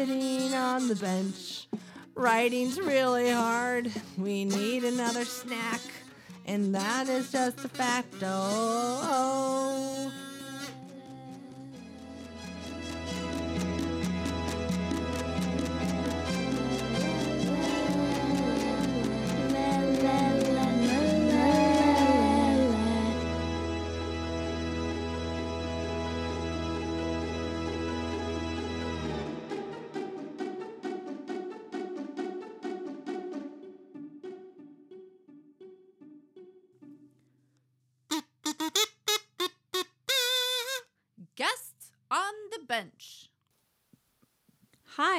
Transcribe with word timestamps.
Sitting 0.00 0.54
on 0.54 0.88
the 0.88 0.94
bench. 0.94 1.68
Writing's 2.14 2.80
really 2.80 3.28
hard. 3.30 3.92
We 4.16 4.46
need 4.46 4.82
another 4.82 5.26
snack. 5.26 5.82
And 6.46 6.74
that 6.74 7.10
is 7.10 7.30
just 7.30 7.62
a 7.66 7.68
fact. 7.68 8.14
Oh. 8.22 9.00
oh 9.02 9.59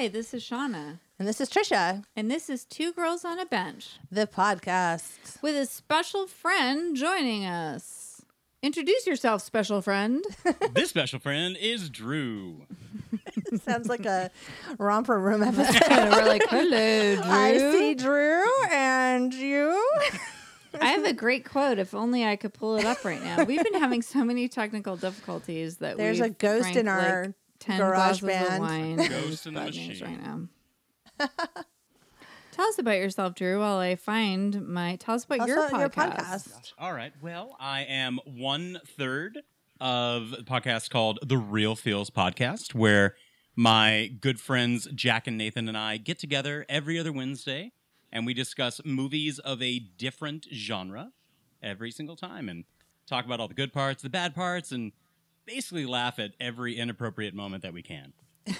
Hi, 0.01 0.07
this 0.07 0.33
is 0.33 0.43
Shauna, 0.43 0.97
And 1.19 1.27
this 1.27 1.39
is 1.39 1.47
Trisha, 1.47 2.03
and 2.15 2.31
this 2.31 2.49
is 2.49 2.65
Two 2.65 2.91
Girls 2.91 3.23
on 3.23 3.37
a 3.37 3.45
Bench 3.45 3.99
the 4.11 4.25
podcast. 4.25 5.39
with 5.43 5.55
a 5.55 5.67
special 5.67 6.25
friend 6.25 6.95
joining 6.95 7.45
us. 7.45 8.23
Introduce 8.63 9.05
yourself, 9.05 9.43
special 9.43 9.79
friend. 9.79 10.25
this 10.73 10.89
special 10.89 11.19
friend 11.19 11.55
is 11.55 11.87
Drew. 11.91 12.65
Sounds 13.63 13.89
like 13.89 14.07
a 14.07 14.31
romper 14.79 15.19
room 15.19 15.43
episode. 15.43 15.91
and 15.91 16.09
we're 16.09 16.25
like, 16.25 16.49
hello, 16.49 17.15
Drew. 17.21 17.23
I 17.31 17.57
see 17.71 17.93
Drew 17.93 18.43
and 18.71 19.31
you. 19.31 19.87
I 20.81 20.87
have 20.93 21.05
a 21.05 21.13
great 21.13 21.45
quote. 21.45 21.77
If 21.77 21.93
only 21.93 22.25
I 22.25 22.37
could 22.37 22.55
pull 22.55 22.77
it 22.77 22.85
up 22.85 23.05
right 23.05 23.23
now. 23.23 23.43
We've 23.43 23.63
been 23.63 23.79
having 23.79 24.01
so 24.01 24.25
many 24.25 24.47
technical 24.47 24.95
difficulties 24.97 25.77
that 25.77 25.97
There's 25.97 26.21
a 26.21 26.31
ghost 26.31 26.63
drank, 26.63 26.77
in 26.77 26.85
like, 26.87 27.07
our 27.07 27.35
ten 27.61 27.77
garage 27.79 28.19
glasses 28.19 28.41
of 28.43 28.49
band. 28.49 28.61
wine. 28.61 28.97
Ghost 28.97 29.11
and 29.11 29.29
just 29.31 29.45
in 29.47 29.53
the 29.53 29.61
machine. 29.61 30.05
right 30.05 30.21
now. 30.21 31.29
Tell 32.51 32.67
us 32.67 32.77
about 32.79 32.97
yourself, 32.97 33.33
Drew, 33.35 33.59
while 33.59 33.77
I 33.77 33.95
find 33.95 34.67
my. 34.67 34.97
Tell 34.97 35.15
us 35.15 35.23
about 35.23 35.37
Tell 35.37 35.43
us 35.43 35.49
your, 35.49 35.67
about 35.67 35.79
your 35.79 35.89
podcast. 35.89 36.49
podcast. 36.49 36.73
All 36.77 36.93
right. 36.93 37.13
Well, 37.21 37.55
I 37.59 37.83
am 37.83 38.19
one 38.25 38.81
third 38.97 39.39
of 39.79 40.33
a 40.33 40.43
podcast 40.43 40.89
called 40.89 41.19
The 41.25 41.37
Real 41.37 41.75
Feels 41.75 42.09
Podcast, 42.09 42.75
where 42.75 43.15
my 43.55 44.11
good 44.19 44.39
friends 44.39 44.87
Jack 44.93 45.27
and 45.27 45.37
Nathan 45.37 45.67
and 45.69 45.77
I 45.77 45.97
get 45.97 46.19
together 46.19 46.65
every 46.67 46.99
other 46.99 47.11
Wednesday 47.11 47.71
and 48.11 48.25
we 48.25 48.33
discuss 48.33 48.81
movies 48.83 49.39
of 49.39 49.61
a 49.61 49.79
different 49.79 50.47
genre 50.53 51.11
every 51.63 51.91
single 51.91 52.15
time 52.15 52.49
and 52.49 52.65
talk 53.07 53.25
about 53.25 53.39
all 53.39 53.47
the 53.47 53.53
good 53.53 53.73
parts, 53.73 54.03
the 54.03 54.09
bad 54.09 54.35
parts, 54.35 54.71
and 54.71 54.91
basically 55.53 55.85
laugh 55.85 56.17
at 56.19 56.31
every 56.39 56.77
inappropriate 56.77 57.33
moment 57.33 57.63
that 57.63 57.73
we 57.73 57.81
can. 57.81 58.13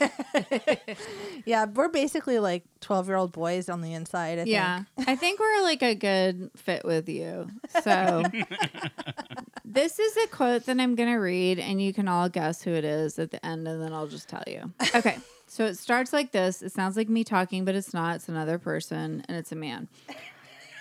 Yeah, 1.43 1.65
we're 1.65 1.89
basically 1.89 2.37
like 2.37 2.63
12 2.81 3.07
year 3.07 3.15
old 3.17 3.31
boys 3.31 3.67
on 3.67 3.81
the 3.81 3.93
inside. 3.93 4.37
I 4.37 4.43
Yeah, 4.43 4.83
think. 4.95 5.09
I 5.09 5.15
think 5.15 5.39
we're 5.39 5.63
like 5.63 5.81
a 5.81 5.95
good 5.95 6.51
fit 6.55 6.85
with 6.85 7.09
you. 7.09 7.49
So, 7.83 8.23
this 9.65 9.97
is 9.97 10.17
a 10.17 10.27
quote 10.27 10.65
that 10.67 10.79
I'm 10.79 10.93
going 10.93 11.09
to 11.09 11.15
read, 11.17 11.57
and 11.57 11.81
you 11.81 11.93
can 11.93 12.07
all 12.07 12.29
guess 12.29 12.61
who 12.61 12.71
it 12.71 12.85
is 12.85 13.17
at 13.17 13.31
the 13.31 13.43
end, 13.43 13.67
and 13.67 13.81
then 13.81 13.91
I'll 13.91 14.05
just 14.07 14.29
tell 14.29 14.43
you. 14.47 14.71
Okay. 14.95 15.17
So 15.47 15.65
it 15.65 15.77
starts 15.77 16.13
like 16.13 16.31
this. 16.31 16.61
It 16.61 16.71
sounds 16.71 16.95
like 16.95 17.09
me 17.09 17.25
talking, 17.25 17.65
but 17.65 17.75
it's 17.75 17.93
not. 17.93 18.15
It's 18.15 18.29
another 18.29 18.57
person, 18.57 19.21
and 19.27 19.35
it's 19.35 19.51
a 19.51 19.55
man. 19.57 19.89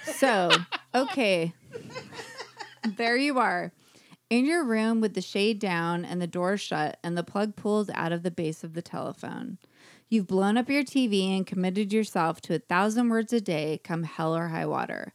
So, 0.05 0.53
okay. 0.95 1.53
There 2.97 3.17
you 3.17 3.41
are. 3.41 3.73
In 4.31 4.47
your 4.47 4.65
room 4.65 5.01
with 5.01 5.15
the 5.15 5.21
shade 5.21 5.59
down 5.59 6.05
and 6.05 6.23
the 6.23 6.29
door 6.29 6.57
shut 6.57 6.99
and 7.03 7.19
the 7.19 7.25
plug 7.25 7.57
pulled 7.57 7.91
out 7.95 8.13
of 8.13 8.23
the 8.23 8.31
base 8.31 8.63
of 8.63 8.75
the 8.75 8.83
telephone. 8.83 9.59
You've 10.09 10.29
blown 10.29 10.57
up 10.57 10.71
your 10.71 10.85
TV 10.85 11.37
and 11.37 11.45
committed 11.45 11.93
yourself 11.93 12.41
to 12.43 12.55
a 12.55 12.61
thousand 12.61 13.09
words 13.09 13.33
a 13.33 13.41
day, 13.41 13.81
come 13.83 14.05
hell 14.05 14.37
or 14.37 14.49
high 14.49 14.67
water. 14.67 15.13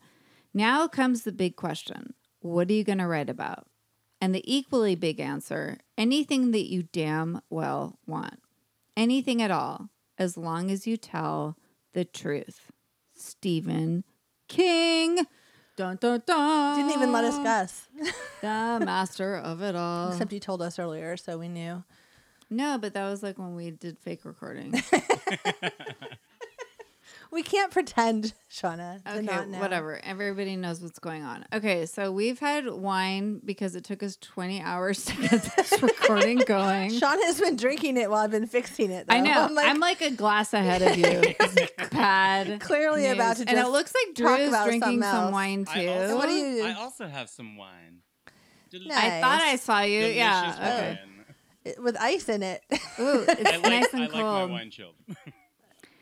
Now 0.53 0.89
comes 0.89 1.23
the 1.23 1.31
big 1.31 1.55
question 1.55 2.13
What 2.41 2.69
are 2.69 2.73
you 2.73 2.83
going 2.83 2.97
to 2.97 3.07
write 3.07 3.29
about? 3.29 3.67
And 4.19 4.35
the 4.35 4.43
equally 4.53 4.95
big 4.95 5.21
answer 5.21 5.77
anything 5.97 6.51
that 6.51 6.69
you 6.69 6.83
damn 6.83 7.41
well 7.49 7.99
want. 8.05 8.41
Anything 8.97 9.41
at 9.41 9.51
all, 9.51 9.89
as 10.17 10.35
long 10.35 10.69
as 10.69 10.85
you 10.85 10.97
tell 10.97 11.57
the 11.93 12.03
truth. 12.03 12.69
Stephen 13.13 14.03
King. 14.49 15.25
Dun, 15.75 15.97
dun, 15.99 16.23
dun. 16.25 16.77
Didn't 16.77 16.93
even 16.93 17.11
let 17.11 17.25
us 17.25 17.37
guess. 17.39 17.87
The 18.41 18.79
master 18.85 19.35
of 19.37 19.61
it 19.63 19.75
all. 19.75 20.11
Except 20.11 20.31
you 20.31 20.39
told 20.39 20.61
us 20.61 20.77
earlier, 20.77 21.17
so 21.17 21.37
we 21.39 21.47
knew. 21.47 21.83
no, 22.49 22.77
but 22.77 22.93
that 22.93 23.09
was 23.09 23.23
like 23.23 23.39
when 23.39 23.55
we 23.55 23.71
did 23.71 23.97
fake 23.97 24.19
recording. 24.23 24.71
We 27.35 27.43
can't 27.43 27.69
pretend, 27.69 28.33
Shauna, 28.49 29.03
to 29.03 29.11
Okay, 29.17 29.21
not 29.23 29.49
know. 29.49 29.59
whatever. 29.59 29.99
Everybody 30.03 30.55
knows 30.55 30.79
what's 30.79 30.99
going 30.99 31.21
on. 31.23 31.45
Okay, 31.53 31.85
so 31.85 32.09
we've 32.11 32.39
had 32.39 32.65
wine 32.69 33.41
because 33.43 33.75
it 33.75 33.83
took 33.83 34.01
us 34.01 34.15
20 34.21 34.61
hours 34.61 35.03
to 35.03 35.15
get 35.21 35.31
this 35.57 35.81
recording 35.81 36.37
going. 36.37 36.91
Shauna's 36.91 37.41
been 37.41 37.57
drinking 37.57 37.97
it 37.97 38.09
while 38.09 38.23
I've 38.23 38.31
been 38.31 38.47
fixing 38.47 38.89
it. 38.89 39.07
I 39.09 39.17
though. 39.19 39.25
know. 39.25 39.41
I'm 39.41 39.53
like, 39.53 39.65
I'm 39.67 39.79
like 39.81 40.01
a 40.01 40.11
glass 40.11 40.53
ahead 40.53 40.81
of 40.81 40.95
you. 40.97 41.35
This 41.37 41.57
is 41.57 41.69
bad. 41.91 42.61
Clearly 42.61 43.01
news. 43.01 43.13
about 43.15 43.35
to 43.37 43.49
And 43.49 43.59
it 43.59 43.67
looks 43.67 43.93
like 43.93 44.15
talk 44.15 44.37
Drew's 44.37 44.47
about 44.49 44.67
drinking 44.67 45.01
some 45.01 45.31
wine 45.33 45.65
too. 45.65 45.89
Also, 45.89 46.15
What 46.15 46.27
do 46.27 46.33
you- 46.33 46.63
I 46.63 46.73
also 46.75 47.05
have 47.05 47.29
some 47.29 47.57
wine. 47.57 47.99
Del- 48.71 48.81
No. 48.87 48.95
I 48.95 49.19
thought 49.21 49.41
I 49.41 49.55
saw 49.57 49.81
you. 49.81 49.99
delicious 49.99 50.15
Yeah. 50.17 50.51
Okay. 50.61 50.99
wine. 51.65 51.83
with 51.83 51.97
ice 51.99 52.29
in 52.29 52.43
it. 52.43 52.61
Ooh, 52.99 53.25
it's 53.27 53.49
I 53.49 53.57
like, 53.57 53.61
nice 53.63 53.85
I 53.85 53.87
and 53.93 53.99
like 54.01 54.11
my 54.13 54.21
cold. 54.21 54.51
wine 54.51 54.71
chilled. 54.71 54.95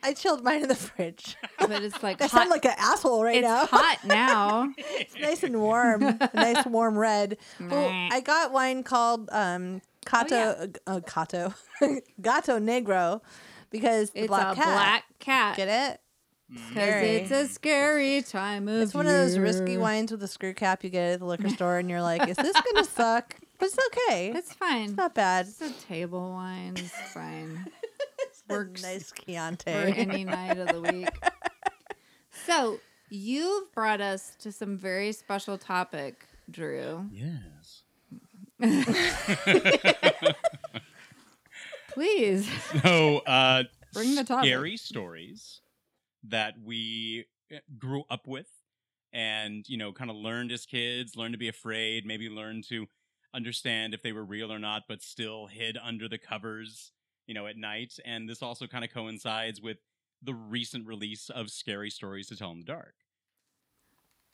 I 0.03 0.14
chilled 0.14 0.44
mine 0.44 0.62
in 0.64 0.68
the 0.68 0.75
fridge. 0.75 1.36
but 1.59 1.81
it's 1.84 2.03
like 2.03 2.22
I 2.22 2.25
hot. 2.25 2.31
sound 2.40 2.50
like 2.50 2.66
an 2.66 2.75
asshole 2.78 3.24
right 3.24 3.41
now. 3.41 3.64
it's 3.64 3.72
now. 3.72 3.78
hot 3.80 3.97
now. 4.06 4.74
It's 4.78 5.16
nice 5.19 5.44
and 5.44 5.59
warm. 5.62 6.03
a 6.03 6.30
nice 6.34 6.66
warm 6.66 6.97
red. 6.97 7.38
Well, 7.59 7.90
I 8.12 8.19
got 8.22 8.52
wine 8.52 8.84
called 8.84 9.30
um 9.31 9.81
Cato 10.06 10.69
Oh, 10.88 10.96
uh, 10.97 11.00
Cato 11.02 11.53
Gato 12.22 12.59
Negro 12.59 13.22
because 13.69 14.09
the 14.12 14.19
It's 14.22 14.28
black 14.28 14.53
a 14.53 14.56
cat. 14.56 14.66
black 14.66 15.03
cat. 15.19 15.58
Get 15.58 15.68
it? 15.69 16.00
Because 16.70 17.03
it's 17.03 17.31
a 17.31 17.47
scary 17.47 18.22
time 18.22 18.68
of 18.68 18.81
It's 18.81 18.94
one 18.94 19.08
of 19.08 19.14
those 19.14 19.40
risky 19.40 19.78
wines 19.78 20.12
with 20.12 20.22
a 20.22 20.28
screw 20.28 20.53
cap 20.53 20.84
you 20.84 20.90
get 20.91 21.14
at 21.14 21.20
the 21.20 21.25
liquor 21.25 21.50
store, 21.50 21.80
and 21.80 21.90
you're 21.90 22.02
like, 22.02 22.28
"Is 22.28 22.35
this 22.35 22.53
gonna 22.62 22.85
suck?" 22.85 23.35
But 23.58 23.68
it's 23.70 23.78
okay. 23.88 24.31
It's 24.35 24.53
fine. 24.53 24.90
It's 24.90 24.97
not 24.97 25.16
bad. 25.16 25.47
It's 25.47 25.62
a 25.62 25.72
table 25.88 26.31
wine. 26.31 26.74
It's 26.78 26.91
fine. 27.12 27.66
A 28.50 28.54
works 28.54 28.84
nice 28.84 29.12
for 29.64 29.70
any 29.70 30.24
night 30.24 30.58
of 30.58 30.70
the 30.70 30.81
week. 30.81 31.09
So 32.46 32.80
you've 33.09 33.72
brought 33.74 34.02
us 34.02 34.36
to 34.40 34.52
some 34.52 34.76
very 34.78 35.12
special 35.14 35.58
topic, 35.58 36.26
Drew. 36.50 37.06
Yes. 37.12 37.84
Please. 41.94 42.50
So, 42.82 43.20
uh, 43.20 43.64
Bring 43.94 44.16
the 44.16 44.23
topic. 44.23 44.47
scary 44.47 44.78
stories 44.78 45.62
that 46.23 46.56
we 46.64 47.26
uh, 47.53 47.58
grew 47.78 48.03
up 48.09 48.28
with 48.28 48.47
and, 49.14 49.64
you 49.70 49.78
know, 49.78 49.91
kind 49.94 50.09
of 50.09 50.16
learned 50.17 50.52
as 50.52 50.66
kids, 50.66 51.16
learned 51.16 51.34
to 51.34 51.38
be 51.38 51.50
afraid, 51.50 52.06
maybe 52.06 52.29
learned 52.29 52.64
to 52.70 52.88
understand 53.34 53.94
if 53.94 54.02
they 54.02 54.12
were 54.12 54.26
real 54.26 54.52
or 54.52 54.59
not, 54.59 54.84
but 54.90 55.03
still 55.03 55.46
hid 55.47 55.78
under 55.82 56.09
the 56.09 56.17
covers, 56.17 56.92
you 57.28 57.34
know, 57.34 57.47
at 57.47 57.58
night. 57.58 57.93
And 58.05 58.28
this 58.29 58.41
also 58.41 58.67
kind 58.67 58.84
of 58.84 58.91
coincides 58.93 59.61
with 59.61 59.78
the 60.22 60.34
recent 60.34 60.87
release 60.87 61.29
of 61.29 61.49
Scary 61.49 61.90
Stories 61.90 62.28
to 62.28 62.35
Tell 62.37 62.52
in 62.52 62.59
the 62.59 62.66
Dark. 62.66 62.93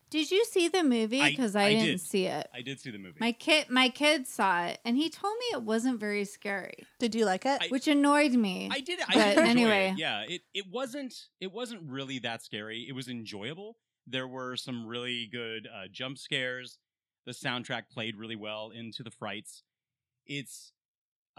Did 0.09 0.31
you 0.31 0.44
see 0.45 0.68
the 0.69 0.83
movie? 0.83 1.21
Because 1.24 1.56
I, 1.56 1.65
I 1.65 1.69
didn't 1.74 1.86
did. 1.86 2.01
see 2.01 2.25
it. 2.25 2.47
I 2.51 2.62
did 2.63 2.80
see 2.80 2.89
the 2.89 2.97
movie. 2.97 3.18
My 3.19 3.31
kid, 3.31 3.69
my 3.69 3.89
kid 3.89 4.27
saw 4.27 4.65
it, 4.65 4.80
and 4.83 4.97
he 4.97 5.07
told 5.07 5.36
me 5.38 5.45
it 5.53 5.62
wasn't 5.62 6.00
very 6.00 6.25
scary, 6.25 6.83
Did 6.97 7.13
you 7.13 7.25
like 7.25 7.45
it? 7.45 7.62
I- 7.62 7.68
which 7.68 7.88
annoyed 7.88 8.31
me. 8.33 8.69
I 8.71 8.80
did. 8.80 9.00
I 9.01 9.13
But 9.13 9.35
did 9.35 9.38
anyway. 9.45 9.92
it. 9.94 10.00
yeah. 10.00 10.21
It 10.27 10.42
it 10.56 10.65
wasn't 10.71 11.13
it 11.39 11.51
wasn't 11.51 11.83
really 11.88 12.18
that 12.19 12.42
scary. 12.44 12.88
It 12.89 12.94
was 12.94 13.07
enjoyable. 13.07 13.77
There 14.07 14.27
were 14.27 14.56
some 14.56 14.88
really 14.88 15.27
good 15.31 15.68
uh, 15.71 15.83
jump 15.92 16.18
scares. 16.18 16.80
The 17.27 17.31
soundtrack 17.33 17.89
played 17.94 18.15
really 18.15 18.35
well 18.35 18.71
into 18.74 19.03
the 19.03 19.12
frights. 19.12 19.62
It's 20.25 20.74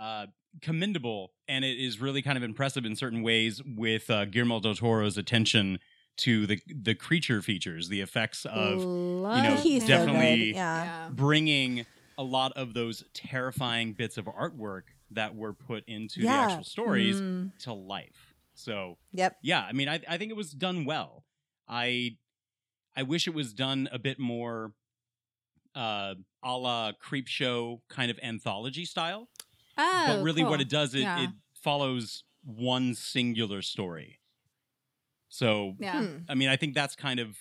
uh, 0.00 0.26
commendable, 0.62 1.32
and 1.46 1.64
it 1.64 1.78
is 1.78 2.00
really 2.00 2.22
kind 2.22 2.36
of 2.36 2.42
impressive 2.42 2.84
in 2.84 2.96
certain 2.96 3.22
ways 3.22 3.62
with 3.64 4.10
uh, 4.10 4.24
Guillermo 4.24 4.58
del 4.60 4.74
Toro's 4.74 5.16
attention 5.18 5.78
to 6.16 6.46
the 6.46 6.60
the 6.66 6.94
creature 6.94 7.40
features, 7.42 7.88
the 7.88 8.00
effects 8.00 8.44
of 8.46 8.82
Love 8.84 9.44
know, 9.44 9.54
He's 9.56 9.82
him. 9.84 9.88
so 9.88 10.06
definitely- 10.06 10.52
Yeah. 10.54 10.84
Yeah. 10.84 11.08
bringing 11.12 11.86
a 12.18 12.22
lot 12.24 12.52
of 12.54 12.74
those 12.74 13.04
terrifying 13.14 13.92
bits 13.94 14.18
of 14.18 14.24
artwork 14.26 14.82
that 15.12 15.34
were 15.34 15.52
put 15.54 15.84
into 15.88 16.20
Yeah. 16.20 16.46
the 16.46 16.52
actual 16.52 16.64
stories 16.64 17.20
Mm. 17.20 17.56
to 17.60 17.72
life. 17.72 18.34
So 18.54 18.98
Yep. 19.12 19.38
yeah, 19.42 19.62
I 19.64 19.72
mean, 19.72 19.88
I, 19.88 20.00
I 20.08 20.18
think 20.18 20.30
it 20.30 20.36
was 20.36 20.50
done 20.52 20.84
well. 20.84 21.24
I 21.68 22.16
I 22.96 23.02
wish 23.04 23.26
it 23.28 23.34
was 23.34 23.52
done 23.54 23.88
a 23.92 23.98
bit 23.98 24.18
more 24.18 24.74
uh, 25.74 26.14
a 26.42 26.56
la 26.58 26.92
Creepshow 26.92 27.80
kind 27.88 28.10
of 28.10 28.18
anthology 28.22 28.84
style. 28.84 29.28
Oh, 29.78 30.04
but 30.08 30.22
really, 30.22 30.44
what 30.44 30.60
it 30.60 30.68
does, 30.68 30.94
it, 30.94 31.00
Yeah. 31.00 31.24
it 31.24 31.30
follows 31.54 32.24
one 32.42 32.94
singular 32.94 33.62
story. 33.62 34.18
So 35.28 35.74
Yeah. 35.78 36.04
Hmm. 36.04 36.16
I 36.28 36.34
mean, 36.34 36.48
I 36.48 36.56
think 36.56 36.74
that's 36.74 36.96
kind 36.96 37.20
of, 37.20 37.36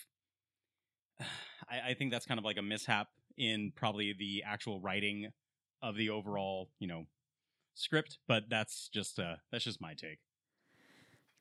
I, 1.20 1.90
I 1.90 1.94
think 1.94 2.10
that's 2.12 2.26
kind 2.26 2.38
of 2.38 2.44
like 2.44 2.58
a 2.58 2.62
mishap 2.62 3.08
in 3.36 3.72
probably 3.74 4.12
the 4.12 4.42
actual 4.46 4.80
writing 4.80 5.32
of 5.82 5.96
the 5.96 6.10
overall, 6.10 6.70
you 6.78 6.86
know, 6.86 7.06
script. 7.74 8.18
But 8.28 8.44
that's 8.50 8.88
just 8.88 9.18
uh 9.18 9.36
that's 9.50 9.64
just 9.64 9.80
my 9.80 9.94
take. 9.94 10.18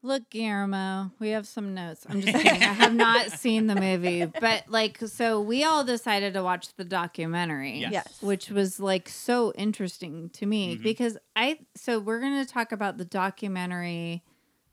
Look, 0.01 0.29
Guillermo, 0.29 1.11
we 1.19 1.29
have 1.31 1.45
some 1.45 1.73
notes. 1.73 2.05
I'm 2.07 2.21
just 2.21 2.37
kidding. 2.43 2.63
I 2.63 2.67
have 2.67 2.93
not 2.93 3.31
seen 3.31 3.67
the 3.67 3.75
movie, 3.75 4.25
but 4.25 4.63
like, 4.69 4.97
so 5.07 5.41
we 5.41 5.65
all 5.65 5.83
decided 5.83 6.33
to 6.35 6.43
watch 6.43 6.73
the 6.75 6.85
documentary. 6.85 7.79
Yes. 7.79 7.91
Yes. 7.91 8.21
Which 8.21 8.49
was 8.49 8.79
like 8.79 9.09
so 9.09 9.51
interesting 9.57 10.29
to 10.31 10.45
me 10.45 10.77
Mhm. 10.77 10.83
because 10.83 11.17
I, 11.35 11.59
so 11.75 11.99
we're 11.99 12.21
going 12.21 12.45
to 12.45 12.49
talk 12.51 12.71
about 12.71 12.97
the 12.97 13.03
documentary 13.05 14.23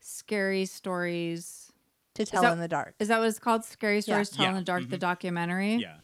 Scary 0.01 0.65
Stories. 0.65 1.73
To 2.15 2.25
tell 2.25 2.43
that- 2.43 2.53
in 2.53 2.61
the 2.61 2.69
dark. 2.69 2.95
Is 3.01 3.09
that 3.09 3.19
what 3.19 3.27
it's 3.29 3.39
called? 3.41 3.65
Scary 3.65 4.01
Stories 4.01 4.31
Tell 4.31 4.47
in 4.49 4.55
the 4.55 4.63
Dark, 4.63 4.89
the 4.89 4.97
Mhm. 4.97 5.01
documentary 5.01 5.75
Yeah. 5.75 5.97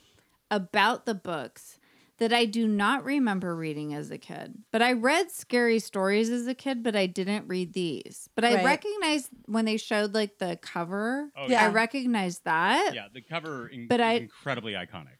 about 0.50 1.06
the 1.06 1.14
books 1.14 1.78
that 2.22 2.32
I 2.32 2.44
do 2.44 2.68
not 2.68 3.04
remember 3.04 3.56
reading 3.56 3.94
as 3.94 4.12
a 4.12 4.16
kid. 4.18 4.54
But 4.70 4.80
I 4.80 4.92
read 4.92 5.32
scary 5.32 5.80
stories 5.80 6.30
as 6.30 6.46
a 6.46 6.54
kid, 6.54 6.84
but 6.84 6.94
I 6.94 7.06
didn't 7.06 7.48
read 7.48 7.72
these. 7.72 8.28
But 8.36 8.44
I 8.44 8.54
Right. 8.54 8.64
recognized 8.64 9.30
when 9.46 9.64
they 9.64 9.76
showed 9.76 10.14
like 10.14 10.38
the 10.38 10.56
cover, 10.62 11.30
Oh, 11.36 11.48
Yeah. 11.48 11.64
I 11.64 11.68
recognized 11.68 12.44
that. 12.44 12.94
Yeah, 12.94 13.08
the 13.12 13.20
cover 13.22 13.66
in- 13.66 13.88
But 13.88 14.00
I- 14.00 14.12
incredibly 14.14 14.74
iconic. 14.74 15.18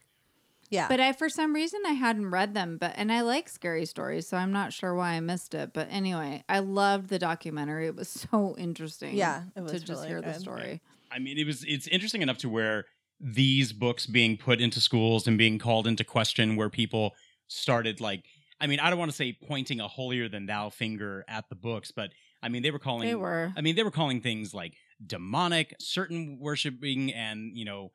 Yeah. 0.70 0.86
But 0.88 1.00
I, 1.00 1.12
for 1.12 1.28
some 1.28 1.52
reason, 1.54 1.80
I 1.86 1.92
hadn't 1.92 2.30
read 2.30 2.54
them. 2.54 2.78
But 2.78 2.92
and 2.96 3.10
I 3.12 3.22
like 3.22 3.48
scary 3.48 3.84
stories, 3.84 4.28
so 4.28 4.36
I'm 4.36 4.52
not 4.52 4.72
sure 4.72 4.94
why 4.94 5.14
I 5.14 5.20
missed 5.20 5.54
it. 5.54 5.72
But 5.72 5.88
anyway, 5.90 6.44
I 6.48 6.60
loved 6.60 7.08
the 7.08 7.18
documentary. 7.18 7.88
It 7.88 7.96
was 7.96 8.08
so 8.08 8.54
interesting. 8.56 9.16
Yeah, 9.16 9.42
it 9.56 9.56
to 9.56 9.62
was 9.64 9.82
just 9.82 9.90
really 9.90 10.08
hear 10.08 10.20
the 10.22 10.30
good. 10.32 10.40
story. 10.40 10.80
I 11.10 11.18
mean, 11.18 11.36
it 11.36 11.46
was 11.46 11.64
it's 11.64 11.88
interesting 11.88 12.22
enough 12.22 12.38
to 12.38 12.48
where 12.48 12.86
these 13.22 13.72
books 13.72 14.06
being 14.06 14.36
put 14.36 14.60
into 14.60 14.80
schools 14.80 15.26
and 15.28 15.38
being 15.38 15.58
called 15.58 15.86
into 15.86 16.04
question, 16.04 16.56
where 16.56 16.68
people 16.68 17.14
started 17.46 18.00
like, 18.00 18.24
I 18.60 18.66
mean, 18.66 18.80
I 18.80 18.90
don't 18.90 18.98
want 18.98 19.10
to 19.10 19.16
say 19.16 19.36
pointing 19.46 19.80
a 19.80 19.88
holier 19.88 20.28
than 20.28 20.46
thou 20.46 20.70
finger 20.70 21.24
at 21.28 21.48
the 21.48 21.54
books, 21.54 21.92
but 21.92 22.10
I 22.42 22.48
mean, 22.48 22.62
they 22.62 22.72
were 22.72 22.78
calling 22.80 23.08
They 23.08 23.14
were. 23.14 23.52
I 23.56 23.60
mean, 23.60 23.76
they 23.76 23.84
were 23.84 23.90
calling 23.92 24.20
things 24.20 24.52
like 24.52 24.74
demonic, 25.04 25.74
certain 25.78 26.38
worshiping, 26.40 27.12
and 27.12 27.56
you 27.56 27.64
know, 27.64 27.92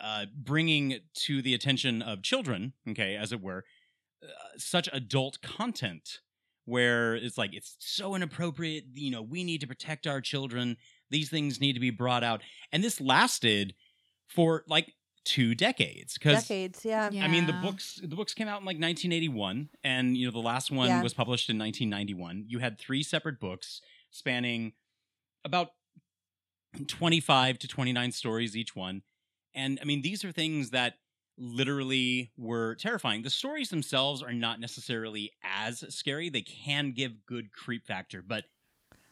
uh, 0.00 0.26
bringing 0.34 0.98
to 1.14 1.42
the 1.42 1.54
attention 1.54 2.00
of 2.00 2.22
children, 2.22 2.72
okay, 2.88 3.16
as 3.16 3.32
it 3.32 3.42
were, 3.42 3.64
uh, 4.22 4.26
such 4.56 4.88
adult 4.92 5.40
content 5.42 6.20
where 6.64 7.14
it's 7.14 7.36
like 7.36 7.52
it's 7.52 7.76
so 7.78 8.14
inappropriate. 8.14 8.84
You 8.94 9.10
know, 9.10 9.22
we 9.22 9.44
need 9.44 9.60
to 9.60 9.66
protect 9.66 10.06
our 10.06 10.22
children. 10.22 10.78
These 11.10 11.28
things 11.28 11.60
need 11.60 11.74
to 11.74 11.80
be 11.80 11.90
brought 11.90 12.24
out, 12.24 12.40
and 12.72 12.82
this 12.82 13.00
lasted 13.00 13.74
for 14.28 14.64
like 14.68 14.94
two 15.24 15.54
decades 15.54 16.14
because 16.14 16.42
Decades. 16.42 16.84
Yeah. 16.84 17.08
Yeah. 17.10 17.24
I 17.24 17.28
mean, 17.28 17.46
the 17.46 17.52
books 17.54 18.00
the 18.02 18.14
books 18.16 18.34
came 18.34 18.46
out 18.48 18.60
in 18.60 18.66
like 18.66 18.76
1981, 18.76 19.70
and 19.82 20.16
you 20.16 20.26
know 20.26 20.32
the 20.32 20.38
last 20.38 20.70
one 20.70 20.88
Yeah. 20.88 21.02
was 21.02 21.14
published 21.14 21.48
in 21.48 21.58
1991. 21.58 22.44
You 22.48 22.58
had 22.58 22.78
three 22.78 23.02
separate 23.02 23.40
books 23.40 23.80
spanning 24.10 24.72
about 25.44 25.70
25 26.88 27.58
to 27.60 27.68
29 27.68 28.12
stories 28.12 28.56
each 28.56 28.74
one, 28.74 29.02
and 29.54 29.78
I 29.80 29.84
mean 29.84 30.02
these 30.02 30.24
are 30.24 30.32
things 30.32 30.70
that 30.70 30.94
literally 31.36 32.32
were 32.36 32.74
terrifying. 32.76 33.22
The 33.22 33.30
stories 33.30 33.68
themselves 33.70 34.22
are 34.22 34.32
not 34.32 34.60
necessarily 34.60 35.32
as 35.42 35.84
scary. 35.94 36.28
They 36.28 36.42
can 36.42 36.92
give 36.92 37.26
good 37.26 37.50
creep 37.52 37.86
factor, 37.86 38.22
but 38.22 38.44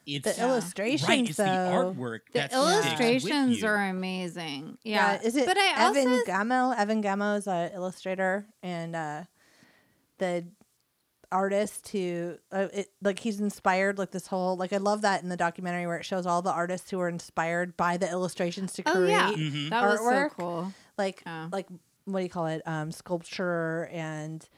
it's 0.07 0.25
The 0.25 0.35
Yeah. 0.43 0.49
illustrations, 0.49 1.09
right. 1.09 1.29
It's 1.29 1.37
the 1.37 1.45
though. 1.45 1.95
artwork. 1.95 2.21
The 2.33 2.39
that 2.41 2.51
sticks 2.53 2.55
illustrations 2.55 3.63
are 3.65 3.77
amazing. 3.89 4.79
Yeah. 4.85 5.21
Is 5.23 5.37
it 5.37 5.47
But 5.47 5.57
I 5.59 5.89
Evan 5.89 6.09
also 6.13 6.25
Gamo? 6.25 6.75
Stephen 6.75 7.03
Gammell 7.03 7.39
is 7.39 7.47
an 7.47 7.71
illustrator 7.73 8.47
and 8.63 8.97
uh, 8.97 9.25
the 10.19 10.47
artist 11.31 11.89
who 11.89 12.37
uh, 12.53 12.69
it, 12.75 12.89
like 13.01 13.19
he's 13.21 13.41
inspired 13.41 13.97
like 13.99 14.11
this 14.11 14.27
whole 14.27 14.55
like 14.57 14.73
I 14.73 14.77
love 14.77 15.01
that 15.01 15.23
in 15.23 15.31
the 15.31 15.37
documentary 15.37 15.87
where 15.87 15.97
it 15.97 16.05
shows 16.05 16.27
all 16.27 16.43
the 16.43 16.53
artists 16.53 16.91
who 16.91 16.99
were 16.99 17.09
inspired 17.09 17.75
by 17.77 17.97
the 17.97 18.09
illustrations 18.11 18.75
to 18.75 18.83
Oh, 18.87 18.93
create 18.93 19.09
yeah. 19.11 19.31
Mhm. 19.31 19.71
that 19.71 19.83
was 19.83 19.99
so 20.01 20.05
artwork. 20.05 20.31
cool. 20.33 20.73
like 20.99 21.23
Yeah. 21.25 21.49
like 21.51 21.69
what 22.05 22.19
do 22.19 22.25
you 22.25 22.29
call 22.31 22.47
it 22.47 22.61
um 22.67 22.93
sculpture 22.93 23.89
and 23.93 24.43
like 24.43 24.51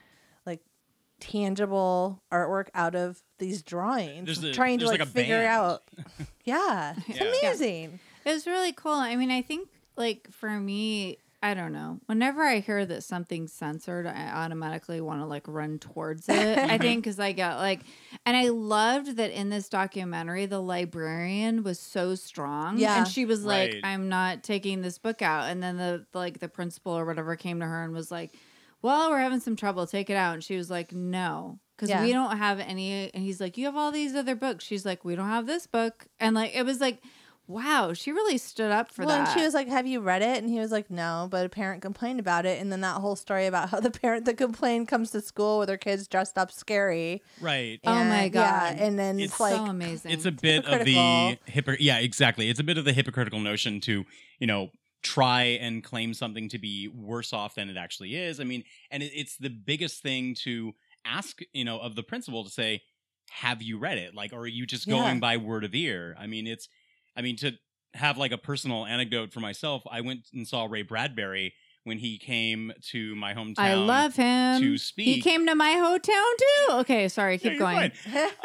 tangible 1.32 2.22
artwork 2.32 2.68
out 2.74 2.94
of 2.94 3.22
these 3.38 3.62
drawings 3.62 4.26
There's 4.26 4.44
a- 4.44 4.52
trying 4.52 4.78
to 4.80 4.86
like, 4.86 5.00
like 5.00 5.08
a 5.08 5.10
figure 5.10 5.38
band. 5.38 5.46
out 5.48 5.82
yeah 6.44 6.94
it's 7.08 7.20
Yeah. 7.20 7.26
amazing 7.26 8.00
It 8.24 8.32
was 8.32 8.46
really 8.46 8.72
cool. 8.72 8.92
I 8.92 9.16
mean, 9.16 9.30
I 9.30 9.42
think 9.42 9.68
like 9.96 10.28
for 10.30 10.48
me, 10.48 11.18
I 11.42 11.52
don't 11.52 11.72
know. 11.74 12.00
Whenever 12.06 12.42
I 12.42 12.60
hear 12.60 12.86
that 12.86 13.02
something's 13.04 13.52
censored, 13.52 14.06
I 14.06 14.30
automatically 14.32 15.02
want 15.02 15.20
to 15.20 15.26
like 15.26 15.42
run 15.46 15.78
towards 15.78 16.26
it. 16.30 16.58
I 16.74 16.78
think 16.78 17.04
because 17.04 17.20
I 17.20 17.32
got 17.32 17.58
like, 17.58 17.80
and 18.24 18.34
I 18.34 18.48
loved 18.48 19.16
that 19.18 19.30
in 19.30 19.50
this 19.50 19.68
documentary, 19.68 20.46
the 20.46 20.58
librarian 20.62 21.62
was 21.64 21.78
so 21.78 22.14
strong. 22.14 22.78
Yeah. 22.78 22.96
and 22.96 23.06
she 23.08 23.26
was 23.26 23.44
like, 23.44 23.72
Right. 23.74 23.80
"I'm 23.84 24.08
not 24.08 24.42
taking 24.42 24.80
this 24.80 24.96
book 24.96 25.20
out." 25.20 25.50
And 25.50 25.62
then 25.62 25.76
the 25.76 26.06
like 26.14 26.38
the 26.38 26.48
principal 26.48 26.92
or 26.92 27.04
whatever 27.04 27.36
came 27.36 27.60
to 27.60 27.66
her 27.66 27.82
and 27.84 27.92
was 27.92 28.10
like, 28.10 28.32
"Well, 28.84 29.10
we're 29.10 29.18
having 29.18 29.40
some 29.40 29.56
trouble. 29.56 29.86
Take 29.86 30.10
it 30.10 30.16
out." 30.16 30.34
And 30.34 30.44
she 30.44 30.56
was 30.56 30.70
like, 30.70 30.92
"No." 30.92 31.58
Because 31.76 31.90
Yeah. 31.90 32.02
we 32.04 32.12
don't 32.12 32.36
have 32.38 32.60
any, 32.60 33.10
and 33.12 33.24
he's 33.24 33.40
like, 33.40 33.56
"You 33.58 33.64
have 33.66 33.76
all 33.76 33.90
these 33.90 34.14
other 34.14 34.36
books." 34.36 34.64
She's 34.64 34.84
like, 34.86 35.04
"We 35.04 35.16
don't 35.16 35.28
have 35.28 35.46
this 35.46 35.66
book," 35.66 36.06
and 36.20 36.36
like 36.36 36.54
it 36.54 36.64
was 36.64 36.80
like, 36.80 37.00
wow, 37.46 37.92
she 37.92 38.10
really 38.10 38.38
stood 38.38 38.70
up 38.70 38.90
for 38.90 39.04
well, 39.04 39.18
that. 39.18 39.28
and 39.28 39.38
she 39.38 39.44
was 39.44 39.52
like, 39.52 39.68
"Have 39.68 39.86
you 39.86 40.00
read 40.00 40.22
it?" 40.22 40.38
And 40.42 40.48
he 40.48 40.58
was 40.60 40.70
like, 40.72 40.90
"No," 40.90 41.28
but 41.30 41.44
a 41.44 41.48
parent 41.50 41.82
complained 41.82 42.18
about 42.20 42.46
it, 42.46 42.58
and 42.60 42.72
then 42.72 42.80
that 42.80 43.00
whole 43.02 43.16
story 43.16 43.46
about 43.46 43.68
how 43.70 43.80
the 43.88 43.90
parent 43.90 44.24
that 44.26 44.38
complained 44.38 44.88
comes 44.88 45.10
to 45.10 45.20
school 45.20 45.58
with 45.58 45.68
her 45.68 45.76
kids 45.76 46.06
dressed 46.08 46.38
up 46.38 46.50
scary. 46.50 47.22
right. 47.42 47.80
Oh 47.84 48.02
my 48.04 48.28
God. 48.30 48.76
Yeah, 48.76 48.84
and 48.86 48.98
then 48.98 49.18
It's 49.18 49.32
it's, 49.32 49.40
like, 49.40 49.56
so 49.56 49.64
amazing. 49.66 50.12
it's 50.12 50.24
a 50.24 50.32
bit 50.32 50.64
of 50.64 50.84
the 50.86 50.94
hypocritical. 50.94 51.74
hypocr- 51.74 51.76
yeah 51.80 51.98
exactly 51.98 52.48
it's 52.48 52.60
a 52.60 52.64
bit 52.64 52.78
of 52.78 52.84
the 52.86 52.92
hypocritical 52.94 53.40
notion 53.40 53.78
to 53.80 54.04
you 54.38 54.46
know 54.46 54.70
try 55.04 55.42
and 55.42 55.84
claim 55.84 56.12
something 56.14 56.48
to 56.48 56.58
be 56.58 56.88
worse 56.88 57.32
off 57.32 57.54
than 57.54 57.68
it 57.68 57.76
actually 57.76 58.16
is 58.16 58.40
i 58.40 58.44
mean 58.44 58.64
and 58.90 59.02
it, 59.02 59.12
it's 59.14 59.36
the 59.36 59.50
biggest 59.50 60.02
thing 60.02 60.34
to 60.34 60.72
ask 61.04 61.40
you 61.52 61.64
know 61.64 61.78
of 61.78 61.94
the 61.94 62.02
principal 62.02 62.42
to 62.42 62.50
say 62.50 62.80
have 63.30 63.60
you 63.62 63.78
read 63.78 63.98
it 63.98 64.14
like 64.14 64.32
or 64.32 64.40
are 64.40 64.46
you 64.46 64.66
just 64.66 64.86
Yeah. 64.86 64.94
going 64.96 65.20
by 65.20 65.36
word 65.36 65.62
of 65.62 65.74
ear 65.74 66.16
i 66.18 66.26
mean 66.26 66.46
it's 66.46 66.68
i 67.16 67.20
mean 67.22 67.36
to 67.36 67.52
have 67.92 68.16
like 68.18 68.32
a 68.32 68.38
personal 68.38 68.86
anecdote 68.86 69.30
for 69.32 69.40
myself 69.40 69.82
i 69.90 70.00
went 70.00 70.20
and 70.32 70.48
saw 70.48 70.64
ray 70.64 70.82
bradbury 70.82 71.52
when 71.84 71.98
he 71.98 72.16
came 72.16 72.72
to 72.80 73.14
my 73.14 73.34
hometown 73.34 73.58
I 73.58 73.74
love 73.74 74.16
him. 74.16 74.58
to 74.58 74.78
speak. 74.78 75.04
He 75.16 75.20
came 75.20 75.44
to 75.46 75.54
my 75.54 75.72
hometown 75.72 76.32
too. 76.38 76.72
Okay, 76.80 77.08
sorry, 77.08 77.36
keep 77.36 77.52
you're 77.52 77.58
going. 77.58 77.92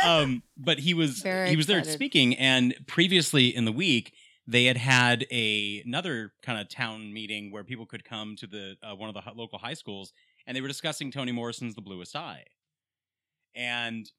um, 0.03 0.43
but 0.57 0.77
he 0.79 0.93
was 0.93 1.19
Very 1.23 1.49
he 1.49 1.55
was 1.55 1.65
there 1.65 1.81
speaking, 1.85 2.35
and 2.35 2.75
previously 2.85 3.47
in 3.55 3.63
the 3.63 3.71
week 3.71 4.11
they 4.49 4.65
had 4.65 4.77
had 4.77 5.27
a 5.29 5.81
another 5.85 6.33
kind 6.41 6.59
of 6.59 6.67
town 6.67 7.13
meeting 7.13 7.51
where 7.51 7.63
people 7.63 7.85
could 7.85 8.03
come 8.03 8.35
to 8.37 8.47
the 8.47 8.77
uh, 8.81 8.95
one 8.95 9.07
of 9.07 9.13
the 9.13 9.21
local 9.35 9.59
high 9.59 9.75
schools, 9.75 10.11
and 10.47 10.57
they 10.57 10.61
were 10.61 10.67
discussing 10.67 11.11
Toni 11.11 11.31
Morrison's 11.31 11.75
*The 11.75 11.81
Bluest 11.81 12.15
Eye*. 12.15 12.45
And 13.55 14.09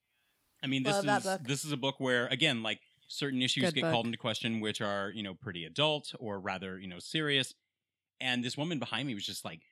I 0.63 0.69
mean, 0.69 0.85
this 0.85 1.05
Love 1.05 1.27
is 1.27 1.39
this 1.43 1.65
is 1.65 1.73
a 1.73 1.77
book 1.77 1.97
where 1.99 2.29
again, 2.29 2.63
like 2.63 2.79
certain 3.09 3.43
issues 3.43 3.65
Good 3.65 3.75
get 3.75 3.83
book. 3.83 3.93
called 3.93 4.07
into 4.07 4.19
question, 4.19 4.61
which 4.61 4.81
are 4.81 5.11
you 5.11 5.25
know 5.25 5.35
pretty 5.35 5.65
adult 5.65 6.15
or 6.21 6.39
rather 6.39 6.79
you 6.79 6.87
know 6.87 7.01
serious. 7.01 7.55
And 8.21 8.45
this 8.45 8.57
woman 8.57 8.79
behind 8.79 9.09
me 9.09 9.15
was 9.15 9.25
just 9.25 9.45
like, 9.45 9.63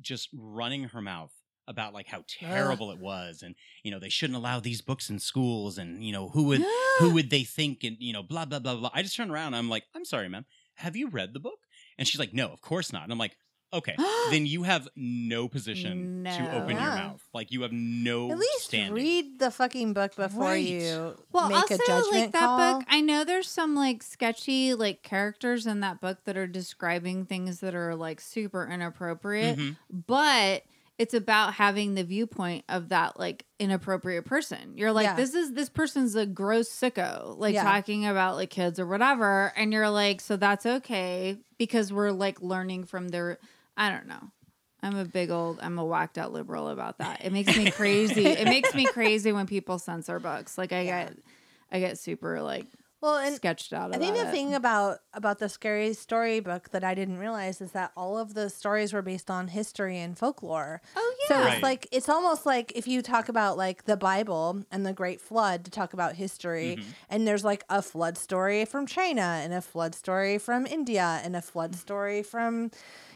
just 0.00 0.30
running 0.32 0.84
her 0.84 1.02
mouth 1.02 1.32
about 1.68 1.92
like 1.94 2.08
how 2.08 2.24
terrible 2.28 2.90
it 2.90 2.98
was, 2.98 3.42
and 3.42 3.54
you 3.84 3.90
know 3.90 3.98
they 4.00 4.08
shouldn't 4.08 4.36
allow 4.36 4.58
these 4.58 4.80
books 4.80 5.10
in 5.10 5.18
schools, 5.18 5.78
and 5.78 6.02
you 6.04 6.12
know 6.12 6.28
who 6.30 6.44
would 6.44 6.62
who 6.98 7.12
would 7.14 7.30
they 7.30 7.44
think, 7.44 7.84
and 7.84 7.96
you 8.00 8.12
know 8.12 8.22
blah 8.22 8.44
blah 8.46 8.58
blah 8.58 8.74
blah. 8.74 8.90
I 8.94 9.02
just 9.02 9.16
turn 9.16 9.30
around, 9.30 9.48
and 9.48 9.56
I'm 9.56 9.68
like, 9.68 9.84
I'm 9.94 10.04
sorry, 10.04 10.28
ma'am, 10.28 10.46
have 10.76 10.96
you 10.96 11.08
read 11.08 11.34
the 11.34 11.40
book? 11.40 11.60
And 11.98 12.08
she's 12.08 12.18
like, 12.18 12.32
No, 12.34 12.48
of 12.48 12.60
course 12.60 12.92
not. 12.92 13.04
And 13.04 13.12
I'm 13.12 13.18
like, 13.18 13.36
Okay, 13.70 13.96
then 14.30 14.46
you 14.46 14.62
have 14.62 14.88
no 14.96 15.46
position 15.46 16.24
to 16.24 16.42
No. 16.42 16.50
open 16.52 16.76
your 16.76 16.94
mouth. 16.94 17.22
Like 17.34 17.50
you 17.52 17.62
have 17.62 17.72
no 17.72 18.30
At 18.32 18.38
least 18.38 18.64
standing. 18.64 18.94
read 18.94 19.38
the 19.38 19.50
fucking 19.50 19.92
book 19.92 20.16
before 20.16 20.44
Right. 20.46 20.64
you 20.66 21.16
Well, 21.32 21.48
make 21.48 21.56
also 21.58 21.74
a 21.74 21.78
judgment 21.86 22.10
like 22.12 22.32
that 22.32 22.40
call. 22.46 22.78
book. 22.78 22.84
I 22.88 23.02
know 23.02 23.24
there's 23.24 23.48
some 23.50 23.74
like 23.74 24.02
sketchy 24.02 24.72
like 24.72 25.02
characters 25.02 25.66
in 25.66 25.80
that 25.80 26.00
book 26.00 26.24
that 26.24 26.36
are 26.38 26.46
describing 26.46 27.26
things 27.26 27.60
that 27.60 27.74
are 27.74 27.94
like 27.94 28.22
super 28.22 28.66
inappropriate, 28.66 29.58
Mhm. 29.58 29.76
but 29.90 30.62
it's 30.98 31.14
about 31.14 31.54
having 31.54 31.94
the 31.94 32.02
viewpoint 32.02 32.64
of 32.68 32.88
that 32.88 33.18
like 33.18 33.44
inappropriate 33.60 34.24
person. 34.24 34.72
You're 34.76 34.92
like, 34.92 35.04
Yeah. 35.04 35.14
this 35.14 35.32
is 35.34 35.52
this 35.52 35.68
person's 35.68 36.14
a 36.16 36.26
gross 36.26 36.68
sicko, 36.68 37.38
like 37.38 37.54
Yeah. 37.54 37.62
talking 37.62 38.04
about 38.06 38.34
like 38.36 38.50
kids 38.50 38.78
or 38.80 38.86
whatever, 38.86 39.52
and 39.56 39.72
you're 39.72 39.90
like, 39.90 40.20
so 40.20 40.36
that's 40.36 40.66
okay 40.66 41.36
because 41.56 41.92
we're 41.92 42.10
like 42.10 42.42
learning 42.42 42.84
from 42.84 43.08
their. 43.08 43.38
I 43.76 43.90
don't 43.90 44.06
know. 44.08 44.30
I'm 44.82 44.96
a 44.96 45.04
big 45.04 45.30
old, 45.30 45.58
I'm 45.60 45.78
a 45.78 45.84
whacked 45.84 46.18
out 46.18 46.32
liberal 46.32 46.68
about 46.68 46.98
that. 46.98 47.24
It 47.24 47.32
makes 47.32 47.56
me 47.56 47.70
crazy. 47.70 48.26
it 48.26 48.44
makes 48.44 48.74
me 48.74 48.86
crazy 48.92 49.32
when 49.32 49.46
people 49.46 49.78
censor 49.78 50.18
books. 50.20 50.58
Like 50.58 50.72
I 50.72 50.80
Yeah. 50.82 51.04
get, 51.04 51.18
I 51.72 51.80
get 51.80 51.98
super 51.98 52.40
like 52.42 52.66
Well, 53.00 53.16
and 53.18 53.36
sketched 53.36 53.72
out. 53.72 53.94
I 53.94 53.98
think 53.98 54.16
the 54.16 54.26
it. 54.28 54.30
thing 54.32 54.54
about 54.54 54.98
about 55.14 55.38
the 55.38 55.48
scary 55.48 55.94
storybook 55.94 56.70
that 56.70 56.82
I 56.82 56.94
didn't 56.94 57.18
realize 57.18 57.60
is 57.60 57.70
that 57.72 57.92
all 57.96 58.18
of 58.18 58.34
the 58.34 58.50
stories 58.50 58.92
were 58.92 59.02
based 59.02 59.30
on 59.30 59.46
history 59.48 59.98
and 60.00 60.18
folklore. 60.18 60.82
Oh 60.96 61.14
So 61.28 61.34
yeah. 61.34 61.44
Right. 61.44 61.52
it's 61.54 61.62
like 61.62 61.86
it's 61.92 62.08
almost 62.08 62.44
like 62.44 62.72
if 62.74 62.88
you 62.88 63.00
talk 63.00 63.28
about 63.28 63.56
like 63.56 63.84
the 63.84 63.96
Bible 63.96 64.64
and 64.72 64.84
the 64.84 64.92
Great 64.92 65.20
Flood 65.20 65.64
to 65.66 65.70
talk 65.70 65.92
about 65.92 66.14
history, 66.16 66.76
Mm-hmm. 66.78 66.90
and 67.10 67.26
there's 67.28 67.44
like 67.44 67.62
a 67.70 67.82
flood 67.82 68.18
story 68.18 68.64
from 68.64 68.84
China 68.86 69.40
and 69.44 69.52
a 69.54 69.60
flood 69.60 69.94
story 69.94 70.36
from 70.38 70.66
India 70.66 71.20
and 71.22 71.36
a 71.36 71.42
flood 71.42 71.76
story 71.76 72.22
from 72.24 72.70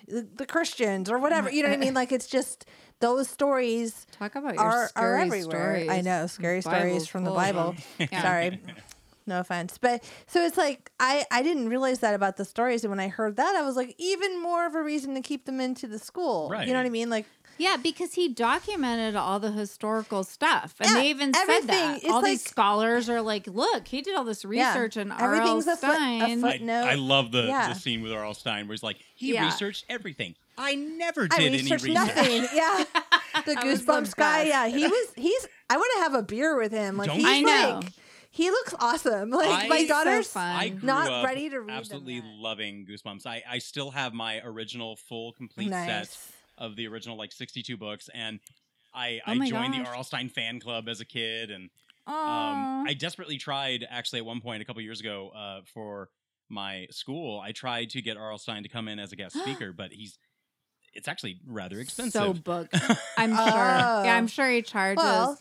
the, 0.06 0.26
the 0.36 0.46
Christians 0.46 1.10
or 1.10 1.18
whatever. 1.18 1.50
You 1.50 1.62
know 1.64 1.70
what 1.70 1.74
I 1.78 1.80
mean? 1.80 1.94
Like 1.94 2.12
it's 2.12 2.28
just 2.28 2.66
those 3.00 3.28
stories 3.28 4.06
Talk 4.12 4.36
about 4.36 4.54
your 4.54 4.62
are, 4.62 4.88
scary 4.88 5.06
are 5.12 5.16
everywhere. 5.16 5.74
stories. 5.74 5.90
I 5.90 6.00
know 6.02 6.26
scary 6.28 6.60
stories 6.60 7.08
from 7.08 7.24
the 7.24 7.32
Bible. 7.32 7.74
Yeah. 7.98 8.22
Sorry. 8.22 8.60
No 9.26 9.40
offense. 9.40 9.78
But 9.78 10.02
so 10.26 10.44
it's 10.44 10.56
like 10.56 10.90
I 11.00 11.24
I 11.30 11.42
didn't 11.42 11.68
realize 11.68 12.00
that 12.00 12.14
about 12.14 12.36
the 12.36 12.44
stories 12.44 12.84
and 12.84 12.90
when 12.90 13.00
I 13.00 13.08
heard 13.08 13.36
that 13.36 13.54
I 13.56 13.62
was 13.62 13.76
like 13.76 13.94
even 13.98 14.40
more 14.42 14.66
of 14.66 14.74
a 14.74 14.82
reason 14.82 15.14
to 15.14 15.20
keep 15.20 15.44
them 15.46 15.60
into 15.60 15.86
the 15.86 15.98
school. 15.98 16.48
right. 16.50 16.66
You 16.66 16.72
know 16.72 16.80
what 16.80 16.86
I 16.86 16.90
mean? 16.90 17.10
Like 17.10 17.26
Yeah, 17.58 17.76
because 17.76 18.14
he 18.14 18.28
documented 18.28 19.14
all 19.14 19.38
the 19.38 19.52
historical 19.52 20.24
stuff, 20.24 20.74
and 20.80 20.88
Yeah, 20.90 20.96
they 20.96 21.10
even 21.10 21.32
said 21.34 21.60
that. 21.66 21.96
It's 22.02 22.10
all 22.10 22.22
these 22.22 22.42
scholars 22.42 23.08
are 23.10 23.20
like, 23.20 23.46
"Look, 23.46 23.86
he 23.86 24.00
did 24.02 24.16
all 24.16 24.24
this 24.24 24.42
Yeah, 24.44 24.68
research 24.72 24.96
and 24.96 25.12
everything's 25.12 25.66
R.L. 25.68 25.74
a 25.74 25.76
foot- 25.76 25.90
a 25.90 25.94
Stine." 25.94 26.40
foot- 26.40 26.48
I, 26.48 26.52
Footnote. 26.58 26.84
I 26.84 26.94
love 26.94 27.30
the, 27.30 27.42
Yeah. 27.44 27.68
the 27.68 27.74
scene 27.78 28.02
with 28.02 28.12
R.L. 28.12 28.34
Stine 28.34 28.66
where 28.66 28.74
he's 28.74 28.82
like, 28.82 28.96
he 29.14 29.34
Yeah. 29.34 29.44
researched 29.44 29.84
everything. 29.88 30.34
I 30.58 30.74
never 30.74 31.28
I 31.30 31.38
did 31.38 31.54
any 31.54 31.62
research. 31.62 31.90
nothing. 31.90 32.46
Yeah. 32.54 32.84
The 33.46 33.56
I 33.58 33.64
was 33.64 33.84
the 33.84 33.92
goosebumps 33.92 34.16
guy. 34.16 34.42
Yeah. 34.44 34.66
He 34.68 34.86
was 34.86 35.08
he's 35.16 35.46
I 35.70 35.76
want 35.76 35.90
to 35.96 36.00
have 36.02 36.14
a 36.14 36.22
beer 36.22 36.56
with 36.56 36.72
him. 36.72 36.96
Like 36.98 37.08
Don't 37.08 37.18
he's? 37.18 37.26
I 37.26 37.40
know. 37.40 37.80
like 37.82 37.92
he 38.32 38.50
looks 38.50 38.74
awesome. 38.80 39.30
Like 39.42 39.64
I- 39.64 39.68
my 39.68 39.76
He's 39.78 39.88
so 39.88 39.94
daughter's 39.94 40.26
fun. 40.28 40.56
I 40.56 40.68
grew 40.70 40.86
not 40.86 41.08
up 41.10 41.24
ready 41.24 41.48
to 41.50 41.60
read 41.60 41.68
them 41.68 41.76
absolutely 41.76 42.14
yet. 42.14 42.24
loving 42.26 42.86
Goosebumps. 42.90 43.26
I, 43.26 43.42
I 43.48 43.58
still 43.58 43.90
have 43.92 44.12
my 44.12 44.40
original 44.44 44.96
full 44.96 45.32
complete 45.32 45.70
set 45.70 46.16
of 46.58 46.74
the 46.76 46.86
original 46.88 47.16
like 47.16 47.30
62 47.32 47.76
books 47.76 48.08
and 48.12 48.40
I, 48.94 49.20
Oh 49.26 49.32
I 49.32 49.48
joined 49.48 49.74
the 49.74 49.78
gosh. 49.78 49.88
R.L. 49.88 50.04
Stine 50.04 50.28
fan 50.28 50.60
club 50.60 50.88
as 50.88 51.00
a 51.00 51.04
kid 51.06 51.50
and 51.50 51.70
Oh, 52.04 52.12
um, 52.12 52.84
I 52.88 52.94
desperately 52.98 53.38
tried 53.38 53.86
actually 53.88 54.18
at 54.18 54.24
one 54.26 54.40
point 54.40 54.60
a 54.60 54.64
couple 54.64 54.82
years 54.82 54.98
ago 54.98 55.30
uh, 55.36 55.60
for 55.72 56.08
my 56.48 56.88
school. 56.90 57.38
I 57.40 57.52
tried 57.52 57.90
to 57.90 58.02
get 58.02 58.16
R.L. 58.16 58.38
Stine 58.38 58.64
to 58.64 58.68
come 58.68 58.88
in 58.88 58.98
as 58.98 59.12
a 59.12 59.16
guest 59.16 59.36
speaker, 59.40 59.72
but 59.72 59.92
he's 59.92 60.18
it's 60.94 61.06
actually 61.08 61.38
rather 61.46 61.78
expensive. 61.78 62.12
so 62.12 62.32
booked. 62.34 62.74
I'm 63.16 63.30
sure. 63.36 63.38
Oh. 63.38 64.02
Yeah, 64.04 64.16
I'm 64.16 64.26
sure 64.26 64.50
he 64.50 64.62
charges. 64.62 65.02
Well, 65.02 65.38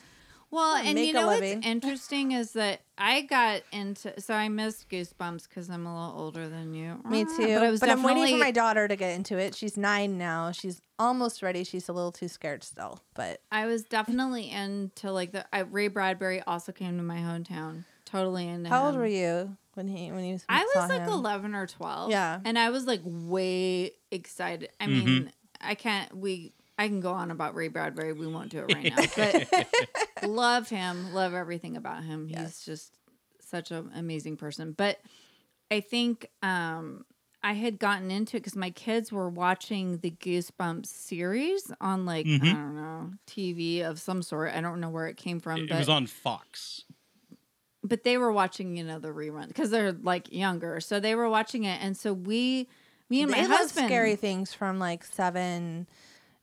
Well, 0.51 0.73
Well, 0.73 0.83
and 0.85 0.95
make 0.95 1.07
you 1.07 1.13
know 1.13 1.27
what's 1.27 1.41
interesting 1.65 2.33
is 2.33 2.51
that 2.53 2.81
I 2.97 3.21
got 3.21 3.61
into 3.71 4.19
so 4.19 4.33
I 4.33 4.49
missed 4.49 4.89
Goosebumps 4.89 5.47
because 5.47 5.69
I'm 5.69 5.85
a 5.85 5.93
little 6.07 6.21
older 6.21 6.49
than 6.49 6.73
you. 6.73 6.99
Me 7.09 7.23
too. 7.23 7.55
But 7.55 7.63
I 7.63 7.71
was 7.71 7.81
I'm 7.81 8.03
waiting 8.03 8.23
definitely 8.23 8.31
for 8.33 8.37
my 8.37 8.51
daughter 8.51 8.87
to 8.87 8.95
get 8.95 9.15
into 9.15 9.37
it. 9.37 9.55
She's 9.55 9.77
nine 9.77 10.17
now. 10.17 10.51
She's 10.51 10.81
almost 10.99 11.41
ready. 11.41 11.63
She's 11.63 11.87
a 11.89 11.93
little 11.93 12.11
too 12.11 12.27
scared 12.27 12.63
still. 12.63 13.01
But 13.13 13.41
I 13.51 13.65
was 13.65 13.83
definitely 13.83 14.51
into 14.51 15.11
like 15.11 15.31
the 15.31 15.45
I, 15.55 15.59
Ray 15.59 15.87
Bradbury 15.87 16.41
also 16.41 16.71
came 16.71 16.97
to 16.97 17.03
my 17.03 17.17
hometown. 17.17 17.85
Totally 18.05 18.45
into 18.47 18.69
how 18.69 18.87
old 18.87 18.97
were 18.97 19.07
you 19.07 19.55
when 19.75 19.87
he 19.87 20.11
when 20.11 20.23
he 20.25 20.31
you 20.31 20.39
I 20.49 20.63
was 20.75 20.89
like 20.89 21.01
him? 21.03 21.09
11 21.13 21.55
or 21.55 21.65
12. 21.65 22.11
Yeah. 22.11 22.41
And 22.43 22.59
I 22.59 22.71
was 22.71 22.85
like 22.85 22.99
way 23.05 23.91
excited. 24.11 24.69
I 24.81 24.85
Mhm. 24.87 25.05
mean, 25.05 25.31
I 25.61 25.75
can't 25.75 26.13
we 26.17 26.51
I 26.81 26.87
can 26.87 26.99
go 26.99 27.11
on 27.11 27.31
about 27.31 27.53
Ray 27.55 27.67
Bradbury. 27.67 28.13
We 28.13 28.27
won't 28.27 28.49
do 28.49 28.59
it 28.59 28.67
right 28.73 28.89
now. 28.89 29.03
But 29.15 29.47
love 30.27 30.69
him, 30.69 31.13
love 31.13 31.33
everything 31.33 31.77
about 31.77 32.03
him. 32.03 32.27
He's 32.27 32.37
Yes. 32.37 32.65
just 32.65 32.93
such 33.41 33.71
an 33.71 33.91
amazing 33.95 34.37
person. 34.37 34.71
But 34.71 34.99
I 35.69 35.79
think 35.81 36.27
um 36.41 37.05
I 37.43 37.53
had 37.53 37.79
gotten 37.79 38.11
into 38.11 38.37
it 38.37 38.41
because 38.41 38.55
my 38.55 38.69
kids 38.69 39.11
were 39.11 39.29
watching 39.29 39.97
the 39.97 40.11
Goosebumps 40.11 40.85
series 40.87 41.71
on 41.81 42.05
like 42.05 42.27
I 42.27 42.29
Mhm. 42.29 42.53
don't 42.53 42.75
know 42.75 43.11
TV 43.27 43.81
of 43.81 43.99
some 43.99 44.21
sort. 44.21 44.53
I 44.53 44.61
don't 44.61 44.79
know 44.79 44.89
where 44.89 45.07
it 45.07 45.17
came 45.17 45.39
from, 45.39 45.61
it, 45.61 45.71
it 45.71 45.75
was 45.77 45.89
on 45.89 46.07
Fox. 46.07 46.83
but 47.83 48.03
they 48.03 48.17
were 48.17 48.31
watching 48.31 48.75
you 48.77 48.83
know 48.83 48.99
the 48.99 49.09
rerun 49.09 49.47
because 49.47 49.69
they're 49.71 49.91
like 49.91 50.31
younger, 50.31 50.79
so 50.79 50.99
they 50.99 51.15
were 51.15 51.29
watching 51.29 51.63
it, 51.63 51.79
and 51.81 51.97
so 51.97 52.13
we, 52.13 52.67
me 53.09 53.21
and 53.23 53.31
they 53.31 53.41
my 53.41 53.47
love 53.47 53.57
husband, 53.59 53.87
scary 53.87 54.15
things 54.15 54.53
from 54.53 54.77
like 54.77 55.03
seven 55.03 55.87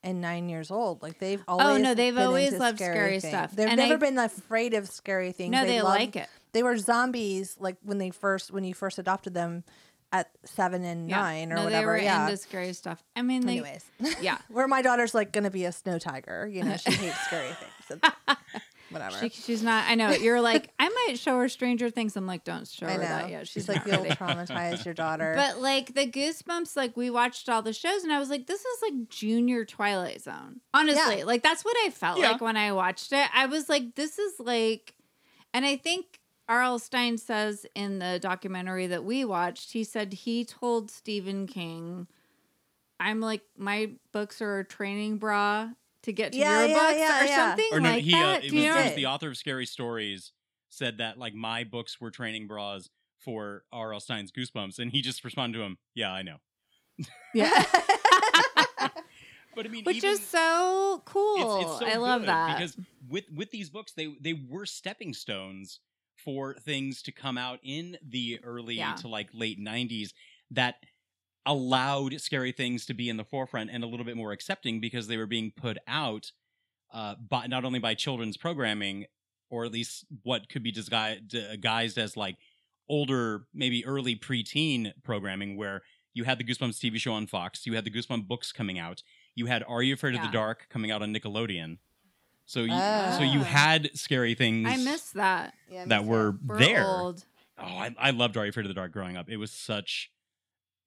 and 0.03 0.21
nine 0.21 0.49
years 0.49 0.71
old. 0.71 1.03
Like 1.03 1.19
they've 1.19 1.43
always 1.49 1.67
Oh, 1.67 1.77
no, 1.77 1.95
they've 1.95 2.17
always 2.17 2.53
loved 2.53 2.79
scary 2.79 3.21
things. 3.21 3.33
stuff. 3.33 3.53
They've 3.53 3.69
And 3.69 3.77
never 3.79 3.95
I- 3.95 3.97
been 3.97 4.19
afraid 4.19 4.75
of 4.75 4.89
scary 4.89 5.33
things. 5.33 5.53
no, 5.53 5.65
they, 5.65 5.81
love- 5.83 5.91
like 5.99 6.17
it. 6.17 6.29
They 6.53 6.63
were 6.63 6.77
zombies 6.79 7.57
like 7.61 7.77
when 7.83 7.99
they 7.99 8.11
first 8.11 8.51
when 8.51 8.65
you 8.65 8.75
first 8.75 8.99
adopted 8.99 9.35
them 9.35 9.65
at 10.11 10.31
seven 10.45 10.85
and 10.85 11.11
Yeah. 11.11 11.17
nine 11.21 11.53
or 11.53 11.57
no, 11.57 11.65
whatever. 11.65 11.81
they 11.83 11.87
were 11.87 11.99
yeah. 11.99 12.25
into 12.25 12.37
scary 12.39 12.73
stuff. 12.73 13.05
I 13.15 13.21
mean, 13.23 13.45
they, 13.45 13.59
Anyways, 13.59 13.85
yeah, 14.23 14.39
where 14.49 14.67
my 14.67 14.81
daughter's 14.81 15.15
like 15.15 15.33
gonna 15.33 15.51
be 15.51 15.67
a 15.67 15.73
snow 15.73 15.99
tiger. 15.99 16.49
You 16.51 16.65
know, 16.65 16.77
she 16.79 16.93
hates 16.93 17.19
scary 17.27 17.51
things. 17.89 18.01
So, 18.91 18.95
whatever. 18.95 19.19
she, 19.19 19.29
she's 19.31 19.63
not. 19.63 19.85
I 19.89 19.95
know 19.95 20.11
you're 20.11 20.41
like 20.41 20.71
I 20.79 20.89
might 20.89 21.19
show 21.19 21.39
her 21.39 21.49
Stranger 21.49 21.91
Things. 21.91 22.17
I'm 22.17 22.27
like, 22.27 22.45
don't 22.45 22.67
show 22.67 22.87
I 22.87 22.93
her 22.93 22.99
know. 22.99 23.05
that 23.05 23.31
yet. 23.31 23.47
She's 23.49 23.65
She's 23.65 23.69
like, 23.69 23.87
not 23.87 24.03
you'll 24.05 24.13
traumatize 24.17 24.85
your 24.85 24.95
daughter. 24.95 25.35
But 25.37 25.61
like 25.61 25.95
the 25.95 26.07
Goosebumps, 26.07 26.77
like 26.77 26.97
we 26.97 27.11
watched 27.11 27.49
all 27.49 27.63
the 27.63 27.73
shows, 27.73 28.03
and 28.05 28.13
I 28.13 28.19
was 28.19 28.31
like, 28.31 28.47
this 28.47 28.61
is 28.61 28.83
like 28.83 29.09
junior 29.09 29.65
Twilight 29.65 30.23
Zone. 30.23 30.61
Honestly, 30.75 31.19
Yeah. 31.19 31.25
like 31.25 31.43
that's 31.43 31.65
what 31.65 31.77
I 31.85 31.91
felt 31.91 32.19
Yeah. 32.19 32.33
like 32.33 32.41
when 32.41 32.57
I 32.57 32.73
watched 32.73 33.13
it. 33.13 33.29
I 33.35 33.47
was 33.47 33.69
like, 33.69 33.95
this 33.95 34.19
is 34.19 34.39
like, 34.41 34.95
and 35.55 35.65
I 35.67 35.77
think 35.77 36.21
R.L. 36.49 36.79
Stine 36.79 37.19
says 37.19 37.67
in 37.75 37.99
the 37.99 38.19
documentary 38.23 38.87
that 38.87 39.05
we 39.05 39.25
watched, 39.25 39.73
he 39.73 39.85
said 39.85 40.13
he 40.15 40.45
told 40.47 40.91
Stephen 40.91 41.47
King, 41.47 42.07
I'm 42.99 43.21
like, 43.21 43.43
my 43.57 43.91
books 44.13 44.41
are 44.41 44.61
a 44.61 44.65
training 44.65 45.19
bra 45.19 45.69
to 46.09 46.13
get 46.13 46.33
to 46.33 46.39
Yeah, 46.39 46.61
your 46.61 46.69
yeah, 46.69 46.75
books 46.75 46.99
yeah, 46.99 47.23
or 47.23 47.27
yeah. 47.27 47.37
something 47.37 47.69
Or 47.73 47.81
no, 47.81 47.91
like 47.91 48.03
he 48.03 48.15
uh, 48.15 48.35
it 48.35 48.43
was, 48.45 48.53
you 48.53 48.73
it 48.73 48.85
was 48.85 48.95
the 48.95 49.07
author 49.07 49.29
of 49.29 49.37
Scary 49.37 49.67
Stories 49.67 50.33
said 50.71 50.99
that 50.99 51.19
like 51.19 51.35
my 51.35 51.65
books 51.65 52.01
were 52.01 52.11
training 52.11 52.47
bras 52.47 52.89
for 53.19 53.65
R.L. 53.73 54.01
Stine's 54.01 54.31
Goosebumps, 54.33 54.79
and 54.79 54.91
he 54.93 55.01
just 55.03 55.25
responded 55.25 55.59
to 55.59 55.65
him, 55.65 55.79
"Yeah, 55.95 56.13
I 56.13 56.23
know." 56.23 56.37
yeah. 57.35 57.65
But 59.57 59.67
I 59.67 59.69
mean, 59.73 59.85
Which 59.85 59.97
even, 59.97 60.11
is 60.11 60.27
so 60.27 61.03
cool. 61.05 61.61
it's, 61.61 61.71
it's 61.71 61.79
so 61.81 61.87
I 61.87 61.97
love 61.97 62.23
that. 62.27 62.57
because 62.57 62.77
with 63.09 63.25
with 63.35 63.51
these 63.51 63.71
books, 63.71 63.93
they 63.93 64.15
they 64.21 64.35
were 64.35 64.67
stepping 64.67 65.13
stones 65.15 65.81
for 66.17 66.55
things 66.55 67.03
to 67.03 67.13
come 67.13 67.39
out 67.39 67.59
in 67.63 67.97
the 68.09 68.39
early 68.45 68.77
Yeah. 68.77 68.95
to 68.97 69.09
like 69.09 69.29
late 69.33 69.59
'90s 69.59 70.11
that 70.53 70.77
allowed 71.49 72.21
scary 72.21 72.53
things 72.53 72.87
to 72.87 72.95
be 72.95 73.09
in 73.09 73.17
the 73.17 73.25
forefront 73.25 73.71
and 73.73 73.83
a 73.83 73.87
little 73.87 74.07
bit 74.07 74.17
more 74.17 74.31
accepting 74.33 74.81
because 74.81 75.09
they 75.09 75.17
were 75.17 75.27
being 75.27 75.51
put 75.57 75.79
out 75.89 76.31
uh, 76.93 77.15
by 77.17 77.47
not 77.49 77.65
only 77.65 77.79
by 77.81 77.95
children's 77.95 78.37
programming 78.37 79.07
or 79.51 79.65
at 79.65 79.73
least 79.73 80.05
what 80.23 80.49
could 80.49 80.63
be 80.63 80.71
disguised, 80.71 81.27
disguised 81.29 81.99
as 81.99 82.17
like 82.17 82.37
older, 82.89 83.45
maybe 83.55 83.85
early 83.87 84.15
preteen 84.15 84.93
programming 85.03 85.57
where 85.57 85.83
you 86.15 86.25
had 86.25 86.39
the 86.39 86.45
Goosebumps 86.45 86.79
TV 86.79 86.97
show 86.99 87.13
on 87.13 87.27
Fox, 87.27 87.67
you 87.67 87.75
had 87.75 87.85
the 87.85 87.91
Goosebumps 87.91 88.27
books 88.29 88.53
coming 88.53 88.79
out, 88.79 89.03
you 89.35 89.47
had 89.47 89.63
Are 89.69 89.83
You 89.83 89.95
Afraid 89.95 90.15
of 90.15 90.23
the 90.23 90.29
Dark 90.29 90.69
coming 90.71 90.91
out 90.91 91.03
on 91.03 91.15
Nickelodeon. 91.15 91.79
So 92.47 92.61
you, 92.61 92.73
Ah. 92.73 93.15
so 93.19 93.25
you 93.25 93.41
had 93.41 93.91
scary 93.97 94.35
things 94.35 94.69
I 94.71 94.77
miss 94.79 95.11
that. 95.11 95.55
Yeah, 95.71 95.85
me 95.85 95.89
that 95.91 96.05
were 96.05 96.37
We're 96.45 96.59
there. 96.59 96.87
old. 96.87 97.25
Oh, 97.59 97.65
I, 97.65 97.95
I 97.99 98.11
loved 98.11 98.37
Are 98.37 98.45
You 98.45 98.51
Afraid 98.51 98.65
of 98.67 98.69
the 98.69 98.75
Dark 98.75 98.93
growing 98.93 99.17
up. 99.17 99.29
It 99.29 99.37
was 99.37 99.51
such, 99.53 100.11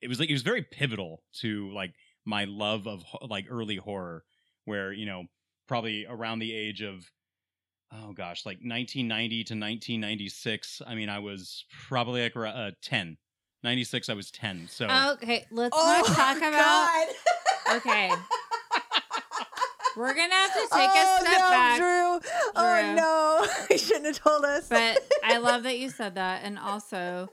it 0.01 0.07
was 0.09 0.19
like 0.19 0.29
it 0.29 0.33
was 0.33 0.41
very 0.41 0.61
pivotal 0.63 1.23
to 1.41 1.71
like 1.73 1.93
my 2.25 2.45
love 2.45 2.87
of 2.87 3.03
like 3.27 3.45
early 3.49 3.77
horror, 3.77 4.23
where 4.65 4.91
you 4.91 5.05
know 5.05 5.25
probably 5.67 6.05
around 6.07 6.39
the 6.39 6.53
age 6.53 6.81
of 6.81 7.09
oh 7.93 8.13
gosh, 8.13 8.45
like 8.45 8.57
1990 8.57 9.35
to 9.45 9.53
1996. 9.53 10.81
I 10.87 10.95
mean, 10.95 11.09
I 11.09 11.19
was 11.19 11.65
probably 11.87 12.21
like 12.23 12.35
uh, 12.35 12.71
10. 12.81 13.17
96, 13.63 14.09
I 14.09 14.13
was 14.15 14.31
10. 14.31 14.67
So 14.69 14.87
Okay, 15.13 15.45
let's 15.51 15.75
Oh, 15.77 16.03
not 16.07 16.15
talk 16.15 16.37
about. 16.37 16.51
God. 16.51 17.07
Okay, 17.77 18.11
we're 19.97 20.13
gonna 20.13 20.33
have 20.33 20.53
to 20.53 20.59
take 20.61 20.69
oh, 20.93 21.17
a 21.17 21.25
step 21.25 21.39
no, 21.39 21.49
back. 21.49 21.77
Drew. 21.77 22.19
Drew. 22.19 22.29
Oh 22.55 22.93
no, 22.95 23.65
you 23.69 23.77
shouldn't 23.77 24.05
have 24.07 24.19
told 24.19 24.45
us. 24.45 24.67
But 24.69 24.99
I 25.23 25.37
love 25.37 25.63
that 25.63 25.77
you 25.77 25.89
said 25.89 26.15
that, 26.15 26.41
and 26.43 26.57
also, 26.57 27.29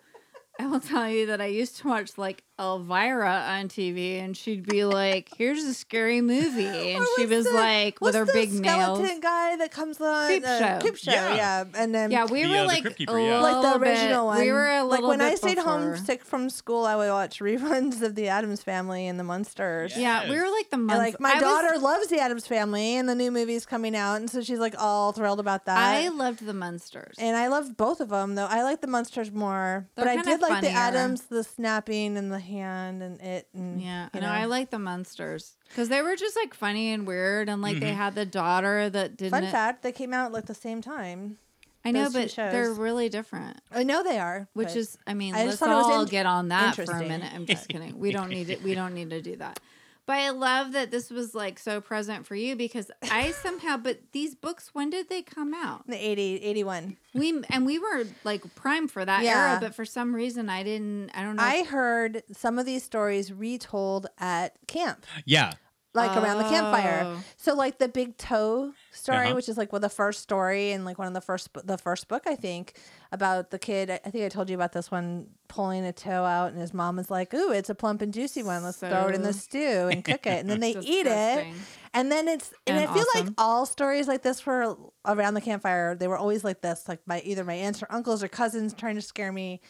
I 0.58 0.66
will 0.66 0.80
tell 0.80 1.08
you 1.08 1.26
that 1.26 1.40
I 1.40 1.46
used 1.46 1.76
to 1.78 1.88
watch 1.88 2.18
like 2.18 2.42
Elvira 2.58 3.44
on 3.48 3.68
TV, 3.68 4.20
and 4.22 4.36
she'd 4.36 4.66
be 4.66 4.84
like, 4.84 5.28
"Here's 5.36 5.62
a 5.64 5.74
scary 5.74 6.20
movie," 6.20 6.66
and 6.94 7.04
she 7.16 7.26
was 7.26 7.44
the- 7.46 7.52
like 7.52 8.00
with 8.00 8.14
her 8.14 8.24
the 8.24 8.32
big 8.32 8.52
nails. 8.52 8.98
skeleton 8.98 9.20
guy 9.20 9.56
that 9.56 9.70
comes 9.70 10.00
on 10.00 10.26
Creep 10.26 10.44
uh, 10.44 10.58
show. 10.58 10.78
Creep 10.80 10.96
show, 10.96 11.10
Yeah. 11.12 11.34
yeah, 11.34 11.64
and 11.74 11.94
then 11.94 12.10
Yeah, 12.10 12.24
we 12.26 12.42
The, 12.44 12.50
were 12.50 12.56
uh, 12.56 12.66
like 12.66 12.82
Crypt 12.82 12.98
Keeper, 12.98 13.18
yeah. 13.18 13.40
like 13.40 13.54
the 13.54 13.60
little 13.60 13.78
bit- 13.78 13.88
original 13.88 14.26
one. 14.26 14.40
We 14.40 14.52
were 14.52 14.66
a 14.68 14.82
like 14.84 14.90
little 15.00 15.08
when 15.08 15.20
I 15.20 15.34
stayed 15.36 15.56
before. 15.56 15.72
home 15.72 15.96
sick 15.96 16.24
from 16.24 16.50
school, 16.50 16.84
I 16.84 16.96
would 16.96 17.10
watch 17.10 17.38
reruns 17.40 18.02
of 18.02 18.14
the 18.14 18.28
Addams 18.28 18.62
Family 18.62 19.06
and 19.06 19.18
the 19.20 19.24
Munsters. 19.24 19.96
Yeah. 19.96 20.24
Yeah, 20.24 20.30
we 20.30 20.36
were 20.40 20.48
like 20.50 20.70
the 20.70 20.76
And, 20.76 20.86
like 20.88 21.20
my 21.20 21.30
I 21.30 21.34
was- 21.34 21.42
daughter 21.42 21.78
loves 21.78 22.08
the 22.08 22.18
Addams 22.18 22.46
Family, 22.46 22.96
and 22.96 23.08
the 23.08 23.14
new 23.14 23.30
movie's 23.30 23.66
coming 23.66 23.94
out, 23.94 24.16
and 24.16 24.28
so 24.30 24.42
she's 24.42 24.58
like 24.58 24.74
all 24.78 25.12
thrilled 25.12 25.38
about 25.40 25.66
that. 25.66 25.78
I 25.78 26.08
loved 26.08 26.44
the 26.44 26.54
Munsters. 26.54 27.16
and 27.18 27.36
I 27.36 27.48
loved 27.48 27.76
both 27.76 28.00
of 28.00 28.08
them, 28.08 28.34
though. 28.34 28.46
I 28.46 28.62
like 28.62 28.80
the 28.80 28.86
Munsters 28.86 29.30
more, 29.30 29.86
but 29.94 30.04
They're 30.04 30.12
I 30.12 30.16
kinda 30.16 30.30
did 30.32 30.40
like 30.40 30.62
the. 30.62 30.70
Addams, 30.78 31.22
the 31.22 31.42
snapping 31.44 32.16
and 32.16 32.30
the 32.32 32.38
hand 32.48 33.02
and 33.02 33.20
it. 33.20 33.48
And, 33.54 33.80
yeah, 33.80 34.08
you 34.12 34.20
no, 34.20 34.26
know. 34.26 34.32
I 34.32 34.46
like 34.46 34.70
the 34.70 34.78
Munsters 34.78 35.56
because 35.68 35.88
they 35.88 36.02
were 36.02 36.16
just 36.16 36.36
like 36.36 36.54
funny 36.54 36.92
and 36.92 37.06
weird, 37.06 37.48
and 37.48 37.62
like 37.62 37.78
they 37.78 37.88
mm-hmm. 37.88 37.96
had 37.96 38.14
the 38.14 38.26
daughter 38.26 38.90
that 38.90 39.16
didn't. 39.16 39.30
Fun 39.30 39.46
fact: 39.50 39.82
they 39.82 39.92
came 39.92 40.12
out 40.12 40.32
like 40.32 40.46
the 40.46 40.54
same 40.54 40.82
time. 40.82 41.38
I 41.84 41.92
know, 41.92 42.08
those 42.08 42.34
two 42.34 42.42
but 42.42 42.50
they're 42.50 42.72
really 42.72 43.08
different. 43.08 43.60
I 43.70 43.84
know 43.84 44.02
they 44.02 44.18
are, 44.18 44.48
Which 44.52 44.74
is, 44.74 44.98
I 45.06 45.14
mean, 45.14 45.34
I 45.34 45.38
let's 45.38 45.50
just 45.52 45.60
thought 45.60 45.70
it 45.70 45.74
was 45.74 45.86
all 45.86 46.02
in- 46.02 46.08
get 46.08 46.26
on 46.26 46.48
that 46.48 46.74
for 46.74 46.82
a 46.82 47.00
minute. 47.00 47.32
I'm 47.32 47.46
just 47.46 47.68
kidding. 47.68 47.98
We 47.98 48.12
don't 48.12 48.28
need 48.28 48.50
it. 48.50 48.62
We 48.62 48.74
don't 48.74 48.94
need 48.94 49.10
to 49.10 49.22
do 49.22 49.36
that. 49.36 49.60
But 50.08 50.16
I 50.16 50.30
love 50.30 50.72
that 50.72 50.90
this 50.90 51.10
was 51.10 51.34
like 51.34 51.58
so 51.58 51.82
present 51.82 52.26
for 52.26 52.34
you 52.34 52.56
because 52.56 52.90
I 53.10 53.30
somehow. 53.32 53.76
But 53.76 54.00
these 54.12 54.34
books, 54.34 54.70
when 54.72 54.88
did 54.88 55.10
they 55.10 55.20
come 55.20 55.52
out? 55.52 55.86
the 55.86 55.96
80, 56.02 56.36
81. 56.42 56.96
We 57.12 57.42
and 57.50 57.66
we 57.66 57.78
were 57.78 58.04
like 58.24 58.54
prime 58.54 58.88
for 58.88 59.04
that 59.04 59.22
Yeah. 59.22 59.50
era, 59.50 59.58
but 59.60 59.74
for 59.74 59.84
some 59.84 60.14
reason 60.14 60.48
I 60.48 60.62
didn't. 60.62 61.10
I 61.14 61.22
don't 61.22 61.36
know. 61.36 61.42
I 61.42 61.62
heard 61.62 62.22
some 62.32 62.58
of 62.58 62.64
these 62.64 62.82
stories 62.82 63.30
retold 63.30 64.06
at 64.18 64.54
camp, 64.66 65.04
Yeah. 65.26 65.52
like 65.92 66.16
around 66.16 66.38
the 66.38 66.48
campfire. 66.48 67.02
Oh. 67.04 67.22
So, 67.36 67.54
like 67.54 67.76
the 67.78 67.88
big 67.88 68.16
toe 68.16 68.72
story, 68.92 69.26
Uh-huh. 69.26 69.34
which 69.34 69.48
is 69.50 69.58
like 69.58 69.72
well, 69.72 69.80
the 69.80 69.90
first 69.90 70.22
story 70.22 70.72
and 70.72 70.86
like 70.86 70.98
one 70.98 71.08
of 71.08 71.12
the 71.14 71.20
first 71.20 71.50
the 71.64 71.76
first 71.76 72.08
book 72.08 72.22
I 72.26 72.34
think 72.34 72.78
about 73.10 73.50
the 73.50 73.58
kid. 73.58 73.90
I 73.90 73.96
think 74.10 74.24
I 74.24 74.28
told 74.28 74.50
you 74.50 74.56
about 74.56 74.72
this 74.72 74.90
one 74.90 75.28
pulling 75.48 75.84
a 75.84 75.92
toe 75.92 76.24
out, 76.24 76.52
and 76.52 76.60
his 76.60 76.74
mom 76.74 76.96
was 76.96 77.10
like, 77.10 77.32
"Ooh, 77.32 77.52
it's 77.52 77.70
a 77.70 77.74
plump 77.74 78.02
and 78.02 78.12
juicy 78.12 78.42
one. 78.42 78.62
Let's 78.62 78.78
throw 78.78 79.08
it 79.08 79.14
in 79.14 79.22
the 79.22 79.32
stew 79.32 79.88
and 79.90 80.04
cook 80.04 80.26
it." 80.26 80.40
And 80.40 80.50
then 80.50 80.60
they 80.60 80.72
eat 80.72 81.06
it, 81.06 81.46
and 81.94 82.12
then 82.12 82.28
it's 82.28 82.52
and, 82.66 82.78
And 82.78 82.88
I 82.88 82.94
feel 82.94 83.06
like 83.14 83.24
all 83.38 83.64
stories 83.66 84.08
like 84.08 84.22
this 84.22 84.44
were 84.44 84.76
around 85.06 85.34
the 85.34 85.40
campfire. 85.40 85.94
They 85.94 86.08
were 86.08 86.18
always 86.18 86.44
like 86.44 86.60
this, 86.60 86.86
like 86.86 87.00
my 87.06 87.20
either 87.24 87.44
my 87.44 87.54
aunts 87.54 87.82
or 87.82 87.86
uncles 87.90 88.22
or 88.22 88.28
cousins 88.28 88.74
trying 88.74 88.96
to 88.96 89.02
scare 89.02 89.32
me, 89.32 89.60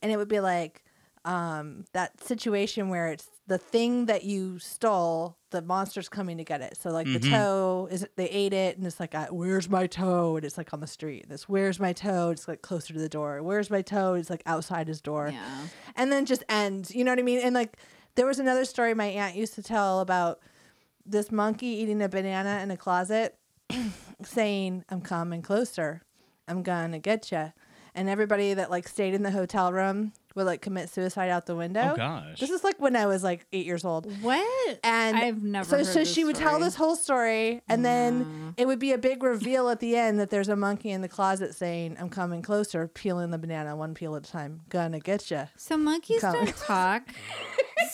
and 0.00 0.10
it 0.10 0.16
would 0.16 0.28
be 0.28 0.40
like 0.40 0.82
um 1.24 1.84
that 1.92 2.22
situation 2.24 2.88
where 2.88 3.08
it's 3.08 3.28
the 3.46 3.58
thing 3.58 4.06
that 4.06 4.24
you 4.24 4.58
stole 4.58 5.36
the 5.50 5.60
monster's 5.60 6.08
coming 6.08 6.38
to 6.38 6.44
get 6.44 6.60
it. 6.60 6.76
So 6.80 6.90
like 6.90 7.06
the 7.06 7.18
Mhm. 7.18 7.30
toe 7.30 7.88
is 7.90 8.06
they 8.16 8.28
ate 8.30 8.52
it 8.52 8.76
and 8.78 8.86
it's 8.86 9.00
like 9.00 9.14
where's 9.30 9.68
my 9.68 9.86
toe? 9.86 10.36
And 10.36 10.44
it's 10.46 10.56
like 10.56 10.72
on 10.72 10.80
the 10.80 10.86
street. 10.86 11.28
This 11.28 11.48
where's 11.48 11.78
my 11.80 11.92
toe? 11.92 12.30
It's 12.30 12.46
like 12.48 12.62
closer 12.62 12.92
to 12.94 12.98
the 13.00 13.08
door. 13.08 13.42
Where's 13.42 13.68
my 13.68 13.82
toe? 13.82 14.14
It's 14.14 14.30
like 14.30 14.42
outside 14.46 14.86
his 14.88 15.00
door. 15.00 15.30
Yeah. 15.32 15.66
and 15.96 16.10
then 16.12 16.24
just 16.24 16.44
ends 16.48 16.94
you 16.94 17.02
know 17.04 17.10
what 17.12 17.18
i 17.18 17.22
mean? 17.22 17.40
And 17.40 17.54
like 17.54 17.76
there 18.14 18.26
was 18.26 18.38
another 18.38 18.64
story 18.64 18.94
my 18.94 19.06
aunt 19.06 19.34
used 19.36 19.54
to 19.54 19.62
tell 19.62 20.00
about 20.00 20.40
this 21.04 21.30
monkey 21.32 21.66
eating 21.66 22.00
a 22.02 22.08
banana 22.08 22.60
in 22.62 22.70
a 22.70 22.76
closet 22.76 23.36
saying 24.22 24.84
i'm 24.88 25.00
coming 25.00 25.42
closer. 25.42 26.02
I'm 26.48 26.62
gonna 26.62 26.98
get 26.98 27.30
you 27.30 27.52
and 27.94 28.08
everybody 28.08 28.54
that 28.54 28.70
like 28.70 28.88
stayed 28.88 29.14
in 29.14 29.22
the 29.22 29.30
hotel 29.30 29.72
room 29.72 30.12
would 30.34 30.46
like 30.46 30.60
commit 30.62 30.88
suicide 30.90 31.28
out 31.30 31.46
the 31.46 31.54
window 31.56 31.90
Oh 31.92 31.96
gosh. 31.96 32.38
this 32.40 32.50
is 32.50 32.62
like 32.64 32.80
when 32.80 32.94
i 32.96 33.06
was 33.06 33.22
like 33.24 33.46
eight 33.52 33.66
years 33.66 33.84
old 33.84 34.06
What? 34.22 34.78
and 34.84 35.16
I've 35.16 35.42
never. 35.42 35.68
so, 35.68 35.76
heard 35.78 35.86
so 35.86 35.98
this 36.00 36.12
she 36.12 36.24
would 36.24 36.36
tell 36.36 36.58
this 36.58 36.74
whole 36.76 36.96
story 36.96 37.62
and 37.68 37.84
then 37.84 38.54
it 38.56 38.66
would 38.66 38.78
be 38.78 38.92
a 38.92 38.98
big 38.98 39.22
reveal 39.22 39.68
at 39.68 39.80
the 39.80 39.96
end 39.96 40.20
that 40.20 40.30
there's 40.30 40.48
a 40.48 40.56
monkey 40.56 40.90
in 40.90 41.00
the 41.02 41.08
closet 41.08 41.54
saying 41.54 41.96
i'm 42.00 42.08
coming 42.08 42.42
closer 42.42 42.86
peeling 42.88 43.30
the 43.30 43.38
banana 43.38 43.74
one 43.76 43.94
peel 43.94 44.14
at 44.16 44.26
a 44.26 44.30
time 44.30 44.60
gonna 44.68 45.00
get 45.00 45.30
you 45.30 45.48
So 45.56 45.76
monkeys 45.76 46.20
Come. 46.20 46.34
don't 46.34 46.56
talk. 46.66 47.02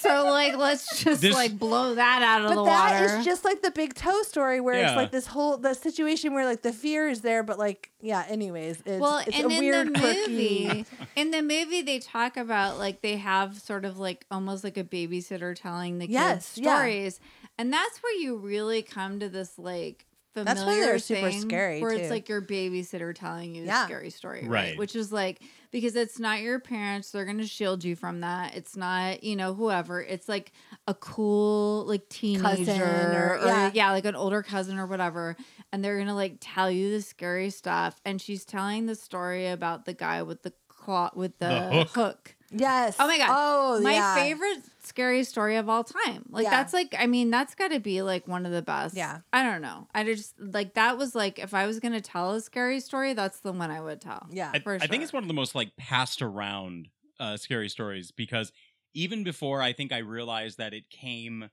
so 0.00 0.24
like, 0.26 0.56
let's 0.56 1.02
just 1.02 1.22
This- 1.22 1.34
like 1.34 1.58
blow 1.58 1.94
that 1.94 2.22
out 2.22 2.42
of 2.42 2.48
but 2.54 2.56
the 2.56 2.64
that 2.70 3.02
is 3.20 3.24
just 3.24 3.44
like 3.44 3.62
the 3.62 3.70
big 3.70 3.94
toe 3.94 4.22
story 4.22 4.60
where 4.60 4.74
Yeah. 4.74 4.88
it's 4.88 4.96
like 4.96 5.10
this 5.10 5.26
whole 5.26 5.56
the 5.56 5.74
situation 5.74 6.34
where 6.34 6.44
like 6.44 6.62
the 6.62 6.72
fear 6.72 7.08
is 7.08 7.20
there 7.22 7.42
but 7.42 7.58
like 7.58 7.90
yeah 8.00 8.24
anyways 8.28 8.82
it's, 8.84 9.00
well, 9.00 9.18
it's 9.26 9.36
and 9.38 9.50
a 9.50 9.54
in 9.54 9.58
weird 9.60 9.94
the 9.94 9.98
quirky 10.00 10.66
movie, 10.66 10.84
in 11.16 11.30
the 11.30 11.42
movie, 11.42 11.82
they 11.82 11.98
talk 11.98 12.25
about 12.36 12.78
like 12.78 13.00
they 13.02 13.16
have 13.18 13.60
sort 13.60 13.84
of 13.84 13.98
like 13.98 14.26
almost 14.30 14.64
like 14.64 14.76
a 14.76 14.82
babysitter 14.84 15.54
telling 15.54 15.98
the 15.98 16.06
kids 16.06 16.12
Yes, 16.14 16.52
yeah. 16.56 16.76
stories, 16.76 17.20
and 17.58 17.72
that's 17.72 18.02
where 18.02 18.14
you 18.20 18.36
really 18.36 18.82
come 18.82 19.20
to 19.20 19.28
this 19.28 19.56
like 19.58 20.04
familiar 20.34 20.54
That's 20.54 20.66
why 20.66 20.80
they're 20.80 20.98
super 20.98 21.30
scary, 21.32 21.80
where 21.80 21.92
too. 21.92 21.98
it's 21.98 22.10
like 22.10 22.28
your 22.28 22.42
babysitter 22.42 23.14
telling 23.14 23.54
you 23.54 23.64
Yeah. 23.64 23.84
a 23.84 23.86
scary 23.86 24.10
story, 24.10 24.40
right? 24.42 24.50
Right. 24.50 24.78
Which 24.78 24.94
is 24.96 25.10
like 25.12 25.40
because 25.70 25.96
it's 25.96 26.18
not 26.18 26.40
your 26.42 26.58
parents; 26.60 27.10
they're 27.10 27.24
going 27.24 27.38
to 27.38 27.46
shield 27.46 27.84
you 27.84 27.96
from 27.96 28.20
that. 28.20 28.54
It's 28.56 28.76
not 28.76 29.22
you 29.24 29.36
know 29.36 29.54
whoever. 29.54 30.00
It's 30.02 30.28
like 30.28 30.52
a 30.86 30.94
cool 30.94 31.84
like 31.86 32.08
teenager 32.08 32.72
or- 32.84 33.38
or, 33.42 33.46
yeah. 33.46 33.70
yeah, 33.74 33.90
like 33.92 34.04
an 34.04 34.14
older 34.14 34.42
cousin 34.42 34.78
or 34.78 34.86
whatever, 34.86 35.36
and 35.72 35.82
they're 35.84 35.98
gonna 35.98 36.14
like 36.14 36.36
tell 36.40 36.70
you 36.70 36.90
the 36.90 37.00
scary 37.02 37.48
stuff. 37.50 37.98
And 38.04 38.20
she's 38.20 38.44
telling 38.44 38.84
the 38.86 38.94
story 38.94 39.48
about 39.48 39.84
the 39.86 39.94
guy 39.94 40.22
with 40.22 40.42
the 40.42 40.52
claw 40.86 41.10
with 41.14 41.38
the, 41.38 41.46
The 41.48 41.70
hook. 41.84 41.88
hook. 41.90 42.36
yes 42.50 42.96
Oh 42.98 43.06
my 43.06 43.18
god! 43.18 43.28
oh 43.30 43.80
my 43.82 43.94
yeah. 43.94 44.14
favorite 44.14 44.62
scary 44.82 45.24
story 45.24 45.56
of 45.56 45.68
all 45.68 45.82
time. 45.82 46.24
Like 46.30 46.44
Yeah. 46.44 46.50
that's 46.50 46.72
like 46.72 46.94
I 46.96 47.06
mean 47.06 47.28
that's 47.30 47.54
got 47.56 47.72
to 47.72 47.80
be 47.80 48.02
like 48.02 48.28
one 48.28 48.46
of 48.46 48.52
the 48.52 48.62
best. 48.62 48.94
Yeah. 48.96 49.18
I 49.32 49.42
don't 49.42 49.60
know. 49.60 49.88
I 49.92 50.04
just 50.04 50.34
like 50.40 50.74
that 50.74 50.96
was 50.96 51.14
like 51.14 51.38
if 51.40 51.52
I 51.54 51.66
was 51.66 51.80
gonna 51.80 52.00
tell 52.00 52.32
a 52.34 52.40
scary 52.40 52.78
story, 52.80 53.12
that's 53.12 53.40
the 53.40 53.52
one 53.52 53.70
I 53.72 53.80
would 53.80 54.00
tell. 54.00 54.26
yeah 54.30 54.52
I, 54.54 54.60
for 54.60 54.74
I 54.80 54.86
think 54.86 55.02
it's 55.02 55.12
one 55.12 55.24
of 55.24 55.28
the 55.28 55.34
most 55.34 55.54
like 55.56 55.76
passed 55.76 56.22
around 56.22 56.88
uh, 57.18 57.36
scary 57.36 57.68
stories 57.68 58.12
because 58.12 58.52
even 58.94 59.24
before 59.24 59.60
I 59.60 59.72
think 59.72 59.92
I 59.92 59.98
realized 59.98 60.58
that 60.58 60.72
it 60.72 60.88
came, 60.88 61.50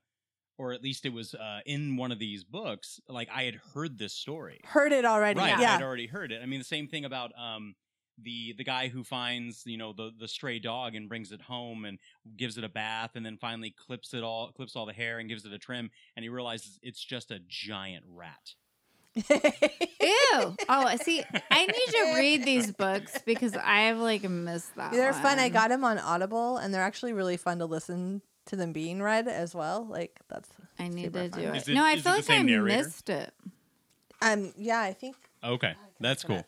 or 0.58 0.72
at 0.72 0.82
least 0.82 1.04
it 1.04 1.12
was 1.12 1.34
uh, 1.34 1.60
in 1.66 1.96
one 1.96 2.12
of 2.12 2.18
these 2.20 2.44
books, 2.44 3.00
like 3.08 3.28
I 3.34 3.42
had 3.42 3.58
heard 3.74 3.98
this 3.98 4.12
story. 4.12 4.60
heard 4.64 4.92
it 4.92 5.04
already 5.04 5.40
Right, 5.40 5.48
Yeah. 5.48 5.56
I 5.58 5.60
yeah 5.60 5.72
had 5.72 5.82
already 5.82 6.06
heard 6.06 6.30
it. 6.30 6.40
I 6.42 6.46
mean, 6.46 6.60
the 6.60 6.64
same 6.64 6.86
thing 6.86 7.04
about 7.04 7.32
um, 7.36 7.74
the 8.22 8.54
the 8.56 8.64
guy 8.64 8.88
who 8.88 9.02
finds 9.04 9.62
you 9.66 9.76
know 9.76 9.92
the 9.92 10.10
the 10.18 10.28
stray 10.28 10.58
dog 10.58 10.94
and 10.94 11.08
brings 11.08 11.32
it 11.32 11.40
home 11.42 11.84
and 11.84 11.98
gives 12.36 12.56
it 12.56 12.64
a 12.64 12.68
bath 12.68 13.10
and 13.16 13.26
then 13.26 13.36
finally 13.36 13.70
clips 13.70 14.14
it 14.14 14.22
all 14.22 14.52
clips 14.52 14.76
all 14.76 14.86
the 14.86 14.92
hair 14.92 15.18
and 15.18 15.28
gives 15.28 15.44
it 15.44 15.52
a 15.52 15.58
trim 15.58 15.90
and 16.16 16.22
he 16.22 16.28
realizes 16.28 16.78
it's 16.82 17.02
just 17.04 17.30
a 17.30 17.40
giant 17.48 18.04
rat. 18.08 18.54
Ew. 19.16 19.26
Oh, 20.40 20.54
I 20.68 20.96
see. 20.96 21.22
I 21.50 21.66
need 21.66 21.74
to 21.74 22.12
read 22.16 22.44
these 22.44 22.72
books 22.72 23.18
because 23.24 23.54
I've 23.56 23.98
like 23.98 24.28
missed 24.28 24.74
that. 24.76 24.92
they're 24.92 25.12
fun 25.12 25.38
i 25.38 25.48
got 25.48 25.68
them 25.70 25.84
on 25.84 25.98
audible 25.98 26.56
and 26.58 26.72
they're 26.74 26.82
actually 26.82 27.12
really 27.12 27.36
fun 27.36 27.58
to 27.58 27.66
listen 27.66 28.22
to 28.46 28.56
them 28.56 28.72
being 28.72 29.00
read 29.00 29.26
as 29.28 29.54
well 29.54 29.86
like 29.86 30.18
that's 30.28 30.48
I 30.78 30.88
need 30.88 31.12
to 31.14 31.28
fun. 31.30 31.40
do 31.40 31.48
it. 31.48 31.56
Is 31.56 31.68
it- 31.68 31.74
No, 31.74 31.84
I 31.84 31.96
feel 31.98 32.12
like 32.12 32.28
I 32.30 32.42
narrator? 32.42 32.62
missed 32.84 33.08
it. 33.08 33.32
um 34.20 34.52
yeah 34.56 34.80
i 34.80 34.92
think 34.92 35.16
Okay, 35.44 35.74
that's 36.00 36.24
cool. 36.24 36.42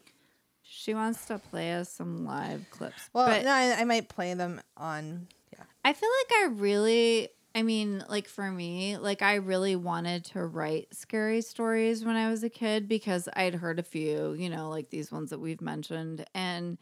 She 0.86 0.94
wants 0.94 1.26
to 1.26 1.38
play 1.38 1.72
us 1.72 1.88
some 1.90 2.24
live 2.24 2.64
clips. 2.70 3.10
well 3.12 3.26
but 3.26 3.44
no 3.44 3.50
I, 3.50 3.80
I 3.80 3.84
might 3.84 4.08
play 4.08 4.34
them 4.34 4.60
on 4.76 5.26
yeah 5.52 5.64
I 5.84 5.92
feel 5.92 6.08
like 6.08 6.32
I 6.42 6.46
really, 6.52 7.28
I 7.54 7.62
mean, 7.62 8.04
like 8.08 8.28
for 8.28 8.48
me, 8.50 8.96
like 8.96 9.20
I 9.22 9.36
really 9.36 9.74
wanted 9.76 10.24
to 10.26 10.44
write 10.44 10.94
scary 10.94 11.40
stories 11.42 12.04
when 12.04 12.14
I 12.16 12.30
was 12.30 12.42
a 12.44 12.48
kid 12.48 12.88
because 12.88 13.28
I'd 13.34 13.54
heard 13.54 13.78
a 13.78 13.82
few, 13.84 14.32
you 14.34 14.48
know, 14.48 14.68
like 14.68 14.90
these 14.90 15.10
ones 15.12 15.30
that 15.30 15.38
we've 15.40 15.60
mentioned. 15.60 16.24
And 16.34 16.76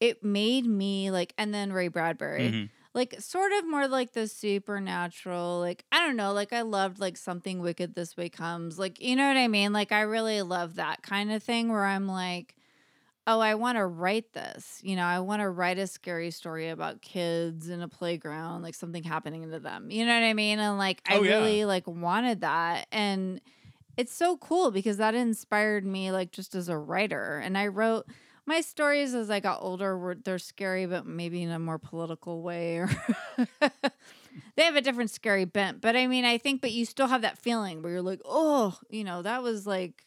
it 0.00 0.24
made 0.24 0.64
me 0.66 1.10
like, 1.10 1.34
and 1.38 1.52
then 1.54 1.72
Ray 1.72 1.88
Bradbury. 1.88 2.50
Mhm. 2.50 2.68
Like 2.94 3.20
sort 3.20 3.52
of 3.52 3.66
more 3.68 3.86
like 3.86 4.12
the 4.12 4.26
supernatural, 4.26 5.60
like 5.60 5.84
I 5.92 6.00
don't 6.06 6.16
know, 6.16 6.32
like 6.32 6.52
I 6.52 6.62
loved 6.62 6.98
like 7.00 7.16
something 7.16 7.60
wicked 7.60 7.94
this 7.94 8.16
way 8.16 8.28
comes. 8.28 8.78
Like, 8.78 9.00
you 9.00 9.14
know 9.16 9.28
what 9.28 9.36
I 9.36 9.48
mean? 9.48 9.72
Like 9.72 9.92
I 9.92 10.00
really 10.02 10.42
love 10.42 10.76
that 10.76 11.02
kind 11.02 11.30
of 11.30 11.42
thing 11.42 11.68
where 11.70 11.84
I'm 11.84 12.08
like, 12.08 12.54
oh, 13.30 13.40
I 13.40 13.54
want 13.56 13.76
to 13.76 13.84
write 13.86 14.32
this. 14.32 14.80
You 14.82 14.96
know, 14.96 15.04
I 15.04 15.20
want 15.20 15.42
to 15.42 15.50
write 15.50 15.78
a 15.78 15.86
scary 15.86 16.30
story 16.30 16.70
about 16.70 17.02
kids 17.02 17.68
in 17.68 17.82
a 17.82 17.88
playground, 17.88 18.62
like 18.62 18.74
something 18.74 19.02
happening 19.04 19.50
to 19.50 19.60
them. 19.60 19.90
You 19.90 20.06
know 20.06 20.14
what 20.14 20.24
I 20.24 20.32
mean? 20.32 20.58
And 20.58 20.78
like, 20.78 21.02
I 21.06 21.16
Oh, 21.18 21.22
yeah. 21.22 21.36
really 21.36 21.64
like 21.66 21.86
wanted 21.86 22.40
that. 22.40 22.86
And 22.90 23.40
it's 23.98 24.14
so 24.14 24.38
cool 24.38 24.70
because 24.70 24.96
that 24.96 25.14
inspired 25.14 25.84
me, 25.84 26.10
like 26.10 26.32
just 26.32 26.54
as 26.54 26.68
a 26.70 26.78
writer. 26.78 27.38
And 27.44 27.58
I 27.58 27.66
wrote 27.66 28.06
my 28.46 28.62
stories 28.62 29.14
as 29.14 29.28
I 29.30 29.40
got 29.40 29.58
older 29.60 29.98
were 29.98 30.14
they're 30.14 30.38
scary, 30.38 30.86
but 30.86 31.04
maybe 31.04 31.42
in 31.42 31.50
a 31.50 31.58
more 31.58 31.78
political 31.78 32.40
way 32.42 32.78
or 32.78 32.88
they 34.56 34.62
have 34.62 34.76
a 34.76 34.80
different 34.80 35.10
scary 35.10 35.44
bent. 35.44 35.82
But 35.82 35.96
I 35.96 36.06
mean, 36.06 36.24
I 36.24 36.38
think, 36.38 36.62
but 36.62 36.72
you 36.72 36.86
still 36.86 37.08
have 37.08 37.22
that 37.22 37.36
feeling 37.36 37.82
where 37.82 37.92
you're 37.92 38.00
like, 38.02 38.22
oh, 38.24 38.78
you 38.88 39.04
know, 39.04 39.20
that 39.20 39.42
was 39.42 39.66
like, 39.66 40.04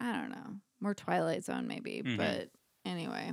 I 0.00 0.12
don't 0.12 0.30
know, 0.30 0.56
more 0.80 0.94
Twilight 0.94 1.44
Zone 1.44 1.66
maybe. 1.66 2.02
Mhm. 2.04 2.16
But 2.16 2.48
anyway, 2.84 3.32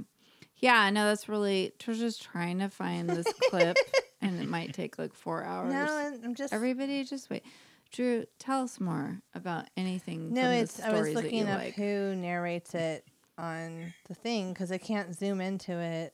yeah, 0.57 0.89
no, 0.89 1.05
that's 1.05 1.27
really. 1.29 1.73
Trisha's 1.79 2.17
trying 2.17 2.59
to 2.59 2.69
find 2.69 3.09
this 3.09 3.27
clip, 3.49 3.77
and 4.21 4.39
it 4.41 4.47
might 4.49 4.73
take 4.73 4.97
like 4.97 5.13
four 5.13 5.43
hours. 5.43 5.71
No, 5.73 5.85
I'm- 5.93 6.19
I'm 6.23 6.35
just. 6.35 6.53
Everybody, 6.53 7.03
just 7.03 7.29
wait. 7.29 7.43
Drew, 7.91 8.25
tell 8.39 8.63
us 8.63 8.79
more 8.79 9.21
about 9.33 9.65
anything. 9.77 10.33
no, 10.33 10.41
from 10.41 10.49
the 10.51 10.57
it's. 10.57 10.79
I 10.81 10.91
was 10.91 11.13
looking 11.13 11.47
up 11.47 11.59
like. 11.59 11.75
who 11.75 12.15
narrates 12.15 12.73
it 12.75 13.05
on 13.37 13.93
the 14.07 14.15
thing 14.15 14.53
because 14.53 14.71
I 14.71 14.77
can't 14.77 15.13
zoom 15.15 15.39
into 15.41 15.73
it. 15.77 16.13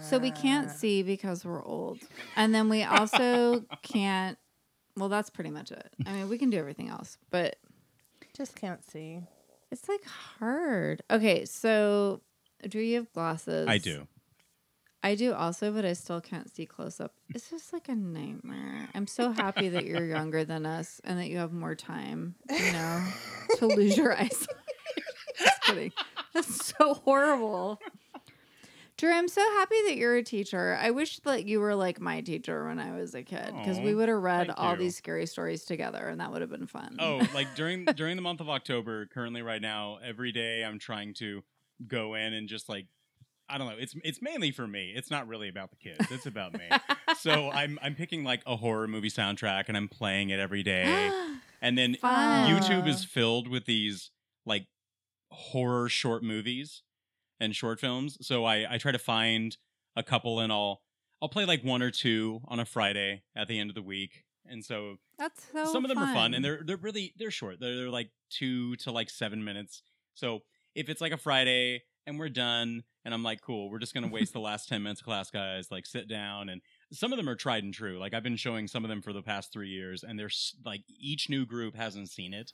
So 0.00 0.18
we 0.18 0.30
can't 0.30 0.68
Ah. 0.68 0.72
see 0.72 1.02
because 1.02 1.44
we're 1.44 1.64
old. 1.64 1.98
And 2.36 2.54
then 2.54 2.68
we 2.68 2.84
also 2.84 3.60
can't 3.82 4.38
well 4.96 5.08
that's 5.08 5.30
pretty 5.30 5.50
much 5.50 5.72
it. 5.72 5.92
I 6.06 6.12
mean, 6.12 6.28
we 6.28 6.38
can 6.38 6.48
do 6.50 6.58
everything 6.58 6.88
else, 6.88 7.18
but 7.30 7.56
Just 8.36 8.54
can't 8.56 8.84
see. 8.88 9.20
It's 9.72 9.88
like 9.88 10.04
hard. 10.04 11.02
Okay, 11.10 11.46
so 11.46 12.20
do 12.68 12.78
you 12.78 12.96
have 12.96 13.12
glasses? 13.12 13.66
I 13.66 13.78
do. 13.78 14.06
I 15.02 15.16
do 15.16 15.32
also, 15.32 15.72
but 15.72 15.84
I 15.84 15.94
still 15.94 16.20
can't 16.20 16.54
see 16.54 16.64
close 16.66 17.00
up. 17.00 17.14
It's 17.34 17.50
just 17.50 17.72
like 17.72 17.88
a 17.88 17.94
nightmare. 17.94 18.88
I'm 18.94 19.08
so 19.08 19.32
happy 19.32 19.68
that 19.70 19.84
you're 19.84 20.06
younger 20.06 20.44
than 20.44 20.64
us 20.64 21.00
and 21.02 21.18
that 21.18 21.28
you 21.28 21.38
have 21.38 21.52
more 21.52 21.74
time, 21.74 22.36
you 22.48 22.72
know, 22.72 23.04
to 23.56 23.66
lose 23.66 23.96
your 23.96 24.12
eyesight. 24.16 24.48
just 25.38 25.62
kidding. 25.62 25.92
That's 26.34 26.66
so 26.78 26.94
horrible. 26.94 27.80
Drew, 29.02 29.12
I'm 29.12 29.26
so 29.26 29.40
happy 29.40 29.74
that 29.88 29.96
you're 29.96 30.14
a 30.14 30.22
teacher. 30.22 30.78
I 30.80 30.92
wish 30.92 31.18
that 31.24 31.44
you 31.44 31.58
were 31.58 31.74
like 31.74 32.00
my 32.00 32.20
teacher 32.20 32.68
when 32.68 32.78
I 32.78 32.96
was 32.96 33.16
a 33.16 33.24
kid 33.24 33.52
because 33.58 33.80
we 33.80 33.96
would 33.96 34.08
have 34.08 34.22
read 34.22 34.46
thank 34.46 34.60
all 34.60 34.74
you. 34.74 34.78
these 34.78 34.96
scary 34.96 35.26
stories 35.26 35.64
together 35.64 36.06
and 36.06 36.20
that 36.20 36.30
would 36.30 36.40
have 36.40 36.50
been 36.50 36.68
fun. 36.68 36.98
Oh, 37.00 37.20
like 37.34 37.52
during 37.56 37.84
during 37.96 38.14
the 38.14 38.22
month 38.22 38.40
of 38.40 38.48
October, 38.48 39.06
currently 39.06 39.42
right 39.42 39.60
now, 39.60 39.98
every 40.04 40.30
day 40.30 40.64
I'm 40.64 40.78
trying 40.78 41.14
to 41.14 41.42
go 41.84 42.14
in 42.14 42.32
and 42.32 42.48
just 42.48 42.68
like 42.68 42.86
I 43.48 43.58
don't 43.58 43.66
know. 43.66 43.74
It's 43.76 43.96
it's 44.04 44.22
mainly 44.22 44.52
for 44.52 44.68
me. 44.68 44.92
It's 44.94 45.10
not 45.10 45.26
really 45.26 45.48
about 45.48 45.70
the 45.70 45.78
kids. 45.78 46.06
It's 46.12 46.26
about 46.26 46.52
me. 46.52 46.68
so 47.18 47.50
I'm 47.52 47.80
I'm 47.82 47.96
picking 47.96 48.22
like 48.22 48.42
a 48.46 48.54
horror 48.54 48.86
movie 48.86 49.10
soundtrack 49.10 49.64
and 49.66 49.76
I'm 49.76 49.88
playing 49.88 50.30
it 50.30 50.38
every 50.38 50.62
day. 50.62 51.10
And 51.64 51.78
then 51.78 51.94
Fun. 51.94 52.50
YouTube 52.50 52.88
is 52.88 53.04
filled 53.04 53.46
with 53.46 53.66
these 53.66 54.10
like 54.44 54.66
horror 55.30 55.88
short 55.88 56.24
movies 56.24 56.82
and 57.42 57.54
short 57.54 57.80
films. 57.80 58.16
So 58.26 58.44
I 58.44 58.74
I 58.74 58.78
try 58.78 58.92
to 58.92 58.98
find 58.98 59.56
a 59.96 60.02
couple 60.02 60.40
and 60.40 60.52
I'll 60.52 60.80
I'll 61.20 61.28
play 61.28 61.44
like 61.44 61.62
one 61.62 61.82
or 61.82 61.90
two 61.90 62.40
on 62.48 62.58
a 62.60 62.64
Friday 62.64 63.22
at 63.36 63.48
the 63.48 63.58
end 63.58 63.70
of 63.70 63.74
the 63.74 63.82
week. 63.82 64.24
And 64.46 64.64
so 64.64 64.96
That's 65.18 65.46
so 65.52 65.66
some 65.66 65.84
of 65.84 65.88
them 65.88 65.98
are 65.98 66.12
fun 66.14 66.34
and 66.34 66.44
they're 66.44 66.62
they're 66.64 66.76
really 66.76 67.12
they're 67.16 67.30
short. 67.30 67.60
They're, 67.60 67.76
they're 67.76 67.90
like 67.90 68.10
2 68.30 68.76
to 68.76 68.90
like 68.90 69.08
7 69.10 69.44
minutes. 69.44 69.82
So 70.14 70.40
if 70.74 70.88
it's 70.88 71.00
like 71.00 71.12
a 71.12 71.16
Friday 71.18 71.82
and 72.06 72.18
we're 72.18 72.28
done 72.28 72.82
and 73.04 73.14
I'm 73.14 73.22
like 73.22 73.40
cool, 73.40 73.70
we're 73.70 73.78
just 73.78 73.94
going 73.94 74.04
to 74.04 74.12
waste 74.12 74.32
the 74.32 74.40
last 74.50 74.68
10 74.68 74.82
minutes 74.82 75.00
of 75.00 75.04
class 75.04 75.30
guys, 75.30 75.70
like 75.70 75.86
sit 75.86 76.08
down 76.08 76.48
and 76.48 76.60
some 76.92 77.12
of 77.12 77.18
them 77.18 77.28
are 77.28 77.36
tried 77.36 77.62
and 77.62 77.72
true. 77.72 77.98
Like 78.00 78.14
I've 78.14 78.24
been 78.24 78.36
showing 78.36 78.66
some 78.66 78.84
of 78.84 78.88
them 78.88 79.00
for 79.02 79.12
the 79.12 79.22
past 79.22 79.52
3 79.52 79.68
years 79.68 80.02
and 80.02 80.18
there's 80.18 80.56
like 80.64 80.82
each 81.00 81.28
new 81.30 81.46
group 81.46 81.76
hasn't 81.76 82.10
seen 82.10 82.34
it 82.34 82.52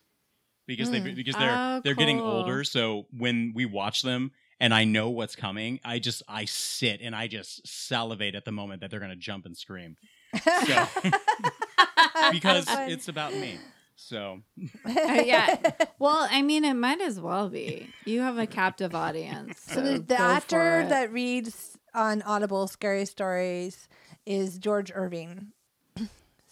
because 0.67 0.91
they 0.91 1.01
Mm. 1.01 1.15
because 1.17 1.37
they're 1.37 1.57
Oh, 1.57 1.81
they're 1.83 1.95
getting 1.95 2.21
older 2.21 2.65
so 2.65 3.07
when 3.17 3.53
we 3.55 3.65
watch 3.65 4.03
them 4.03 4.33
and 4.61 4.75
I 4.75 4.85
know 4.85 5.11
what's 5.11 5.37
coming, 5.37 5.81
I 5.85 5.99
just 5.99 6.23
I 6.29 6.45
sit 6.47 7.01
and 7.01 7.15
I 7.15 7.27
just 7.29 7.67
salivate 7.67 8.35
at 8.35 8.45
the 8.45 8.53
moment 8.53 8.81
that 8.81 8.91
they're 8.91 9.01
going 9.01 9.11
to 9.11 9.17
jump 9.17 9.47
and 9.47 9.57
scream. 9.57 9.97
So 10.45 10.87
because 12.33 12.67
it's 12.69 13.09
about 13.09 13.33
me. 13.35 13.59
So 13.97 14.41
Uh, 14.85 15.23
yeah. 15.25 15.57
Well, 16.01 16.29
I 16.31 16.43
mean, 16.43 16.65
it 16.65 16.75
might 16.75 17.01
as 17.01 17.19
well 17.21 17.49
be. 17.49 17.89
You 18.05 18.21
have 18.21 18.39
a 18.39 18.47
captive 18.47 18.95
audience. 18.95 19.61
So 19.61 19.81
the, 19.81 19.95
the 19.99 20.15
go 20.15 20.17
for 20.17 20.23
actor 20.23 20.81
it. 20.83 20.89
that 20.91 21.13
reads 21.13 21.77
on 21.93 22.23
Audible 22.23 22.69
scary 22.69 23.05
stories 23.05 23.89
is 24.25 24.59
George 24.59 24.93
Irving. 24.95 25.49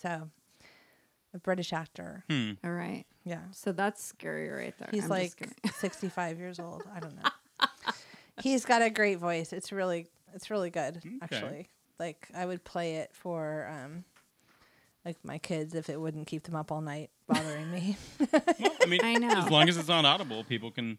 so 0.02 0.30
a 1.32 1.38
British 1.38 1.72
actor. 1.72 2.24
hmm. 2.28 2.52
All 2.64 2.72
right. 2.72 3.04
Yeah. 3.24 3.42
So 3.52 3.70
that's 3.70 4.02
scary 4.04 4.48
right 4.50 4.74
there. 4.78 4.88
He's 4.90 5.04
I'm 5.04 5.10
like 5.10 5.36
kidding. 5.36 5.54
65 5.78 6.38
years 6.40 6.58
old. 6.58 6.82
I 6.92 6.98
don't 6.98 7.14
know. 7.14 7.28
He's 8.42 8.64
got 8.64 8.82
a 8.82 8.90
great 8.90 9.18
voice. 9.18 9.52
It's 9.52 9.72
really 9.72 10.06
it's 10.34 10.50
really 10.50 10.70
good 10.70 10.96
Okay. 10.98 11.18
actually. 11.22 11.68
Like 11.98 12.28
I 12.34 12.44
would 12.46 12.64
play 12.64 12.96
it 12.96 13.10
for 13.14 13.68
um 13.72 14.04
like 15.04 15.16
my 15.24 15.38
kids 15.38 15.74
if 15.74 15.88
it 15.88 16.00
wouldn't 16.00 16.26
keep 16.26 16.42
them 16.44 16.54
up 16.56 16.70
all 16.72 16.80
night 16.80 17.10
bothering 17.28 17.70
me. 17.70 17.96
Well, 18.58 18.72
I 18.82 18.86
mean, 18.86 19.00
I 19.04 19.14
know. 19.14 19.28
as 19.44 19.50
long 19.50 19.68
as 19.68 19.76
it's 19.76 19.88
on 19.88 20.04
Audible, 20.04 20.44
people 20.44 20.70
can 20.70 20.98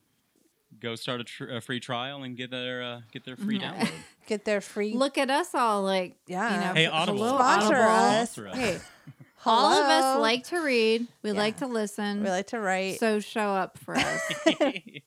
go 0.80 0.96
start 0.96 1.22
a, 1.22 1.24
tr- 1.24 1.50
a 1.56 1.62
free 1.62 1.80
trial 1.80 2.24
and 2.24 2.36
get 2.36 2.52
their 2.52 2.82
uh, 2.84 3.02
get 3.12 3.24
their 3.26 3.36
free 3.38 3.60
Mhm. 3.60 3.64
download. 3.80 3.92
Get 4.28 4.44
their 4.46 4.60
free 4.62 4.94
Look 4.94 5.18
at 5.18 5.30
us 5.30 5.54
all 5.56 5.84
like, 5.84 6.16
Yeah. 6.28 6.54
you 6.54 6.68
know, 6.68 6.74
Hey, 6.74 6.86
Audible. 6.88 7.28
sponsor 7.30 7.76
Audible. 7.76 7.92
us. 7.92 8.32
Sponsor 8.32 8.48
us. 8.50 8.56
Hey. 8.58 8.80
All 9.48 9.74
of 9.74 9.86
us 9.86 10.20
like 10.20 10.44
to 10.48 10.60
read. 10.60 11.08
We 11.24 11.32
Yeah. 11.32 11.38
like 11.38 11.58
to 11.58 11.68
listen. 11.68 12.24
we 12.24 12.30
like 12.30 12.48
to 12.48 12.60
write. 12.60 13.00
so 13.00 13.20
show 13.20 13.50
up 13.50 13.78
for 13.78 13.96
us. 13.96 14.22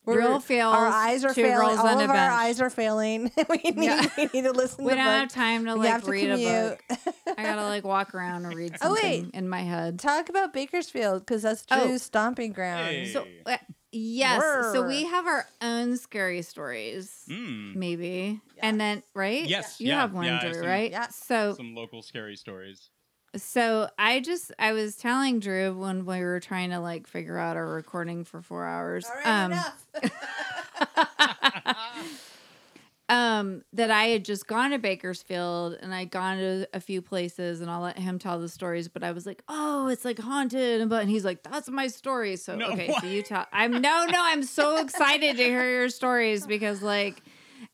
We're- 0.04 0.18
Real 0.18 0.40
feels. 0.40 0.74
our 0.74 0.86
eyes 0.86 1.24
are 1.24 1.32
failing. 1.34 1.78
All 1.78 1.86
of 1.86 2.00
our 2.00 2.06
bench. 2.08 2.32
eyes 2.32 2.60
are 2.60 2.70
failing. 2.70 3.30
we 3.48 3.56
need 3.70 3.84
Yeah. 3.84 4.06
we 4.16 4.26
need 4.32 4.42
to 4.44 4.52
listen 4.52 4.84
We 4.84 4.90
to 4.92 4.96
don't 4.96 5.04
have 5.06 5.28
time 5.32 5.64
to 5.66 5.74
like 5.74 6.02
to 6.04 6.10
read 6.10 6.30
a 6.30 6.36
book. 6.88 6.98
I 7.38 7.42
gotta 7.42 7.62
like 7.64 7.84
walk 7.84 8.14
around 8.14 8.46
and 8.46 8.54
read 8.54 8.76
Oh, 8.82 8.96
wait. 9.02 9.30
in 9.34 9.48
my 9.48 9.60
head. 9.62 9.98
Talk 9.98 10.28
about 10.28 10.52
Bakersfield 10.52 11.20
because 11.26 11.42
that's 11.42 11.64
Oh. 11.70 11.96
Stomping 11.98 12.52
ground. 12.52 12.86
Hey. 12.88 13.06
So 13.12 13.26
uh, 13.46 13.56
yes, 13.92 14.40
so 14.72 14.86
we 14.86 15.04
have 15.04 15.26
our 15.26 15.46
own 15.60 15.96
scary 15.96 16.42
stories, 16.42 17.24
Mm. 17.28 17.74
maybe, 17.76 18.40
and 18.60 18.80
then 18.80 19.02
right? 19.14 19.44
Yes, 19.44 19.80
you 19.80 19.88
yeah, 19.88 20.00
have 20.00 20.12
one, 20.12 20.24
yeah, 20.26 20.40
Drew, 20.40 20.54
some- 20.54 20.66
right? 20.66 20.90
Yeah. 20.90 21.08
So 21.08 21.54
Some 21.56 21.74
local 21.74 22.02
scary 22.02 22.36
stories. 22.36 22.90
So 23.36 23.88
I 23.96 24.20
just 24.20 24.52
I 24.58 24.72
was 24.72 24.96
telling 24.96 25.38
Drew 25.38 25.72
when 25.78 26.04
we 26.04 26.20
were 26.20 26.40
trying 26.40 26.70
to 26.70 26.80
like 26.80 27.06
figure 27.06 27.38
out 27.38 27.56
our 27.56 27.66
recording 27.66 28.24
for 28.24 28.42
four 28.42 28.64
hours. 28.64 29.06
Right, 29.24 29.26
um, 29.26 29.54
um, 33.08 33.62
that 33.72 33.90
I 33.90 34.04
had 34.06 34.24
just 34.24 34.46
gone 34.46 34.70
to 34.70 34.78
Bakersfield 34.78 35.76
and 35.80 35.94
I'd 35.94 36.10
gone 36.10 36.38
to 36.38 36.68
a 36.72 36.80
few 36.80 37.02
places 37.02 37.60
and 37.60 37.70
I'll 37.70 37.82
let 37.82 37.98
him 37.98 38.18
tell 38.18 38.40
the 38.40 38.48
stories. 38.48 38.88
But 38.88 39.04
I 39.04 39.12
was 39.12 39.26
like, 39.26 39.42
oh, 39.48 39.86
it's 39.88 40.04
like 40.04 40.18
haunted, 40.18 40.88
but 40.88 41.02
and 41.02 41.10
he's 41.10 41.24
like, 41.24 41.42
that's 41.44 41.68
my 41.68 41.86
story. 41.86 42.36
So 42.36 42.56
No, 42.56 42.70
okay, 42.70 42.88
what? 42.88 43.00
so 43.00 43.06
you 43.06 43.22
tell. 43.22 43.46
I'm 43.52 43.72
no, 43.72 44.06
no, 44.06 44.18
I'm 44.18 44.42
so 44.42 44.80
excited 44.80 45.36
to 45.36 45.44
hear 45.44 45.70
your 45.70 45.88
stories 45.88 46.46
because 46.46 46.82
like 46.82 47.22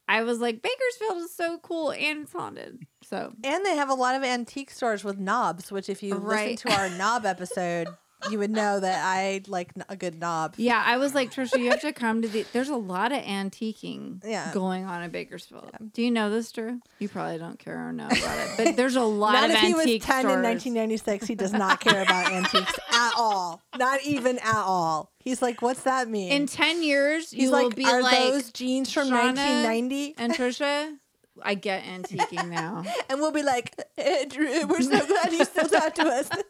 I 0.09 0.23
was 0.23 0.38
like, 0.40 0.62
Bakersfield 0.62 1.19
is 1.23 1.35
so 1.35 1.59
cool 1.59 1.92
and 1.92 2.23
it's 2.23 2.33
haunted. 2.33 2.87
So 3.09 3.33
And 3.45 3.64
they 3.64 3.77
have 3.77 3.88
a 3.88 3.95
lot 3.95 4.16
of 4.16 4.25
antique 4.25 4.71
stores 4.71 5.05
with 5.05 5.19
knobs, 5.19 5.71
which 5.71 5.88
if 5.88 6.03
you 6.03 6.16
Right. 6.16 6.51
listen 6.51 6.69
to 6.71 6.77
our 6.77 6.88
knob 6.90 7.25
episode, 7.25 7.88
you 8.29 8.38
would 8.40 8.51
know 8.51 8.81
that 8.81 9.05
I 9.05 9.42
like 9.47 9.71
a 9.88 9.95
good 9.95 10.19
knob. 10.19 10.55
Yeah, 10.57 10.83
I 10.85 10.97
was 10.97 11.14
like, 11.14 11.31
Trisha, 11.31 11.61
you 11.61 11.71
have 11.71 11.81
to 11.83 11.92
come 11.92 12.23
to 12.23 12.29
the. 12.29 12.45
There's 12.53 12.69
a 12.71 12.77
lot 12.77 13.12
of 13.12 13.23
antiquing 13.23 14.25
Yeah. 14.25 14.53
going 14.53 14.87
on 14.87 15.03
in 15.05 15.11
Bakersfield. 15.11 15.71
Do 15.92 16.03
you 16.03 16.11
know 16.11 16.31
this, 16.31 16.51
Drew? 16.51 16.81
You 16.99 17.09
probably 17.09 17.38
don't 17.38 17.59
care 17.61 17.88
or 17.88 17.92
know 17.92 18.07
about 18.07 18.38
it, 18.38 18.51
but 18.57 18.75
there's 18.77 18.97
a 18.97 19.03
lot 19.03 19.33
Not 19.35 19.45
of 19.45 19.51
if 19.53 19.61
he 19.61 19.75
was 19.75 19.85
10 19.85 19.92
antique 19.92 20.09
in 20.25 20.42
1996. 20.42 21.27
He 21.29 21.35
does 21.37 21.53
not 21.53 21.79
care 21.79 22.03
about 22.03 22.27
antiques 22.33 22.75
at 22.90 23.12
all. 23.16 23.62
Not 23.77 24.03
even 24.03 24.38
at 24.38 24.62
all. 24.64 25.12
He's 25.21 25.42
like, 25.42 25.62
what's 25.62 25.83
that 25.83 26.09
mean? 26.09 26.33
in 26.33 26.47
ten 26.47 26.83
years, 26.83 27.31
He's 27.31 27.45
you 27.45 27.51
will 27.53 27.66
like, 27.69 27.77
be 27.77 27.85
are 27.87 28.03
like, 28.03 28.19
those 28.19 28.51
jeans 28.51 28.92
from 28.92 29.09
Shauna 29.09 29.37
1990? 29.37 30.14
and 30.19 30.33
Trisha. 30.33 30.97
I 31.42 31.55
get 31.55 31.85
antiquing 31.85 32.49
now. 32.49 32.85
And 33.09 33.20
we'll 33.20 33.33
be 33.33 33.42
like, 33.42 33.75
eh, 33.99 34.25
Drew, 34.27 34.66
we're 34.66 34.81
so 34.83 35.07
glad 35.07 35.33
you 35.33 35.44
still 35.44 35.68
talk 35.68 35.94
to 35.96 36.03
us. 36.07 36.29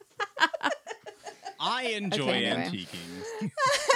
I 1.59 1.85
enjoy 1.85 2.22
Okay, 2.29 2.44
anyway. 2.46 2.87
antiquing. 2.87 3.51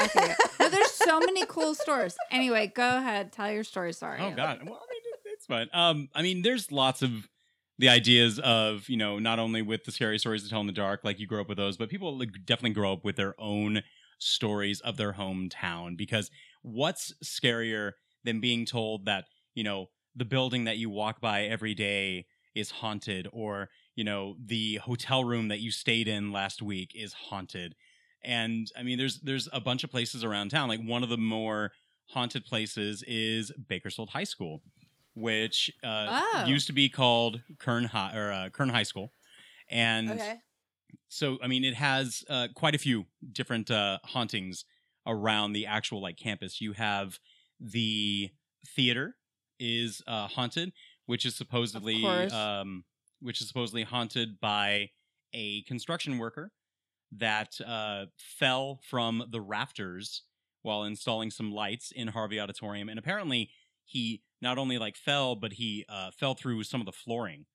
Okay, 0.04 0.34
but 0.58 0.70
there's 0.72 0.90
so 0.92 1.20
many 1.20 1.44
cool 1.46 1.74
stores. 1.74 2.16
Anyway, 2.30 2.72
go 2.74 2.96
ahead, 2.96 3.32
tell 3.32 3.50
your 3.52 3.64
story. 3.64 3.92
Sorry. 3.92 4.18
Oh 4.20 4.30
God. 4.34 4.60
Well, 4.64 4.74
I 4.82 4.86
mean, 4.90 5.02
it- 5.04 5.20
it's 5.32 5.46
fine. 5.46 5.68
Um, 5.72 6.08
I 6.14 6.22
mean, 6.22 6.42
there's 6.42 6.70
lots 6.72 7.02
of 7.02 7.28
the 7.78 7.88
ideas 7.88 8.38
of 8.40 8.88
you 8.88 8.96
know 8.96 9.18
not 9.18 9.38
only 9.38 9.62
with 9.62 9.84
the 9.84 9.92
scary 9.92 10.18
stories 10.18 10.42
to 10.44 10.50
tell 10.50 10.60
in 10.60 10.66
the 10.66 10.72
dark, 10.72 11.00
like 11.04 11.18
you 11.18 11.26
grow 11.26 11.40
up 11.42 11.48
with 11.48 11.56
those, 11.58 11.76
but 11.76 11.88
people 11.88 12.18
like, 12.18 12.30
definitely 12.44 12.74
grow 12.74 12.92
up 12.94 13.04
with 13.04 13.16
their 13.16 13.34
own 13.38 13.82
stories 14.18 14.80
of 14.80 14.96
their 14.96 15.14
hometown. 15.14 15.96
Because 15.96 16.30
what's 16.62 17.14
scarier 17.24 17.92
than 18.24 18.40
being 18.40 18.64
told 18.66 19.04
that 19.06 19.24
you 19.54 19.64
know 19.64 19.88
the 20.14 20.24
building 20.24 20.64
that 20.64 20.78
you 20.78 20.90
walk 20.90 21.20
by 21.20 21.44
every 21.44 21.74
day 21.74 22.26
is 22.54 22.70
haunted, 22.70 23.28
or 23.32 23.70
you 23.94 24.04
know 24.04 24.36
the 24.44 24.76
hotel 24.76 25.24
room 25.24 25.48
that 25.48 25.60
you 25.60 25.70
stayed 25.70 26.08
in 26.08 26.32
last 26.32 26.62
week 26.62 26.92
is 26.94 27.12
haunted. 27.12 27.76
And 28.22 28.70
I 28.76 28.82
mean, 28.82 28.98
there's 28.98 29.20
there's 29.20 29.48
a 29.52 29.60
bunch 29.60 29.84
of 29.84 29.90
places 29.90 30.24
around 30.24 30.50
town. 30.50 30.68
Like 30.68 30.80
one 30.82 31.02
of 31.02 31.08
the 31.08 31.18
more 31.18 31.72
haunted 32.08 32.44
places 32.44 33.02
is 33.06 33.52
Bakersfield 33.52 34.10
High 34.10 34.24
School, 34.24 34.62
which 35.14 35.70
uh, 35.82 36.12
Oh. 36.12 36.26
used 36.34 36.66
to 36.66 36.72
be 36.72 36.88
called 36.88 37.42
Kern 37.58 37.84
High 37.84 38.16
or 38.16 38.32
uh, 38.32 38.48
Kern 38.50 38.68
High 38.68 38.82
School, 38.84 39.12
and 39.70 40.22
Okay. 40.22 40.42
so 41.08 41.38
I 41.42 41.46
mean, 41.46 41.64
it 41.64 41.74
has 41.74 42.24
uh, 42.28 42.48
quite 42.54 42.74
a 42.74 42.78
few 42.78 43.06
different 43.32 43.70
uh, 43.70 43.98
hauntings 44.04 44.64
around 45.06 45.52
the 45.52 45.66
actual 45.66 46.00
like 46.00 46.16
campus. 46.16 46.60
You 46.60 46.72
have 46.72 47.18
the 47.58 48.30
theater 48.66 49.16
is 49.60 50.02
uh, 50.08 50.28
haunted, 50.28 50.72
which 51.06 51.26
is 51.26 51.36
supposedly 51.36 52.28
um, 52.28 52.84
which 53.20 53.40
is 53.42 53.48
supposedly 53.48 53.84
haunted 53.84 54.40
by 54.40 54.90
a 55.34 55.62
construction 55.64 56.18
worker 56.18 56.52
that 57.12 57.60
uh, 57.66 58.06
fell 58.18 58.80
from 58.84 59.24
the 59.30 59.40
rafters 59.40 60.22
while 60.62 60.84
installing 60.84 61.30
some 61.30 61.52
lights 61.52 61.92
in 61.92 62.08
Harvey 62.08 62.40
Auditorium, 62.40 62.88
and 62.88 62.98
apparently 62.98 63.50
he 63.84 64.22
not 64.42 64.58
only 64.58 64.78
like 64.78 64.96
fell, 64.96 65.36
but 65.36 65.54
he 65.54 65.84
uh, 65.88 66.10
fell 66.12 66.34
through 66.34 66.62
some 66.64 66.80
of 66.80 66.86
the 66.86 66.92
flooring 66.92 67.46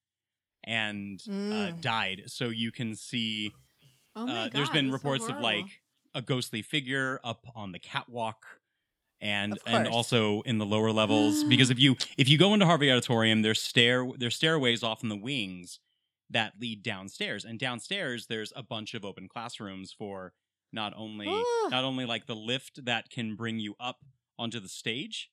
and 0.64 1.22
uh, 1.52 1.72
Mm. 1.72 1.82
died. 1.82 2.24
So 2.28 2.50
you 2.50 2.72
can 2.72 2.96
see 2.96 3.52
Oh 4.16 4.28
uh, 4.28 4.50
there's 4.54 4.70
God, 4.70 4.74
been 4.74 4.86
that's 4.88 5.02
so 5.02 5.08
reports 5.08 5.30
of 5.30 5.40
like 5.40 5.82
a 6.14 6.22
ghostly 6.22 6.62
figure 6.62 7.20
up 7.24 7.46
on 7.56 7.72
the 7.72 7.80
catwalk 7.80 8.46
and 9.26 9.60
and 9.66 9.88
also 9.88 10.42
in 10.42 10.58
the 10.58 10.66
lower 10.66 10.92
levels 10.92 11.44
because 11.46 11.70
if 11.70 11.80
you 11.80 11.96
if 12.18 12.30
you 12.30 12.38
go 12.38 12.54
into 12.54 12.66
Harvey 12.66 12.92
Auditorium 12.92 13.42
there's 13.42 13.62
stair 13.62 14.08
there's 14.18 14.36
stairways 14.36 14.84
off 14.84 15.02
in 15.04 15.10
the 15.10 15.16
wings 15.16 15.80
that 16.30 16.54
lead 16.60 16.82
downstairs. 16.84 17.46
And 17.46 17.60
downstairs 17.60 18.28
there's 18.28 18.52
a 18.56 18.64
bunch 18.64 18.94
of 18.94 19.04
open 19.06 19.28
classrooms 19.28 19.92
for 19.92 20.34
not 20.72 20.94
only 20.96 21.28
Ah. 21.30 21.68
not 21.70 21.84
only 21.84 22.06
like 22.06 22.26
the 22.26 22.36
lift 22.36 22.86
that 22.86 23.10
can 23.10 23.36
bring 23.36 23.60
you 23.60 23.76
up 23.80 23.98
onto 24.38 24.60
the 24.60 24.70
stage 24.70 25.30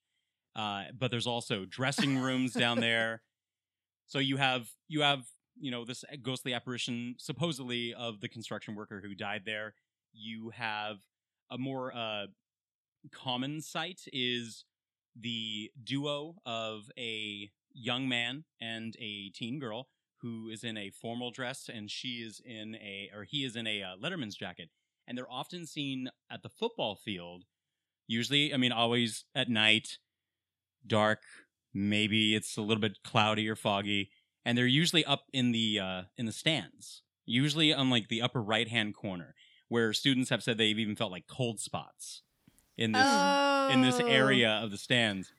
uh, 0.55 0.85
but 0.99 1.11
there's 1.11 1.27
also 1.27 1.65
dressing 1.65 2.19
rooms 2.19 2.53
down 2.53 2.79
there. 2.89 3.23
So 4.07 4.19
you 4.19 4.37
have 4.37 4.69
you 4.89 5.01
have 5.03 5.25
you 5.59 5.71
know 5.71 5.85
this 5.85 6.05
ghostly 6.23 6.53
apparition 6.55 7.15
supposedly 7.19 7.95
of 7.95 8.21
the 8.21 8.29
construction 8.29 8.75
worker 8.75 9.01
who 9.05 9.15
died 9.15 9.43
there. 9.47 9.75
You 10.13 10.51
have 10.51 10.99
a 11.51 11.57
more 11.59 11.95
uh, 11.95 12.27
common 13.11 13.61
sight 13.61 14.03
is 14.13 14.65
the 15.19 15.71
duo 15.83 16.37
of 16.47 16.91
a 16.99 17.51
young 17.73 18.09
man 18.09 18.45
and 18.61 18.95
a 18.99 19.31
teen 19.31 19.59
girl 19.59 19.89
who 20.21 20.49
is 20.49 20.63
in 20.63 20.77
a 20.77 20.91
formal 20.91 21.31
dress 21.31 21.69
and 21.73 21.91
she 21.91 22.23
is 22.23 22.41
in 22.45 22.77
a 22.77 23.11
or 23.15 23.25
he 23.25 23.45
is 23.45 23.57
in 23.57 23.67
a 23.67 23.83
uh, 23.83 23.97
letterman's 24.03 24.37
jacket. 24.37 24.69
And 25.09 25.19
they're 25.19 25.31
often 25.31 25.67
seen 25.67 26.09
at 26.31 26.43
the 26.43 26.49
football 26.49 26.95
field 26.95 27.45
usually 28.07 28.53
i 28.53 28.57
mean 28.57 28.73
always 28.73 29.25
at 29.35 29.49
night 29.49 29.99
dark 30.87 31.21
maybe 31.73 32.35
it's 32.35 32.57
a 32.57 32.63
little 32.63 32.81
bit 32.81 32.99
cloudy 33.05 33.49
or 33.49 33.57
foggy 33.57 34.11
and 34.45 34.59
they're 34.59 34.67
usually 34.67 35.05
up 35.05 35.25
in 35.33 35.53
the 35.53 35.79
uh, 35.79 36.03
in 36.17 36.27
the 36.27 36.33
stands 36.33 37.03
usually 37.25 37.73
on 37.73 37.91
like 37.91 38.09
the 38.09 38.21
upper 38.23 38.43
right 38.43 38.69
hand 38.69 38.95
corner 38.95 39.35
where 39.69 39.93
students 39.93 40.31
have 40.31 40.43
said 40.43 40.59
they've 40.59 40.79
even 40.79 40.97
felt 40.97 41.13
like 41.13 41.27
cold 41.27 41.61
spots 41.61 42.23
in 42.77 42.93
this 42.93 43.07
in 43.75 43.83
this 43.83 44.01
Oh. 44.01 44.07
area 44.07 44.51
of 44.63 44.71
the 44.71 44.79
stands 44.79 45.33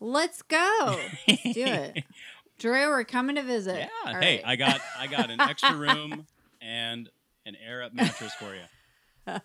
Let's 0.00 0.40
go. 0.42 0.98
do 1.28 1.34
it. 1.54 2.04
Drew, 2.58 2.88
we're 2.88 3.04
coming 3.04 3.36
to 3.36 3.42
visit. 3.42 3.76
yeah 3.78 3.88
All 4.06 4.14
hey 4.20 4.36
right. 4.36 4.42
i 4.46 4.56
got 4.56 4.80
i 4.98 5.06
got 5.06 5.30
an 5.30 5.40
extra 5.40 5.74
room 5.76 6.26
and 6.60 7.08
an 7.46 7.56
air 7.64 7.82
up 7.82 7.92
mattress 7.94 8.32
for 8.34 8.54
you 8.54 9.36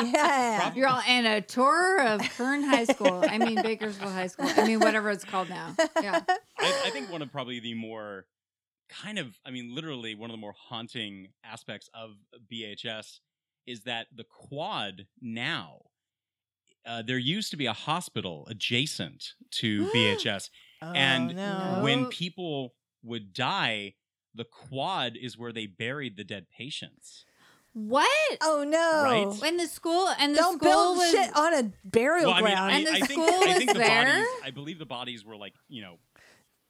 Yeah. 0.00 0.72
You're 0.74 0.86
all 0.86 1.02
in 1.08 1.26
a 1.26 1.40
tour 1.40 2.00
of 2.06 2.20
Kern 2.36 2.62
High 2.62 2.84
School. 2.84 3.24
I 3.28 3.38
mean 3.38 3.58
Bakersville 3.58 4.12
High 4.12 4.28
School. 4.28 4.48
I 4.56 4.64
mean 4.64 4.78
whatever 4.78 5.10
it's 5.10 5.24
called 5.24 5.48
now. 5.48 5.74
Yeah. 6.00 6.20
I, 6.58 6.82
I 6.86 6.90
think 6.90 7.10
one 7.10 7.20
of 7.20 7.32
probably 7.32 7.58
the 7.58 7.74
more 7.74 8.26
kind 8.88 9.18
of, 9.18 9.36
I 9.44 9.50
mean, 9.50 9.74
literally 9.74 10.14
one 10.14 10.30
of 10.30 10.34
the 10.34 10.40
more 10.40 10.54
haunting 10.56 11.28
aspects 11.44 11.90
of 11.94 12.10
BHS 12.50 13.18
is 13.66 13.82
that 13.82 14.06
the 14.14 14.22
quad 14.24 15.06
now, 15.20 15.80
uh, 16.88 17.02
there 17.02 17.18
used 17.18 17.50
to 17.50 17.56
be 17.56 17.66
a 17.66 17.72
hospital 17.72 18.46
adjacent 18.50 19.34
to 19.52 19.86
BHS. 19.94 20.50
Oh, 20.82 20.92
And 20.92 21.36
no. 21.36 21.80
When 21.82 22.06
people 22.06 22.74
would 23.02 23.32
die, 23.32 23.94
the 24.34 24.44
quad 24.44 25.16
is 25.20 25.36
where 25.36 25.52
they 25.52 25.66
buried 25.66 26.16
the 26.16 26.24
dead 26.24 26.46
patients. 26.56 27.24
What? 27.74 28.08
oh 28.42 28.64
no. 28.66 29.02
Right? 29.04 29.40
When 29.40 29.56
the 29.56 29.66
school 29.68 30.08
and 30.18 30.32
the 30.34 30.38
Don't 30.38 30.56
school 30.58 30.68
build 30.68 30.96
was 30.98 31.10
shit 31.10 31.36
on 31.36 31.54
a 31.54 31.70
burial 31.84 32.26
Well, 32.30 32.34
I 32.36 32.42
mean, 32.42 32.52
ground. 32.54 32.72
I, 32.72 32.76
And 32.78 32.86
the 32.86 32.90
I 32.92 33.00
think, 33.00 33.10
school 33.10 33.28
I 33.50 33.54
think 33.54 33.72
the 33.72 33.78
there? 33.78 34.04
bodies, 34.06 34.26
I 34.44 34.50
believe 34.50 34.78
the 34.78 34.86
bodies 34.86 35.24
were 35.24 35.36
like, 35.36 35.54
you 35.68 35.82
know, 35.82 35.94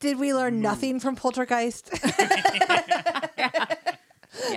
Did 0.01 0.19
we 0.19 0.35
learn 0.35 0.55
Moved. 0.55 0.63
nothing 0.65 1.01
from 1.01 1.17
Poltergeist? 1.17 1.91
yeah. 2.19 3.65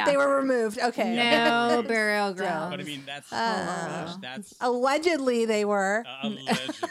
they 0.06 0.18
were 0.18 0.38
removed. 0.38 0.80
Okay. 0.80 1.16
no 1.16 1.84
burial 1.88 2.34
ground. 2.34 2.72
but 2.72 2.80
I 2.80 2.84
mean, 2.84 3.04
that's, 3.06 3.32
Uh, 3.32 4.06
gosh, 4.06 4.16
that's 4.22 4.54
Allegedly, 4.62 5.46
they 5.46 5.66
were. 5.66 6.04
uh, 6.08 6.28
allegedly. 6.28 6.90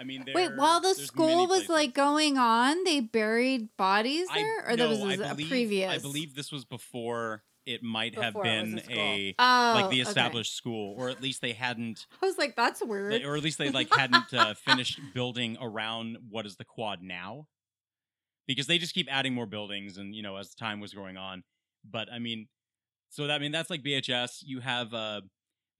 I 0.00 0.04
mean, 0.04 0.24
Wait, 0.34 0.56
while 0.56 0.80
the 0.80 0.94
school 0.94 1.46
was 1.46 1.68
like 1.68 1.92
going 1.94 2.38
on, 2.38 2.84
they 2.84 3.00
buried 3.00 3.68
bodies 3.76 4.28
I- 4.30 4.38
there, 4.38 4.70
or 4.70 4.76
no, 4.76 4.88
that 4.96 5.04
was 5.06 5.20
I 5.20 5.24
a 5.24 5.34
believe, 5.34 5.48
previous. 5.48 5.92
I 5.92 5.98
believe 5.98 6.34
this 6.34 6.52
was 6.52 6.64
before 6.64 7.42
it 7.66 7.82
might 7.82 8.14
have 8.14 8.32
Before 8.32 8.46
it 8.46 8.62
was 8.62 8.82
been 8.86 8.92
a 8.96 9.28
a, 9.30 9.34
Oh, 9.38 9.72
like 9.74 9.90
the 9.90 10.00
okay. 10.00 10.08
established 10.08 10.56
school, 10.56 10.94
or 10.96 11.10
at 11.10 11.20
least 11.20 11.42
they 11.42 11.52
hadn't, 11.52 12.06
I 12.22 12.26
was 12.26 12.38
like, 12.38 12.56
that's 12.56 12.82
weird. 12.82 13.12
they- 13.12 13.24
or 13.24 13.36
at 13.36 13.42
least 13.42 13.58
they 13.58 13.70
like 13.70 13.92
hadn't 13.94 14.32
uh, 14.32 14.54
finished 14.54 14.98
building 15.12 15.58
around 15.60 16.16
what 16.30 16.46
is 16.46 16.56
the 16.56 16.64
quad 16.64 17.02
now, 17.02 17.46
because 18.46 18.66
they 18.68 18.78
just 18.78 18.94
keep 18.94 19.06
adding 19.12 19.34
more 19.34 19.44
buildings, 19.46 19.98
and 19.98 20.14
you 20.14 20.22
know 20.22 20.36
as 20.36 20.54
time 20.54 20.80
was 20.80 20.94
going 20.94 21.16
on. 21.18 21.42
But 21.84 22.12
I 22.12 22.18
mean, 22.18 22.48
so 23.10 23.26
that 23.26 23.34
I 23.34 23.38
mean 23.38 23.52
that's 23.52 23.70
like 23.70 23.82
BHS. 23.82 24.42
You 24.44 24.60
have 24.60 24.92
uh, 24.94 25.20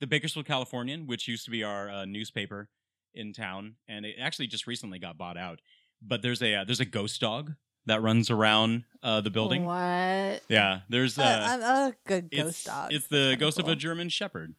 the 0.01 0.07
Bakersfield 0.07 0.47
Californian, 0.47 1.07
which 1.07 1.29
used 1.29 1.45
to 1.47 1.51
be 1.51 1.63
our 1.65 1.89
uh, 1.91 2.05
newspaper 2.05 2.69
in 3.15 3.33
town, 3.33 3.75
and 3.89 4.05
it 4.07 4.17
actually 4.21 4.47
just 4.47 4.67
recently 4.67 4.99
got 4.99 5.17
bought 5.19 5.37
out. 5.37 5.61
But 6.01 6.23
there's 6.23 6.43
a 6.43 6.55
uh, 6.57 6.65
there's 6.65 6.81
a 6.81 6.85
ghost 6.85 7.21
dog 7.21 7.55
that 7.87 8.03
runs 8.03 8.31
around 8.31 8.85
uh, 9.03 9.21
the 9.23 9.31
building. 9.31 9.65
What? 9.65 10.43
Yeah, 10.49 10.81
there's 10.89 11.19
Uh, 11.19 11.23
uh, 11.23 11.59
a, 11.65 11.89
a 11.89 11.95
good 12.07 12.29
it's 12.31 12.43
ghost 12.43 12.67
dog. 12.67 12.93
it's 12.93 13.07
the 13.09 13.37
ghost 13.39 13.59
of 13.59 13.67
a 13.69 13.75
German 13.75 14.09
Shepherd. 14.11 14.55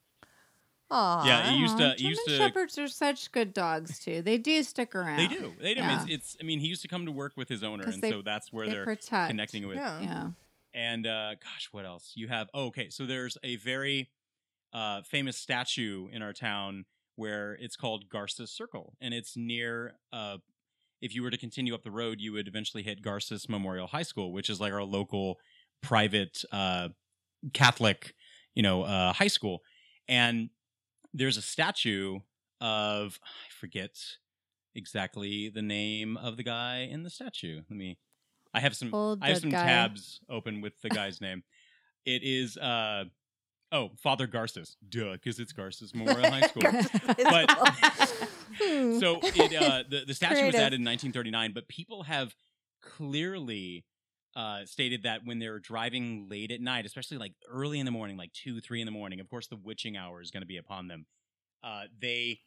Aw. 0.92 1.26
Yeah, 1.28 1.54
it 1.54 1.60
used 1.60 1.78
to- 1.78 1.90
Aw, 1.90 1.92
it 1.92 2.00
used 2.00 2.22
German 2.26 2.40
to- 2.40 2.46
shepherds 2.48 2.78
are 2.80 2.88
such 2.88 3.32
good 3.32 3.54
dogs 3.54 4.00
too. 4.00 4.24
They 4.24 4.40
do 4.40 4.64
stick 4.64 4.96
around. 4.96 5.18
They 5.18 5.28
do. 5.28 5.54
They 5.62 5.76
do. 5.76 5.82
Yeah. 5.82 6.02
It's, 6.02 6.12
it's. 6.12 6.38
I 6.42 6.44
mean, 6.44 6.60
he 6.60 6.68
used 6.68 6.82
to 6.82 6.88
come 6.88 7.06
to 7.06 7.12
work 7.12 7.34
with 7.38 7.48
his 7.48 7.64
owner, 7.64 7.84
'Cause 7.84 7.94
and 7.96 8.04
they- 8.04 8.10
so 8.10 8.24
that's 8.24 8.52
where 8.52 8.66
They 8.66 8.74
they're 8.74 8.86
protect. 8.86 9.30
connecting 9.30 9.68
with. 9.68 9.78
Yeah. 9.78 10.02
Yeah. 10.02 10.28
And 10.80 11.06
uh, 11.06 11.32
gosh, 11.32 11.68
what 11.74 11.86
else? 11.86 12.14
You 12.16 12.30
have. 12.30 12.48
Oh, 12.54 12.68
okay, 12.68 12.90
so 12.90 13.06
there's 13.06 13.38
a 13.44 13.58
very 13.58 14.10
uh, 14.72 15.02
famous 15.02 15.36
statue 15.36 16.08
in 16.10 16.22
our 16.22 16.32
town 16.32 16.86
where 17.18 17.58
it's 17.60 17.76
called 17.76 18.08
Garces 18.08 18.50
Circle, 18.50 18.96
and 19.02 19.14
it's 19.14 19.36
near. 19.36 19.96
Uh, 20.14 20.38
if 21.02 21.14
you 21.14 21.22
were 21.22 21.32
to 21.32 21.38
continue 21.38 21.76
up 21.76 21.84
the 21.84 21.92
road, 21.92 22.22
you 22.22 22.32
would 22.32 22.48
eventually 22.48 22.82
hit 22.82 23.02
Garces 23.02 23.50
Memorial 23.50 23.88
High 23.88 24.04
School, 24.04 24.32
which 24.32 24.50
is 24.50 24.62
like 24.62 24.72
our 24.72 24.84
local 24.84 25.38
private 25.84 26.46
uh, 26.50 26.90
Catholic, 27.54 28.14
you 28.56 28.64
know, 28.64 28.84
uh, 28.84 29.12
high 29.12 29.28
school. 29.28 29.60
And 30.08 30.50
there's 31.14 31.36
a 31.36 31.42
statue 31.42 32.20
of 32.62 33.20
I 33.26 33.52
forget 33.52 33.98
exactly 34.76 35.50
the 35.50 35.62
name 35.62 36.16
of 36.16 36.38
the 36.38 36.44
guy 36.44 36.88
in 36.90 37.04
the 37.04 37.10
statue. 37.10 37.64
Let 37.70 37.78
me. 37.78 37.98
I 38.54 38.60
have 38.60 38.76
some. 38.76 38.94
Old 38.94 39.20
I 39.22 39.30
have 39.30 39.40
some 39.40 39.50
guy. 39.52 39.64
tabs 39.66 40.20
open 40.30 40.62
with 40.62 40.80
the 40.82 40.90
guy's 40.90 41.22
name. 41.22 41.44
It 42.06 42.24
is. 42.24 42.58
uh 42.58 43.06
Oh, 43.72 43.92
Father 44.02 44.26
Garces. 44.26 44.78
Duh, 44.90 45.12
because 45.14 45.40
it's 45.40 45.54
Garces 45.54 45.94
Memorial 45.94 46.32
High 46.32 46.48
School. 46.48 46.64
But- 47.18 48.10
Hmm. 48.62 48.98
so 49.00 49.20
it 49.22 49.56
uh 49.56 49.84
the, 49.88 50.04
the 50.08 50.14
statue 50.14 50.46
was 50.48 50.56
added 50.56 50.80
in 50.80 50.86
1939 50.86 51.52
but 51.54 51.68
people 51.70 52.04
have 52.04 52.36
clearly 52.82 53.86
uh 54.36 54.66
stated 54.66 55.04
that 55.04 55.22
when 55.24 55.40
they're 55.40 55.60
driving 55.60 56.28
late 56.30 56.52
at 56.52 56.60
night 56.60 56.86
especially 56.86 57.18
like 57.18 57.34
early 57.50 57.80
in 57.80 57.86
the 57.86 57.92
morning 57.92 58.18
like 58.18 58.34
2 58.34 58.60
3 58.60 58.82
in 58.82 58.86
the 58.86 58.92
morning 58.92 59.20
of 59.20 59.30
course 59.30 59.48
the 59.48 59.56
witching 59.56 59.96
hour 59.96 60.20
is 60.22 60.32
going 60.32 60.42
to 60.42 60.48
be 60.48 60.58
upon 60.58 60.88
them 60.88 61.06
uh 61.64 61.84
they 62.02 62.40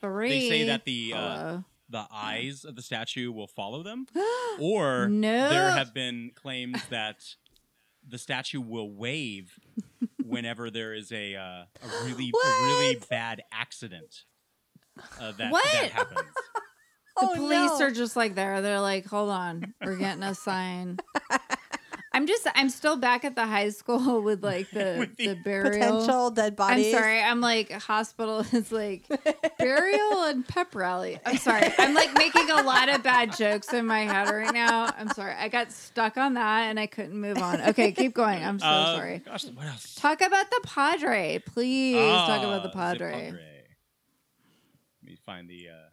Three. 0.00 0.48
say 0.48 0.64
that 0.64 0.84
the, 0.84 1.12
uh. 1.14 1.58
The 1.88 2.06
eyes 2.12 2.64
of 2.64 2.76
the 2.76 2.82
statue 2.82 3.30
will 3.32 3.46
follow 3.46 3.82
them 3.82 4.06
or 4.60 5.08
no. 5.08 5.48
there 5.50 5.70
have 5.70 5.92
been 5.94 6.30
claims 6.34 6.80
that 6.90 7.24
the 8.06 8.18
statue 8.18 8.60
will 8.60 8.90
wave 8.90 9.58
whenever 10.24 10.70
there 10.70 10.94
is 10.94 11.10
a 11.12 11.34
uh, 11.34 11.40
a 11.40 12.04
really 12.04 12.30
a 12.32 12.62
really 12.64 12.98
bad 13.10 13.42
accident 13.52 14.24
uh, 15.20 15.32
that 15.32 15.50
What? 15.52 15.64
that 15.72 15.90
happens. 15.90 16.20
The 16.20 16.60
Oh, 17.20 17.34
police 17.34 17.80
no. 17.80 17.86
are 17.86 17.90
just 17.90 18.14
like 18.14 18.36
there. 18.36 18.62
They're 18.62 18.78
like, 18.80 19.04
hold 19.04 19.30
on, 19.30 19.74
we're 19.84 19.96
getting 19.96 20.22
a 20.22 20.36
sign. 20.36 20.98
I'm 22.18 22.26
just, 22.26 22.48
I'm 22.56 22.68
still 22.68 22.96
back 22.96 23.24
at 23.24 23.36
the 23.36 23.46
high 23.46 23.68
school 23.68 24.20
with 24.28 24.42
like 24.42 24.68
the 24.72 24.96
With 24.98 25.16
the, 25.16 25.28
the 25.28 25.34
burial. 25.36 25.70
potential 25.72 26.30
dead 26.30 26.56
bodies. 26.56 26.86
I'm 26.92 26.92
sorry. 27.00 27.22
I'm 27.22 27.40
like 27.40 27.70
hospital 27.70 28.40
is 28.52 28.72
like 28.72 29.04
burial 29.56 30.24
and 30.24 30.44
pep 30.46 30.74
rally. 30.74 31.20
I'm 31.24 31.36
sorry. 31.36 31.72
I'm 31.78 31.94
like 31.94 32.12
making 32.14 32.50
a 32.50 32.62
lot 32.62 32.88
of 32.88 33.04
bad 33.04 33.36
jokes 33.36 33.72
in 33.72 33.86
my 33.86 34.00
head 34.00 34.28
right 34.30 34.52
now. 34.52 34.92
I'm 34.98 35.10
sorry. 35.10 35.34
I 35.38 35.46
got 35.48 35.70
stuck 35.70 36.16
on 36.16 36.34
that 36.34 36.62
and 36.64 36.80
I 36.80 36.86
couldn't 36.88 37.20
move 37.20 37.38
on. 37.38 37.60
Okay, 37.68 37.92
keep 37.92 38.14
going. 38.14 38.42
I'm 38.42 38.58
so 38.58 38.66
Uh, 38.66 38.96
sorry. 38.96 39.18
Gosh, 39.24 39.44
what 39.46 39.66
else? 39.66 39.94
Talk 39.94 40.20
about 40.20 40.50
the 40.50 40.60
Padre, 40.64 41.40
please. 41.46 41.94
talk 41.96 42.42
about 42.42 42.64
the 42.64 42.70
Ah, 42.70 42.72
Padre. 42.72 43.30
Let 43.30 43.40
me 45.04 45.16
find 45.24 45.48
the 45.48 45.68
uh, 45.68 45.87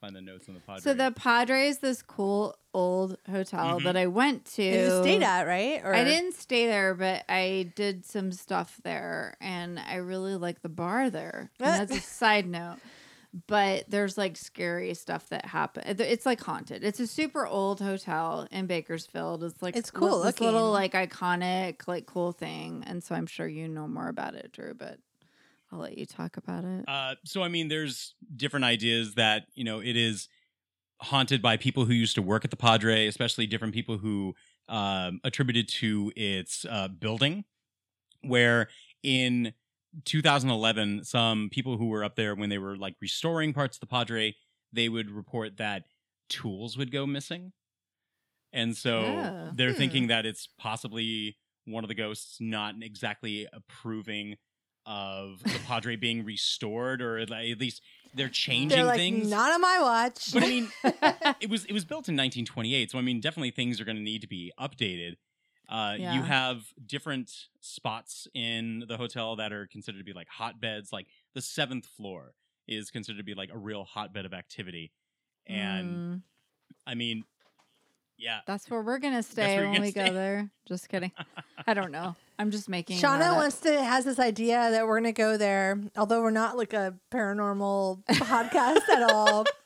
find 0.00 0.14
the 0.14 0.20
notes 0.20 0.48
on 0.48 0.54
the 0.54 0.60
Padre. 0.60 0.80
So 0.82 0.94
the 0.94 1.10
Padres, 1.12 1.78
this 1.78 2.02
cool 2.02 2.56
old 2.74 3.16
hotel 3.30 3.80
Mhm. 3.80 3.84
that 3.84 3.96
I 3.96 4.06
went 4.06 4.44
to. 4.54 4.62
You 4.62 4.90
stayed 5.02 5.22
at 5.22 5.42
right? 5.46 5.80
Or 5.84 5.94
I 5.94 6.04
didn't 6.04 6.34
stay 6.34 6.66
there, 6.66 6.94
but 6.94 7.24
I 7.28 7.72
did 7.74 8.04
some 8.04 8.30
stuff 8.32 8.80
there, 8.84 9.36
and 9.40 9.78
I 9.78 9.96
really 9.96 10.36
like 10.36 10.62
the 10.62 10.68
bar 10.68 11.10
there. 11.10 11.50
And 11.58 11.88
that's 11.88 11.96
a 11.96 12.00
side 12.00 12.46
note. 12.46 12.78
But 13.46 13.84
there's 13.90 14.16
like 14.16 14.36
scary 14.38 14.94
stuff 14.94 15.28
that 15.28 15.44
happened. 15.44 16.00
It's 16.00 16.24
like 16.24 16.40
haunted. 16.40 16.82
It's 16.82 16.98
a 16.98 17.06
super 17.06 17.46
old 17.46 17.78
hotel 17.80 18.48
in 18.50 18.66
Bakersfield. 18.66 19.44
It's 19.44 19.60
like 19.60 19.76
It's 19.76 19.90
cool 19.90 20.22
This 20.22 20.40
little 20.40 20.70
like 20.72 20.92
iconic, 20.94 21.86
like 21.86 22.06
cool 22.06 22.32
thing. 22.32 22.84
And 22.86 23.04
so 23.04 23.14
I'm 23.14 23.26
sure 23.26 23.46
you 23.46 23.68
know 23.68 23.86
more 23.86 24.08
about 24.08 24.34
it, 24.34 24.50
Drew. 24.52 24.72
But 24.72 24.98
I'll 25.70 25.78
let 25.80 25.98
you 25.98 26.06
talk 26.06 26.38
about 26.38 26.64
it. 26.64 26.86
Uh, 26.88 27.16
so 27.24 27.42
I 27.42 27.48
mean, 27.48 27.68
there's 27.68 28.14
different 28.36 28.64
ideas 28.64 29.14
that 29.14 29.46
you 29.54 29.64
know 29.64 29.80
it 29.80 29.96
is 29.96 30.28
haunted 31.00 31.40
by 31.40 31.56
people 31.56 31.84
who 31.84 31.92
used 31.92 32.14
to 32.16 32.22
work 32.22 32.44
at 32.44 32.50
the 32.50 32.56
Padre, 32.56 33.06
especially 33.06 33.46
different 33.46 33.72
people 33.74 33.98
who 33.98 34.34
um, 34.68 35.20
attributed 35.24 35.68
to 35.68 36.12
its 36.16 36.64
uh, 36.68 36.88
building. 36.88 37.44
Where 38.22 38.68
in 39.02 39.54
2011, 40.04 41.04
some 41.04 41.48
people 41.50 41.76
who 41.76 41.86
were 41.86 42.02
up 42.04 42.16
there 42.16 42.34
when 42.34 42.50
they 42.50 42.58
were 42.58 42.76
like 42.76 42.96
restoring 43.00 43.52
parts 43.52 43.76
of 43.76 43.80
the 43.80 43.86
Padre, 43.86 44.34
they 44.72 44.88
would 44.88 45.10
report 45.10 45.56
that 45.58 45.84
tools 46.28 46.76
would 46.76 46.90
go 46.90 47.06
missing, 47.06 47.52
and 48.52 48.76
so 48.76 49.04
Oh. 49.04 49.50
they're 49.54 49.72
Hmm. 49.72 49.78
thinking 49.78 50.06
that 50.08 50.26
it's 50.26 50.48
possibly 50.58 51.38
one 51.64 51.84
of 51.84 51.88
the 51.88 51.94
ghosts 51.94 52.38
not 52.40 52.74
exactly 52.82 53.46
approving 53.52 54.36
of 54.86 55.42
the 55.42 55.60
Padre 55.66 55.96
being 55.96 56.24
restored, 56.24 57.02
or 57.02 57.18
at 57.18 57.30
least 57.30 57.82
they're 58.14 58.28
changing 58.28 58.68
They're 58.68 58.84
like 58.84 58.96
things. 58.98 59.30
not 59.30 59.52
on 59.52 59.60
my 59.60 59.78
watch. 59.80 60.32
but 60.32 60.42
I 60.42 60.46
mean, 60.48 60.68
it 61.40 61.48
was 61.50 61.64
it 61.66 61.72
was 61.72 61.84
built 61.84 62.08
in 62.08 62.14
1928, 62.16 62.90
so 62.90 62.98
I 62.98 63.02
mean, 63.02 63.20
definitely 63.20 63.50
things 63.50 63.80
are 63.80 63.84
going 63.84 63.96
to 63.96 64.02
need 64.02 64.20
to 64.22 64.28
be 64.28 64.52
updated. 64.58 65.16
Uh, 65.68 65.96
Yeah. 65.98 66.14
You 66.14 66.22
have 66.22 66.62
different 66.86 67.30
spots 67.60 68.26
in 68.34 68.84
the 68.88 68.96
hotel 68.96 69.36
that 69.36 69.52
are 69.52 69.66
considered 69.66 69.98
to 69.98 70.04
be 70.04 70.12
like 70.14 70.28
hotbeds. 70.28 70.92
Like 70.92 71.06
the 71.34 71.42
seventh 71.42 71.86
floor 71.86 72.32
is 72.66 72.90
considered 72.90 73.18
to 73.18 73.24
be 73.24 73.34
like 73.34 73.50
a 73.52 73.58
real 73.58 73.84
hotbed 73.84 74.24
of 74.26 74.32
activity, 74.32 74.92
and 75.46 75.98
Mm, 75.98 76.22
I 76.86 76.94
mean, 76.94 77.24
yeah, 78.18 78.40
that's 78.46 78.68
where 78.70 78.82
we're 78.82 78.98
gonna 78.98 79.22
stay 79.22 79.42
where 79.56 79.62
you're 79.62 79.70
when 79.70 79.74
gonna 79.76 79.86
we 79.86 79.92
go 79.92 80.12
there. 80.12 80.50
Just 80.66 80.88
kidding. 80.90 81.12
I 81.66 81.74
don't 81.74 81.92
know. 81.92 82.16
I'm 82.38 82.50
just 82.50 82.68
making. 82.68 82.98
Shauna 82.98 83.34
wants 83.34 83.60
to 83.60 83.82
has 83.82 84.04
this 84.04 84.18
idea 84.18 84.70
that 84.70 84.86
we're 84.86 84.98
gonna 84.98 85.12
go 85.12 85.36
there, 85.36 85.80
although 85.96 86.22
we're 86.22 86.30
not 86.30 86.56
like 86.56 86.72
a 86.72 86.94
paranormal 87.10 88.04
podcast 88.06 88.88
at 88.88 89.10
all. 89.10 89.44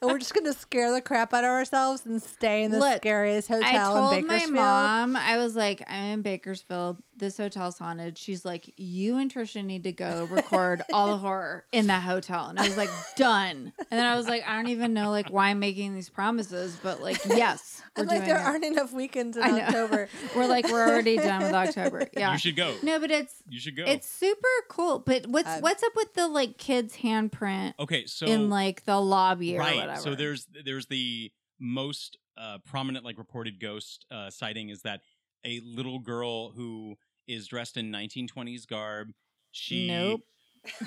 And 0.00 0.10
we're 0.10 0.18
just 0.18 0.34
gonna 0.34 0.52
scare 0.52 0.92
the 0.92 1.00
crap 1.00 1.32
out 1.34 1.42
of 1.42 1.50
ourselves 1.50 2.04
and 2.06 2.22
stay 2.22 2.62
in 2.62 2.70
the 2.70 2.78
Look, 2.78 2.98
scariest 2.98 3.50
I 3.50 3.54
hotel 3.54 3.94
told 3.94 4.18
in 4.18 4.26
my 4.26 4.46
mom, 4.46 5.16
I 5.16 5.38
was 5.38 5.56
like, 5.56 5.82
I'm 5.88 6.04
in 6.14 6.22
Bakersfield. 6.22 6.98
This 7.18 7.36
hotel's 7.36 7.78
haunted. 7.78 8.16
She's 8.16 8.44
like, 8.44 8.72
you 8.76 9.16
and 9.18 9.32
Trisha 9.32 9.64
need 9.64 9.84
to 9.84 9.92
go 9.92 10.26
record 10.30 10.82
all 10.92 11.08
the 11.08 11.16
horror 11.18 11.64
in 11.72 11.88
that 11.88 12.02
hotel. 12.02 12.46
And 12.46 12.58
I 12.58 12.62
was 12.66 12.76
like, 12.76 12.90
done. 13.16 13.72
And 13.78 13.98
then 13.98 14.06
I 14.06 14.16
was 14.16 14.28
like, 14.28 14.44
I 14.48 14.54
don't 14.56 14.68
even 14.68 14.94
know 14.94 15.10
like 15.10 15.28
why 15.30 15.48
I'm 15.48 15.58
making 15.58 15.94
these 15.94 16.08
promises, 16.08 16.78
but 16.82 17.02
like, 17.02 17.18
yes, 17.26 17.82
we're 17.96 18.02
I'm 18.02 18.08
like 18.08 18.18
doing 18.18 18.28
there 18.28 18.38
it. 18.38 18.44
aren't 18.44 18.64
enough 18.64 18.92
weekends 18.92 19.36
in 19.36 19.42
October. 19.42 20.08
We're 20.36 20.46
like, 20.46 20.70
we're 20.70 20.86
already 20.88 21.16
done 21.16 21.42
with 21.42 21.52
October. 21.54 22.06
Yeah. 22.16 22.32
you 22.32 22.38
should 22.38 22.56
go. 22.56 22.74
No, 22.82 22.98
but 22.98 23.10
it's 23.10 23.34
You 23.48 23.60
should 23.60 23.76
go. 23.76 23.84
it's 23.84 24.08
super 24.08 24.48
cool. 24.68 24.98
But 25.00 25.26
what's 25.26 25.48
Uh, 25.48 25.58
what's 25.60 25.82
up 25.82 25.92
with 25.96 26.14
the 26.14 26.26
like 26.28 26.58
kids 26.58 26.96
handprint 26.96 27.74
okay. 27.78 28.06
So 28.06 28.26
in 28.26 28.50
like 28.50 28.84
the 28.84 29.00
lobby 29.00 29.56
or 29.56 29.60
right. 29.60 29.76
whatever? 29.76 30.00
So 30.00 30.14
there's 30.14 30.46
there's 30.64 30.86
the 30.86 31.30
most 31.60 32.18
uh, 32.36 32.58
prominent 32.64 33.04
like 33.04 33.18
reported 33.18 33.60
ghost 33.60 34.06
uh, 34.10 34.30
sighting 34.30 34.68
is 34.68 34.82
that 34.82 35.00
a 35.44 35.60
little 35.60 35.98
girl 35.98 36.50
who 36.50 36.96
is 37.28 37.46
dressed 37.46 37.76
in 37.76 37.92
1920s 37.92 38.66
garb. 38.66 39.12
She 39.52 39.86
Nope. 39.88 40.22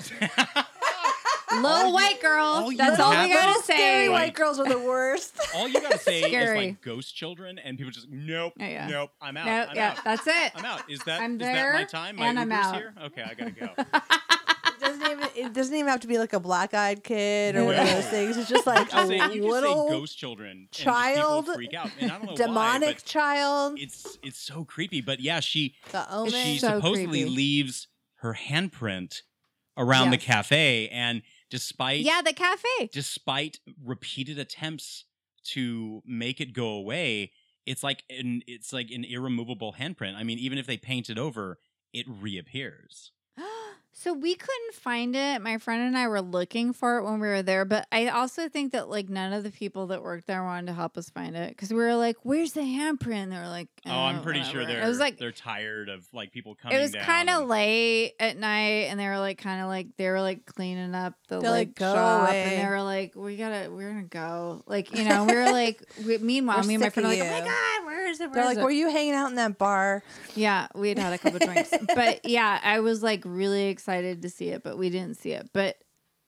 all 1.50 1.60
little 1.60 1.88
you- 1.88 1.94
white 1.94 2.20
girl. 2.20 2.44
all 2.44 2.72
you 2.72 2.78
That's 2.78 2.98
all 3.00 3.12
have 3.12 3.26
we 3.28 3.34
gotta 3.34 3.46
Little 3.48 3.62
scary 3.62 3.78
say. 3.78 4.08
Right. 4.08 4.12
white 4.14 4.34
girls 4.34 4.58
are 4.60 4.68
the 4.68 4.78
worst. 4.78 5.38
all 5.54 5.68
you 5.68 5.80
gotta 5.80 5.98
say 5.98 6.20
is 6.20 6.26
Scary. 6.26 6.66
like 6.68 6.82
ghost 6.82 7.14
children, 7.16 7.58
and 7.58 7.76
people 7.78 7.90
just 7.92 8.08
nope, 8.10 8.52
Oh, 8.60 8.64
yeah. 8.64 8.86
nope. 8.88 9.10
I'm 9.20 9.36
out. 9.36 9.46
No, 9.46 9.52
I'm 9.70 9.76
yeah, 9.76 9.90
out. 9.98 10.04
that's 10.04 10.26
it. 10.26 10.52
I'm 10.54 10.64
out. 10.64 10.90
Is 10.90 11.00
that 11.00 11.20
I'm 11.20 11.34
is 11.34 11.46
that 11.46 11.74
my 11.74 11.84
time? 11.84 12.16
My 12.16 12.26
and 12.28 12.38
I'm 12.38 12.50
Uber's 12.50 12.66
out. 12.66 12.74
here. 12.76 12.94
Okay, 13.04 13.22
I 13.22 13.34
gotta 13.34 13.50
go. 13.50 13.68
It 13.76 14.80
doesn't 14.80 15.02
even 15.10 15.21
it 15.36 15.52
doesn't 15.52 15.74
even 15.74 15.88
have 15.88 16.00
to 16.00 16.06
be 16.06 16.18
like 16.18 16.32
a 16.32 16.40
black 16.40 16.74
eyed 16.74 17.02
kid 17.04 17.56
or 17.56 17.64
one 17.66 17.74
of 17.74 17.86
those 17.86 18.06
things. 18.08 18.36
It's 18.36 18.48
just 18.48 18.66
like 18.66 18.90
Just 18.90 19.04
a 19.04 19.06
say, 19.08 19.14
you 19.16 19.20
just 19.20 19.34
say 19.36 19.40
little 19.40 19.88
ghost 19.88 20.18
children, 20.18 20.68
child, 20.70 21.44
people 21.44 21.54
freak 21.54 21.74
out. 21.74 21.90
And 22.00 22.10
I 22.12 22.18
don't 22.18 22.26
know 22.28 22.36
demonic 22.36 22.96
why, 22.96 23.00
child. 23.04 23.78
it's 23.78 24.18
it's 24.22 24.38
so 24.38 24.64
creepy. 24.64 25.00
But 25.00 25.20
yeah, 25.20 25.40
she 25.40 25.74
The 25.92 26.10
omen. 26.12 26.32
she 26.32 26.58
so 26.58 26.76
supposedly 26.76 27.22
creepy. 27.22 27.30
leaves 27.30 27.88
her 28.16 28.34
handprint 28.34 29.22
around 29.76 30.10
the 30.10 30.18
cafe, 30.18 30.88
and 30.88 31.22
despite 31.50 32.00
Yeah, 32.00 32.20
the 32.22 32.32
cafe. 32.32 32.90
despite 32.92 33.58
repeated 33.82 34.38
attempts 34.38 35.04
to 35.44 36.02
make 36.06 36.40
it 36.40 36.52
go 36.52 36.68
away, 36.68 37.32
it's 37.66 37.82
like 37.82 38.04
an 38.10 38.42
it's 38.46 38.72
like 38.72 38.90
an 38.90 39.04
irremovable 39.04 39.74
handprint. 39.78 40.14
I 40.16 40.22
mean, 40.24 40.38
even 40.38 40.58
if 40.58 40.66
they 40.66 40.76
paint 40.76 41.08
it 41.10 41.18
over, 41.18 41.58
it 41.92 42.06
reappears. 42.08 43.12
So 43.94 44.14
we 44.14 44.34
couldn't 44.34 44.74
find 44.74 45.14
it. 45.14 45.42
My 45.42 45.58
friend 45.58 45.82
and 45.82 45.96
I 45.98 46.08
were 46.08 46.22
looking 46.22 46.72
for 46.72 46.96
it 46.98 47.04
when 47.04 47.20
we 47.20 47.28
were 47.28 47.42
there, 47.42 47.64
but 47.66 47.86
I 47.92 48.08
also 48.08 48.48
think 48.48 48.72
that 48.72 48.88
like 48.88 49.08
none 49.10 49.32
of 49.34 49.44
the 49.44 49.50
people 49.50 49.88
that 49.88 50.02
worked 50.02 50.26
there 50.26 50.42
wanted 50.42 50.68
to 50.68 50.72
help 50.72 50.96
us 50.96 51.10
find 51.10 51.36
it 51.36 51.50
because 51.50 51.70
we 51.70 51.76
were 51.76 51.94
like, 51.94 52.16
"Where's 52.22 52.52
the 52.52 52.62
handprint?" 52.62 53.12
And 53.24 53.32
they 53.32 53.36
were 53.36 53.46
like, 53.48 53.68
Oh, 53.84 53.90
I'm 53.90 54.20
"Oh, 54.20 54.22
pretty 54.22 54.42
sure 54.44 54.64
they're 54.64 54.82
It 54.82 54.88
was 54.88 54.98
like 54.98 55.18
they're 55.18 55.30
tired 55.30 55.90
of 55.90 56.06
like 56.14 56.32
people 56.32 56.54
coming. 56.54 56.78
it 56.78 56.80
was 56.80 56.94
kind 56.94 57.28
of 57.28 57.46
late 57.46 58.14
at 58.18 58.38
night, 58.38 58.86
and 58.90 58.98
they 58.98 59.06
were 59.06 59.18
like 59.18 59.36
kind 59.38 59.60
of 59.60 59.68
like 59.68 59.88
they 59.98 60.08
were 60.08 60.22
like 60.22 60.46
cleaning 60.46 60.94
up 60.94 61.14
the 61.28 61.40
They're 61.40 61.50
like, 61.50 61.68
like, 61.68 61.74
"Go 61.74 61.94
shop, 61.94 62.28
away." 62.28 62.42
and 62.44 62.64
they 62.64 62.68
were 62.70 62.82
like, 62.82 63.14
"We 63.14 63.36
gotta, 63.36 63.70
we're 63.70 63.90
gonna 63.90 64.02
go." 64.04 64.62
Like 64.66 64.96
you 64.96 65.04
know, 65.04 65.24
we 65.26 65.34
were 65.34 65.44
like, 65.52 65.82
we, 66.04 66.16
meanwhile, 66.16 66.62
We're 66.62 66.66
me 66.66 66.74
and 66.76 66.82
my 66.82 66.88
friend 66.90 67.06
of 67.06 67.12
were 67.18 67.24
like, 67.24 67.30
"Oh 67.30 67.40
my 67.40 67.46
god, 67.46 67.86
where 67.86 68.08
is 68.08 68.20
it? 68.20 68.24
Where 68.30 68.34
They're 68.34 68.42
is 68.44 68.48
like, 68.48 68.58
it?" 68.58 68.64
were 68.64 68.70
you 68.70 68.90
hanging 68.90 69.12
out 69.14 69.28
in 69.28 69.36
that 69.36 69.58
bar? 69.58 70.02
Yeah, 70.34 70.68
we 70.74 70.88
had 70.88 70.98
had 70.98 71.12
a 71.12 71.18
couple 71.18 71.38
drinks. 71.40 71.70
But 71.94 72.24
yeah, 72.24 72.58
I 72.64 72.80
was 72.80 73.02
like 73.02 73.22
really 73.26 73.64
excited 73.66 73.81
to 73.86 74.30
see 74.30 74.48
it, 74.48 74.62
but 74.62 74.78
we 74.78 74.90
didn't 74.90 75.16
see 75.16 75.32
it. 75.32 75.50
But 75.52 75.76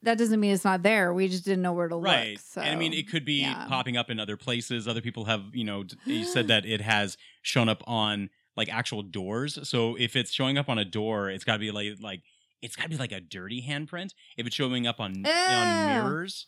that 0.03 0.19
doesn't 0.19 0.38
mean 0.38 0.53
it's 0.53 0.64
not 0.64 0.83
there. 0.83 1.12
We 1.12 1.29
just 1.29 1.45
didn't 1.45 1.62
know 1.62 1.73
where 1.73 1.88
to 1.88 1.97
right. 1.97 2.33
look. 2.33 2.40
So 2.40 2.61
and 2.61 2.71
I 2.71 2.77
mean, 2.77 2.93
it 2.93 3.11
could 3.11 3.25
be 3.25 3.43
yeah. 3.43 3.67
popping 3.69 3.97
up 3.97 4.11
in 4.11 4.21
other 4.21 4.37
places. 4.37 4.87
Other 4.87 5.01
people 5.01 5.25
have, 5.25 5.43
you 5.53 5.64
know, 5.64 5.85
you 6.05 6.25
said 6.25 6.49
that 6.49 6.67
it 6.67 6.81
has 6.81 7.17
shown 7.43 7.69
up 7.69 7.83
on 7.87 8.31
like 8.57 8.73
actual 8.73 9.03
doors. 9.03 9.59
So 9.69 9.97
if 9.99 10.14
it's 10.17 10.33
showing 10.33 10.59
up 10.59 10.69
on 10.69 10.79
a 10.79 10.85
door, 10.85 11.31
it's 11.31 11.45
got 11.45 11.55
to 11.55 11.59
be 11.59 11.71
like 11.71 11.95
like 12.01 12.23
it's 12.62 12.77
got 12.77 12.85
to 12.85 12.88
be 12.88 12.97
like 12.97 13.12
a 13.12 13.21
dirty 13.21 13.62
handprint. 13.62 14.12
If 14.37 14.47
it's 14.47 14.55
showing 14.55 14.87
up 14.87 15.01
on 15.01 15.25
on 15.27 15.87
mirrors, 15.87 16.47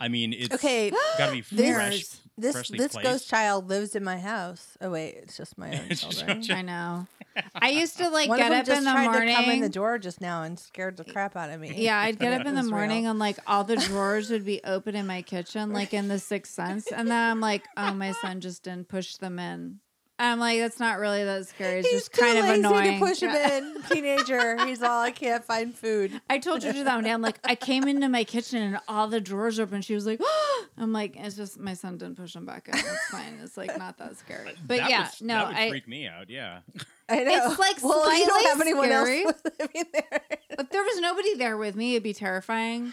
I 0.00 0.08
mean, 0.08 0.32
it's 0.32 0.54
Okay, 0.54 0.90
got 1.18 1.26
to 1.26 1.32
be 1.32 1.40
This- 1.52 1.74
fresh. 1.74 2.04
this 2.36 2.52
freshly 2.54 2.78
this 2.78 2.92
placed. 2.92 3.08
ghost 3.08 3.28
child 3.28 3.68
lives 3.68 3.96
in 3.96 4.04
my 4.04 4.18
house. 4.18 4.76
Oh 4.80 4.90
wait, 4.90 5.16
it's 5.22 5.36
just 5.36 5.58
my 5.58 5.70
own 5.80 5.88
children. 5.96 6.44
I 6.50 6.62
know. 6.62 7.06
I 7.54 7.70
used 7.70 7.98
to 7.98 8.08
like 8.08 8.28
One 8.28 8.38
get 8.38 8.46
of 8.46 8.50
them 8.52 8.60
up 8.60 8.66
just 8.66 8.78
in 8.78 8.84
the 8.84 8.90
tried 8.92 9.04
morning. 9.06 9.28
to 9.28 9.34
come 9.42 9.50
in 9.50 9.60
the 9.60 9.68
door 9.68 9.98
just 9.98 10.20
now 10.20 10.42
and 10.44 10.58
scared 10.58 10.96
the 10.96 11.04
crap 11.04 11.36
out 11.36 11.50
of 11.50 11.60
me. 11.60 11.72
Yeah, 11.76 11.98
I'd 11.98 12.18
get 12.18 12.32
up 12.40 12.46
in 12.46 12.54
the 12.54 12.60
was 12.62 12.66
real. 12.66 12.76
morning 12.76 13.06
and 13.06 13.18
like 13.18 13.38
all 13.46 13.64
the 13.64 13.76
drawers 13.76 14.30
would 14.30 14.44
be 14.44 14.60
open 14.64 14.94
in 14.96 15.06
my 15.06 15.22
kitchen, 15.22 15.72
like 15.72 15.92
in 15.94 16.08
the 16.08 16.18
Sixth 16.18 16.52
Sense, 16.54 16.86
and 16.92 17.08
then 17.08 17.30
I'm 17.30 17.40
like, 17.40 17.64
oh, 17.76 17.92
my 17.94 18.12
son 18.12 18.40
just 18.40 18.62
didn't 18.64 18.88
push 18.88 19.16
them 19.16 19.38
in. 19.38 19.80
I'm 20.20 20.40
like, 20.40 20.58
that's 20.58 20.80
not 20.80 20.98
really 20.98 21.22
that 21.24 21.46
scary. 21.46 21.78
It's 21.80 21.88
He's 21.88 22.00
just 22.00 22.12
too 22.14 22.22
kind 22.22 22.38
of 22.38 22.44
lazy 22.46 22.58
annoying. 22.58 22.98
to 22.98 23.06
push 23.06 23.20
him 23.22 23.30
Yeah. 23.30 23.56
in. 23.58 23.82
Teenager, 23.88 24.66
he's 24.66 24.82
all 24.82 25.00
I 25.00 25.12
can't 25.12 25.44
find 25.44 25.72
food. 25.74 26.20
I 26.30 26.38
told 26.38 26.60
Trisha 26.62 26.84
that 26.84 26.94
one 26.96 27.04
day. 27.04 27.12
I'm 27.12 27.22
like, 27.22 27.38
I 27.44 27.54
came 27.54 27.86
into 27.86 28.08
my 28.08 28.24
kitchen 28.24 28.60
and 28.62 28.78
all 28.88 29.06
the 29.08 29.20
drawers 29.20 29.58
are 29.60 29.62
open. 29.62 29.80
She 29.82 29.94
was 29.94 30.06
like, 30.06 30.20
I'm 30.78 30.92
like, 30.92 31.16
it's 31.16 31.36
just 31.36 31.60
my 31.60 31.74
son 31.74 31.98
didn't 31.98 32.16
push 32.16 32.34
him 32.34 32.46
back 32.46 32.68
in. 32.68 32.74
It's 32.76 33.08
fine. 33.10 33.38
It's 33.42 33.56
like 33.56 33.78
not 33.78 33.98
that 33.98 34.16
scary. 34.18 34.54
But 34.66 34.78
That 34.78 34.90
yeah, 34.90 35.02
would- 35.20 35.26
no, 35.26 35.34
that 35.34 35.46
would 35.48 35.56
I. 35.56 35.68
freak 35.70 35.86
me 35.88 36.08
out. 36.08 36.28
Yeah. 36.30 36.60
I 37.08 37.22
know. 37.22 37.50
It's, 37.50 37.58
like, 37.58 37.82
well, 37.82 38.18
you 38.18 38.26
don't 38.26 38.46
have 38.48 38.60
anyone 38.60 38.88
scary. 38.88 39.24
else 39.24 39.40
living 39.60 39.84
there. 39.92 40.20
If 40.50 40.68
there 40.70 40.82
was 40.82 40.98
nobody 41.00 41.36
there 41.36 41.56
with 41.56 41.74
me, 41.76 41.92
it'd 41.94 42.02
be 42.02 42.12
terrifying. 42.12 42.92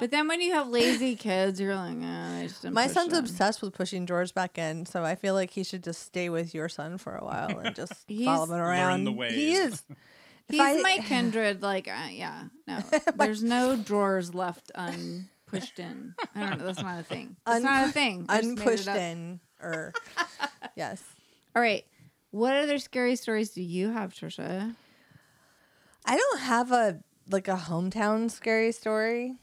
But 0.00 0.10
then 0.10 0.26
when 0.28 0.40
you 0.40 0.52
have 0.54 0.68
lazy 0.68 1.14
kids, 1.16 1.60
you're 1.60 1.74
like, 1.76 1.96
oh, 2.02 2.36
they 2.38 2.46
just 2.48 2.62
didn't 2.62 2.74
My 2.74 2.86
push 2.86 2.94
son's 2.94 3.12
them." 3.12 3.24
obsessed 3.24 3.62
with 3.62 3.72
pushing 3.74 4.04
drawers 4.04 4.32
back 4.32 4.58
in, 4.58 4.86
so 4.86 5.04
I 5.04 5.14
feel 5.14 5.34
like 5.34 5.50
he 5.50 5.62
should 5.64 5.84
just 5.84 6.02
stay 6.02 6.28
with 6.28 6.52
your 6.54 6.68
son 6.68 6.98
for 6.98 7.14
a 7.16 7.24
while 7.24 7.58
and 7.58 7.74
just 7.76 7.92
He's- 8.08 8.24
follow 8.26 8.46
him 8.46 8.60
around. 8.60 9.04
the 9.04 9.12
He 9.30 9.52
is. 9.54 9.82
He's 10.48 10.60
I- 10.60 10.80
my 10.82 10.98
kindred. 11.04 11.62
Like, 11.62 11.88
uh, 11.88 12.08
yeah, 12.10 12.44
no, 12.66 12.80
there's 13.16 13.42
no 13.42 13.76
drawers 13.76 14.34
left 14.34 14.70
unpushed 14.74 15.78
in. 15.78 16.14
I 16.34 16.40
don't 16.40 16.58
know. 16.58 16.66
That's 16.66 16.82
not 16.82 17.00
a 17.00 17.04
thing. 17.04 17.36
That's 17.46 17.64
not 17.64 17.88
a 17.88 17.92
thing. 17.92 18.26
I 18.28 18.40
just 18.42 18.48
made 18.48 18.58
it 18.58 18.60
Unpushed 18.66 18.88
in, 18.88 19.40
or 19.62 19.92
yes. 20.76 21.02
All 21.56 21.62
right. 21.62 21.84
What 22.30 22.56
other 22.56 22.78
scary 22.78 23.14
stories 23.16 23.50
do 23.50 23.62
you 23.62 23.90
have, 23.90 24.12
Trisha? 24.12 24.74
I 26.04 26.16
don't 26.16 26.40
have 26.40 26.72
a 26.72 27.00
like 27.30 27.46
a 27.48 27.56
hometown 27.56 28.30
scary 28.30 28.72
story. 28.72 29.36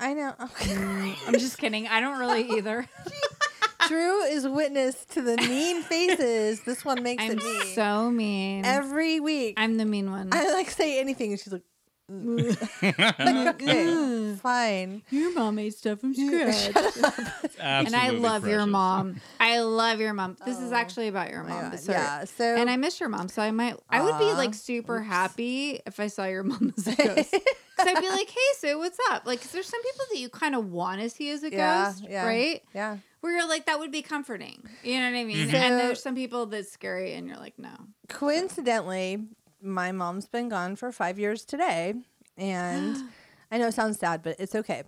I 0.00 0.14
know. 0.14 0.34
I'm 1.26 1.32
just 1.38 1.58
kidding. 1.58 1.88
I 1.88 2.00
don't 2.00 2.18
really 2.18 2.48
either. 2.58 2.86
Drew 3.88 4.22
is 4.24 4.46
witness 4.46 5.04
to 5.06 5.22
the 5.22 5.36
mean 5.36 5.82
faces 5.84 6.60
this 6.62 6.84
one 6.84 7.02
makes 7.02 7.22
I'm 7.22 7.32
at 7.32 7.36
me 7.38 7.60
so 7.74 8.10
mean. 8.10 8.64
every 8.64 9.18
week. 9.18 9.54
I'm 9.56 9.76
the 9.76 9.84
mean 9.84 10.10
one. 10.10 10.28
I 10.32 10.52
like 10.52 10.70
say 10.70 11.00
anything, 11.00 11.30
and 11.30 11.40
she's 11.40 11.52
like, 11.52 11.62
"Mm." 11.62 11.77
Okay, 12.10 14.36
fine. 14.42 15.02
Your 15.10 15.32
mom 15.34 15.56
made 15.56 15.74
stuff 15.74 16.00
from 16.00 16.14
scratch. 16.14 16.76
and 17.58 17.94
I 17.94 18.08
Absolutely 18.08 18.20
love 18.20 18.48
your 18.48 18.66
mom. 18.66 19.20
I 19.40 19.60
love 19.60 20.00
your 20.00 20.14
mom. 20.14 20.36
This 20.44 20.58
is 20.58 20.72
Oh. 20.72 20.76
actually 20.76 21.08
about 21.08 21.30
your 21.30 21.42
mom. 21.44 21.70
God. 21.70 21.80
Yeah. 21.86 22.24
So 22.24 22.44
And 22.56 22.68
I 22.70 22.76
miss 22.76 23.00
your 23.00 23.08
mom, 23.08 23.28
so 23.28 23.42
I 23.42 23.50
might. 23.50 23.76
I 23.90 24.02
would 24.02 24.18
be 24.18 24.32
like 24.34 24.54
super 24.54 25.00
happy 25.02 25.80
if 25.86 26.00
I 26.00 26.06
saw 26.08 26.26
your 26.26 26.42
mom 26.44 26.72
as 26.76 26.86
a 26.88 26.94
ghost. 27.06 27.30
Because 27.32 27.94
I'd 27.94 28.00
be 28.00 28.08
like, 28.08 28.28
"Hey, 28.28 28.40
Sue, 28.58 28.78
what's 28.78 28.98
up?" 29.10 29.26
Like, 29.26 29.40
'cause 29.40 29.52
there's 29.52 29.68
some 29.68 29.82
people 29.82 30.06
that 30.12 30.18
you 30.18 30.28
kind 30.28 30.54
of 30.54 30.70
want 30.70 31.00
to 31.00 31.10
see 31.10 31.30
as 31.30 31.42
a 31.44 31.50
Yeah, 31.50 31.86
ghost, 31.92 32.04
yeah. 32.08 32.26
right? 32.26 32.62
yeah. 32.74 32.98
Where 33.20 33.36
you're 33.36 33.48
like, 33.48 33.66
that 33.66 33.80
would 33.80 33.90
be 33.90 34.02
comforting. 34.02 34.62
You 34.84 35.00
know 35.00 35.10
what 35.10 35.18
I 35.18 35.24
mean? 35.24 35.48
Mhm. 35.48 35.54
And 35.54 35.78
there's 35.78 36.00
some 36.02 36.14
people 36.14 36.46
that's 36.46 36.70
scary, 36.70 37.14
and 37.14 37.26
you're 37.26 37.36
like, 37.36 37.58
no. 37.58 37.70
Coincidentally, 38.08 39.24
my 39.62 39.92
mom's 39.92 40.26
been 40.28 40.48
gone 40.48 40.76
for 40.76 40.92
five 40.92 41.18
years 41.18 41.44
today, 41.44 41.94
and 42.36 42.96
I 43.50 43.58
know 43.58 43.68
it 43.68 43.74
sounds 43.74 43.98
sad, 43.98 44.22
but 44.22 44.36
it's 44.38 44.54
okay. 44.54 44.82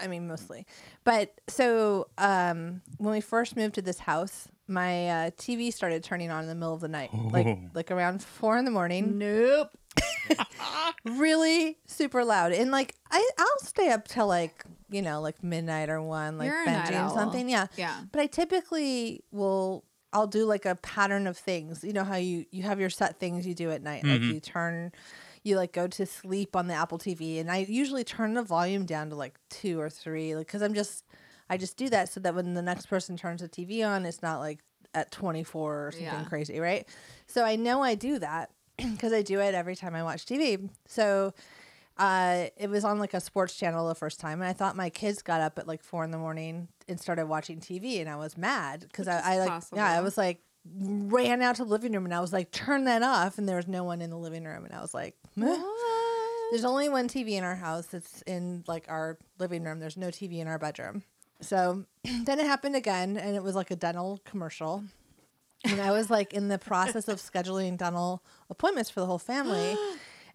I 0.00 0.06
mean, 0.06 0.28
mostly. 0.28 0.64
But 1.02 1.34
so 1.48 2.06
um, 2.18 2.82
when 2.98 3.12
we 3.12 3.20
first 3.20 3.56
moved 3.56 3.74
to 3.74 3.82
this 3.82 3.98
house, 3.98 4.46
my 4.68 5.08
uh, 5.08 5.30
TV 5.32 5.72
started 5.72 6.04
turning 6.04 6.30
on 6.30 6.42
in 6.42 6.48
the 6.48 6.54
middle 6.54 6.74
of 6.74 6.80
the 6.80 6.88
night, 6.88 7.10
like 7.12 7.58
like 7.74 7.90
around 7.90 8.22
four 8.22 8.56
in 8.56 8.64
the 8.64 8.70
morning. 8.70 9.18
Nope. 9.18 9.70
really 11.04 11.78
super 11.86 12.24
loud 12.24 12.52
and 12.52 12.70
like 12.70 12.94
I, 13.10 13.28
i'll 13.38 13.58
stay 13.66 13.90
up 13.90 14.06
till 14.06 14.26
like 14.26 14.62
you 14.90 15.00
know 15.02 15.20
like 15.20 15.42
midnight 15.42 15.88
or 15.88 16.02
one 16.02 16.38
like 16.38 16.48
You're 16.48 16.62
a 16.62 16.66
night 16.66 16.90
binging 16.90 16.94
owl. 16.96 17.14
something 17.14 17.48
yeah 17.48 17.66
Yeah. 17.76 18.02
but 18.12 18.20
i 18.20 18.26
typically 18.26 19.24
will 19.32 19.84
i'll 20.12 20.26
do 20.26 20.44
like 20.44 20.64
a 20.64 20.74
pattern 20.76 21.26
of 21.26 21.36
things 21.36 21.84
you 21.84 21.92
know 21.92 22.04
how 22.04 22.16
you 22.16 22.44
you 22.50 22.62
have 22.62 22.80
your 22.80 22.90
set 22.90 23.18
things 23.18 23.46
you 23.46 23.54
do 23.54 23.70
at 23.70 23.82
night 23.82 24.04
like 24.04 24.20
Mhm. 24.22 24.34
you 24.34 24.40
turn 24.40 24.92
you 25.44 25.56
like 25.56 25.72
go 25.72 25.86
to 25.86 26.06
sleep 26.06 26.56
on 26.56 26.66
the 26.66 26.74
apple 26.74 26.98
tv 26.98 27.40
and 27.40 27.50
i 27.50 27.58
usually 27.58 28.04
turn 28.04 28.34
the 28.34 28.42
volume 28.42 28.84
down 28.86 29.10
to 29.10 29.16
like 29.16 29.38
two 29.50 29.80
or 29.80 29.90
three 29.90 30.34
like 30.34 30.46
because 30.46 30.62
i'm 30.62 30.74
just 30.74 31.04
i 31.50 31.56
just 31.56 31.76
do 31.76 31.88
that 31.90 32.08
so 32.08 32.20
that 32.20 32.34
when 32.34 32.54
the 32.54 32.62
next 32.62 32.86
person 32.86 33.16
turns 33.16 33.40
the 33.42 33.48
tv 33.48 33.86
on 33.86 34.04
it's 34.06 34.22
not 34.22 34.38
like 34.40 34.60
at 34.94 35.10
24 35.10 35.86
or 35.88 35.92
something 35.92 36.06
Yeah. 36.06 36.24
crazy 36.24 36.58
right 36.60 36.88
so 37.26 37.44
i 37.44 37.56
know 37.56 37.82
i 37.82 37.94
do 37.94 38.18
that 38.18 38.50
because 38.76 39.12
I 39.12 39.22
do 39.22 39.40
it 39.40 39.54
every 39.56 39.74
time 39.74 39.96
I 39.96 40.04
watch 40.04 40.24
TV. 40.24 40.70
So 40.86 41.34
uh, 41.96 42.46
it 42.56 42.70
was 42.70 42.84
on 42.84 43.00
like 43.00 43.12
a 43.12 43.18
sports 43.20 43.56
channel 43.56 43.88
the 43.88 43.94
first 43.96 44.20
time, 44.20 44.40
and 44.40 44.48
I 44.48 44.52
thought 44.52 44.76
my 44.76 44.88
kids 44.88 45.20
got 45.20 45.40
up 45.40 45.58
at 45.58 45.66
like 45.66 45.82
four 45.82 46.04
in 46.04 46.12
the 46.12 46.18
morning 46.18 46.68
and 46.88 47.00
started 47.00 47.26
watching 47.26 47.60
TV, 47.60 48.00
and 48.00 48.08
I 48.08 48.16
was 48.16 48.36
mad 48.36 48.80
because 48.80 49.08
I, 49.08 49.34
I 49.34 49.38
like 49.38 49.62
yeah, 49.74 49.90
I 49.90 50.00
was 50.00 50.16
like 50.18 50.40
ran 50.80 51.40
out 51.40 51.56
to 51.56 51.64
the 51.64 51.70
living 51.70 51.92
room 51.92 52.04
and 52.04 52.14
I 52.14 52.20
was 52.20 52.32
like 52.32 52.50
turn 52.50 52.84
that 52.84 53.02
off, 53.02 53.38
and 53.38 53.48
there 53.48 53.56
was 53.56 53.68
no 53.68 53.84
one 53.84 54.00
in 54.00 54.10
the 54.10 54.18
living 54.18 54.44
room, 54.44 54.64
and 54.64 54.74
I 54.74 54.80
was 54.80 54.94
like. 54.94 55.16
There's 56.50 56.64
only 56.64 56.88
one 56.88 57.08
TV 57.08 57.32
in 57.32 57.44
our 57.44 57.56
house. 57.56 57.92
It's 57.92 58.22
in 58.22 58.64
like 58.66 58.86
our 58.88 59.18
living 59.38 59.64
room. 59.64 59.80
There's 59.80 59.98
no 59.98 60.08
TV 60.08 60.38
in 60.38 60.48
our 60.48 60.58
bedroom. 60.58 61.02
So 61.40 61.84
then 62.04 62.40
it 62.40 62.46
happened 62.46 62.74
again, 62.74 63.16
and 63.16 63.36
it 63.36 63.42
was 63.42 63.54
like 63.54 63.70
a 63.70 63.76
dental 63.76 64.20
commercial. 64.24 64.84
And 65.64 65.80
I 65.80 65.90
was 65.90 66.08
like 66.08 66.32
in 66.32 66.48
the 66.48 66.58
process 66.58 67.08
of 67.08 67.18
scheduling 67.18 67.76
dental 67.76 68.22
appointments 68.48 68.90
for 68.90 69.00
the 69.00 69.06
whole 69.06 69.18
family. 69.18 69.76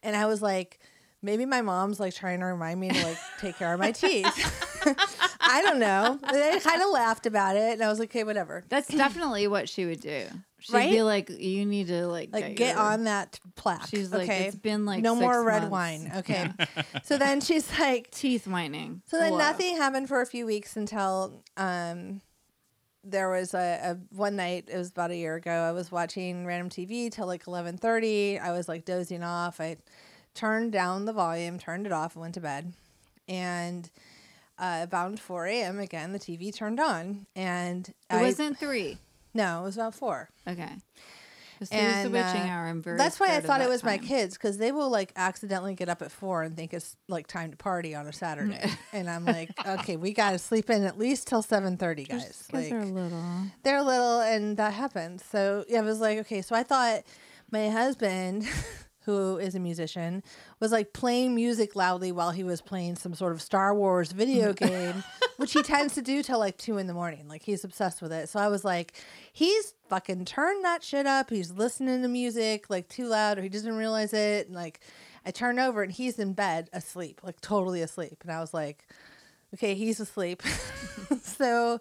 And 0.06 0.18
I 0.18 0.26
was 0.26 0.42
like, 0.42 0.80
maybe 1.22 1.46
my 1.46 1.62
mom's 1.62 1.98
like 1.98 2.14
trying 2.14 2.42
to 2.42 2.46
remind 2.46 2.78
me 2.78 2.90
to 2.90 3.04
like 3.08 3.18
take 3.40 3.58
care 3.58 3.74
of 3.74 3.80
my 3.80 3.94
teeth. 3.94 4.28
I 4.86 5.62
don't 5.62 5.80
know. 5.80 6.20
They 6.32 6.60
kind 6.60 6.82
of 6.82 6.90
laughed 6.92 7.26
about 7.26 7.56
it. 7.56 7.74
And 7.74 7.84
I 7.84 7.90
was 7.90 8.00
like, 8.00 8.10
okay, 8.12 8.24
whatever. 8.24 8.64
That's 8.70 8.88
definitely 8.88 9.48
what 9.48 9.70
she 9.70 9.86
would 9.86 10.02
do. 10.02 10.26
She'd 10.60 10.74
Right? 10.74 10.92
be 10.92 11.02
like, 11.02 11.30
you 11.30 11.66
need 11.66 11.88
to 11.88 12.08
like 12.08 12.30
Like, 12.32 12.56
get 12.56 12.76
your- 12.76 12.84
on 12.84 13.04
that 13.06 13.40
plaque. 13.56 13.88
She's 13.88 14.12
like, 14.12 14.24
okay. 14.30 14.46
it's 14.46 14.56
been 14.56 14.86
like 14.86 15.02
no 15.02 15.14
six 15.16 15.22
more 15.22 15.44
red 15.44 15.70
months." 15.70 15.72
wine. 15.72 16.12
Okay. 16.18 16.50
so 17.04 17.18
then 17.18 17.42
she's 17.42 17.70
like, 17.80 18.12
Teeth 18.12 18.48
whining. 18.48 19.02
So 19.08 19.18
then 19.18 19.34
Hello. 19.34 19.40
nothing 19.40 19.76
happened 19.78 20.08
for 20.08 20.22
a 20.22 20.26
few 20.26 20.46
weeks 20.46 20.78
until 20.78 21.44
um 21.58 22.22
there 23.06 23.30
was 23.30 23.54
a, 23.54 23.80
a 23.84 24.16
one 24.16 24.38
night 24.38 24.70
it 24.72 24.78
was 24.78 24.90
about 24.90 25.12
a 25.12 25.16
year 25.18 25.36
ago 25.36 25.52
i 25.52 25.74
was 25.74 25.92
watching 25.92 26.46
random 26.46 26.70
tv 26.70 27.12
till 27.12 27.28
like 27.28 27.44
11.30 27.44 28.40
i 28.42 28.54
was 28.54 28.70
like 28.70 28.86
dozing 28.86 29.22
off 29.22 29.60
i 29.60 29.76
turned 30.34 30.72
down 30.72 31.04
the 31.04 31.12
volume 31.12 31.60
turned 31.60 31.86
it 31.86 31.92
off 31.92 32.16
and 32.16 32.22
went 32.22 32.34
to 32.34 32.40
bed 32.40 32.72
and 33.28 33.90
uh, 34.60 34.80
about 34.84 35.20
4 35.20 35.48
a.m 35.48 35.80
again 35.80 36.14
the 36.14 36.20
tv 36.20 36.54
turned 36.54 36.80
on 36.80 37.26
and 37.36 37.90
It 37.90 37.96
I, 38.10 38.22
wasn't 38.22 38.58
three. 38.60 38.98
no 39.34 39.62
it 39.62 39.64
was 39.64 39.78
about 39.78 39.96
4 39.96 40.30
Okay. 40.48 40.70
There's 41.72 42.04
the 42.04 42.10
witching 42.10 42.42
uh, 42.42 42.48
hour. 42.52 42.68
I'm 42.68 42.82
very. 42.82 42.98
that's 42.98 43.20
why 43.22 43.36
i 43.38 43.40
thought 43.40 43.62
it 43.62 43.70
was 43.70 43.84
my 43.86 43.98
kids 43.98 44.34
because 44.36 44.58
they 44.58 44.72
will 44.74 44.90
like 44.90 45.14
accidentally 45.16 45.74
get 45.76 45.88
up 45.88 46.02
at 46.02 46.12
4 46.12 46.44
and 46.44 46.56
think 46.58 46.74
it's 46.74 46.98
like 47.08 47.26
time 47.28 47.52
to 47.52 47.58
party 47.58 47.96
on 47.96 48.06
a 48.06 48.12
saturday 48.14 48.70
and 48.94 49.10
i'm 49.10 49.24
like 49.26 49.50
okay 49.66 49.96
we 49.96 50.12
gotta 50.14 50.38
sleep 50.38 50.70
in 50.70 50.84
at 50.84 50.98
least 51.00 51.28
till 51.28 51.42
7.30 51.42 52.08
guys 52.10 52.28
Just 52.28 52.50
'cause 52.50 52.54
like, 52.54 52.70
they're 52.70 52.86
little. 52.86 53.44
they're 53.64 53.82
little 53.82 54.20
and 54.20 54.58
that 54.58 54.74
happens. 54.74 55.24
So 55.24 55.64
yeah, 55.70 55.80
I 55.80 55.84
was 55.84 56.00
like, 56.02 56.18
okay, 56.20 56.42
so 56.42 56.54
I 56.56 56.64
thought 56.64 57.04
my 57.50 57.70
husband, 57.70 58.46
who 59.06 59.38
is 59.38 59.56
a 59.56 59.60
musician, 59.60 60.24
was 60.60 60.72
like 60.72 60.94
playing 60.94 61.36
music 61.36 61.76
loudly 61.76 62.12
while 62.12 62.32
he 62.32 62.44
was 62.44 62.62
playing 62.62 62.96
some 62.96 63.14
sort 63.14 63.32
of 63.32 63.42
Star 63.42 63.76
Wars 63.76 64.12
video 64.12 64.54
mm-hmm. 64.54 64.66
game, 64.66 65.04
which 65.38 65.54
he 65.54 65.62
tends 65.62 65.94
to 65.96 66.02
do 66.02 66.24
till 66.24 66.40
like 66.40 66.58
two 66.58 66.78
in 66.78 66.88
the 66.88 66.94
morning. 66.94 67.28
Like 67.28 67.44
he's 67.44 67.64
obsessed 67.64 68.02
with 68.02 68.14
it. 68.14 68.30
So 68.30 68.40
I 68.40 68.48
was 68.48 68.64
like, 68.64 68.94
he's 69.32 69.74
fucking 69.90 70.26
turned 70.26 70.64
that 70.64 70.84
shit 70.84 71.06
up. 71.06 71.30
He's 71.30 71.52
listening 71.52 72.02
to 72.02 72.08
music 72.08 72.70
like 72.70 72.88
too 72.88 73.08
loud 73.08 73.38
or 73.38 73.42
he 73.42 73.50
doesn't 73.50 73.76
realize 73.76 74.14
it. 74.14 74.48
And 74.48 74.56
like 74.56 74.80
I 75.26 75.32
turn 75.32 75.60
over 75.60 75.84
and 75.84 75.92
he's 75.92 76.20
in 76.20 76.34
bed 76.34 76.70
asleep, 76.74 77.22
like 77.24 77.40
totally 77.42 77.82
asleep. 77.82 78.18
And 78.24 78.32
I 78.32 78.40
was 78.40 78.54
like, 78.54 78.88
okay, 79.54 79.76
he's 79.76 80.00
asleep. 80.00 80.42
so 81.22 81.80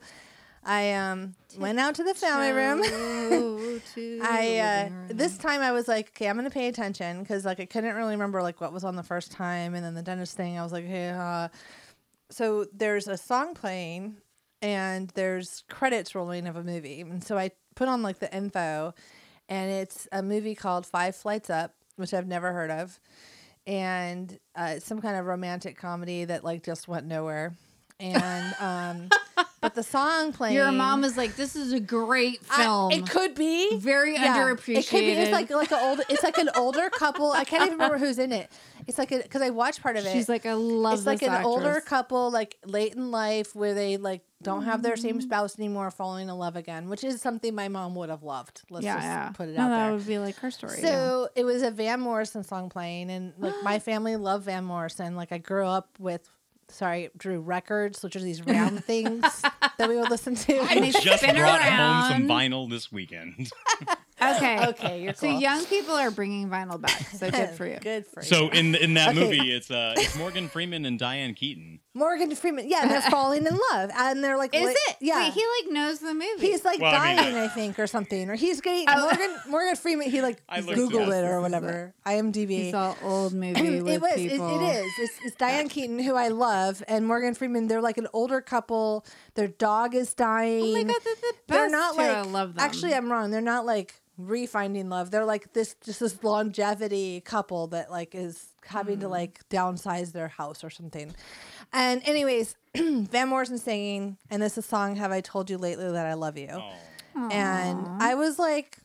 I 0.65 0.93
um 0.93 1.35
went 1.59 1.79
out 1.79 1.97
to 1.97 2.05
the 2.05 2.15
family 2.15 2.53
room. 2.53 2.83
I 4.23 4.59
uh, 4.59 5.13
this 5.13 5.37
time 5.37 5.61
I 5.61 5.73
was 5.73 5.89
like, 5.89 6.09
okay, 6.09 6.29
I'm 6.29 6.37
gonna 6.37 6.51
pay 6.51 6.69
attention 6.69 7.21
because 7.21 7.45
like 7.45 7.61
I 7.61 7.67
couldn't 7.67 7.95
really 7.95 8.13
remember 8.13 8.43
like 8.43 8.61
what 8.61 8.73
was 8.73 8.85
on 8.85 8.97
the 8.97 9.03
first 9.03 9.33
time, 9.33 9.75
and 9.75 9.85
then 9.85 9.95
the 9.95 10.03
dentist 10.03 10.37
thing. 10.37 10.59
I 10.59 10.63
was 10.63 10.73
like, 10.73 10.87
hey, 10.87 11.11
uh. 11.11 11.49
so 12.31 12.67
there's 12.73 13.09
a 13.09 13.17
song 13.17 13.55
playing, 13.55 14.17
and 14.61 15.09
there's 15.11 15.65
credits 15.69 16.15
rolling 16.15 16.47
of 16.47 16.57
a 16.57 16.63
movie, 16.63 17.01
and 17.01 17.23
so 17.25 17.37
I 17.37 17.51
put 17.75 17.89
on 17.89 18.03
like 18.03 18.21
the 18.21 18.35
info, 18.35 18.95
and 19.49 19.71
it's 19.71 20.07
a 20.13 20.23
movie 20.23 20.55
called 20.55 20.87
Five 20.87 21.17
Flights 21.17 21.51
Up, 21.51 21.75
which 21.97 22.15
I've 22.15 22.29
never 22.29 22.53
heard 22.53 22.71
of, 22.71 23.01
and 23.67 24.39
uh, 24.55 24.75
it's 24.77 24.87
some 24.87 25.01
kind 25.01 25.17
of 25.17 25.27
romantic 25.27 25.77
comedy 25.77 26.25
that 26.25 26.45
like 26.45 26.63
just 26.63 26.87
went 26.87 27.07
nowhere, 27.07 27.55
and 27.99 28.55
um, 28.61 29.09
but 29.61 29.75
the 29.75 29.83
song 29.83 30.33
playing, 30.33 30.55
Your 30.55 30.73
mom 30.73 31.05
is 31.05 31.17
like, 31.17 31.37
this 31.37 31.55
is 31.57 31.73
a 31.73 31.81
great 31.81 32.41
I- 32.51 32.63
film. 32.65 32.93
it 32.93 33.09
could 33.09 33.35
be 33.35 33.77
Very 33.79 34.15
yeah, 34.15 34.37
underappreciated. 34.37 34.79
It 34.79 34.87
could 34.89 35.01
be. 35.01 35.11
It's 35.13 35.33
like 35.33 35.51
like 35.51 35.71
an 35.73 35.79
old. 35.83 36.01
It's 36.09 36.23
like 36.23 36.39
an 36.39 36.51
older 36.57 36.91
couple. 36.91 37.33
I 37.33 37.45
can't 37.45 37.63
even 37.67 37.75
remember 37.79 37.99
who's 37.99 38.19
in 38.19 38.33
it. 38.33 38.51
It's 38.87 38.99
like 38.99 39.11
because 39.11 39.43
I 39.43 39.51
watched 39.51 39.81
part 39.83 39.97
of 39.97 40.05
it. 40.05 40.13
She's 40.13 40.29
like, 40.29 40.45
I 40.47 40.55
love 40.55 40.95
it's 40.99 41.07
like 41.07 41.23
an 41.23 41.45
older 41.45 41.81
couple, 41.81 42.31
like 42.31 42.57
late 42.67 42.95
in 42.95 43.11
life, 43.11 43.55
where 43.55 43.75
they 43.75 43.97
like 43.97 44.23
don't 44.43 44.65
have 44.65 44.83
their 44.83 44.95
Mm-hmm. 44.95 45.03
same 45.03 45.21
spouse 45.21 45.57
anymore, 45.59 45.91
falling 45.93 46.29
in 46.29 46.35
love 46.37 46.57
again, 46.57 46.89
which 46.89 47.05
is 47.05 47.21
something 47.23 47.55
my 47.55 47.69
mom 47.69 47.95
would 47.95 48.09
have 48.11 48.25
loved. 48.25 48.63
Let's 48.71 48.85
yeah, 48.85 48.95
just 48.97 49.07
yeah. 49.07 49.29
put 49.31 49.49
it 49.49 49.55
no, 49.57 49.63
out 49.63 49.69
that 49.69 49.77
there. 49.77 49.87
That 49.91 49.97
would 49.99 50.07
be 50.07 50.19
like 50.19 50.35
her 50.39 50.51
story. 50.51 50.79
yeah. 50.83 50.89
So 50.89 51.29
it 51.37 51.45
was 51.45 51.63
a 51.63 51.71
Van 51.71 52.01
Morrison 52.01 52.43
song 52.43 52.69
playing, 52.69 53.09
and 53.11 53.33
like 53.39 53.55
my 53.63 53.79
family 53.89 54.17
loved 54.17 54.45
Van 54.47 54.65
Morrison. 54.65 55.15
Like 55.15 55.31
I 55.31 55.39
grew 55.39 55.65
up 55.65 55.89
with, 56.01 56.29
sorry, 56.73 57.11
Drew 57.17 57.41
records, 57.41 58.03
which 58.03 58.17
are 58.17 58.21
these 58.21 58.43
round 58.47 58.85
things 58.85 59.23
that 59.79 59.89
we 59.89 59.97
would 59.97 60.11
listen 60.11 60.35
to. 60.35 60.59
And 60.61 60.83
they 60.85 60.91
Just 60.91 61.23
spin 61.23 61.37
brought 61.37 61.63
home 61.63 62.03
some 62.09 62.27
vinyl 62.29 62.69
this 62.69 62.91
weekend. 62.93 63.51
Okay. 64.21 64.67
okay, 64.69 65.03
you're 65.03 65.15
So 65.15 65.27
young 65.27 65.65
people 65.65 65.95
are 65.95 66.13
bringing 66.13 66.49
vinyl 66.49 66.81
back. 66.81 66.93
So 67.09 67.29
good 67.29 67.49
for 67.57 67.67
you. 67.67 67.79
Good 67.81 68.07
for 68.07 68.21
you. 68.21 68.27
so 68.27 68.51
in 68.51 68.77
in 68.77 68.95
that 68.95 69.09
Okay. 69.09 69.19
movie, 69.19 69.53
it's 69.53 69.69
uh 69.69 69.95
it's 69.97 70.15
Morgan 70.17 70.49
Freeman 70.49 70.85
and 70.87 70.97
Diane 70.97 71.35
Keaton. 71.35 71.81
Morgan 71.95 72.35
Freeman. 72.35 72.69
Yeah, 72.69 72.87
they're 72.89 73.03
falling 73.11 73.47
in 73.47 73.59
love, 73.73 73.91
and 73.95 74.25
they're 74.25 74.39
like, 74.39 74.55
Is 74.55 74.63
li- 74.63 74.75
it? 74.89 74.97
Yeah, 75.01 75.25
Wait, 75.25 75.33
he 75.35 75.45
like 75.63 75.73
knows 75.73 75.99
the 75.99 76.15
movie. 76.15 76.27
he's 76.39 76.65
like 76.65 76.81
Well, 76.81 76.95
I 76.95 77.15
dying, 77.15 77.35
mean- 77.35 77.43
I, 77.45 77.49
think, 77.49 77.79
or 77.79 77.87
something, 77.87 78.31
or 78.31 78.35
he's 78.35 78.61
getting 78.61 78.87
Oh. 78.89 79.01
Morgan 79.03 79.37
Morgan 79.49 79.77
Freeman. 79.77 80.11
He 80.11 80.23
like 80.23 80.47
Googled 80.49 81.09
it 81.09 81.25
it 81.25 81.29
or 81.29 81.41
whatever. 81.41 81.95
IMDb. 82.07 82.49
He's 82.49 82.75
all 82.75 82.97
old 83.03 83.35
movie 83.35 83.81
with 83.83 83.89
it 83.89 84.01
was. 84.01 84.13
It, 84.17 84.33
it 84.33 84.63
is. 84.85 84.93
It's, 85.01 85.13
it's 85.25 85.37
Diane 85.37 85.69
Keaton, 85.69 85.99
who 85.99 86.15
I 86.15 86.29
love, 86.29 86.83
and 86.89 87.07
Morgan 87.07 87.35
Freeman. 87.35 87.67
They're 87.69 87.83
like 87.83 87.99
an 87.99 88.09
older 88.13 88.41
couple. 88.41 89.05
Their 89.35 89.49
dog 89.49 89.95
is 89.95 90.15
dying. 90.15 90.63
Oh 90.65 90.73
my 90.73 90.83
god, 90.85 90.97
they're 91.05 91.15
the 91.15 91.21
best. 91.23 91.49
they're 91.49 91.69
not 91.71 91.93
too. 91.95 91.99
like. 91.99 92.11
I 92.11 92.23
love 92.23 92.55
them. 92.55 92.65
Actually, 92.65 92.95
I'm 92.95 93.11
wrong. 93.13 93.31
They're 93.31 93.41
not 93.43 93.67
like 93.67 94.01
refinding 94.21 94.89
love. 94.89 95.11
They're 95.11 95.25
like 95.25 95.53
this, 95.53 95.75
just 95.85 96.01
this 96.01 96.23
longevity 96.25 97.21
couple 97.21 97.67
that 97.69 97.91
like 97.91 98.15
is 98.15 98.47
having 98.67 98.97
Hmm. 98.97 99.01
to 99.03 99.09
like 99.09 99.41
downsize 99.49 100.13
their 100.13 100.29
house 100.29 100.63
or 100.65 100.71
something. 100.71 101.15
And 101.73 102.03
anyways, 102.05 102.55
Van 102.77 103.29
Morrison 103.29 103.59
singing, 103.59 104.17
and 104.31 104.43
this 104.43 104.53
is 104.53 104.65
a 104.65 104.69
song 104.69 104.97
"Have 104.97 105.13
I 105.13 105.21
Told 105.21 105.51
You 105.51 105.59
Lately 105.59 105.91
That 105.91 106.07
I 106.07 106.15
Love 106.15 106.37
You?" 106.39 106.49
Oh. 106.51 107.29
And 107.31 107.87
I 108.03 108.15
was 108.15 108.39
like, 108.39 108.79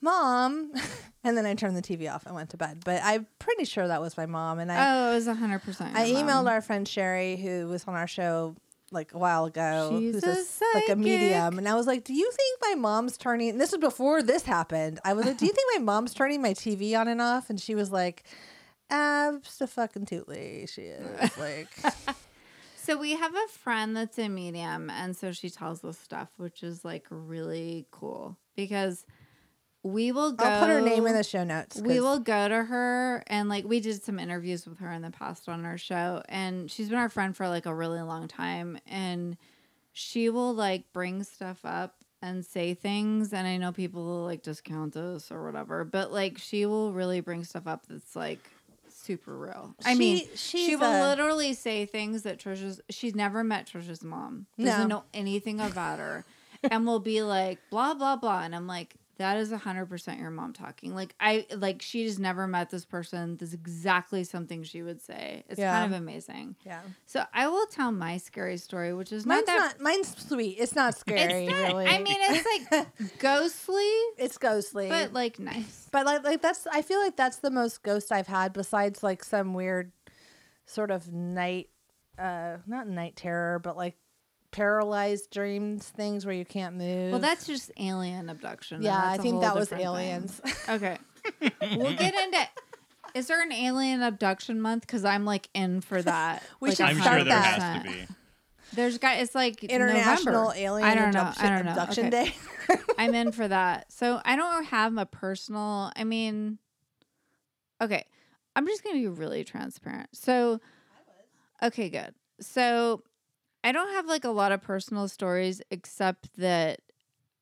"Mom," 0.00 0.72
and 1.24 1.36
then 1.36 1.46
I 1.46 1.54
turned 1.54 1.76
the 1.76 1.82
TV 1.82 2.12
off 2.12 2.26
and 2.26 2.34
went 2.34 2.50
to 2.50 2.56
bed. 2.56 2.82
But 2.84 3.00
I'm 3.04 3.26
pretty 3.38 3.64
sure 3.64 3.86
that 3.88 4.00
was 4.00 4.16
my 4.16 4.26
mom. 4.26 4.58
And 4.58 4.70
I, 4.72 4.76
Oh, 5.08 5.12
it 5.12 5.14
was 5.16 5.26
hundred 5.26 5.60
percent. 5.62 5.96
I 5.96 6.06
emailed 6.10 6.48
our 6.50 6.60
friend 6.60 6.86
Sherry, 6.86 7.36
who 7.36 7.66
was 7.68 7.84
on 7.84 7.94
our 7.94 8.06
show 8.06 8.54
like 8.92 9.12
a 9.14 9.18
while 9.18 9.46
ago, 9.46 9.96
She's 9.98 10.14
who's 10.14 10.22
a 10.24 10.28
s- 10.28 10.62
like 10.74 10.88
a 10.88 10.94
medium, 10.96 11.58
and 11.58 11.68
I 11.68 11.74
was 11.74 11.86
like, 11.86 12.04
"Do 12.04 12.14
you 12.14 12.30
think 12.30 12.58
my 12.62 12.74
mom's 12.80 13.16
turning?" 13.16 13.50
And 13.50 13.60
this 13.60 13.72
was 13.72 13.80
before 13.80 14.22
this 14.22 14.44
happened. 14.44 15.00
I 15.04 15.12
was 15.12 15.26
like, 15.26 15.38
"Do 15.38 15.44
you 15.46 15.52
think 15.52 15.66
my 15.76 15.82
mom's 15.82 16.14
turning 16.14 16.40
my 16.40 16.52
TV 16.54 16.98
on 16.98 17.08
and 17.08 17.20
off?" 17.20 17.50
And 17.50 17.60
she 17.60 17.74
was 17.74 17.90
like, 17.90 18.22
"Absolutely, 18.90 20.66
she 20.66 20.82
is." 20.82 21.30
Like, 21.38 21.68
So 22.76 22.96
we 22.96 23.12
have 23.16 23.34
a 23.34 23.48
friend 23.50 23.96
that's 23.96 24.18
a 24.18 24.28
medium, 24.28 24.90
and 24.90 25.16
so 25.16 25.32
she 25.32 25.50
tells 25.50 25.84
us 25.84 25.98
stuff, 25.98 26.28
which 26.36 26.62
is 26.62 26.84
like 26.84 27.06
really 27.10 27.86
cool 27.90 28.36
because 28.54 29.04
we 29.82 30.12
will 30.12 30.32
go. 30.32 30.44
I'll 30.44 30.60
put 30.60 30.68
her 30.70 30.80
name 30.80 31.06
in 31.06 31.14
the 31.14 31.24
show 31.24 31.42
notes. 31.44 31.80
We 31.80 31.94
'cause- 31.96 32.02
will 32.02 32.18
go 32.20 32.48
to 32.48 32.64
her 32.64 33.24
and 33.26 33.48
like 33.48 33.64
we 33.64 33.80
did 33.80 34.02
some 34.02 34.18
interviews 34.20 34.66
with 34.66 34.78
her 34.78 34.92
in 34.92 35.02
the 35.02 35.10
past 35.10 35.48
on 35.48 35.64
our 35.64 35.78
show, 35.78 36.22
and 36.28 36.70
she's 36.70 36.88
been 36.88 36.98
our 36.98 37.08
friend 37.08 37.36
for 37.36 37.48
like 37.48 37.66
a 37.66 37.74
really 37.74 38.00
long 38.02 38.28
time, 38.28 38.78
and 38.86 39.36
she 39.92 40.30
will 40.30 40.54
like 40.54 40.92
bring 40.92 41.24
stuff 41.24 41.60
up 41.64 41.96
and 42.22 42.44
say 42.46 42.72
things, 42.74 43.32
and 43.32 43.46
I 43.48 43.56
know 43.56 43.72
people 43.72 44.04
will 44.04 44.24
like 44.24 44.42
discount 44.42 44.96
us 44.96 45.30
or 45.32 45.44
whatever, 45.44 45.84
but 45.84 46.12
like 46.12 46.38
she 46.38 46.66
will 46.66 46.92
really 46.92 47.20
bring 47.20 47.42
stuff 47.44 47.66
up 47.66 47.86
that's 47.88 48.14
like 48.14 48.48
super 49.06 49.36
real. 49.36 49.74
I 49.84 49.94
mean, 49.94 50.26
She- 50.34 50.66
she 50.66 50.76
will 50.76 50.90
a- 50.90 51.08
literally 51.08 51.54
say 51.54 51.86
things 51.86 52.22
that 52.22 52.38
Trisha's 52.38 52.80
she's 52.90 53.14
never 53.14 53.42
met 53.44 53.66
Trisha's 53.66 54.02
mom. 54.02 54.46
Doesn't 54.58 54.88
No. 54.88 54.98
know 54.98 55.04
anything 55.14 55.60
about 55.60 55.98
her. 55.98 56.24
and 56.62 56.86
will 56.86 57.00
be 57.00 57.22
like 57.22 57.58
blah 57.70 57.94
blah 57.94 58.16
blah. 58.16 58.42
And 58.42 58.54
I'm 58.54 58.66
like, 58.66 58.96
that 59.18 59.36
is 59.38 59.50
hundred 59.52 59.86
percent 59.86 60.20
your 60.20 60.30
mom 60.30 60.52
talking. 60.52 60.94
Like 60.94 61.14
I 61.20 61.46
like 61.56 61.82
she 61.82 62.04
just 62.06 62.18
never 62.18 62.46
met 62.46 62.70
this 62.70 62.84
person. 62.84 63.36
This 63.36 63.48
is 63.50 63.54
exactly 63.54 64.24
something 64.24 64.62
she 64.62 64.82
would 64.82 65.00
say. 65.00 65.44
It's 65.48 65.58
Yeah. 65.58 65.72
kind 65.72 65.92
of 65.94 65.98
amazing. 66.00 66.56
Yeah, 66.64 66.82
So 67.06 67.24
I 67.32 67.48
will 67.48 67.66
tell 67.66 67.92
my 67.92 68.18
scary 68.18 68.56
story, 68.58 68.92
which 68.94 69.12
is 69.12 69.24
mine's 69.24 69.46
not 69.46 69.58
that 69.58 69.74
not. 69.78 69.80
Mine's 69.80 70.16
sweet. 70.16 70.56
It's 70.58 70.74
not 70.74 70.94
scary. 70.98 71.46
it's 71.46 71.50
not, 71.50 71.68
really. 71.68 71.86
I 71.86 71.98
mean 71.98 72.16
it's 72.20 72.70
like 72.72 72.88
ghostly, 73.18 73.90
it's 74.18 74.38
ghostly, 74.38 74.88
but 74.88 75.12
like 75.12 75.38
nice. 75.38 75.88
But 75.92 76.04
like, 76.06 76.24
like 76.24 76.42
that's 76.42 76.66
I 76.70 76.82
feel 76.82 77.00
like 77.00 77.16
that's 77.16 77.38
the 77.38 77.50
most 77.50 77.82
ghost 77.82 78.12
I've 78.12 78.26
had 78.26 78.52
besides 78.52 79.02
like 79.02 79.24
some 79.24 79.54
weird 79.54 79.92
sort 80.66 80.90
of 80.90 81.12
night 81.12 81.68
uh 82.18 82.56
not 82.66 82.88
night 82.88 83.16
terror, 83.16 83.58
but 83.58 83.76
like 83.76 83.96
paralyzed 84.56 85.30
dreams 85.30 85.86
things 85.88 86.24
where 86.24 86.34
you 86.34 86.44
can't 86.46 86.76
move. 86.76 87.12
Well, 87.12 87.20
that's 87.20 87.46
just 87.46 87.70
alien 87.78 88.30
abduction. 88.30 88.82
yeah, 88.82 88.98
I 89.10 89.18
think 89.18 89.42
that 89.42 89.54
was 89.54 89.68
different 89.68 89.84
thing. 89.84 89.94
aliens. 89.94 90.40
Okay. 90.68 90.96
we'll 91.76 91.94
get 91.96 92.14
into 92.14 92.48
Is 93.14 93.26
there 93.26 93.42
an 93.42 93.52
alien 93.52 94.02
abduction 94.02 94.60
month? 94.60 94.82
Because 94.82 95.04
I'm 95.04 95.24
like 95.24 95.48
in 95.54 95.80
for 95.82 96.00
that. 96.02 96.42
We 96.60 96.68
Like, 96.70 96.76
should 96.78 96.86
I'm 96.86 97.00
start 97.00 97.16
sure 97.20 97.24
there 97.24 97.38
100%. 97.38 97.42
has 97.42 97.82
to 97.82 97.88
be. 97.90 98.06
There's 98.72 98.98
guy. 98.98 99.14
It's 99.16 99.34
like 99.34 99.62
International 99.62 100.34
November. 100.34 100.58
Alien 100.58 100.88
I 100.88 100.94
don't 100.94 101.12
know. 101.14 101.20
Abduction, 101.20 101.46
I 101.46 101.56
don't 101.56 101.64
know. 101.66 101.70
Abduction 101.72 102.06
Okay. 102.06 102.24
Day. 102.68 102.76
I'm 102.98 103.14
in 103.14 103.32
for 103.32 103.46
that. 103.46 103.92
So 103.92 104.20
I 104.24 104.36
don't 104.36 104.64
have 104.64 104.96
a 104.96 105.06
personal. 105.06 105.92
I 105.94 106.04
mean, 106.04 106.58
okay. 107.82 108.04
I'm 108.56 108.66
just 108.66 108.82
gonna 108.82 108.96
be 108.96 109.06
really 109.06 109.44
transparent. 109.44 110.08
So, 110.14 110.60
okay, 111.62 111.88
good. 111.90 112.14
So 112.40 113.02
I 113.66 113.72
don't 113.72 113.90
have 113.94 114.06
like 114.06 114.24
a 114.24 114.30
lot 114.30 114.52
of 114.52 114.62
personal 114.62 115.08
stories, 115.08 115.60
except 115.72 116.36
that 116.36 116.82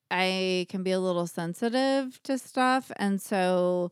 I 0.09 0.65
can 0.69 0.81
be 0.81 0.89
a 0.89 0.99
little 0.99 1.27
sensitive 1.27 2.19
to 2.23 2.39
stuff, 2.39 2.91
and 2.95 3.21
so 3.21 3.91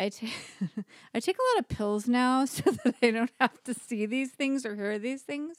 I 0.00 0.08
take 0.08 0.34
I 1.14 1.20
take 1.20 1.36
a 1.38 1.54
lot 1.54 1.60
of 1.60 1.68
pills 1.68 2.08
now 2.08 2.44
so 2.56 2.72
that 2.72 2.96
I 3.00 3.12
don't 3.12 3.30
have 3.40 3.62
to 3.64 3.74
see 3.74 4.04
these 4.04 4.32
things 4.32 4.66
or 4.66 4.74
hear 4.74 4.98
these 4.98 5.22
things. 5.22 5.58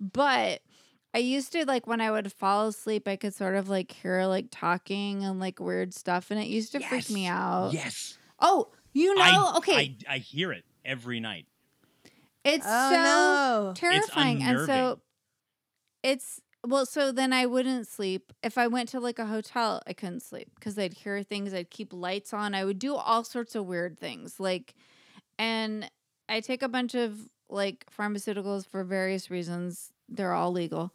But 0.00 0.62
I 1.12 1.18
used 1.18 1.52
to 1.52 1.66
like 1.66 1.86
when 1.86 2.00
I 2.00 2.10
would 2.10 2.32
fall 2.32 2.68
asleep, 2.68 3.06
I 3.06 3.16
could 3.16 3.34
sort 3.34 3.54
of 3.54 3.68
like 3.68 3.92
hear 3.92 4.24
like 4.24 4.46
talking 4.50 5.24
and 5.24 5.40
like 5.40 5.60
weird 5.60 5.92
stuff, 5.92 6.30
and 6.30 6.40
it 6.40 6.46
used 6.46 6.72
to 6.72 6.80
freak 6.80 7.10
me 7.10 7.26
out. 7.26 7.74
Yes. 7.74 8.16
Oh, 8.40 8.68
you 8.94 9.14
know, 9.14 9.22
I, 9.22 9.58
okay, 9.58 9.96
I, 10.08 10.14
I 10.14 10.18
hear 10.20 10.52
it 10.52 10.64
every 10.86 11.20
night. 11.20 11.46
it's 12.44 12.66
Oh, 12.66 12.88
so 12.90 12.96
no. 12.96 13.74
terrifying, 13.74 14.42
and 14.42 14.58
so 14.60 14.72
unnerving. 14.72 15.00
It's 16.04 16.40
well. 16.64 16.86
So 16.86 17.10
then 17.10 17.32
I 17.32 17.46
wouldn't 17.46 17.88
sleep 17.88 18.32
if 18.44 18.56
I 18.56 18.68
went 18.68 18.90
to 18.90 19.00
like 19.00 19.18
a 19.18 19.26
hotel. 19.26 19.82
I 19.88 19.92
couldn't 19.94 20.22
sleep 20.22 20.50
because 20.54 20.78
I'd 20.78 20.94
hear 20.94 21.24
things. 21.24 21.52
I'd 21.52 21.70
keep 21.70 21.92
lights 21.92 22.32
on. 22.32 22.54
I 22.54 22.64
would 22.64 22.78
do 22.78 22.94
all 22.94 23.24
sorts 23.24 23.56
of 23.56 23.66
weird 23.66 23.98
things, 23.98 24.38
like, 24.38 24.74
and 25.38 25.90
I 26.28 26.40
take 26.40 26.62
a 26.62 26.68
bunch 26.68 26.94
of 26.94 27.28
like 27.48 27.86
pharmaceuticals 27.98 28.68
for 28.68 28.84
various 28.84 29.30
reasons. 29.30 29.90
They're 30.08 30.34
all 30.34 30.52
legal, 30.52 30.92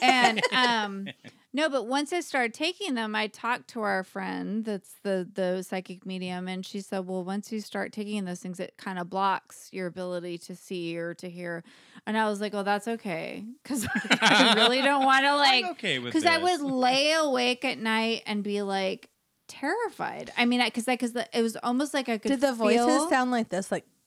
and 0.00 0.40
um. 0.52 1.08
No, 1.56 1.68
but 1.68 1.86
once 1.86 2.12
I 2.12 2.18
started 2.18 2.52
taking 2.52 2.94
them, 2.94 3.14
I 3.14 3.28
talked 3.28 3.68
to 3.68 3.80
our 3.82 4.02
friend 4.02 4.64
that's 4.64 4.96
the 5.04 5.26
the 5.32 5.62
psychic 5.62 6.04
medium, 6.04 6.48
and 6.48 6.66
she 6.66 6.80
said, 6.80 7.06
"Well, 7.06 7.22
once 7.22 7.52
you 7.52 7.60
start 7.60 7.92
taking 7.92 8.24
those 8.24 8.40
things, 8.40 8.58
it 8.58 8.74
kind 8.76 8.98
of 8.98 9.08
blocks 9.08 9.68
your 9.72 9.86
ability 9.86 10.38
to 10.38 10.56
see 10.56 10.98
or 10.98 11.14
to 11.14 11.30
hear." 11.30 11.62
And 12.08 12.18
I 12.18 12.28
was 12.28 12.40
like, 12.40 12.54
"Oh, 12.54 12.64
that's 12.64 12.88
okay," 12.88 13.44
because 13.62 13.86
I 14.20 14.54
really 14.56 14.82
don't 14.82 15.04
want 15.06 15.24
to 15.24 15.36
like, 15.36 15.64
I'm 15.64 15.70
okay 15.72 15.98
because 15.98 16.26
I 16.26 16.38
would 16.38 16.60
lay 16.60 17.12
awake 17.12 17.64
at 17.64 17.78
night 17.78 18.24
and 18.26 18.42
be 18.42 18.62
like 18.62 19.08
terrified. 19.46 20.32
I 20.36 20.46
mean, 20.46 20.60
because 20.64 20.86
that 20.86 20.98
because 20.98 21.14
it 21.32 21.40
was 21.42 21.56
almost 21.62 21.94
like 21.94 22.08
I 22.08 22.18
could. 22.18 22.30
Did 22.32 22.40
the 22.40 22.52
voices 22.52 22.84
feel- 22.84 23.08
sound 23.08 23.30
like 23.30 23.48
this? 23.48 23.70
Like 23.70 23.86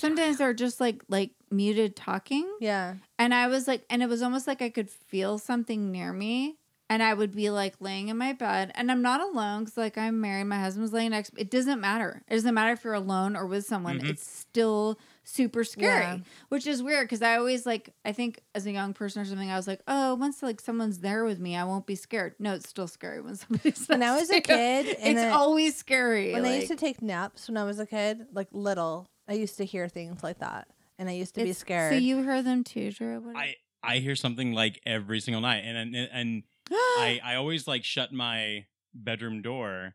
Sometimes 0.00 0.38
they're 0.38 0.54
just 0.54 0.80
like 0.80 1.02
like 1.08 1.30
muted 1.50 1.96
talking. 1.96 2.48
Yeah. 2.60 2.94
And 3.18 3.32
I 3.34 3.46
was 3.48 3.66
like, 3.68 3.84
and 3.90 4.02
it 4.02 4.08
was 4.08 4.22
almost 4.22 4.46
like 4.46 4.62
I 4.62 4.70
could 4.70 4.90
feel 4.90 5.38
something 5.38 5.90
near 5.92 6.12
me. 6.12 6.56
And 6.90 7.02
I 7.02 7.12
would 7.12 7.34
be 7.36 7.50
like 7.50 7.74
laying 7.80 8.08
in 8.08 8.16
my 8.16 8.32
bed, 8.32 8.72
and 8.74 8.90
I'm 8.90 9.02
not 9.02 9.20
alone 9.20 9.64
because 9.64 9.76
like 9.76 9.98
I'm 9.98 10.22
married. 10.22 10.44
My 10.44 10.58
husband's 10.58 10.90
laying 10.90 11.10
next. 11.10 11.32
It 11.36 11.50
doesn't 11.50 11.82
matter. 11.82 12.22
It 12.26 12.32
doesn't 12.36 12.54
matter 12.54 12.72
if 12.72 12.82
you're 12.82 12.94
alone 12.94 13.36
or 13.36 13.44
with 13.44 13.66
someone. 13.66 14.00
Mhm. 14.00 14.08
It's 14.08 14.26
still 14.26 14.98
super 15.22 15.64
scary, 15.64 16.00
Yeah. 16.00 16.18
which 16.48 16.66
is 16.66 16.82
weird 16.82 17.04
because 17.04 17.20
I 17.20 17.36
always 17.36 17.66
like. 17.66 17.90
I 18.06 18.12
think 18.12 18.40
as 18.54 18.64
a 18.64 18.70
young 18.70 18.94
person 18.94 19.20
or 19.20 19.26
something, 19.26 19.50
I 19.50 19.56
was 19.56 19.66
like, 19.66 19.82
oh, 19.86 20.14
once 20.14 20.42
like 20.42 20.62
someone's 20.62 21.00
there 21.00 21.24
with 21.26 21.38
me, 21.38 21.56
I 21.58 21.64
won't 21.64 21.84
be 21.84 21.94
scared. 21.94 22.34
No, 22.38 22.54
it's 22.54 22.70
still 22.70 22.88
scary 22.88 23.20
when 23.20 23.36
somebody's. 23.36 23.86
There. 23.86 23.98
When 23.98 24.08
I 24.08 24.16
was 24.18 24.30
a 24.30 24.32
next 24.32 24.48
to 24.48 24.54
you. 24.54 24.58
kid, 24.58 24.96
and 25.00 25.18
it's 25.18 25.34
always 25.36 25.76
scary. 25.76 26.32
When 26.32 26.46
I 26.46 26.48
like- 26.52 26.56
used 26.60 26.68
to 26.72 26.76
take 26.76 27.02
naps 27.02 27.48
when 27.48 27.58
I 27.58 27.64
was 27.64 27.78
a 27.78 27.84
kid, 27.84 28.28
like 28.32 28.48
little, 28.50 29.06
I 29.28 29.34
used 29.34 29.56
to 29.58 29.64
hear 29.64 29.88
things 29.88 30.22
like 30.22 30.38
that. 30.38 30.68
And 30.98 31.08
I 31.08 31.12
used 31.12 31.34
to 31.34 31.40
be 31.42 31.50
it's- 31.50 31.58
scared. 31.58 31.92
So 31.92 31.98
you 31.98 32.22
heard 32.22 32.44
them 32.44 32.64
too, 32.64 32.90
Drew? 32.90 33.20
What- 33.20 33.36
I 33.36 33.56
I 33.82 33.98
hear 33.98 34.16
something 34.16 34.52
like 34.52 34.80
every 34.84 35.20
single 35.20 35.40
night, 35.40 35.62
and 35.64 35.94
and, 35.94 36.08
and 36.12 36.42
I 36.70 37.20
I 37.22 37.34
always 37.36 37.68
like 37.68 37.84
shut 37.84 38.12
my 38.12 38.66
bedroom 38.92 39.42
door, 39.42 39.94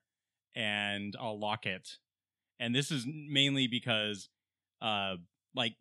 and 0.56 1.16
I'll 1.20 1.38
lock 1.38 1.66
it, 1.66 1.98
and 2.60 2.74
this 2.74 2.92
is 2.92 3.06
mainly 3.06 3.68
because, 3.68 4.30
uh, 4.82 5.18
like 5.54 5.76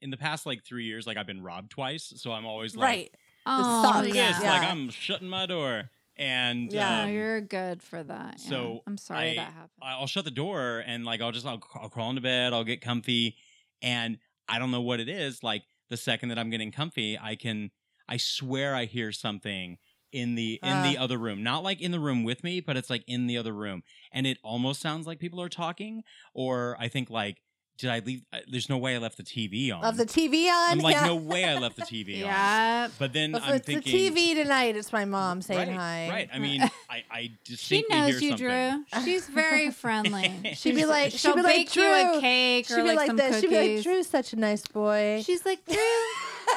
in 0.00 0.10
the 0.10 0.16
past 0.16 0.46
like 0.46 0.64
three 0.64 0.84
years, 0.84 1.06
like 1.06 1.18
I've 1.18 1.26
been 1.26 1.42
robbed 1.42 1.70
twice, 1.70 2.12
so 2.16 2.32
I'm 2.32 2.46
always 2.46 2.74
like, 2.74 2.88
right. 2.88 3.14
oh, 3.44 3.82
sucks. 3.82 3.98
screw 3.98 4.16
yeah. 4.16 4.32
this, 4.32 4.42
like 4.42 4.62
I'm 4.62 4.88
shutting 4.88 5.28
my 5.28 5.44
door, 5.44 5.90
and 6.16 6.72
Yeah. 6.72 7.02
Um, 7.04 7.10
you're 7.12 7.40
good 7.40 7.82
for 7.82 8.02
that. 8.02 8.36
yeah. 8.38 8.48
so 8.48 8.82
I'm 8.86 8.96
sorry 8.98 9.30
I- 9.32 9.34
that 9.36 9.52
happened. 9.52 9.70
I'll 9.82 10.06
shut 10.06 10.24
the 10.24 10.30
door 10.30 10.82
and 10.86 11.04
like 11.04 11.20
I'll 11.20 11.32
just 11.32 11.46
I'll, 11.46 11.62
I'll 11.74 11.88
crawl 11.88 12.10
into 12.10 12.22
bed, 12.22 12.52
I'll 12.52 12.64
get 12.64 12.80
comfy, 12.80 13.36
and 13.82 14.18
I 14.48 14.58
don't 14.58 14.70
know 14.70 14.80
what 14.80 15.00
it 15.00 15.08
is. 15.08 15.42
Like 15.42 15.62
the 15.90 15.96
second 15.96 16.30
that 16.30 16.38
I'm 16.38 16.50
getting 16.50 16.72
comfy, 16.72 17.18
I 17.18 17.36
can 17.36 17.70
I 18.08 18.16
swear 18.16 18.74
I 18.74 18.84
hear 18.86 19.12
something 19.12 19.78
in 20.12 20.34
the 20.36 20.58
in 20.62 20.82
the 20.82 20.96
Uh. 20.98 21.04
other 21.04 21.18
room, 21.18 21.42
not 21.42 21.62
like 21.62 21.80
in 21.80 21.90
the 21.90 22.00
room 22.00 22.22
with 22.24 22.42
me, 22.44 22.60
but 22.60 22.76
it's 22.76 22.88
like 22.88 23.04
in 23.06 23.26
the 23.26 23.36
other 23.36 23.52
room, 23.52 23.82
and 24.12 24.26
it 24.26 24.38
almost 24.42 24.80
sounds 24.80 25.06
like 25.06 25.18
people 25.18 25.40
are 25.42 25.48
talking, 25.48 26.02
or 26.32 26.76
I 26.80 26.88
think 26.88 27.10
like 27.10 27.42
did 27.78 27.90
I 27.90 27.98
leave? 28.00 28.22
uh, 28.32 28.38
There's 28.48 28.68
no 28.68 28.78
way 28.78 28.94
I 28.94 28.98
left 28.98 29.16
the 29.16 29.22
TV 29.22 29.72
on. 29.72 29.84
Of 29.84 29.96
the 29.96 30.06
TV 30.06 30.48
on. 30.48 30.72
I'm 30.72 30.78
like 30.78 30.94
yeah. 30.94 31.06
no 31.06 31.16
way 31.16 31.44
I 31.44 31.58
left 31.58 31.76
the 31.76 31.82
TV 31.82 32.14
on. 32.14 32.20
yeah. 32.20 32.88
But 32.98 33.12
then 33.12 33.34
If 33.34 33.42
I'm 33.44 33.54
it's 33.56 33.66
thinking 33.66 33.92
the 34.14 34.20
TV 34.20 34.34
tonight, 34.42 34.76
it's 34.76 34.92
my 34.92 35.04
mom 35.04 35.42
saying 35.42 35.68
right, 35.70 35.76
hi. 35.76 36.08
Right. 36.10 36.28
I 36.32 36.38
mean, 36.38 36.62
I 36.90 37.04
I 37.10 37.30
She 37.44 37.84
knows 37.88 38.18
hear 38.18 38.20
you, 38.20 38.28
something. 38.38 38.46
Drew. 38.46 38.84
She's 39.04 39.28
very 39.28 39.70
friendly. 39.70 40.52
She'd 40.54 40.74
be 40.74 40.84
like, 40.86 41.12
she'd 41.12 41.18
She'll 41.20 41.36
be 41.36 41.42
bake 41.42 41.74
like, 41.74 41.76
you 41.76 42.18
a 42.18 42.20
cake 42.20 42.66
She'd 42.66 42.74
or 42.78 42.82
be 42.82 42.88
like, 42.88 42.96
like 42.96 43.06
some 43.08 43.16
this. 43.16 43.40
cookies. 43.40 43.40
She'd 43.42 43.50
be 43.50 43.74
like, 43.76 43.82
Drew's 43.84 44.06
such 44.08 44.32
a 44.32 44.36
nice 44.36 44.66
boy. 44.66 45.22
She's 45.24 45.44
like, 45.44 45.64
Drew, 45.66 45.76
I 45.76 46.44
think 46.46 46.55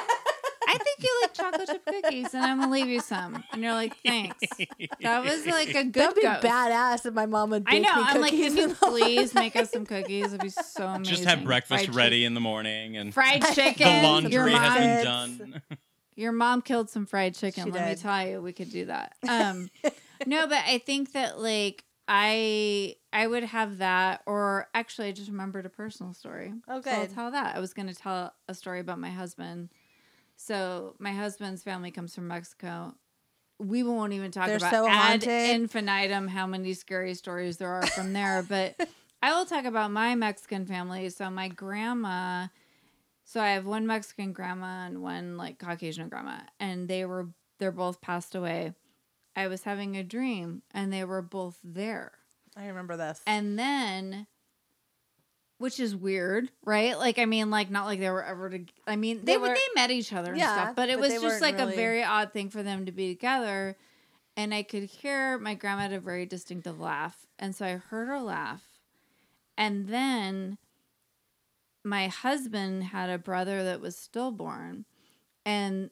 you 1.04 1.20
like 1.22 1.34
chocolate 1.34 1.70
chip 1.70 1.86
cookies, 1.86 2.34
and 2.34 2.44
I'm 2.44 2.60
gonna 2.60 2.72
leave 2.72 2.88
you 2.88 3.00
some." 3.00 3.44
And 3.52 3.62
you're 3.64 3.74
like, 3.74 3.96
"Thanks." 4.06 4.40
That 5.02 5.24
was 5.24 5.46
like 5.46 5.70
a 5.70 5.84
good. 5.84 5.94
That'd 5.94 6.16
be 6.16 6.22
ghost. 6.22 6.44
badass 6.44 7.06
if 7.06 7.14
my 7.14 7.26
mom 7.26 7.50
would. 7.52 7.64
I 7.68 7.80
know. 7.80 7.96
Me 7.96 8.02
I'm 8.06 8.22
like, 8.22 8.32
can 8.32 8.40
you 8.40 8.46
in 8.48 8.54
the 8.70 8.78
morning." 8.82 9.00
please 9.10 9.34
make 9.34 9.56
us 9.56 9.72
some 9.72 9.86
cookies? 9.94 10.28
It'd 10.28 10.42
be 10.42 10.50
so 10.50 10.88
amazing. 10.88 11.04
Just 11.16 11.26
have 11.26 11.44
breakfast 11.44 11.86
Fried 11.86 11.96
ready 11.96 12.26
in 12.26 12.34
the 12.34 12.40
morning 12.42 12.98
and 12.98 13.14
chicken. 13.14 13.40
Fried 13.40 13.42
the 13.44 13.54
chicken. 13.54 13.88
your 13.88 14.04
laundry 14.04 14.52
has 14.54 14.70
mom, 14.70 15.38
been 15.38 15.52
done. 15.52 15.62
your 16.16 16.32
mom 16.32 16.62
killed 16.62 16.90
some 16.90 17.06
fried 17.06 17.36
chicken. 17.36 17.66
She 17.66 17.72
Let 17.72 17.90
me 17.90 17.96
tell 17.96 18.28
you, 18.28 18.42
we 18.42 18.54
could 18.54 18.72
do 18.72 18.86
that. 18.86 19.16
Um, 19.28 19.70
no, 20.26 20.48
but 20.48 20.64
I 20.66 20.80
think 20.80 21.14
that 21.14 21.40
like 21.40 21.84
I 22.08 22.96
I 23.14 23.28
would 23.28 23.44
have 23.44 23.78
that, 23.80 24.22
or 24.26 24.68
actually, 24.74 25.10
I 25.10 25.12
just 25.12 25.30
remembered 25.30 25.66
a 25.66 25.70
personal 25.70 26.14
story. 26.14 26.54
Oh, 26.68 26.82
So 26.82 26.90
I'll 26.92 27.08
tell 27.08 27.32
that. 27.32 27.56
I 27.56 27.60
was 27.60 27.74
going 27.74 27.88
to 27.88 27.94
tell 27.96 28.34
a 28.48 28.54
story 28.54 28.80
about 28.80 29.00
my 29.00 29.10
husband. 29.12 29.70
So 30.40 30.96
my 31.00 31.12
husband's 31.12 31.64
family 31.64 31.92
comes 31.92 32.16
from 32.16 32.30
Mexico. 32.30 32.96
We 33.60 33.84
won't 33.84 34.14
even 34.14 34.32
talk 34.32 34.48
They're 34.48 34.56
about 34.56 34.72
so 34.72 34.88
ad 34.88 35.22
infinitum 35.22 36.30
how 36.30 36.48
many 36.48 36.74
scary 36.74 37.14
stories 37.14 37.58
there 37.58 37.70
are 37.70 37.86
from 37.88 38.14
there. 38.14 38.42
but 38.50 38.76
I 39.22 39.36
will 39.36 39.46
talk 39.46 39.66
about 39.66 39.92
my 39.92 40.16
Mexican 40.16 40.66
family. 40.66 41.10
So 41.10 41.30
my 41.30 41.50
grandma, 41.50 42.48
so 43.26 43.42
I 43.42 43.50
have 43.50 43.66
one 43.66 43.86
Mexican 43.86 44.32
grandma 44.32 44.88
and 44.88 45.02
one 45.02 45.36
like 45.36 45.60
Caucasian 45.60 46.08
grandma, 46.08 46.38
and 46.58 46.88
they 46.88 47.04
were 47.04 47.28
they're 47.60 47.74
both 47.74 48.00
passed 48.00 48.34
away. 48.34 48.74
I 49.36 49.48
was 49.48 49.64
having 49.64 49.98
a 49.98 50.04
dream, 50.04 50.62
and 50.74 50.92
they 50.92 51.04
were 51.04 51.22
both 51.22 51.60
there. 51.66 52.14
I 52.56 52.68
remember 52.68 52.96
this. 52.96 53.22
And 53.28 53.60
then, 53.60 54.26
which 55.60 55.80
is 55.80 55.96
weird, 55.96 56.50
right? 56.66 56.98
Like, 56.98 57.20
I 57.20 57.26
mean, 57.26 57.52
like, 57.52 57.70
not 57.70 57.86
like 57.86 58.00
they 58.00 58.10
were 58.10 58.24
ever 58.24 58.50
to. 58.50 58.66
I 58.88 58.96
mean, 58.96 59.20
they 59.20 59.34
They 59.34 59.38
were 59.38 59.50
were- 59.50 59.54
they 59.56 59.68
met 59.76 59.92
each 59.92 60.12
other 60.12 60.32
and 60.32 60.40
Yeah, 60.40 60.54
stuff, 60.54 60.76
but 60.76 60.90
it 60.90 60.96
but 60.96 61.02
was 61.02 61.12
just 61.14 61.24
weren't 61.24 61.42
like 61.42 61.60
a 61.60 61.68
very 61.76 62.04
odd 62.04 62.34
thing 62.34 62.50
for 62.50 62.64
them 62.64 62.86
to 62.88 62.92
be 62.92 63.14
together. 63.14 63.78
And 64.36 64.54
I 64.54 64.64
could 64.64 64.84
hear 64.84 65.38
my 65.38 65.54
grandma 65.54 65.84
had 65.84 65.94
a 65.94 66.00
very 66.00 66.26
distinctive 66.26 66.80
laugh, 66.80 67.28
and 67.38 67.56
so 67.56 67.66
I 67.66 67.72
heard 67.74 68.08
her 68.08 68.20
laugh, 68.22 68.64
and 69.58 69.88
then 69.90 70.58
my 71.84 72.08
husband 72.08 72.86
had 72.86 73.10
a 73.10 73.18
brother 73.18 73.64
that 73.64 73.82
was 73.82 73.98
stillborn, 73.98 74.86
and 75.46 75.90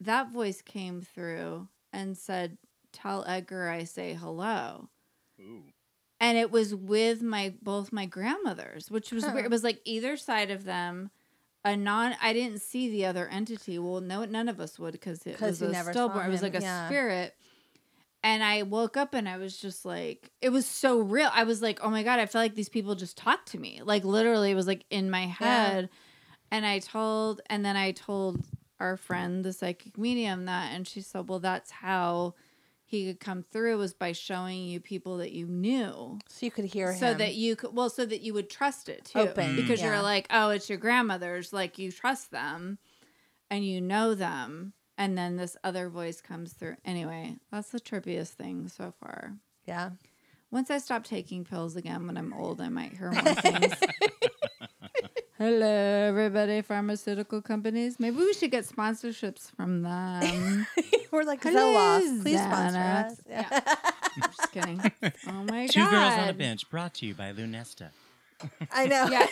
that 0.00 0.30
voice 0.32 0.62
came 0.62 1.02
through 1.02 1.68
and 1.92 2.16
said, 2.16 2.56
"Tell 2.92 3.24
Edgar 3.26 3.68
I 3.68 3.84
say 3.84 4.14
hello." 4.14 4.88
Ooh. 5.40 5.64
And 6.20 6.36
it 6.36 6.50
was 6.50 6.74
with 6.74 7.22
my 7.22 7.54
both 7.62 7.92
my 7.92 8.06
grandmothers, 8.06 8.90
which 8.90 9.10
was 9.10 9.24
Huh. 9.24 9.32
weird. 9.34 9.46
It 9.46 9.50
was 9.50 9.64
like 9.64 9.80
either 9.84 10.16
side 10.16 10.50
of 10.50 10.64
them. 10.64 11.10
A 11.62 11.76
non, 11.76 12.14
I 12.22 12.32
didn't 12.32 12.60
see 12.60 12.88
the 12.90 13.04
other 13.04 13.28
entity. 13.28 13.78
Well, 13.78 14.00
no, 14.00 14.24
none 14.24 14.48
of 14.48 14.60
us 14.60 14.78
would 14.78 14.92
because 14.92 15.26
it 15.26 15.38
was 15.40 15.60
a 15.60 15.74
stillborn. 15.74 16.26
It 16.26 16.30
was 16.30 16.42
like 16.42 16.54
a 16.54 16.60
yeah. 16.60 16.86
spirit. 16.86 17.34
And 18.22 18.42
I 18.42 18.62
woke 18.62 18.96
up 18.96 19.12
and 19.14 19.28
I 19.28 19.36
was 19.36 19.58
just 19.58 19.84
like, 19.84 20.30
it 20.40 20.50
was 20.50 20.66
so 20.66 21.00
real. 21.00 21.30
I 21.34 21.44
was 21.44 21.60
like, 21.60 21.80
oh 21.82 21.90
my 21.90 22.02
god, 22.02 22.18
I 22.18 22.26
feel 22.26 22.40
like 22.40 22.54
these 22.54 22.68
people 22.70 22.94
just 22.94 23.16
talked 23.16 23.48
to 23.52 23.58
me. 23.58 23.80
Like 23.84 24.04
literally, 24.04 24.50
it 24.50 24.54
was 24.54 24.66
like 24.66 24.84
in 24.90 25.10
my 25.10 25.26
head. 25.26 25.90
And 26.50 26.66
I 26.66 26.78
told, 26.80 27.40
and 27.46 27.64
then 27.64 27.76
I 27.76 27.92
told 27.92 28.42
our 28.78 28.96
friend, 28.96 29.44
the 29.44 29.52
psychic 29.52 29.96
medium, 29.98 30.46
that, 30.46 30.72
and 30.72 30.86
she 30.88 31.00
said, 31.02 31.28
well, 31.28 31.40
that's 31.40 31.70
how 31.70 32.34
he 32.90 33.06
could 33.06 33.20
come 33.20 33.44
through 33.44 33.78
was 33.78 33.94
by 33.94 34.10
showing 34.10 34.64
you 34.64 34.80
people 34.80 35.18
that 35.18 35.30
you 35.30 35.46
knew 35.46 36.18
so 36.28 36.44
you 36.44 36.50
could 36.50 36.64
hear 36.64 36.90
him. 36.90 36.98
so 36.98 37.12
him. 37.12 37.18
that 37.18 37.34
you 37.36 37.54
could 37.54 37.72
well 37.72 37.88
so 37.88 38.04
that 38.04 38.20
you 38.20 38.34
would 38.34 38.50
trust 38.50 38.88
it 38.88 39.04
too 39.04 39.20
Open, 39.20 39.54
because 39.54 39.80
yeah. 39.80 39.86
you're 39.86 40.02
like 40.02 40.26
oh 40.30 40.50
it's 40.50 40.68
your 40.68 40.78
grandmother's 40.78 41.52
like 41.52 41.78
you 41.78 41.92
trust 41.92 42.32
them 42.32 42.78
and 43.48 43.64
you 43.64 43.80
know 43.80 44.16
them 44.16 44.72
and 44.98 45.16
then 45.16 45.36
this 45.36 45.56
other 45.62 45.88
voice 45.88 46.20
comes 46.20 46.52
through 46.52 46.74
anyway 46.84 47.36
that's 47.52 47.68
the 47.68 47.78
trippiest 47.78 48.30
thing 48.30 48.66
so 48.66 48.92
far 48.98 49.34
yeah. 49.66 49.90
once 50.50 50.68
i 50.68 50.78
stop 50.78 51.04
taking 51.04 51.44
pills 51.44 51.76
again 51.76 52.08
when 52.08 52.16
i'm 52.16 52.32
old 52.32 52.60
i 52.60 52.68
might 52.68 52.96
hear 52.96 53.12
more 53.12 53.34
things 53.34 53.72
everybody 56.40 56.62
pharmaceutical 56.62 57.42
companies 57.42 57.98
maybe 58.00 58.16
we 58.16 58.32
should 58.32 58.50
get 58.50 58.66
sponsorships 58.66 59.50
from 59.54 59.82
them 59.82 60.66
We're 61.10 61.24
like 61.24 61.42
Hello, 61.42 61.60
Zoloft. 61.74 62.22
Please 62.22 62.38
sponsor 62.38 62.78
Xanax. 62.78 63.06
us. 63.12 63.20
Yeah. 63.28 63.46
i'm 64.16 64.22
just 64.30 64.52
kidding 64.52 64.92
oh 65.28 65.32
my 65.44 65.66
Two 65.70 65.80
god 65.80 65.90
Girls 65.90 66.22
on 66.22 66.28
a 66.28 66.32
Bench, 66.34 66.68
brought 66.70 66.94
to 66.94 67.06
you 67.06 67.14
by 67.14 67.32
Lunesta. 67.32 67.90
I 68.72 68.86
know. 68.86 69.06
Yeah, 69.10 69.26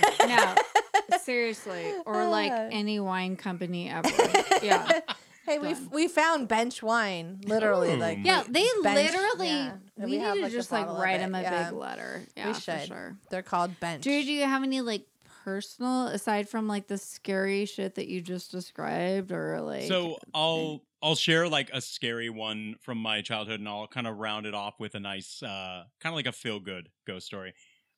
no, 1.10 1.16
seriously, 1.18 1.92
or 2.04 2.26
like 2.26 2.52
Uh. 2.52 2.68
any 2.70 3.00
wine 3.00 3.36
company 3.36 3.88
ever. 3.88 4.08
Yeah, 4.62 5.00
Hey, 5.46 5.58
we 5.58 5.72
Done. 5.72 5.88
we 5.92 6.08
found 6.08 6.46
bench 6.48 6.82
wine. 6.82 7.40
Literally, 7.46 7.94
Ooh. 7.94 7.96
like 7.96 8.18
yeah. 8.22 8.42
we- 8.42 8.52
They 8.52 8.66
bench- 8.82 9.12
literally. 9.14 9.48
yeah. 9.48 9.72
And 9.96 10.10
We, 10.10 10.18
have, 10.18 10.34
need 10.34 10.42
like, 10.42 10.50
to 10.50 10.56
a 10.56 10.58
just 10.60 10.70
like 10.72 10.82
bottle 10.82 10.96
of 10.96 11.02
write 11.02 11.14
it, 11.16 11.18
them 11.20 11.34
a 11.34 11.40
yeah. 11.40 11.70
big 11.70 11.78
letter. 11.78 12.22
Yeah, 12.36 12.48
we 12.48 12.52
for 12.54 12.60
should. 12.60 12.82
sure. 12.86 13.16
They're 13.30 13.42
called 13.42 13.80
bench. 13.80 14.02
Drew, 14.02 14.22
do 14.22 14.30
you 14.32 14.44
have 14.44 14.62
any 14.62 14.82
like 14.82 15.06
personal 15.48 16.08
aside 16.08 16.48
from 16.48 16.68
like 16.68 16.88
the 16.88 16.98
scary 16.98 17.64
shit 17.64 17.94
that 17.96 18.08
you 18.08 18.20
just 18.20 18.50
described, 18.50 19.32
or 19.32 19.60
like? 19.60 20.04
So 20.06 20.18
I'll 20.34 20.86
I'll 21.02 21.14
share 21.14 21.48
like 21.48 21.70
a 21.72 21.80
scary 21.80 22.30
one 22.30 22.76
from 22.80 22.98
my 22.98 23.22
childhood, 23.22 23.60
and 23.60 23.68
I'll 23.68 23.86
kind 23.86 24.06
of 24.06 24.16
round 24.16 24.46
it 24.46 24.54
off 24.54 24.80
with 24.80 24.94
a 24.94 25.00
nice, 25.00 25.42
uh, 25.42 25.84
kind 26.00 26.12
of 26.12 26.16
like 26.16 26.26
a 26.26 26.32
feel 26.32 26.58
good 26.58 26.90
ghost 27.06 27.26
story. 27.26 27.54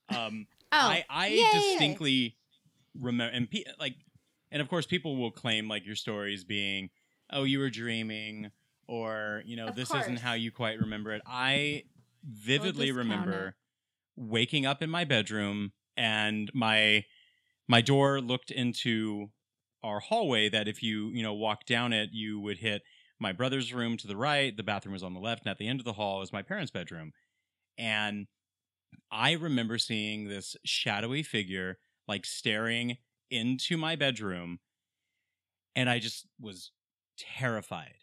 Um, 0.09 0.49
oh, 0.73 0.99
I 0.99 1.05
I 1.09 1.29
yay. 1.29 1.47
distinctly 1.51 2.39
remember, 2.95 3.35
and 3.35 3.51
pe- 3.51 3.65
like, 3.79 3.97
and 4.53 4.63
of 4.63 4.69
course, 4.69 4.87
people 4.87 5.17
will 5.17 5.33
claim 5.33 5.69
like 5.69 5.87
your 5.87 5.97
stories 5.97 6.45
being, 6.45 6.91
oh, 7.31 7.45
you 7.45 7.59
were 7.61 7.71
dreaming, 7.71 8.53
or 8.89 9.43
you 9.47 9.57
know, 9.57 9.71
Of 9.71 9.75
this 9.75 9.89
course. 9.89 10.07
isn't 10.07 10.19
how 10.19 10.35
you 10.35 10.53
quite 10.53 10.79
remember 10.79 11.13
it. 11.13 11.23
I 11.27 11.85
vividly 12.25 12.93
remember 12.93 13.57
waking 14.17 14.67
up 14.67 14.83
in 14.83 14.91
my 14.91 15.05
bedroom 15.05 15.73
and 15.97 16.51
my 16.55 17.05
my 17.71 17.81
door 17.81 18.21
looked 18.21 18.51
into 18.51 19.31
our 19.85 20.01
hallway 20.01 20.49
that 20.49 20.67
if 20.67 20.83
you 20.83 21.09
you 21.11 21.23
know 21.23 21.33
walk 21.33 21.65
down 21.65 21.93
it 21.93 22.11
you 22.13 22.41
would 22.41 22.59
hit 22.59 22.83
my 23.21 23.33
brother's 23.33 23.73
room 23.73 23.97
to 23.97 24.09
the 24.09 24.17
right 24.17 24.57
the 24.57 24.63
bathroom 24.63 24.93
was 24.93 25.05
on 25.05 25.15
the 25.15 25.21
left 25.21 25.45
and 25.45 25.51
at 25.51 25.59
the 25.59 25.69
end 25.69 25.79
of 25.79 25.85
the 25.87 25.93
hall 25.93 26.21
is 26.21 26.33
my 26.33 26.43
parents 26.43 26.73
bedroom 26.73 27.13
and 27.79 28.27
i 29.11 29.33
remember 29.33 29.79
seeing 29.79 30.29
this 30.29 30.57
shadowy 30.65 31.23
figure 31.23 31.79
like 32.09 32.27
staring 32.27 32.99
into 33.31 33.77
my 33.77 33.95
bedroom 33.95 34.59
and 35.77 35.89
i 35.89 35.99
just 36.01 36.27
was 36.41 36.73
terrified 37.17 37.95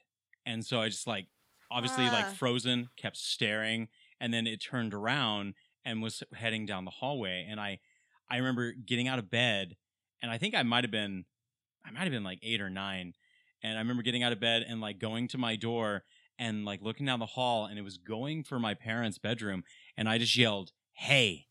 and 0.46 0.66
so 0.66 0.80
i 0.80 0.88
just 0.88 1.06
like 1.06 1.28
obviously 1.70 2.06
Ah. 2.06 2.14
like 2.14 2.34
frozen 2.34 2.88
kept 2.96 3.18
staring 3.18 3.90
and 4.20 4.34
then 4.34 4.48
it 4.48 4.64
turned 4.64 4.94
around 4.94 5.56
and 5.84 6.02
was 6.02 6.24
heading 6.34 6.66
down 6.66 6.86
the 6.86 6.92
hallway 6.92 7.46
and 7.48 7.60
i 7.60 7.78
i 8.30 8.38
remember 8.38 8.72
getting 8.72 9.08
out 9.08 9.20
of 9.20 9.30
bed 9.30 9.76
and 10.22 10.32
i 10.32 10.38
think 10.38 10.56
i 10.56 10.64
might 10.64 10.84
have 10.84 10.92
been 10.92 11.26
i 11.86 11.92
might 11.92 12.04
have 12.04 12.12
been 12.12 12.24
like 12.24 12.40
eight 12.44 12.62
or 12.62 12.70
nine 12.70 13.14
and 13.64 13.78
i 13.78 13.82
remember 13.82 14.04
getting 14.04 14.24
out 14.24 14.32
of 14.32 14.40
bed 14.40 14.64
and 14.68 14.82
like 14.82 15.00
going 15.00 15.28
to 15.28 15.38
my 15.38 15.56
door 15.56 16.04
and 16.40 16.66
like 16.66 16.82
looking 16.82 17.06
down 17.06 17.20
the 17.20 17.26
hall 17.26 17.66
and 17.66 17.80
it 17.80 17.82
was 17.82 17.98
going 17.98 18.44
for 18.44 18.60
my 18.60 18.74
parents 18.74 19.18
bedroom 19.18 19.64
and 19.96 20.08
i 20.10 20.18
just 20.18 20.36
yelled 20.38 20.72
hey 20.94 21.48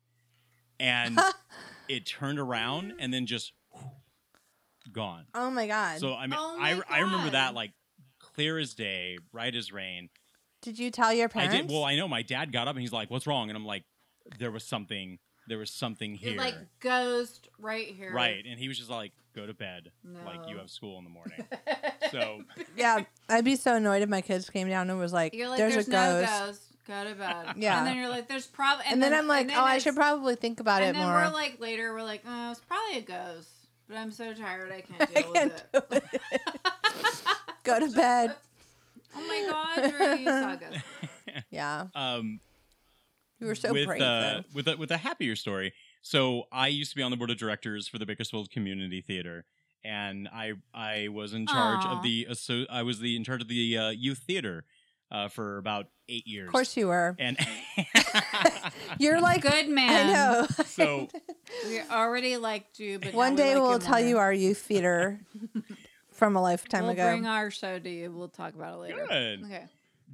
and 0.78 1.18
it 1.88 2.06
turned 2.06 2.38
around 2.38 2.92
and 2.98 3.12
then 3.12 3.26
just 3.26 3.52
gone 4.92 5.26
oh 5.34 5.50
my 5.50 5.66
god. 5.66 5.98
so 5.98 6.14
i 6.14 6.26
mean 6.26 6.38
Oh 6.38 6.58
I, 6.60 6.74
my 6.74 6.82
I 6.88 7.00
remember 7.00 7.30
that 7.30 7.54
like 7.54 7.72
clear 8.20 8.58
as 8.58 8.74
day 8.74 9.18
right 9.32 9.54
as 9.54 9.72
rain 9.72 10.10
did 10.66 10.80
you 10.80 10.90
tell 10.90 11.12
your 11.12 11.28
parents? 11.28 11.54
I 11.54 11.58
did. 11.58 11.70
Well, 11.70 11.84
I 11.84 11.94
know 11.94 12.08
my 12.08 12.22
dad 12.22 12.50
got 12.50 12.66
up 12.66 12.74
and 12.74 12.80
he's 12.80 12.92
like, 12.92 13.08
"What's 13.08 13.24
wrong?" 13.24 13.50
And 13.50 13.56
I'm 13.56 13.64
like, 13.64 13.84
"There 14.38 14.50
was 14.50 14.64
something. 14.64 15.18
There 15.48 15.58
was 15.58 15.70
something 15.70 16.12
You're 16.12 16.32
here." 16.32 16.38
like 16.38 16.54
ghost 16.80 17.48
right 17.58 17.86
here. 17.88 18.12
right. 18.12 18.44
And 18.48 18.58
he 18.58 18.68
was 18.68 18.78
just 18.78 18.90
like, 18.90 19.12
"Go 19.34 19.46
to 19.46 19.54
bed. 19.54 19.90
Like 20.24 20.48
you 20.48 20.58
have 20.58 20.70
school 20.70 20.98
in 20.98 21.04
the 21.04 21.10
morning." 21.10 21.46
so 22.10 22.42
yeah, 22.76 23.04
I'd 23.28 23.44
be 23.44 23.56
so 23.56 23.76
annoyed 23.76 24.02
if 24.02 24.08
my 24.08 24.20
kids 24.22 24.50
came 24.50 24.68
down 24.68 24.90
and 24.90 24.98
was 24.98 25.12
like, 25.12 25.34
You're 25.34 25.48
like, 25.48 25.58
"There's, 25.58 25.74
there's, 25.74 25.88
a 25.88 25.90
no 25.92 26.20
ghost," 26.20 26.32
ghost. 26.46 26.62
Go 26.86 27.04
to 27.04 27.14
bed. 27.16 27.46
Yeah. 27.56 27.78
And 27.78 27.86
then 27.86 27.96
you're 27.96 28.08
like, 28.08 28.28
there's 28.28 28.46
probably. 28.46 28.84
and, 28.88 29.02
then, 29.02 29.12
I'm 29.12 29.26
like, 29.26 29.50
"Oh, 29.52 29.60
I 29.60 29.78
should 29.78 29.96
probably 29.96 30.36
think 30.36 30.60
about 30.60 30.82
And 30.82 30.90
it 30.96 30.98
then 30.98 31.08
more." 31.08 31.16
we're 31.20 31.32
like, 31.32 31.60
later, 31.60 31.92
we're 31.92 32.02
like, 32.04 32.22
oh, 32.26 32.50
it's 32.52 32.60
probably 32.60 32.98
a 32.98 33.02
ghost. 33.02 33.48
But 33.88 33.96
I'm 33.96 34.10
so 34.12 34.32
tired, 34.34 34.72
I 34.72 34.80
can't 34.82 35.02
I 35.16 35.20
deal 35.22 35.32
can't 35.32 35.52
with 35.52 35.90
do 35.90 35.96
it. 35.96 36.04
it. 36.32 37.22
Go 37.64 37.80
to 37.80 37.88
bed. 37.92 38.34
oh 39.16 39.26
my 39.26 39.46
god, 39.50 39.90
Drew, 39.90 40.14
you 40.16 40.24
saw 40.26 40.52
a 40.52 40.56
ghost. 40.56 40.84
Yeah, 41.50 41.86
um, 41.94 42.40
you 43.40 43.46
were 43.46 43.54
so 43.54 43.72
with 43.72 43.86
brave. 43.86 44.00
uh, 44.02 44.20
though. 44.20 44.42
with 44.54 44.68
a, 44.68 44.76
with 44.76 44.90
a 44.90 44.96
happier 44.98 45.36
story. 45.36 45.72
So 46.02 46.44
I 46.52 46.68
used 46.68 46.90
to 46.90 46.96
be 46.96 47.02
on 47.02 47.10
the 47.10 47.16
board 47.16 47.30
of 47.30 47.36
directors 47.38 47.88
for 47.88 47.98
the 47.98 48.06
Bakersfield 48.06 48.50
Community 48.50 49.00
Theater, 49.00 49.44
and 49.84 50.28
I 50.32 50.52
I 50.74 51.08
was 51.08 51.34
in 51.34 51.46
charge 51.46 51.84
Aw. 51.84 51.96
of 51.98 52.02
the 52.02 52.26
asso- 52.30 52.66
I 52.70 52.82
was 52.82 53.00
the 53.00 53.16
in 53.16 53.24
charge 53.24 53.42
of 53.42 53.48
the 53.48 53.76
uh, 53.78 53.88
youth 53.90 54.18
theater 54.26 54.64
uh, 55.10 55.28
for 55.28 55.58
about 55.58 55.86
eight 56.08 56.26
years. 56.26 56.46
Of 56.48 56.52
course 56.52 56.76
you 56.76 56.86
were. 56.88 57.16
And 57.18 57.36
You're 58.98 59.20
like, 59.20 59.42
Good 59.42 59.68
man. 59.68 59.90
I 59.90 60.12
man. 60.12 60.12
know. 60.12 60.46
so 60.66 61.08
We 61.68 61.80
already 61.90 62.36
liked 62.36 62.78
you, 62.78 62.98
but 62.98 63.14
One 63.14 63.34
now 63.34 63.42
we 63.42 63.48
day 63.48 63.54
like 63.54 63.62
we'll 63.62 63.72
you 63.74 63.78
tell 63.78 63.98
more. 64.00 64.08
you 64.08 64.18
our 64.18 64.32
youth 64.32 64.58
theater 64.58 65.20
from 66.12 66.36
a 66.36 66.42
lifetime 66.42 66.82
we'll 66.84 66.92
ago. 66.92 67.08
bring 67.10 67.26
our 67.26 67.50
show 67.50 67.78
to 67.78 67.88
you. 67.90 68.10
We'll 68.12 68.28
talk 68.28 68.54
about 68.54 68.74
it 68.74 68.78
later. 68.78 69.06
Good. 69.08 69.44
Okay. 69.44 69.64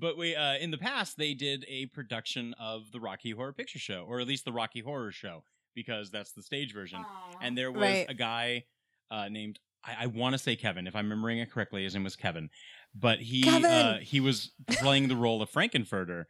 But 0.02 0.18
we 0.18 0.34
uh, 0.34 0.56
in 0.56 0.72
the 0.72 0.78
past 0.78 1.16
they 1.16 1.32
did 1.32 1.64
a 1.68 1.86
production 1.86 2.54
of 2.60 2.90
the 2.90 2.98
Rocky 3.00 3.30
Horror 3.30 3.52
Picture 3.52 3.78
Show, 3.78 4.04
or 4.08 4.20
at 4.20 4.26
least 4.26 4.44
the 4.44 4.52
Rocky 4.52 4.80
Horror 4.80 5.12
Show, 5.12 5.44
because 5.76 6.10
that's 6.10 6.32
the 6.32 6.42
stage 6.42 6.74
version. 6.74 7.04
And 7.40 7.56
there 7.56 7.70
was 7.70 7.80
Right. 7.82 8.06
a 8.08 8.14
guy 8.14 8.64
uh, 9.12 9.28
named 9.28 9.60
I, 9.84 9.96
I 10.00 10.06
want 10.06 10.32
to 10.34 10.38
say 10.38 10.56
Kevin, 10.56 10.86
if 10.88 10.96
I'm 10.96 11.04
remembering 11.08 11.38
it 11.38 11.50
correctly, 11.52 11.84
his 11.84 11.94
name 11.94 12.02
was 12.04 12.16
Kevin. 12.16 12.50
But 12.94 13.20
he 13.20 13.42
Kevin! 13.42 13.64
uh, 13.64 13.98
he 14.00 14.18
was 14.20 14.50
playing 14.72 15.06
the 15.06 15.16
role 15.16 15.40
of 15.40 15.50
Frankenfurter, 15.52 16.24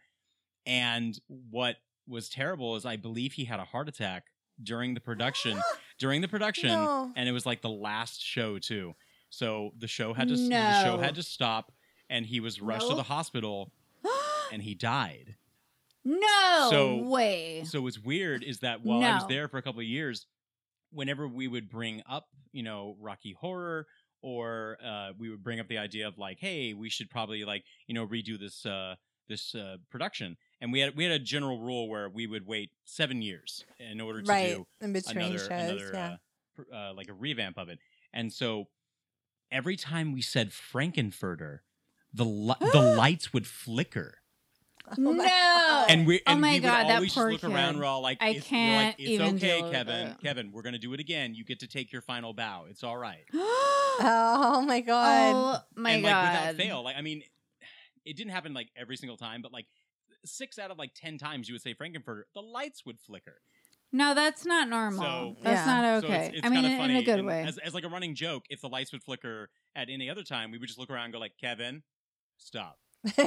and 0.67 1.19
what 1.27 1.77
was 2.07 2.29
terrible 2.29 2.77
is 2.77 2.85
I 2.85 2.97
believe 2.97 3.33
he 3.33 3.47
had 3.47 3.59
a 3.59 3.65
heart 3.65 3.89
attack 3.89 4.25
during 4.63 4.93
the 4.93 5.01
production. 5.01 5.59
during 5.99 6.21
the 6.21 6.29
production, 6.29 6.69
No. 6.69 7.11
and 7.17 7.27
it 7.29 7.33
was 7.33 7.47
like 7.47 7.63
the 7.63 7.71
last 7.71 8.23
show 8.23 8.59
too. 8.59 8.93
So 9.31 9.71
the 9.79 9.89
show 9.89 10.13
had 10.13 10.29
to 10.29 10.37
the 10.37 10.83
show 10.83 10.99
had 10.99 11.15
to 11.15 11.23
stop, 11.23 11.73
and 12.13 12.27
he 12.27 12.41
was 12.41 12.61
rushed 12.61 12.89
to 12.89 12.95
the 12.95 13.03
hospital, 13.05 13.73
and 14.53 14.63
he 14.63 14.75
died. 14.75 15.37
no 16.05 16.69
So- 16.71 16.97
way. 17.09 17.65
So 17.65 17.81
what's 17.81 17.99
weird 17.99 18.43
is 18.45 18.59
that 18.61 18.83
while 18.85 19.03
I 19.03 19.15
was 19.15 19.27
there 19.27 19.49
for 19.49 19.57
a 19.59 19.63
couple 19.63 19.81
of 19.81 19.87
years, 19.87 20.27
whenever 20.91 21.27
we 21.27 21.49
would 21.49 21.71
bring 21.71 22.03
up, 22.09 22.29
you 22.53 22.63
know, 22.63 22.97
Rocky 23.01 23.33
Horror, 23.33 23.87
or 24.21 24.77
uh, 24.85 25.13
we 25.19 25.31
would 25.31 25.43
bring 25.43 25.59
up 25.59 25.69
the 25.69 25.79
idea 25.79 26.07
of 26.07 26.19
like, 26.19 26.39
hey, 26.39 26.75
we 26.75 26.91
should 26.91 27.11
probably 27.11 27.45
like, 27.45 27.65
you 27.87 27.95
know, 27.95 28.07
redo 28.07 28.39
this 28.39 28.67
uh, 28.67 28.95
this 29.29 29.55
uh, 29.55 29.77
production, 29.91 30.37
and 30.61 30.71
we 30.71 30.81
had 30.81 30.95
we 30.95 31.05
had 31.05 31.13
a 31.13 31.19
general 31.19 31.59
rule 31.61 31.89
where 31.89 32.09
we 32.11 32.27
would 32.27 32.47
wait 32.47 32.71
seven 32.85 33.23
years 33.23 33.65
in 33.79 34.01
order 34.01 34.21
to 34.23 34.29
right 34.31 34.55
do 34.57 34.67
in 34.83 34.93
between 34.93 35.17
another 35.17 35.39
shows. 35.39 35.49
another 35.49 35.91
yeah. 35.95 36.11
uh, 36.11 36.17
pr- 36.57 36.75
uh, 36.75 36.93
like 36.95 37.09
a 37.09 37.15
revamp 37.15 37.57
of 37.57 37.69
it. 37.71 37.79
And 38.13 38.31
so 38.33 38.69
every 39.51 39.77
time 39.77 40.13
we 40.13 40.21
said 40.23 40.51
Frankenfurter, 40.51 41.61
the 42.15 42.25
li- 42.25 42.55
the 42.73 42.95
lights 42.97 43.33
would 43.33 43.47
flicker, 43.47 44.19
Oh 44.91 44.95
no. 44.99 45.87
And 45.89 46.07
we 46.07 46.21
Oh 46.27 46.35
my 46.37 46.49
we 46.49 46.55
would 46.57 46.63
God, 46.65 46.89
that 46.89 46.95
always 46.97 47.15
poor 47.15 47.31
just 47.31 47.45
look 47.45 47.53
around. 47.55 47.75
kid. 47.75 47.81
We're 47.81 47.87
all 47.87 48.03
like, 48.03 48.19
I 48.21 48.31
it's, 48.31 48.39
we're 48.47 48.49
can't 48.49 48.87
like, 48.89 48.95
it's 48.99 49.09
even 49.11 49.37
okay, 49.37 49.39
deal 49.39 49.63
with 49.65 49.73
Kevin. 49.73 50.07
it. 50.09 50.17
Kevin, 50.23 50.53
we're 50.53 50.63
gonna 50.63 50.79
do 50.79 50.93
it 50.93 51.01
again. 51.01 51.35
You 51.35 51.45
get 51.45 51.61
to 51.61 51.67
take 51.67 51.93
your 51.93 52.03
final 52.03 52.33
bow. 52.35 52.65
It's 52.69 52.83
all 52.85 52.97
right. 52.99 53.25
oh 53.35 54.65
my 54.67 54.81
god. 54.81 55.35
oh 55.35 55.61
my 55.77 55.91
and 55.93 56.03
like 56.03 56.13
god. 56.13 56.33
without 56.55 56.57
fail, 56.57 56.83
like 56.85 56.97
I 56.97 57.01
mean, 57.03 57.23
it 58.05 58.17
didn't 58.17 58.33
happen 58.33 58.55
like 58.55 58.69
every 58.77 58.97
single 58.97 59.17
time, 59.17 59.43
but 59.43 59.53
like 59.53 59.67
six 60.25 60.59
out 60.59 60.71
of 60.71 60.79
like 60.79 60.93
ten 60.95 61.19
times 61.19 61.49
you 61.49 61.55
would 61.55 61.63
say 61.63 61.75
Frankenfurter, 61.75 62.23
the 62.35 62.41
lights 62.43 62.85
would 62.87 62.99
flicker. 62.99 63.41
No, 63.95 64.15
that's 64.15 64.47
not 64.47 64.69
normal. 64.69 65.03
So- 65.03 65.37
that's 65.43 65.67
Yeah. 65.67 65.83
not 65.83 66.01
So 66.03 66.09
okay. 66.09 66.27
it's, 66.29 66.39
it's 66.39 66.47
I 66.47 66.49
mean, 66.49 66.63
kind 66.63 66.67
in, 66.67 66.73
of 66.73 66.73
in 66.73 66.79
funny 66.79 66.99
a 66.99 67.03
good 67.05 67.19
and 67.19 67.29
way. 67.29 67.43
As, 67.45 67.59
as 67.59 67.75
like 67.75 67.85
a 67.85 67.89
running 67.89 68.15
joke, 68.15 68.45
if 68.49 68.61
the 68.63 68.69
lights 68.69 68.91
would 68.93 69.03
flicker 69.03 69.51
at 69.77 69.89
any 69.91 70.09
other 70.09 70.23
time, 70.23 70.51
we 70.51 70.57
would 70.59 70.67
just 70.67 70.79
look 70.79 70.89
around 70.91 71.05
and 71.05 71.13
go 71.13 71.19
like, 71.19 71.35
Kevin, 71.39 71.83
stop. 72.47 72.79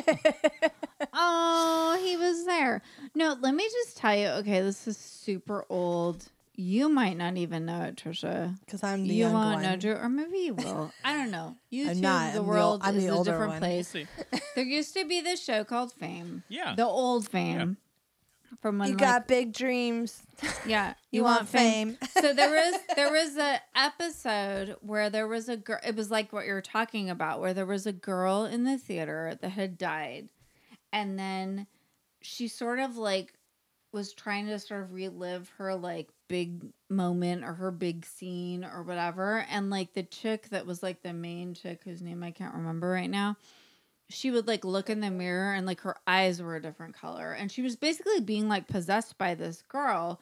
oh, 1.13 1.99
he 2.03 2.17
was 2.17 2.45
there. 2.45 2.81
No, 3.13 3.35
let 3.39 3.53
me 3.53 3.63
just 3.63 3.97
tell 3.97 4.15
you. 4.15 4.27
Okay, 4.27 4.61
this 4.61 4.87
is 4.87 4.97
super 4.97 5.65
old. 5.69 6.25
You 6.57 6.87
might 6.87 7.17
not 7.17 7.35
even 7.35 7.65
know 7.65 7.81
it, 7.83 7.97
Trisha. 7.97 8.57
Because 8.61 8.81
I'm 8.81 9.05
the 9.07 9.13
you 9.13 9.25
young 9.25 9.33
won't 9.33 9.55
one. 9.55 9.63
know, 9.63 9.75
Drew, 9.75 9.93
or 9.95 10.07
maybe 10.07 10.37
you 10.37 10.53
will. 10.53 10.91
I 11.03 11.13
don't 11.13 11.29
know. 11.31 11.57
YouTube, 11.73 11.99
not. 11.99 12.19
the 12.19 12.27
I'm 12.27 12.33
the 12.33 12.39
ol- 12.39 12.45
world 12.45 12.81
I'm 12.83 12.95
is 12.95 13.03
the 13.03 13.09
a 13.11 13.15
older 13.15 13.31
different 13.31 13.51
one. 13.53 13.61
We'll 13.61 13.69
place. 13.69 13.87
see. 13.89 14.07
There 14.55 14.63
used 14.63 14.93
to 14.93 15.05
be 15.05 15.19
this 15.19 15.43
show 15.43 15.65
called 15.65 15.91
Fame, 15.91 16.43
Yeah. 16.47 16.75
the 16.75 16.85
old 16.85 17.27
Fame, 17.27 17.75
from 18.61 18.79
when 18.79 18.89
You 18.89 18.93
like, 18.95 19.01
got 19.01 19.27
big 19.27 19.53
dreams. 19.53 20.21
yeah, 20.65 20.93
You, 21.11 21.23
want, 21.23 21.47
fame. 21.47 21.97
so 22.19 22.33
there 22.33 22.49
was 22.49 22.79
there 22.95 23.11
was 23.11 23.37
a 23.37 23.61
episode 23.75 24.75
where 24.81 25.09
there 25.09 25.27
was 25.27 25.49
a 25.49 25.57
girl 25.57 25.79
it 25.85 25.95
was 25.95 26.11
like 26.11 26.33
what 26.33 26.45
you're 26.45 26.61
talking 26.61 27.09
about 27.09 27.39
where 27.39 27.53
there 27.53 27.65
was 27.65 27.85
a 27.85 27.93
girl 27.93 28.45
in 28.45 28.63
the 28.63 28.77
theater 28.77 29.37
that 29.41 29.49
had 29.49 29.77
died 29.77 30.29
and 30.91 31.17
then 31.17 31.67
she 32.21 32.47
sort 32.47 32.79
of 32.79 32.97
like 32.97 33.33
was 33.91 34.13
trying 34.13 34.47
to 34.47 34.59
sort 34.59 34.83
of 34.83 34.93
relive 34.93 35.49
her 35.57 35.73
like 35.73 36.09
big 36.27 36.65
moment 36.89 37.45
or 37.45 37.53
her 37.53 37.71
big 37.71 38.05
scene 38.05 38.65
or 38.65 38.83
whatever 38.83 39.45
and 39.49 39.69
like 39.69 39.93
the 39.93 40.03
chick 40.03 40.49
that 40.49 40.65
was 40.65 40.83
like 40.83 41.01
the 41.01 41.13
main 41.13 41.53
chick 41.53 41.81
whose 41.85 42.01
name 42.01 42.23
I 42.23 42.31
can't 42.31 42.55
remember 42.55 42.89
right 42.89 43.09
now 43.09 43.37
she 44.09 44.31
would 44.31 44.47
like 44.47 44.63
look 44.63 44.89
in 44.89 44.99
the 44.99 45.09
mirror 45.09 45.53
and 45.53 45.65
like 45.65 45.81
her 45.81 45.95
eyes 46.05 46.41
were 46.41 46.55
a 46.55 46.61
different 46.61 46.95
color. 46.95 47.31
And 47.31 47.51
she 47.51 47.61
was 47.61 47.75
basically 47.75 48.19
being 48.19 48.47
like 48.47 48.67
possessed 48.67 49.17
by 49.17 49.33
this 49.35 49.63
girl 49.67 50.19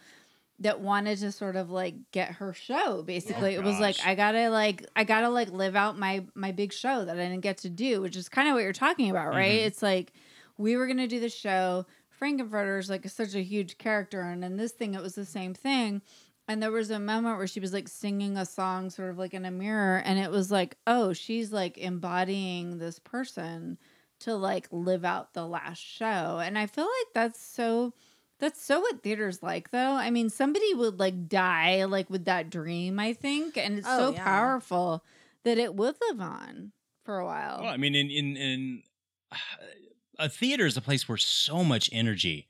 that 0.60 0.80
wanted 0.80 1.18
to 1.20 1.32
sort 1.32 1.56
of 1.56 1.70
like 1.70 1.96
get 2.12 2.34
her 2.34 2.54
show 2.54 3.02
basically. 3.04 3.58
Oh, 3.58 3.60
it 3.60 3.64
was 3.64 3.80
like 3.80 3.98
i 4.06 4.14
gotta 4.16 4.50
like 4.50 4.86
i 4.96 5.04
gotta 5.04 5.28
like 5.30 5.50
live 5.52 5.76
out 5.76 5.98
my 5.98 6.24
my 6.36 6.52
big 6.52 6.72
show 6.72 7.04
that 7.04 7.18
i 7.18 7.20
didn't 7.24 7.42
get 7.42 7.58
to 7.58 7.70
do 7.70 8.02
which 8.02 8.16
is 8.16 8.30
kind 8.30 8.48
of 8.48 8.54
what 8.54 8.64
you're 8.64 8.72
talking 8.72 9.10
about 9.10 9.34
right? 9.34 9.60
Mhm. 9.62 9.66
it's 9.66 9.82
like 9.82 10.14
we 10.58 10.78
were 10.78 10.86
gonna 10.88 11.08
do 11.08 11.20
the 11.20 11.28
show. 11.30 11.86
Frankenfurter 12.22 12.80
is 12.80 12.90
like 12.90 13.10
such 13.10 13.34
a 13.36 13.42
huge 13.44 13.78
character 13.80 14.22
and 14.22 14.46
in 14.46 14.56
this 14.56 14.72
thing 14.72 14.94
it 14.94 15.02
was 15.02 15.16
the 15.16 15.26
same 15.26 15.54
thing 15.54 16.02
and 16.48 16.62
there 16.62 16.72
was 16.72 16.92
a 16.92 17.00
moment 17.00 17.38
where 17.38 17.48
she 17.48 17.60
was 17.60 17.74
like 17.74 17.88
singing 17.88 18.38
a 18.38 18.46
song 18.46 18.90
sort 18.90 19.10
of 19.10 19.18
like 19.18 19.34
in 19.34 19.46
a 19.46 19.52
mirror 19.52 19.98
and 20.06 20.20
it 20.20 20.32
was 20.32 20.52
like 20.52 20.78
oh 20.88 21.14
she's 21.14 21.52
like 21.52 21.78
embodying 21.78 22.78
this 22.78 23.00
person 23.00 23.78
to 24.20 24.36
like 24.36 24.68
live 24.72 25.04
out 25.06 25.34
the 25.34 25.46
last 25.46 25.80
show 25.80 26.40
and 26.44 26.58
i 26.58 26.66
feel 26.68 26.86
like 26.86 27.14
that's 27.14 27.40
so 27.40 27.94
that's 28.40 28.62
so 28.62 28.80
what 28.80 29.04
theater's 29.04 29.42
like 29.44 29.72
though 29.72 29.94
i 29.94 30.10
mean 30.10 30.30
somebody 30.30 30.74
would 30.74 31.00
like 31.00 31.28
die 31.28 31.86
like 31.86 32.10
with 32.10 32.26
that 32.26 32.50
dream 32.50 33.00
i 33.00 33.14
think 33.14 33.58
and 33.58 33.78
it's 33.78 33.88
Oh, 33.88 33.98
so 33.98 34.14
yeah. 34.14 34.24
powerful 34.24 35.04
that 35.44 35.58
it 35.58 35.76
would 35.76 35.96
live 36.10 36.22
on 36.22 36.72
for 37.06 37.20
a 37.20 37.26
while 37.26 37.60
Well, 37.60 37.72
I 37.72 37.78
mean, 37.78 37.96
in 37.96 38.10
in 38.12 38.38
in 38.38 38.84
a 40.20 40.30
theater 40.30 40.66
is 40.66 40.78
a 40.78 40.82
place 40.82 41.08
where 41.08 41.18
so 41.18 41.64
much 41.64 41.90
energy 41.92 42.48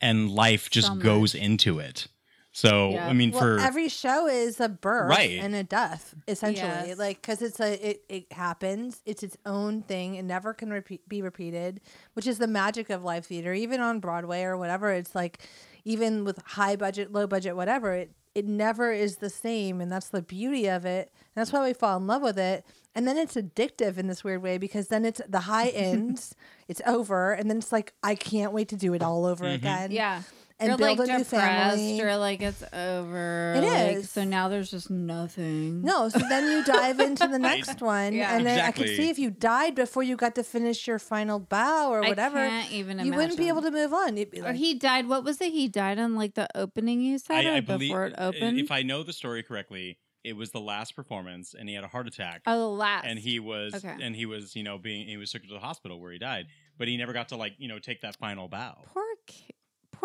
and 0.00 0.30
life 0.30 0.70
just 0.70 0.90
So 0.90 0.98
goes 0.98 1.34
into 1.34 1.78
it. 1.80 2.08
So 2.56 2.90
Yeah. 2.90 3.08
I 3.08 3.12
mean, 3.12 3.32
Well, 3.32 3.40
for 3.40 3.58
every 3.58 3.88
show 3.88 4.28
is 4.28 4.60
a 4.60 4.68
birth 4.68 5.10
Right. 5.10 5.40
and 5.40 5.56
a 5.56 5.64
death, 5.64 6.14
essentially. 6.28 6.68
Yes. 6.88 6.98
Like, 6.98 7.20
because 7.20 7.42
it's 7.42 7.58
a 7.58 7.90
it, 7.90 8.04
it 8.08 8.32
happens. 8.32 9.02
It's 9.04 9.24
its 9.24 9.36
own 9.44 9.82
thing. 9.82 10.14
It 10.14 10.22
never 10.22 10.54
can 10.54 10.70
repeat, 10.70 11.08
be 11.08 11.20
repeated, 11.20 11.80
which 12.12 12.28
is 12.28 12.38
the 12.38 12.46
magic 12.46 12.90
of 12.90 13.02
live 13.02 13.26
theater. 13.26 13.52
Even 13.52 13.80
on 13.80 13.98
Broadway 13.98 14.42
or 14.44 14.56
whatever, 14.56 14.92
it's 14.92 15.16
like, 15.16 15.40
even 15.84 16.24
with 16.24 16.38
high 16.46 16.76
budget, 16.76 17.12
low 17.12 17.26
budget, 17.26 17.56
whatever, 17.56 17.92
it 17.92 18.12
it 18.36 18.46
never 18.46 18.90
is 18.92 19.16
the 19.18 19.30
same, 19.30 19.80
and 19.80 19.92
that's 19.92 20.08
the 20.08 20.22
beauty 20.22 20.66
of 20.68 20.84
it. 20.84 21.12
And 21.12 21.32
that's 21.36 21.52
why 21.52 21.64
we 21.64 21.72
fall 21.72 21.96
in 21.96 22.06
love 22.08 22.20
with 22.22 22.36
it. 22.38 22.64
And 22.94 23.06
then 23.06 23.16
it's 23.16 23.34
addictive 23.36 23.96
in 23.96 24.08
this 24.08 24.24
weird 24.24 24.42
way 24.42 24.58
because 24.58 24.88
then 24.88 25.04
it's 25.04 25.20
the 25.28 25.40
high 25.40 25.68
ends, 25.74 26.34
it's 26.68 26.80
over, 26.86 27.32
and 27.32 27.48
then 27.50 27.58
it's 27.58 27.70
like 27.72 27.94
I 28.02 28.14
can't 28.14 28.52
wait 28.52 28.68
to 28.70 28.76
do 28.76 28.92
it 28.94 29.02
all 29.02 29.24
over 29.26 29.44
Mhm. 29.44 29.54
again. 29.54 29.90
yeah 29.90 30.22
and 30.60 30.68
you're 30.68 30.78
build 30.78 30.98
like 30.98 31.08
a 31.08 31.12
new 31.12 31.18
depressed 31.24 31.76
family. 31.76 32.00
or 32.00 32.16
like 32.16 32.40
it's 32.42 32.62
over 32.72 33.54
It 33.56 33.62
like, 33.64 33.96
is. 33.96 34.10
so 34.10 34.24
now 34.24 34.48
there's 34.48 34.70
just 34.70 34.88
nothing 34.90 35.82
No, 35.82 36.08
so 36.08 36.18
then 36.28 36.50
you 36.50 36.64
dive 36.64 37.00
into 37.08 37.26
the 37.26 37.38
next 37.38 37.80
one, 37.80 38.14
Yeah. 38.14 38.36
and 38.36 38.46
then 38.46 38.58
I 38.58 38.68
Exactly. 38.68 38.86
could 38.86 38.96
see 38.96 39.10
if 39.10 39.18
you 39.18 39.30
died 39.30 39.74
before 39.74 40.02
you 40.02 40.16
got 40.16 40.34
to 40.36 40.44
finish 40.44 40.86
your 40.86 40.98
final 40.98 41.38
bow 41.40 41.90
or 41.90 42.00
whatever, 42.02 42.38
I 42.38 42.48
can't 42.48 42.72
even 42.72 42.98
you 43.04 43.12
wouldn't 43.12 43.36
be 43.38 43.48
able 43.48 43.62
to 43.62 43.70
move 43.70 43.92
on. 43.92 44.16
You'd 44.16 44.30
be 44.30 44.40
Or 44.42 44.52
he 44.52 44.74
died. 44.74 45.08
What 45.08 45.24
was 45.24 45.40
it? 45.40 45.52
He 45.52 45.68
died 45.68 45.98
on 45.98 46.14
like 46.14 46.34
the 46.34 46.48
opening. 46.54 47.00
You 47.00 47.18
said, 47.18 47.44
I, 47.46 47.50
or 47.50 47.52
I 47.56 47.60
believe 47.60 47.90
before 47.90 48.06
it 48.06 48.18
uh, 48.18 48.26
opened. 48.28 48.58
if 48.58 48.70
I 48.70 48.82
know 48.82 49.02
the 49.02 49.12
story 49.12 49.42
correctly, 49.42 49.98
it 50.22 50.36
was 50.36 50.50
the 50.52 50.60
last 50.60 50.96
performance, 50.96 51.54
and 51.58 51.68
he 51.68 51.74
had 51.74 51.84
a 51.84 51.88
heart 51.88 52.06
attack. 52.06 52.42
oh, 52.46 52.58
the 52.58 52.66
last. 52.68 53.04
and 53.06 53.18
he 53.18 53.38
was 53.40 53.74
Okay. 53.74 53.94
and 54.00 54.14
he 54.16 54.24
was 54.26 54.54
you 54.56 54.62
know 54.62 54.78
being 54.78 55.06
he 55.06 55.16
was 55.16 55.30
taken 55.32 55.48
to 55.48 55.54
the 55.54 55.60
hospital 55.60 56.00
where 56.00 56.12
he 56.12 56.18
died 56.18 56.46
but 56.78 56.88
he 56.88 56.96
never 56.96 57.12
got 57.12 57.28
to 57.28 57.36
like 57.36 57.52
you 57.58 57.68
know 57.68 57.78
take 57.78 58.00
that 58.00 58.16
final 58.16 58.48
bow 58.48 58.76
poor 58.92 59.04
ki- 59.26 59.54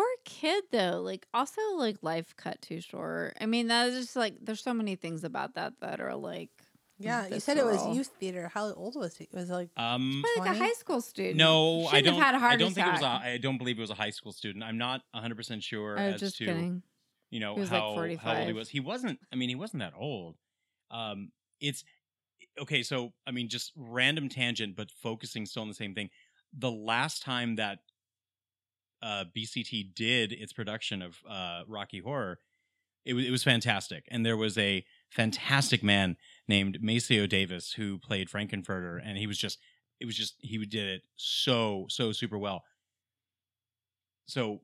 poor 0.00 0.08
kid 0.24 0.64
though. 0.70 1.02
Like 1.04 1.26
also 1.34 1.60
like 1.76 1.96
life 2.02 2.34
cut 2.36 2.60
too 2.62 2.80
short. 2.80 3.36
I 3.40 3.46
mean 3.46 3.68
that 3.68 3.88
is 3.88 4.06
just 4.06 4.16
like 4.16 4.34
there's 4.40 4.62
so 4.62 4.74
many 4.74 4.96
things 4.96 5.24
about 5.24 5.54
that 5.54 5.74
that 5.80 6.00
are 6.00 6.16
like 6.16 6.50
yeah. 7.02 7.28
You 7.28 7.40
said 7.40 7.56
it 7.56 7.64
was 7.64 7.96
youth 7.96 8.10
theater. 8.20 8.50
How 8.52 8.72
old 8.74 8.94
was 8.94 9.16
he? 9.16 9.26
Was 9.32 9.48
it 9.48 9.52
like 9.54 9.70
um 9.76 10.22
like 10.38 10.50
a 10.50 10.58
high 10.58 10.72
school 10.72 11.00
student. 11.00 11.36
no 11.36 11.86
i 11.86 11.96
Shouldn't 11.96 12.06
don't 12.06 12.14
have 12.16 12.24
had 12.24 12.34
a 12.34 12.38
heart 12.38 12.52
i 12.52 12.56
don't 12.56 12.72
think 12.72 12.86
it 12.86 12.92
was 12.92 13.02
a, 13.02 13.06
i 13.06 13.38
don't 13.40 13.58
believe 13.58 13.78
it 13.78 13.80
was 13.80 13.90
a 13.90 13.94
high 13.94 14.10
school 14.10 14.32
student 14.32 14.64
i'm 14.64 14.78
not 14.78 15.02
100% 15.14 15.62
sure 15.62 15.98
I 15.98 16.06
was 16.06 16.14
as 16.14 16.20
just 16.20 16.36
to 16.38 16.44
kidding. 16.46 16.82
you 17.30 17.40
know 17.40 17.54
He 17.54 17.60
was, 17.60 17.70
like, 17.70 17.80
how, 17.80 18.32
how 18.32 18.38
old 18.38 18.46
he 18.46 18.52
was 18.52 18.68
he 18.68 18.80
wasn't 18.80 19.18
i 19.32 19.36
mean 19.36 19.48
he 19.48 19.54
wasn't 19.54 19.80
that 19.80 19.94
old 19.96 20.36
um 20.90 21.30
it's 21.60 21.84
okay 22.60 22.82
so 22.82 23.12
i 23.26 23.30
mean 23.30 23.48
just 23.48 23.72
random 23.76 24.28
tangent 24.28 24.76
but 24.76 24.90
focusing 24.90 25.46
still 25.46 25.62
on 25.62 25.68
the 25.68 25.74
same 25.74 25.94
thing 25.94 26.10
the 26.58 26.70
last 26.70 27.22
time 27.22 27.56
that 27.56 27.78
uh 29.02 29.24
bct 29.36 29.94
did 29.94 30.32
its 30.32 30.52
production 30.52 31.02
of 31.02 31.18
uh 31.28 31.62
rocky 31.66 32.00
horror 32.00 32.38
it 33.04 33.14
was, 33.14 33.24
it 33.24 33.30
was 33.30 33.42
fantastic 33.42 34.04
and 34.10 34.24
there 34.26 34.36
was 34.36 34.58
a 34.58 34.84
fantastic 35.10 35.82
man 35.82 36.16
named 36.48 36.78
maceo 36.82 37.26
davis 37.26 37.72
who 37.72 37.98
played 37.98 38.28
frankenfurter 38.28 39.00
and 39.02 39.18
he 39.18 39.26
was 39.26 39.38
just 39.38 39.58
it 40.00 40.06
was 40.06 40.16
just 40.16 40.34
he 40.38 40.58
did 40.58 40.88
it 40.88 41.02
so 41.16 41.86
so 41.88 42.12
super 42.12 42.38
well 42.38 42.62
so 44.26 44.60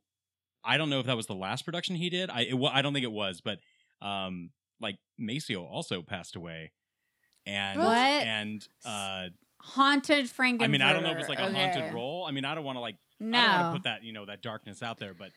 I 0.67 0.79
don't 0.79 0.91
know 0.91 1.01
if 1.01 1.07
that 1.07 1.17
was 1.17 1.27
the 1.27 1.35
last 1.35 1.65
production 1.65 1.95
he 1.95 2.11
did. 2.11 2.29
I 2.29 2.43
it, 2.43 2.55
I 2.73 2.83
don't 2.83 2.93
think 2.93 3.05
it 3.05 3.13
was, 3.13 3.41
but 3.41 3.61
um, 4.03 4.51
like 4.81 4.99
Maceo 5.19 5.65
also 5.65 6.03
passed 6.03 6.37
away. 6.37 6.73
and 7.47 7.79
What? 7.79 7.97
and 7.97 8.69
uh, 8.85 9.27
Haunted 9.61 10.27
Frankenfurter. 10.27 10.63
I 10.63 10.67
mean, 10.67 10.83
I 10.83 10.93
don't 10.93 11.03
know 11.03 11.11
if 11.11 11.19
it's 11.19 11.29
like 11.29 11.39
a 11.39 11.53
haunted 11.53 11.95
role. 11.95 12.27
I 12.27 12.33
mean, 12.33 12.45
I 12.45 12.55
don't 12.55 12.65
want 12.65 12.77
to 12.77 12.81
like 12.81 12.97
I 13.21 13.23
don't 13.25 13.31
No. 13.33 13.39
want 13.39 13.63
to 13.75 13.79
put 13.79 13.85
that 13.85 14.03
you 14.05 14.13
know 14.13 14.25
that 14.27 14.43
darkness 14.43 14.83
out 14.83 14.99
there, 14.99 15.15
but 15.15 15.31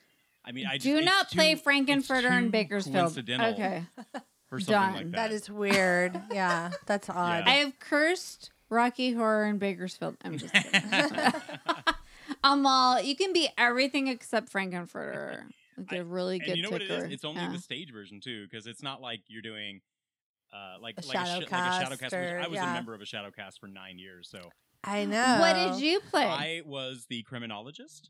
I 0.46 0.52
mean, 0.52 0.66
I 0.68 0.74
just, 0.76 0.86
Do 0.86 0.98
it's 0.98 1.06
not 1.06 1.30
play 1.30 1.56
too- 1.56 1.62
Frankenfurter 1.62 2.26
it's 2.26 2.34
in 2.46 2.50
Bakersfield. 2.50 2.96
coincidental 2.96 3.54
Okay. 3.54 3.84
for 4.48 4.60
something 4.60 4.74
Done. 4.74 4.94
like 4.94 5.06
that. 5.12 5.12
That 5.12 5.32
is 5.32 5.50
weird. 5.50 6.22
Yeah, 6.32 6.72
that's 6.86 7.10
odd. 7.10 7.44
I 7.46 7.56
have 7.56 7.78
cursed 7.80 8.52
Rocky 8.70 9.14
Horror 9.14 9.46
in 9.48 9.58
Bakersfield. 9.58 10.18
I'm 10.24 10.38
just 10.38 10.54
kidding. 10.54 10.82
Amal, 12.44 13.02
you 13.02 13.16
can 13.16 13.34
be 13.34 13.50
everything 13.58 14.08
except 14.08 14.52
Frankenfurter. 14.52 15.44
Like 15.78 15.92
a 16.00 16.04
really 16.04 16.40
good 16.40 16.50
and 16.50 16.58
you 16.58 16.64
know 16.64 16.70
what 16.70 16.82
it 16.82 16.88
ticker. 16.88 17.06
is? 17.06 17.12
It's 17.14 17.26
only 17.26 17.42
Yeah. 17.42 17.52
the 17.52 17.60
stage 17.60 17.92
version 17.92 18.20
too, 18.20 18.46
because 18.50 18.68
it's 18.68 18.84
not 18.84 19.02
like 19.02 19.22
you're 19.28 19.42
doing. 19.42 19.82
Uh, 20.52 20.78
like 20.82 20.96
A 20.98 21.06
like, 21.06 21.16
a 21.16 21.26
sh- 21.26 21.30
like 21.38 21.46
a 21.46 21.50
shadow 21.50 21.96
cast. 21.96 22.14
or- 22.14 22.40
I 22.44 22.48
was 22.48 22.56
yeah. 22.56 22.72
a 22.72 22.74
member 22.74 22.96
of 22.96 23.02
a 23.02 23.06
shadow 23.06 23.30
cast 23.30 23.60
for 23.60 23.68
nine 23.68 24.00
years, 24.00 24.28
so 24.32 24.50
I 24.84 25.06
know. 25.06 25.38
What 25.40 25.54
did 25.74 25.82
you 25.84 26.00
play? 26.10 26.26
I 26.26 26.62
was 26.66 27.06
the 27.10 27.24
criminologist, 27.24 28.10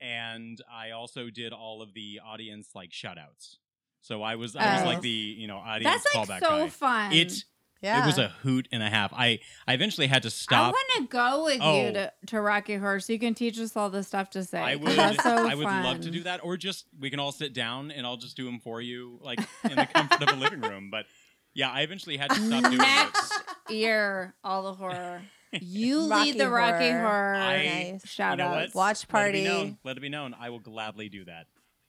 and 0.00 0.60
I 0.72 0.90
also 0.92 1.30
did 1.30 1.52
all 1.52 1.82
of 1.82 1.94
the 1.94 2.20
audience 2.24 2.68
like 2.74 2.92
shout 2.92 3.18
outs. 3.18 3.58
So 4.00 4.22
I 4.22 4.36
was 4.36 4.54
I 4.54 4.74
was 4.74 4.82
Oh. 4.82 4.86
like 4.86 5.00
the 5.00 5.08
you 5.08 5.46
know 5.48 5.56
audience 5.58 6.04
That's 6.12 6.28
like 6.28 6.40
callback 6.40 6.40
so 6.40 6.50
guy. 6.64 6.68
fun. 6.68 7.12
It 7.12 7.32
Yeah. 7.80 8.02
it 8.02 8.06
was 8.06 8.18
a 8.18 8.28
hoot 8.28 8.68
and 8.70 8.82
a 8.82 8.88
half. 8.90 9.12
I 9.12 9.40
I 9.66 9.72
eventually 9.74 10.06
had 10.06 10.22
to 10.22 10.30
stop 10.30 10.52
I 10.58 10.70
stop. 10.70 10.72
want 10.74 10.90
to 10.98 11.08
go 11.16 11.44
with 11.46 11.58
Oh. 11.60 11.82
you 11.86 11.92
to, 11.94 12.12
to 12.26 12.40
Rocky 12.40 12.76
Horror 12.76 13.00
so 13.00 13.12
you 13.12 13.18
can 13.18 13.34
teach 13.34 13.58
us 13.58 13.76
all 13.76 13.90
the 13.90 14.02
stuff 14.04 14.30
to 14.30 14.44
say. 14.44 14.60
I 14.60 14.76
'cause 14.76 14.84
would 14.86 14.96
That's 14.96 15.22
so 15.22 15.48
I 15.48 15.54
would 15.54 15.64
love 15.64 15.96
to 15.96 16.02
fun. 16.04 16.12
do 16.12 16.22
that, 16.24 16.44
or 16.44 16.56
just 16.56 16.86
we 16.98 17.10
can 17.10 17.18
all 17.18 17.32
sit 17.32 17.52
down 17.54 17.90
and 17.90 18.06
I'll 18.06 18.16
just 18.18 18.36
do 18.36 18.44
them 18.44 18.60
for 18.60 18.80
you, 18.80 19.18
like 19.22 19.40
in 19.64 19.76
the 19.76 19.86
comfort 19.86 20.22
of 20.22 20.28
a 20.36 20.40
living 20.40 20.60
room. 20.60 20.90
But 20.90 21.06
yeah, 21.54 21.70
I 21.70 21.80
eventually 21.80 22.16
had 22.18 22.30
to 22.30 22.36
stop 22.36 22.62
doing 22.64 22.74
it. 22.74 22.78
Next 22.78 23.32
year, 23.70 24.34
all 24.44 24.62
the 24.64 24.74
horror. 24.74 25.22
You 25.60 26.08
Rocky 26.10 26.24
lead 26.32 26.40
the 26.40 26.48
Rocky 26.50 26.90
Horror. 26.90 27.00
Horror 27.00 27.34
I- 27.34 27.90
Nice. 27.92 28.06
shout 28.08 28.38
You 28.38 28.44
know 28.44 28.50
outs. 28.50 28.74
what? 28.74 28.78
Watch 28.78 29.06
Let 29.12 29.28
it 29.28 29.32
be 29.32 29.42
party. 29.42 29.44
known. 29.44 29.78
Let 29.84 29.96
it 29.96 30.00
be 30.00 30.08
known. 30.08 30.34
I 30.38 30.50
will 30.50 30.58
gladly 30.60 31.08
do 31.08 31.24
that. 31.26 31.46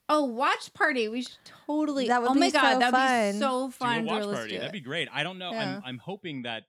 Oh, 0.07 0.25
watch 0.25 0.71
party. 0.73 1.07
We 1.09 1.23
should 1.23 1.35
totally. 1.65 2.07
That 2.09 2.21
would 2.21 2.31
oh 2.31 2.33
my 2.35 2.47
be 2.47 2.51
god, 2.51 2.73
so 2.73 2.79
that'd 2.79 2.93
fun. 2.93 3.31
be 3.33 3.39
so 3.39 3.67
Do 3.67 3.71
fun. 3.71 3.99
a 3.99 4.03
watch 4.03 4.23
Drew, 4.23 4.33
party. 4.33 4.49
do 4.51 4.57
That'd 4.59 4.71
be 4.71 4.79
great. 4.79 5.09
I 5.11 5.23
don't 5.23 5.39
know. 5.39 5.51
Yeah. 5.51 5.77
I'm 5.77 5.83
I'm 5.85 5.97
hoping 5.97 6.43
that 6.43 6.63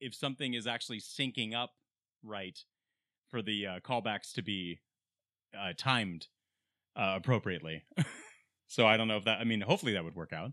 if 0.00 0.14
something 0.14 0.52
is 0.52 0.66
actually 0.66 1.00
syncing 1.00 1.54
up 1.54 1.70
right 2.22 2.58
for 3.30 3.40
the 3.40 3.66
uh, 3.66 3.80
callbacks 3.80 4.32
to 4.34 4.42
be 4.42 4.80
uh, 5.58 5.72
timed 5.78 6.26
uh, 6.94 7.14
appropriately. 7.16 7.82
so 8.68 8.86
I 8.86 8.98
don't 8.98 9.08
know 9.08 9.16
if 9.16 9.24
that. 9.24 9.38
I 9.40 9.44
mean, 9.44 9.62
hopefully 9.62 9.94
that 9.94 10.04
would 10.04 10.14
work 10.16 10.34
out. 10.34 10.52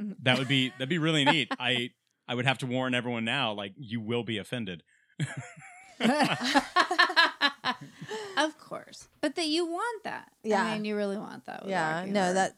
Mhm. 0.00 0.16
That 0.22 0.38
would 0.38 0.48
be 0.48 0.70
that'd 0.70 0.88
be 0.88 0.98
really 0.98 1.24
neat. 1.24 1.52
I 1.60 1.90
I 2.30 2.34
would 2.34 2.46
have 2.46 2.58
to 2.58 2.66
warn 2.66 2.94
everyone 2.94 3.24
now. 3.24 3.52
Like 3.52 3.72
you 3.76 4.00
will 4.00 4.22
be 4.22 4.38
offended. 4.38 4.84
of 8.38 8.56
course, 8.56 9.08
but 9.20 9.34
that 9.34 9.48
you 9.48 9.66
want 9.66 10.04
that. 10.04 10.30
Yeah. 10.44 10.64
I 10.64 10.74
mean, 10.74 10.84
you 10.84 10.96
really 10.96 11.16
want 11.16 11.46
that. 11.46 11.64
Yeah. 11.66 12.04
No, 12.06 12.20
Horror. 12.20 12.34
that 12.34 12.56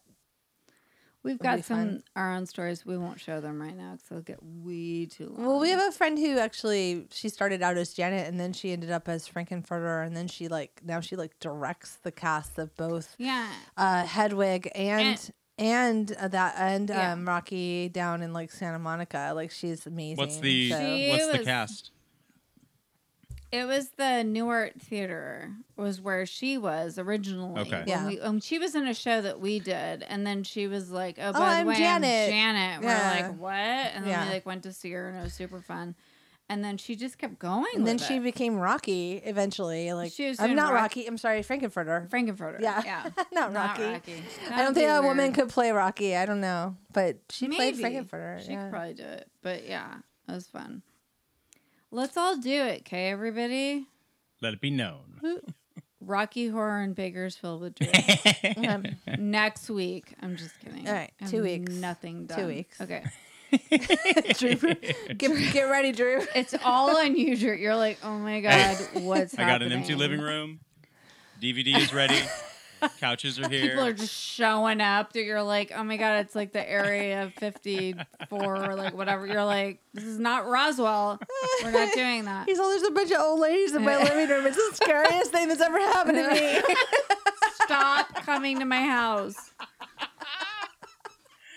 we've 1.23 1.39
got 1.39 1.65
some 1.65 1.77
fun. 1.79 2.03
our 2.15 2.35
own 2.35 2.45
stories. 2.45 2.85
We 2.85 2.99
won't 2.99 3.19
show 3.19 3.41
them 3.41 3.63
right 3.63 3.75
now 3.75 3.93
because 3.93 4.09
they'll 4.11 4.21
get 4.21 4.43
way 4.43 5.07
too 5.07 5.35
long. 5.35 5.47
Well, 5.47 5.59
we 5.59 5.71
have 5.71 5.89
a 5.89 5.93
friend 5.93 6.19
who 6.19 6.39
actually 6.39 7.07
she 7.11 7.31
started 7.31 7.63
out 7.63 7.79
as 7.79 7.95
Janet 7.95 8.29
and 8.29 8.39
then 8.39 8.53
she 8.53 8.73
ended 8.73 8.91
up 8.91 9.09
as 9.09 9.27
Frankenfurter 9.27 10.07
and 10.07 10.15
then 10.15 10.29
she 10.29 10.49
like 10.49 10.83
now 10.85 11.01
she 11.01 11.17
like 11.17 11.41
directs 11.41 11.97
the 12.03 12.13
cast 12.13 12.59
of 12.59 12.77
both 12.77 13.17
yeah. 13.17 13.51
uh 13.79 14.05
Hedwig 14.05 14.71
and 14.75 15.07
and, 15.07 15.31
uh, 15.67 16.29
that 16.29 16.55
and 16.59 16.89
Yeah. 16.89 17.13
um 17.13 17.27
Rocky 17.29 17.89
down 17.89 18.23
in 18.23 18.33
like 18.33 18.51
Santa 18.51 18.79
Monica. 18.79 19.33
Like 19.35 19.51
she's 19.51 19.87
amazing. 19.87 20.17
What's 20.17 20.39
the 20.39 20.71
so- 20.71 20.79
She- 20.81 21.09
what's 21.11 21.39
the 21.39 21.45
cast? 21.45 21.91
It 23.53 23.67
was 23.67 23.91
the 23.99 24.25
New 24.25 24.49
Art 24.49 24.81
Theater 24.81 25.51
was 25.77 26.01
where 26.01 26.25
she 26.25 26.57
was 26.57 26.99
originally. 26.99 27.61
Okay. 27.61 27.81
When 27.81 27.89
Yeah. 27.89 28.07
we, 28.07 28.19
um, 28.21 28.41
she 28.41 28.59
was 28.59 28.75
in 28.75 28.87
a 28.89 28.95
show 28.95 29.21
that 29.21 29.41
we 29.41 29.61
did, 29.61 30.03
and 30.05 30.27
then 30.27 30.43
she 30.43 30.67
was 30.67 30.91
like, 30.91 31.19
"Oh, 31.21 31.33
by 31.35 31.39
the 31.39 31.45
I'm 31.61 31.67
way, 31.67 31.75
Janet." 31.77 32.29
I'm 32.29 32.31
Janet." 32.31 32.83
Yeah. 32.83 33.21
We're 33.21 33.29
like, 33.29 33.39
"What?" 33.39 33.53
And 33.53 34.05
then 34.05 34.11
Yeah. 34.11 34.25
we 34.25 34.31
like 34.31 34.47
went 34.47 34.63
to 34.63 34.73
see 34.73 34.91
her, 34.93 35.07
and 35.09 35.19
it 35.19 35.23
was 35.23 35.35
super 35.35 35.61
fun. 35.61 35.95
And 36.53 36.63
then 36.63 36.77
she 36.77 36.97
just 36.97 37.17
kept 37.17 37.39
going. 37.39 37.65
and 37.75 37.87
then 37.87 37.97
with 37.97 38.05
she 38.07 38.17
it. 38.17 38.23
became 38.23 38.57
Rocky 38.57 39.23
eventually. 39.25 39.91
Like 39.95 40.13
She 40.13 40.29
was 40.29 40.39
I'm 40.39 40.55
not 40.55 40.75
Rock- 40.75 40.83
Rocky. 40.83 41.07
I'm 41.07 41.17
sorry, 41.17 41.41
Frankenfurter. 41.43 42.11
Frankenfurter. 42.11 42.61
Yeah. 42.61 42.83
yeah, 42.85 43.09
not 43.33 43.53
Not 43.55 43.79
Rocky. 43.79 43.85
Rocky. 43.85 44.23
I 44.51 44.63
don't 44.63 44.75
be 44.75 44.81
think 44.81 44.91
a 44.93 45.01
woman 45.01 45.33
could 45.33 45.49
play 45.49 45.71
Rocky. 45.73 46.15
I 46.15 46.27
don't 46.27 46.43
know, 46.43 46.77
but 46.93 47.17
she 47.31 47.49
played 47.49 47.79
Maybe. 47.79 47.97
Frankenfurter. 47.97 48.45
She 48.45 48.53
yeah. 48.53 48.65
could 48.65 48.71
probably 48.71 48.93
do 48.95 49.05
it, 49.05 49.31
but 49.43 49.67
yeah, 49.67 49.95
it 50.29 50.33
was 50.33 50.47
fun. 50.47 50.83
Let's 51.91 52.19
all 52.19 52.37
do 52.37 52.51
it, 52.51 52.81
okay, 52.81 53.09
everybody? 53.11 53.87
Let 54.43 54.53
it 54.53 54.61
be 54.61 54.71
known. 54.71 55.21
Rocky 56.01 56.49
Horror 56.49 56.83
in 56.83 56.93
Bakersfield 56.95 57.61
with 57.63 57.75
Drew. 57.77 57.89
Um, 58.69 58.85
Next 59.19 59.71
week. 59.71 60.15
I'm 60.21 60.37
just 60.37 60.59
kidding. 60.61 60.87
All 60.87 60.93
right, 60.93 61.13
two 61.29 61.43
weeks. 61.45 61.73
Nothing 61.73 62.27
done. 62.27 62.39
Two 62.39 62.47
weeks. 62.49 62.81
Okay. 62.81 63.05
Drew, 64.39 64.55
get, 65.17 65.53
get 65.53 65.63
ready, 65.65 65.93
Drew. 65.93 66.23
It's 66.35 66.55
all 66.65 66.97
on 66.97 67.17
you, 67.17 67.37
Drew. 67.37 67.55
You're 67.55 67.77
like, 67.77 67.99
oh 68.03 68.19
my 68.19 68.41
god, 68.41 68.77
what's 68.95 69.35
happening? 69.35 69.49
I 69.49 69.53
got 69.53 69.63
an 69.63 69.73
empty 69.73 69.95
living 69.95 70.21
room. 70.21 70.61
DVD 71.41 71.77
is 71.79 71.93
ready. 71.93 72.19
Couches 73.01 73.39
are 73.39 73.49
here. 73.49 73.69
People 73.71 73.85
are 73.85 73.93
just 73.93 74.13
showing 74.13 74.81
up. 74.81 75.13
That 75.13 75.23
you're 75.23 75.43
like, 75.43 75.73
oh 75.75 75.85
my 75.85 75.97
god, 75.97 76.25
it's 76.25 76.35
like 76.35 76.53
the 76.53 76.69
area 76.69 77.33
54 77.39 78.07
or 78.31 78.75
like 78.75 78.95
whatever. 78.95 79.27
You're 79.27 79.45
like, 79.45 79.81
this 79.95 80.05
is 80.05 80.19
not 80.19 80.47
Roswell. 80.49 81.21
We're 81.63 81.71
not 81.71 81.93
doing 81.95 82.25
that. 82.25 82.49
He's 82.49 82.59
all 82.59 82.69
there's 82.71 82.83
a 82.83 82.91
bunch 82.91 83.11
of 83.13 83.21
old 83.21 83.41
ladies 83.41 83.75
in 83.75 83.85
my 83.85 84.03
living 84.03 84.29
room. 84.29 84.47
It's 84.47 84.57
the 84.57 84.85
scariest 84.85 85.31
thing 85.31 85.49
that's 85.49 85.61
ever 85.61 85.79
happened 85.79 86.17
to 86.17 86.31
me. 86.31 86.61
Stop 87.65 88.15
coming 88.25 88.59
to 88.59 88.65
my 88.65 88.83
house. 88.83 89.53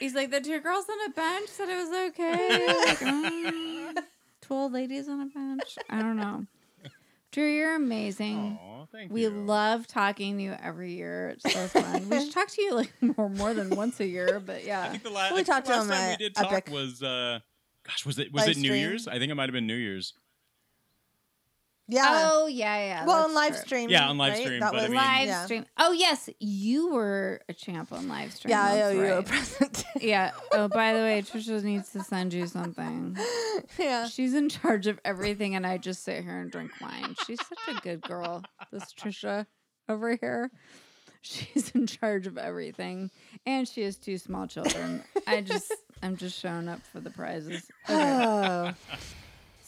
He's 0.06 0.14
like, 0.14 0.30
the 0.30 0.40
two 0.40 0.60
girls 0.60 0.86
on 0.88 1.10
a 1.10 1.14
bench 1.14 1.50
said 1.50 1.68
it 1.68 1.78
was 1.78 2.10
okay. 2.10 2.76
Like, 2.86 3.00
mm, 3.00 3.96
two 4.42 4.54
old 4.54 4.72
ladies 4.72 5.10
on 5.10 5.20
a 5.22 5.26
bench. 5.26 5.78
I 5.90 6.00
don't 6.02 6.16
know. 6.18 6.46
Drew, 7.32 7.48
you're 7.48 7.76
amazing. 7.76 8.60
Aw, 8.62 8.86
thank 8.92 9.12
We 9.12 9.24
you. 9.24 9.30
love 9.32 9.88
talking 9.88 10.38
to 10.38 10.44
you 10.44 10.56
every 10.62 10.94
year. 10.94 11.30
It's 11.44 11.52
so 11.54 11.68
fun. 11.68 12.08
we 12.08 12.20
should 12.22 12.32
talk 12.32 12.50
to 12.50 12.62
you 12.62 12.76
like 12.76 12.94
more 13.02 13.30
more 13.30 13.54
than 13.56 13.72
once 13.72 14.00
a 14.00 14.06
year, 14.06 14.40
but 14.40 14.58
I 14.58 14.60
yeah. 14.60 14.90
think 14.92 15.04
the, 15.04 15.10
la- 15.10 15.22
We 15.22 15.42
I 15.42 15.44
think 15.44 15.48
talked 15.48 15.66
the 15.68 15.74
to 15.74 15.80
last 15.80 15.86
him 15.88 15.92
time 15.92 16.10
we 16.12 16.16
did 16.18 16.36
talk 16.36 16.54
Epic. 16.54 16.70
was 16.74 17.02
uh 17.04 17.40
gosh 17.86 18.06
was 18.06 18.20
it 18.20 18.32
was 18.32 18.44
Live 18.48 18.52
it 18.58 18.60
New 18.62 18.68
stream. 18.70 18.80
Year's? 18.82 19.08
I 19.08 19.18
think 19.20 19.32
it 19.32 19.36
might 19.36 19.50
have 19.50 19.54
been 19.54 19.68
New 19.68 19.76
Year's. 19.76 20.14
Yeah. 21.88 22.30
Oh 22.34 22.48
yeah, 22.48 22.78
yeah. 22.78 23.06
well, 23.06 23.26
on 23.26 23.34
live 23.36 23.52
true. 23.54 23.62
stream. 23.66 23.90
Yeah, 23.90 24.10
on 24.10 24.18
live 24.18 24.34
right? 24.34 24.42
stream, 24.44 24.60
That 24.60 24.72
but 24.72 24.80
I 24.80 24.82
was 24.84 24.90
mean- 24.92 24.98
Live 24.98 25.28
yeah. 25.28 25.46
stream. 25.46 25.66
Oh 25.78 25.92
yes, 25.92 26.30
you 26.40 26.90
were 26.92 27.42
a 27.48 27.54
champ 27.54 27.92
on 27.92 28.08
live 28.08 28.34
stream. 28.34 28.50
Yeah, 28.52 28.64
I 28.64 28.72
owe 28.72 28.76
that's 28.78 28.96
oh, 28.96 29.04
you 29.04 29.14
a 29.14 29.24
present. 29.24 29.86
Yeah. 30.02 30.32
Oh, 30.52 30.68
by 30.68 30.94
the 30.94 31.00
way, 31.00 31.22
Trisha 31.26 31.62
needs 31.64 31.92
to 31.92 32.04
send 32.04 32.34
you 32.34 32.48
something. 32.48 33.18
yeah. 33.78 34.08
She's 34.08 34.34
in 34.34 34.50
charge 34.50 34.88
of 34.88 35.00
everything, 35.06 35.56
and 35.56 35.66
I 35.66 35.78
just 35.78 36.04
sit 36.04 36.24
here 36.24 36.40
and 36.40 36.52
drink 36.52 36.72
wine. 36.82 37.16
She's 37.26 37.40
such 37.40 37.78
a 37.78 37.82
good 37.82 38.02
girl. 38.02 38.44
This 38.72 38.94
Trisha 38.94 39.46
over 39.88 40.16
here. 40.16 40.50
She's 41.22 41.72
in 41.72 41.88
charge 41.88 42.28
of 42.28 42.38
everything, 42.38 43.10
and 43.48 43.68
she 43.68 43.82
has 43.82 43.96
two 43.98 44.18
small 44.20 44.46
children. 44.48 45.04
I 45.26 45.42
just, 45.42 45.74
I'm 46.04 46.18
just 46.18 46.40
showing 46.40 46.68
up 46.68 46.82
for 46.92 47.00
the 47.00 47.10
prizes. 47.10 47.64
Okay. 47.90 47.96
Oh. 48.24 48.74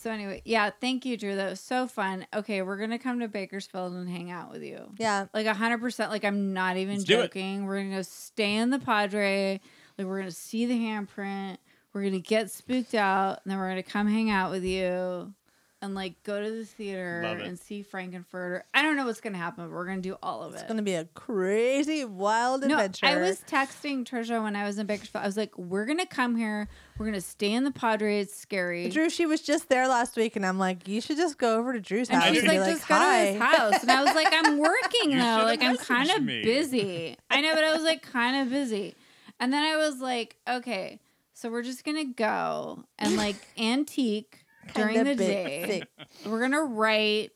So 0.08 0.14
anyway, 0.14 0.42
yeah, 0.46 0.70
thank 0.70 1.04
you, 1.04 1.18
Drew. 1.18 1.36
That 1.36 1.50
was 1.50 1.60
so 1.60 1.86
fun. 1.86 2.26
Okay, 2.34 2.62
we're 2.62 2.78
gonna 2.78 2.98
come 2.98 3.20
to 3.20 3.28
Bakersfield 3.28 3.92
and 3.92 4.08
hang 4.08 4.32
out 4.32 4.54
with 4.54 4.64
you. 4.64 4.94
Yeah. 4.98 5.26
Like 5.34 5.46
hundred 5.48 5.80
percent. 5.80 6.12
Like 6.12 6.24
I'm 6.24 6.54
not 6.54 6.78
even 6.78 6.96
Let's 6.96 7.04
joking. 7.04 7.66
We're 7.66 7.84
gonna 7.84 7.98
go 7.98 8.02
stay 8.04 8.56
in 8.56 8.70
the 8.70 8.80
Padre. 8.80 9.60
Like 9.98 10.08
we're 10.08 10.20
gonna 10.20 10.32
see 10.32 10.66
the 10.66 10.76
handprint. 10.76 11.58
We're 11.92 12.04
gonna 12.04 12.20
get 12.20 12.50
spooked 12.50 12.96
out, 12.96 13.42
and 13.44 13.52
then 13.52 13.58
we're 13.58 13.68
gonna 13.68 13.84
come 13.84 14.08
hang 14.08 14.30
out 14.30 14.50
with 14.50 14.64
you, 14.64 15.34
and 15.82 15.94
like 15.94 16.22
go 16.24 16.42
to 16.44 16.50
the 16.50 16.66
theater 16.66 17.22
Love 17.24 17.40
it. 17.40 17.46
and 17.46 17.60
see 17.60 17.84
Frankenfurter. 17.84 18.62
I 18.74 18.82
don't 18.82 18.96
know 18.96 19.06
what's 19.06 19.22
gonna 19.22 19.38
happen, 19.38 19.66
but 19.66 19.72
we're 19.74 19.86
gonna 19.86 20.02
do 20.02 20.18
all 20.24 20.44
of 20.44 20.54
it. 20.54 20.58
It's 20.58 20.64
going 20.64 20.78
to 20.78 20.84
be 20.84 20.96
a 20.96 21.06
crazy, 21.14 22.04
wild 22.04 22.62
no, 22.62 22.76
adventure. 22.76 23.06
I 23.06 23.18
was 23.18 23.42
texting 23.42 24.04
Trisha 24.04 24.42
when 24.42 24.56
I 24.56 24.66
was 24.66 24.80
in 24.80 24.88
Bakersfield. 24.88 25.24
I 25.24 25.28
was 25.28 25.38
like, 25.38 25.58
"We're 25.58 25.86
gonna 25.86 26.06
come 26.08 26.36
here. 26.36 26.68
We're 26.98 27.06
gonna 27.06 27.22
stay 27.22 27.54
in 27.54 27.64
the 27.64 27.72
Padre. 27.72 28.22
It's 28.22 28.36
scary." 28.36 28.90
Drew, 28.90 29.10
she 29.10 29.26
was 29.26 29.42
just 29.42 29.70
there 29.70 29.88
last 29.88 30.16
week, 30.18 30.36
and 30.36 30.46
I'm 30.46 30.58
like, 30.58 30.88
you 30.88 31.00
should 31.00 31.18
just 31.18 31.38
go 31.38 31.58
over 31.58 31.74
to 31.74 31.80
Drew's 31.80 32.10
And 32.10 32.22
house 32.22 32.34
she's 32.34 32.40
and 32.40 32.48
like, 32.48 32.60
like, 32.60 32.70
just 32.70 32.88
go 32.88 32.98
to 32.98 33.26
his 33.28 33.40
house. 33.40 33.82
And 33.84 33.92
I 33.92 34.04
was 34.04 34.16
like, 34.16 34.30
I'm 34.32 34.58
working 34.58 35.12
though. 35.12 35.44
Like, 35.44 35.62
I'm 35.62 35.78
kind 35.78 36.10
of 36.10 36.26
busy. 36.26 37.18
I 37.30 37.42
know, 37.42 37.54
but 37.54 37.64
I 37.64 37.74
was 37.74 37.84
like, 37.84 38.02
kind 38.02 38.38
of 38.38 38.50
busy. 38.50 38.96
And 39.40 39.54
then 39.54 39.64
I 39.64 39.78
was 39.78 40.00
like, 40.00 40.38
okay, 40.48 41.00
so 41.34 41.52
we're 41.52 41.62
just 41.62 41.86
going 41.86 41.98
to 41.98 42.14
go 42.14 42.84
and 42.98 43.16
like 43.16 43.36
antique 43.58 44.44
during 44.74 45.04
the 45.04 45.16
day. 45.16 45.64
thick. 45.66 46.08
We're 46.26 46.40
going 46.40 46.52
to 46.52 46.64
write 46.64 47.32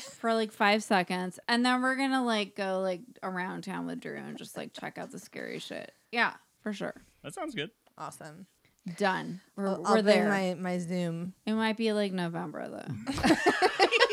for 0.00 0.34
like 0.34 0.52
five 0.52 0.82
seconds. 0.82 1.38
And 1.48 1.64
then 1.64 1.80
we're 1.82 1.96
going 1.96 2.10
to 2.10 2.20
like 2.22 2.54
go 2.54 2.80
like 2.80 3.00
around 3.22 3.62
town 3.62 3.86
with 3.86 4.00
Drew 4.00 4.16
and 4.16 4.36
just 4.36 4.56
like 4.56 4.72
check 4.72 4.98
out 4.98 5.10
the 5.10 5.18
scary 5.18 5.58
shit. 5.58 5.92
Yeah, 6.12 6.34
for 6.62 6.72
sure. 6.72 6.94
That 7.22 7.34
sounds 7.34 7.54
good. 7.54 7.70
Awesome. 7.96 8.46
Done. 8.98 9.40
We're, 9.56 9.68
I'll, 9.68 9.82
we're 9.82 9.96
I'll 9.96 10.02
there. 10.02 10.28
my 10.28 10.54
my 10.54 10.78
Zoom. 10.78 11.32
It 11.44 11.54
might 11.54 11.76
be 11.76 11.92
like 11.92 12.12
November 12.12 12.68
though. 12.68 13.14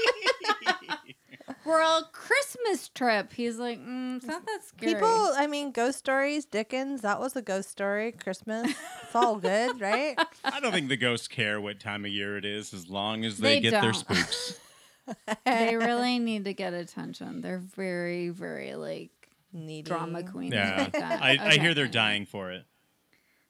We're 1.66 1.82
all 1.82 2.03
Christmas 2.11 2.89
trip. 2.89 3.32
He's 3.34 3.57
like, 3.57 3.80
mm, 3.80 4.18
it's 4.18 4.26
not 4.26 4.45
that 4.45 4.59
scary. 4.66 4.93
People, 4.95 5.32
I 5.36 5.47
mean, 5.47 5.72
ghost 5.72 5.99
stories. 5.99 6.45
Dickens, 6.45 7.01
that 7.01 7.20
was 7.20 7.36
a 7.36 7.41
ghost 7.41 7.70
story. 7.70 8.11
Christmas, 8.11 8.70
it's 9.03 9.16
all 9.16 9.38
good, 9.38 9.80
right? 9.82 10.16
I 10.43 10.59
don't 10.59 10.72
think 10.74 10.89
the 10.89 10.97
ghosts 10.97 11.28
care 11.28 11.61
what 11.61 11.80
time 11.80 12.03
of 12.05 12.11
year 12.11 12.38
it 12.38 12.45
is 12.45 12.74
as 12.74 12.89
long 12.89 13.24
as 13.24 13.38
They 13.38 13.55
they, 13.55 13.61
get 13.61 13.72
their 13.72 13.91
don't. 13.91 13.95
spooks. 13.95 14.59
they 15.45 15.76
really 15.76 16.20
need 16.20 16.45
to 16.45 16.53
get 16.53 16.74
attention. 16.74 17.41
They're 17.41 17.59
very, 17.59 18.30
very 18.30 18.76
like 18.76 19.11
Needy. 19.51 19.84
drama 19.84 20.24
queens. 20.24 20.53
Yeah. 20.53 20.76
like 20.78 20.93
that. 20.93 21.22
I, 21.22 21.38
I 21.41 21.57
hear 21.57 21.74
they're 21.74 21.88
dying 21.88 22.26
for 22.26 22.51
it. 22.51 22.66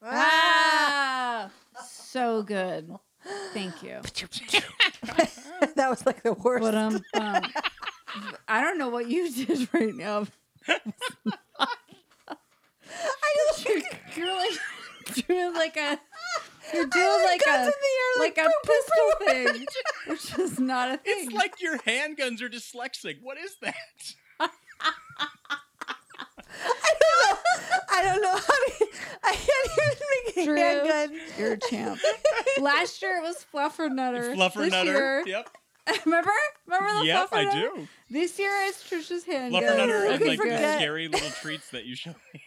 Ah, 0.02 1.50
so 1.88 2.42
good. 2.42 2.92
Thank 3.52 3.82
you. 3.82 4.00
that 5.76 5.88
was 5.88 6.04
like 6.04 6.22
the 6.22 6.34
worst. 6.34 6.62
But 6.62 6.74
um, 6.74 7.02
I 8.48 8.60
don't 8.60 8.78
know 8.78 8.88
what 8.88 9.08
you 9.08 9.30
did 9.46 9.68
right 9.72 9.94
now. 9.94 10.26
I 10.68 10.80
just 13.48 13.68
You're, 13.68 13.80
you're 14.16 14.36
like 14.36 14.52
doing 15.26 15.54
like 15.54 15.76
a 15.76 15.98
you're 16.72 16.86
doing 16.86 17.22
like 17.24 17.42
a 17.46 17.50
air 17.50 17.70
like 18.18 18.38
a 18.38 18.48
pistol 18.64 19.12
thing, 19.26 19.66
which 20.06 20.38
is 20.38 20.58
not 20.58 20.94
a 20.94 20.96
thing. 20.96 21.26
It's 21.26 21.32
like 21.32 21.60
your 21.60 21.76
handguns 21.78 22.40
are 22.40 22.48
dyslexic. 22.48 23.18
What 23.22 23.36
is 23.38 23.56
that? 23.60 23.74
I 24.40 24.48
don't 27.00 27.20
know. 27.20 27.36
I 27.90 28.02
don't 28.02 28.22
know 28.22 28.32
how 28.32 28.38
to. 28.38 28.86
I 29.22 29.34
can't 29.34 29.70
even 29.78 29.94
make 30.24 30.36
a 30.36 30.44
Drew, 30.44 30.56
handgun. 30.56 31.20
You're 31.38 31.52
a 31.52 31.58
champ. 31.58 32.00
Last 32.60 33.00
year 33.02 33.18
it 33.18 33.22
was 33.22 33.44
Fluffer 33.52 33.90
Nutter. 33.90 34.34
Fluffer 34.34 34.54
this 34.56 34.72
Nutter. 34.72 35.22
Yep. 35.26 35.48
remember? 36.06 36.30
Remember 36.66 37.00
the 37.00 37.06
Yep, 37.06 37.30
Fluffer 37.30 37.36
I 37.36 37.44
Nutter? 37.44 37.60
do. 37.76 37.88
This 38.10 38.38
year 38.38 38.50
it's 38.68 38.82
Trisha's 38.88 39.24
handgun. 39.24 39.62
Fluffer 39.62 39.76
Nutter 39.76 40.04
and 40.06 40.14
Okay, 40.14 40.24
like 40.28 40.38
the 40.38 40.44
forget. 40.44 40.78
scary 40.78 41.08
little 41.08 41.30
treats 41.30 41.70
that 41.70 41.84
you 41.84 41.94
show 41.96 42.14
me. 42.32 42.42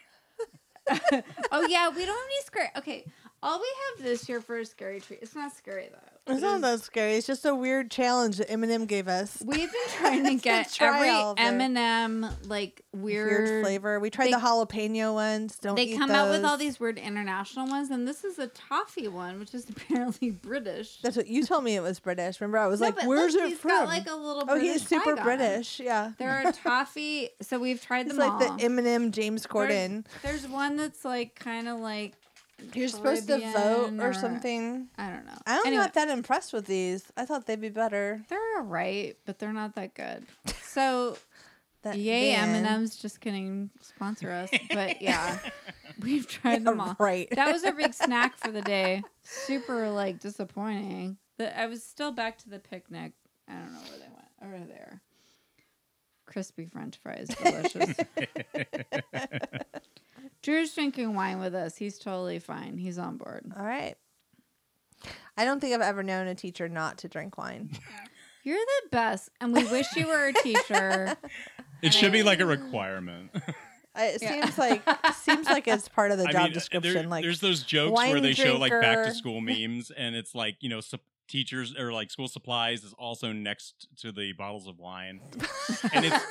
oh 1.51 1.67
yeah, 1.67 1.89
we 1.89 2.05
don't 2.05 2.15
have 2.15 2.25
any 2.25 2.41
scary. 2.45 2.69
Okay, 2.77 3.05
all 3.43 3.59
we 3.59 3.67
have 3.97 4.05
this 4.05 4.27
year 4.29 4.39
for 4.41 4.57
a 4.59 4.65
scary 4.65 4.99
treat. 5.01 5.19
It's 5.21 5.35
not 5.35 5.51
scary 5.55 5.89
though. 5.91 6.16
It's 6.27 6.41
not 6.41 6.61
that 6.61 6.81
scary. 6.81 7.13
It's 7.13 7.27
just 7.27 7.45
a 7.45 7.55
weird 7.55 7.89
challenge 7.91 8.37
that 8.37 8.51
M&M 8.51 8.85
gave 8.85 9.07
us. 9.07 9.41
We've 9.45 9.59
been 9.71 9.81
trying 9.97 10.23
to 10.25 10.35
get 10.35 10.75
every 10.81 11.09
all 11.09 11.31
of 11.31 11.37
their 11.37 11.45
M&M 11.47 12.25
like 12.45 12.81
weird, 12.93 13.43
Weird, 13.49 13.63
flavor. 13.63 13.99
We 13.99 14.09
tried 14.09 14.27
they- 14.27 14.31
the 14.31 14.37
jalapeno 14.37 15.13
ones. 15.13 15.57
Don't 15.59 15.75
They 15.75 15.95
come 15.95 16.11
out 16.11 16.29
with 16.29 16.43
all 16.43 16.57
these 16.57 16.79
weird 16.79 16.97
international 16.97 17.67
ones, 17.67 17.89
and 17.91 18.07
this 18.07 18.23
is 18.23 18.39
a 18.39 18.47
toffee 18.47 19.07
one, 19.07 19.39
which 19.39 19.53
is 19.53 19.69
apparently 19.69 20.31
British. 20.31 20.99
That's 21.01 21.15
what 21.15 21.27
you 21.27 21.43
told 21.45 21.63
me. 21.63 21.75
It 21.75 21.81
was 21.83 21.99
British. 21.99 22.41
Remember, 22.41 22.57
I 22.57 22.67
was 22.67 22.81
No, 22.81 22.87
like, 22.87 23.05
"Where's 23.05 23.33
look, 23.33 23.43
it 23.43 23.49
he's 23.49 23.59
from?" 23.59 23.71
Got 23.71 23.87
like 23.87 24.07
a 24.09 24.15
little. 24.15 24.43
oh, 24.47 24.55
he's 24.59 24.85
super 24.87 25.15
flag 25.15 25.19
on. 25.19 25.23
British. 25.23 25.79
Yeah, 25.79 26.11
There 26.17 26.31
are 26.31 26.51
toffee, 26.63 27.29
so 27.41 27.59
we've 27.59 27.81
tried 27.81 28.07
it's 28.07 28.15
them 28.17 28.17
like 28.39 28.49
all. 28.49 28.57
the 28.57 28.63
M&M 28.65 29.11
James 29.11 29.47
Corden. 29.47 30.05
There's 30.23 30.47
one 30.47 30.75
that's 30.77 31.05
like 31.05 31.35
kind 31.35 31.67
of 31.67 31.79
like 31.79 32.13
You're 32.73 32.87
supposed 32.87 33.27
to 33.27 33.37
vote 33.51 33.93
or 33.99 34.13
something. 34.13 34.87
I 34.97 35.09
don't 35.09 35.25
know. 35.25 35.37
I'm 35.45 35.65
Anyway, 35.65 35.81
not 35.83 35.93
that 35.93 36.09
impressed 36.09 36.53
with 36.53 36.65
these. 36.65 37.05
I 37.15 37.25
thought 37.25 37.45
they'd 37.45 37.61
be 37.61 37.69
better. 37.69 38.23
They're 38.29 38.57
alright, 38.57 39.17
but 39.25 39.39
they're 39.39 39.53
not 39.53 39.75
that 39.75 39.93
good. 39.93 40.25
So 40.63 41.17
That 41.81 41.97
yay, 41.97 42.33
M 42.35 42.49
and 42.49 42.67
M's 42.67 42.97
just 42.97 43.19
kidding, 43.19 43.71
sponsor 43.81 44.29
us. 44.31 44.49
But 44.71 45.01
yeah, 45.01 45.39
we've 45.99 46.27
tried 46.27 46.63
them 46.65 46.79
all. 46.79 46.95
Right. 46.99 47.27
That 47.31 47.51
was 47.51 47.63
our 47.63 47.73
big 47.73 47.93
snack 47.95 48.37
for 48.37 48.51
the 48.51 48.61
day. 48.61 49.01
Super 49.23 49.89
like 49.89 50.19
disappointing. 50.19 51.17
The, 51.37 51.57
I 51.59 51.65
was 51.65 51.83
still 51.83 52.11
back 52.11 52.37
to 52.39 52.49
the 52.49 52.59
picnic. 52.59 53.13
I 53.47 53.53
don't 53.53 53.73
know 53.73 53.79
where 53.89 53.99
they 53.99 54.05
went. 54.13 54.55
Over 54.55 54.65
there. 54.67 55.01
Crispy 56.27 56.65
French 56.65 56.97
fries, 57.01 57.27
delicious. 57.41 57.97
Drew's 60.47 60.73
drinking 60.73 61.13
wine 61.13 61.39
with 61.41 61.53
us. 61.53 61.75
He's 61.75 61.99
totally 61.99 62.39
fine. 62.39 62.77
He's 62.77 62.97
on 62.97 63.17
board. 63.17 63.51
All 63.59 63.65
right. 63.65 63.95
I 65.35 65.43
don't 65.43 65.59
think 65.59 65.75
I've 65.75 65.81
ever 65.81 66.03
known 66.03 66.25
a 66.27 66.35
teacher 66.35 66.69
not 66.69 66.99
to 66.99 67.09
drink 67.09 67.37
wine. 67.37 67.69
You're 68.43 68.55
the 68.57 68.89
best, 68.91 69.29
and 69.41 69.53
we 69.53 69.65
wish 69.65 69.87
you 69.97 70.07
were 70.07 70.27
a 70.29 70.33
teacher. 70.33 71.17
It 71.83 71.93
should 71.93 72.11
be 72.13 72.23
like 72.23 72.39
a 72.39 72.45
requirement. 72.45 73.29
It 73.95 74.19
Yeah. 74.21 74.41
seems 74.45 74.57
like 74.57 74.81
seems 75.15 75.45
like 75.47 75.67
it's 75.67 75.87
part 75.89 76.09
of 76.11 76.17
the 76.17 76.25
I 76.27 76.31
job 76.31 76.43
mean, 76.45 76.53
description. 76.53 76.93
there- 76.93 77.03
like 77.07 77.23
there's 77.23 77.39
those 77.41 77.61
jokes 77.61 77.95
where 77.99 78.19
they 78.21 78.33
show 78.33 78.57
like 78.57 78.71
back 78.71 79.05
to 79.05 79.13
school 79.13 79.41
memes, 79.41 79.91
and 79.91 80.15
it's 80.15 80.33
like 80.33 80.55
you 80.61 80.69
know, 80.69 80.79
sup- 80.81 81.01
teachers 81.27 81.75
or 81.77 81.91
like 81.93 82.09
school 82.09 82.27
supplies 82.29 82.83
is 82.83 82.93
also 82.97 83.31
next 83.33 83.87
to 83.97 84.11
the 84.11 84.31
bottles 84.31 84.65
of 84.65 84.79
wine, 84.79 85.19
and 85.93 86.05
it's. 86.05 86.25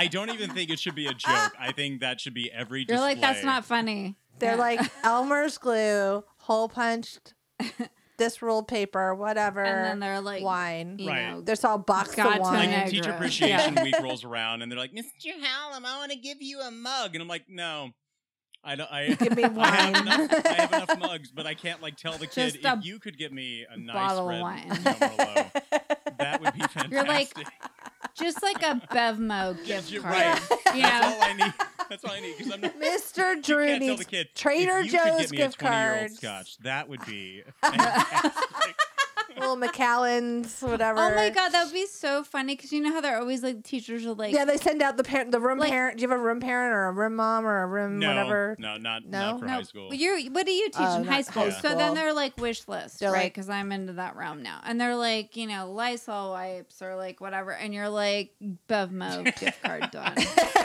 I 0.00 0.06
don't 0.06 0.30
even 0.30 0.50
think 0.50 0.70
it 0.70 0.78
should 0.78 0.94
be 0.94 1.06
a 1.06 1.14
joke. 1.14 1.52
I 1.58 1.72
think 1.74 2.00
that 2.00 2.20
should 2.20 2.34
be 2.34 2.50
every. 2.50 2.86
You're 2.88 2.98
like, 3.00 3.20
that's 3.20 3.44
not 3.44 3.64
funny. 3.64 4.16
they're 4.38 4.52
Yeah. 4.52 4.56
like 4.56 4.90
Elmer's 5.04 5.58
glue, 5.58 6.24
hole 6.38 6.68
punched, 6.68 7.34
this 8.18 8.40
ruled 8.42 8.66
paper, 8.68 9.14
whatever. 9.14 9.62
and 9.62 9.84
then 9.84 10.00
they're 10.00 10.20
like, 10.20 10.42
wine. 10.42 10.98
you 10.98 11.08
Right. 11.08 11.30
know, 11.30 11.40
There's 11.42 11.64
all 11.64 11.78
box 11.78 12.14
God 12.14 12.36
of 12.36 12.40
wine. 12.40 12.54
Like 12.54 12.70
Niagara. 12.70 12.90
teacher 12.90 13.08
Yeah. 13.10 13.14
appreciation 13.16 13.74
week 13.82 14.00
rolls 14.00 14.24
around, 14.24 14.62
and 14.62 14.70
they're 14.72 14.78
like, 14.78 14.92
"Mr. 14.92 15.32
Hallam, 15.42 15.84
I 15.84 15.96
want 15.98 16.12
to 16.12 16.18
give 16.18 16.40
you 16.40 16.60
a 16.60 16.70
mug," 16.70 17.14
and 17.14 17.22
I'm 17.22 17.28
like, 17.28 17.44
"No, 17.48 17.90
I 18.62 18.74
don't. 18.76 18.92
I, 18.92 19.14
Give 19.14 19.36
me 19.36 19.42
I 19.44 19.48
have, 19.48 19.56
wine. 19.56 19.96
enough, 20.02 20.46
I 20.46 20.52
have 20.52 20.72
enough 20.72 20.98
mugs, 21.00 21.30
but 21.30 21.46
I 21.46 21.54
can't 21.54 21.80
like 21.82 21.96
tell 21.96 22.12
the 22.18 22.26
kid 22.26 22.52
Just 22.52 22.64
a 22.64 22.72
if 22.78 22.84
you 22.84 22.98
could 22.98 23.16
get 23.16 23.32
me 23.32 23.64
a 23.70 23.76
nice 23.78 23.94
bottle 23.94 24.24
of 24.24 24.28
red 24.28 24.42
wine. 24.42 24.68
Merlot, 24.68 25.62
that 26.18 26.40
would 26.42 26.52
be 26.54 26.60
fantastic. 26.60 26.90
You're 26.92 27.04
like, 27.06 27.32
just 28.14 28.42
like 28.42 28.62
a 28.62 28.80
Bevmo 28.92 29.56
gift 29.64 29.90
You're 29.90 30.02
card. 30.02 30.14
right. 30.14 30.40
You 30.74 30.82
That's 30.82 31.00
know, 31.06 31.14
all 31.14 31.22
I 31.22 31.32
need. 31.32 31.54
That's 31.88 32.04
all 32.04 32.10
I 32.12 32.20
need 32.20 32.34
because 32.38 32.52
I'm 32.52 32.60
not. 32.60 32.78
Mr. 32.80 33.42
Drew 33.42 33.66
can't 33.66 33.80
tell 33.80 33.88
needs 33.88 33.98
the 33.98 34.04
kid 34.04 34.28
Trader 34.34 34.78
if 34.78 34.92
you 34.92 34.98
could 34.98 35.08
Joe's 35.08 35.20
get 35.22 35.30
me 35.30 35.36
gift 35.38 35.62
a 35.62 35.64
20-year-old 35.64 35.98
cards. 35.98 36.16
Scotch. 36.18 36.58
That 36.58 36.88
would 36.88 37.04
be 37.06 37.42
fantastic. 37.62 38.76
Little 39.38 39.56
Macallan's, 39.56 40.60
whatever. 40.60 40.98
oh 41.00 41.14
my 41.14 41.30
god, 41.30 41.50
that 41.50 41.64
would 41.64 41.72
be 41.74 41.86
so 41.86 42.22
funny 42.24 42.56
because 42.56 42.72
you 42.72 42.80
know 42.82 42.92
how 42.92 43.00
they're 43.00 43.18
always 43.18 43.42
like 43.42 43.62
teachers 43.64 44.04
are 44.06 44.12
like, 44.14 44.34
Yeah, 44.34 44.44
they 44.44 44.56
send 44.56 44.82
out 44.82 44.96
the 44.96 45.04
parent, 45.04 45.30
the 45.32 45.40
room 45.40 45.58
Like- 45.58 45.70
parent. 45.70 45.98
Do 45.98 46.02
you 46.02 46.08
have 46.08 46.18
a 46.18 46.22
room 46.22 46.40
parent 46.40 46.72
or 46.74 46.86
a 46.86 46.92
room 46.92 47.16
mom 47.16 47.46
or 47.46 47.62
a 47.62 47.66
room 47.66 47.98
no, 47.98 48.08
whatever? 48.08 48.56
no, 48.58 48.76
not 48.76 49.04
No? 49.04 49.30
not 49.32 49.38
for 49.40 49.46
no, 49.46 49.52
high 49.52 49.62
school. 49.62 49.94
you 49.94 50.30
what 50.32 50.46
do 50.46 50.52
you 50.52 50.66
teach 50.66 50.76
Oh, 50.80 50.96
in 50.98 51.04
high 51.04 51.22
school? 51.22 51.44
high 51.50 51.60
So 51.60 51.74
then 51.76 51.94
they're 51.94 52.12
like 52.12 52.36
wish 52.38 52.66
list, 52.68 53.00
They're 53.00 53.10
right? 53.12 53.24
like- 53.24 53.34
Because 53.34 53.48
I'm 53.48 53.72
into 53.72 53.94
that 53.94 54.16
realm 54.16 54.42
now, 54.42 54.60
and 54.64 54.80
they're 54.80 54.96
like, 54.96 55.36
you 55.36 55.46
know, 55.46 55.70
Lysol 55.72 56.30
wipes 56.30 56.82
or 56.82 56.96
like 56.96 57.20
whatever, 57.20 57.52
and 57.52 57.72
you're 57.72 57.88
like 57.88 58.32
Bevmo 58.68 59.24
gift 59.38 59.62
card 59.62 59.90
done. 59.92 60.14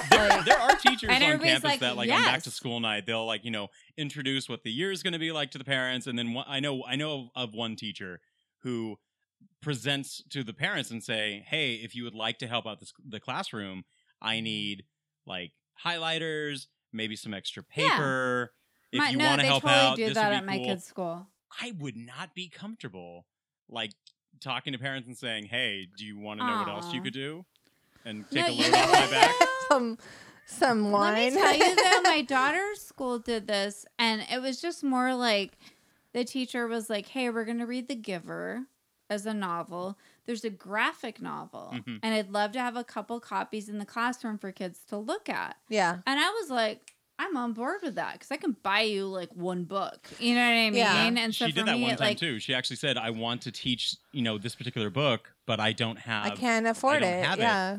there, 0.09 0.43
there 0.43 0.59
are 0.59 0.76
teachers 0.78 1.09
And 1.11 1.24
on 1.24 1.30
everybody's 1.30 1.53
campus 1.53 1.63
like, 1.72 1.80
that 1.82 1.95
like 1.97 2.11
on 2.11 2.24
back 2.24 2.43
to 2.43 2.51
school 2.51 2.80
night 2.80 3.05
they'll 3.05 3.26
like 3.26 3.43
you 3.45 3.51
know 3.51 3.70
introduce 3.97 4.47
what 4.49 4.63
the 4.63 4.72
year 4.72 4.91
is 4.91 5.03
going 5.03 5.13
to 5.13 5.20
be 5.20 5.32
like 5.32 5.51
to 5.51 5.57
the 5.57 5.63
parents 5.63 6.07
and 6.07 6.18
then 6.18 6.34
one, 6.34 6.45
i 6.47 6.59
know 6.59 6.84
i 6.86 6.95
know 6.95 7.30
of, 7.36 7.49
of 7.49 7.53
one 7.53 7.76
teacher 7.76 8.20
who 8.66 8.97
presents 9.61 10.22
to 10.30 10.43
the 10.43 10.53
parents 10.53 10.91
and 10.91 11.01
say 11.03 11.43
hey 11.47 11.76
if 11.76 11.95
you 11.95 12.03
would 12.03 12.13
like 12.16 12.38
to 12.39 12.47
help 12.47 12.68
out 12.68 12.80
the, 12.80 12.88
the 13.07 13.20
classroom 13.20 13.84
i 14.22 14.39
need 14.39 14.84
like 15.26 15.51
highlighters 15.84 16.68
maybe 16.93 17.16
some 17.16 17.34
extra 17.34 17.63
Yeah. 17.76 17.89
paper 17.89 18.51
if 18.91 18.99
My- 18.99 19.09
you 19.09 19.18
no, 19.18 19.26
want 19.26 19.41
to 19.41 19.47
help 19.47 19.63
totally 19.63 19.80
out 19.80 19.95
do 19.97 20.05
this 20.05 20.13
that 20.16 20.28
would 20.30 20.36
at 20.38 20.41
be 20.41 20.45
my 20.47 20.57
cool. 20.57 20.66
kid's 20.66 20.84
school. 20.84 21.28
i 21.61 21.74
would 21.80 21.95
not 21.95 22.36
be 22.36 22.49
comfortable 22.49 23.26
like 23.70 23.91
talking 24.41 24.74
to 24.74 24.80
parents 24.80 25.07
and 25.07 25.18
saying 25.18 25.45
hey 25.45 25.88
do 25.97 26.05
you 26.05 26.20
want 26.20 26.39
to 26.39 26.45
know 26.45 26.57
what 26.57 26.68
else 26.68 26.93
you 26.93 27.01
could 27.01 27.13
do 27.13 27.45
and 28.03 28.26
No, 28.32 28.41
take 28.43 28.49
a 28.49 28.51
you 28.53 28.63
load 28.63 28.72
know 28.72 28.78
off 28.84 28.91
my 28.91 29.11
back 29.11 29.32
though? 29.39 29.45
Some 29.70 29.97
some 30.47 30.84
Let 30.86 30.91
wine. 30.91 31.34
me 31.34 31.41
tell 31.41 31.55
you 31.55 31.76
though, 31.76 32.01
my 32.03 32.22
daughter's 32.22 32.80
school 32.82 33.18
did 33.18 33.47
this, 33.47 33.84
and 33.97 34.24
it 34.32 34.39
was 34.43 34.61
just 34.61 34.84
more 34.84 35.16
like 35.16 35.53
the 36.16 36.24
teacher 36.26 36.66
was 36.68 36.89
like, 36.89 37.07
"Hey, 37.09 37.30
we're 37.30 37.45
going 37.45 37.59
to 37.59 37.68
read 37.68 37.88
The 37.88 37.95
Giver 37.95 38.63
as 39.09 39.28
a 39.28 39.34
novel. 39.36 39.99
There's 40.26 40.43
a 40.43 40.49
graphic 40.49 41.22
novel, 41.22 41.72
Mhm. 41.76 41.99
and 42.01 42.16
I'd 42.16 42.32
love 42.32 42.53
to 42.53 42.59
have 42.59 42.76
a 42.76 42.84
couple 42.84 43.20
copies 43.20 43.70
in 43.70 43.78
the 43.78 43.86
classroom 43.86 44.39
for 44.39 44.51
kids 44.51 44.80
to 44.86 44.97
look 44.97 45.30
at." 45.30 45.57
yeah. 45.70 45.99
And 46.07 46.20
I 46.20 46.30
was 46.32 46.49
like. 46.49 46.93
I'm 47.18 47.38
on 47.38 47.53
board 47.53 47.78
with 47.82 47.95
that 47.95 48.11
because 48.16 48.30
I 48.30 48.36
can 48.36 48.57
buy 48.61 48.82
you 48.82 49.07
like 49.07 49.34
one 49.34 49.63
book. 49.63 50.05
You 50.20 50.36
know 50.36 50.41
what 50.41 50.47
I 50.51 50.70
mean? 50.70 50.74
Yeah. 50.74 51.05
And 51.07 51.34
so 51.34 51.45
she 51.45 51.51
for 51.53 51.55
did 51.59 51.66
that 51.68 51.78
me, 51.78 51.84
one 51.84 51.95
time 51.95 52.07
like, 52.09 52.18
too. 52.18 52.39
She 52.39 52.53
actually 52.53 52.76
said, 52.76 52.97
"I 52.97 53.11
want 53.11 53.43
to 53.43 53.53
teach, 53.53 53.95
you 54.11 54.22
know, 54.22 54.38
this 54.38 54.53
particular 54.53 54.89
book, 54.89 55.34
but 55.47 55.61
I 55.61 55.72
don't 55.72 55.95
have. 55.97 56.26
I 56.26 56.32
can't 56.32 56.68
afford 56.68 56.99
don't 57.03 57.09
it. 57.13 57.24
have 57.26 57.39
it. 57.39 57.43
yeah. 57.43 57.78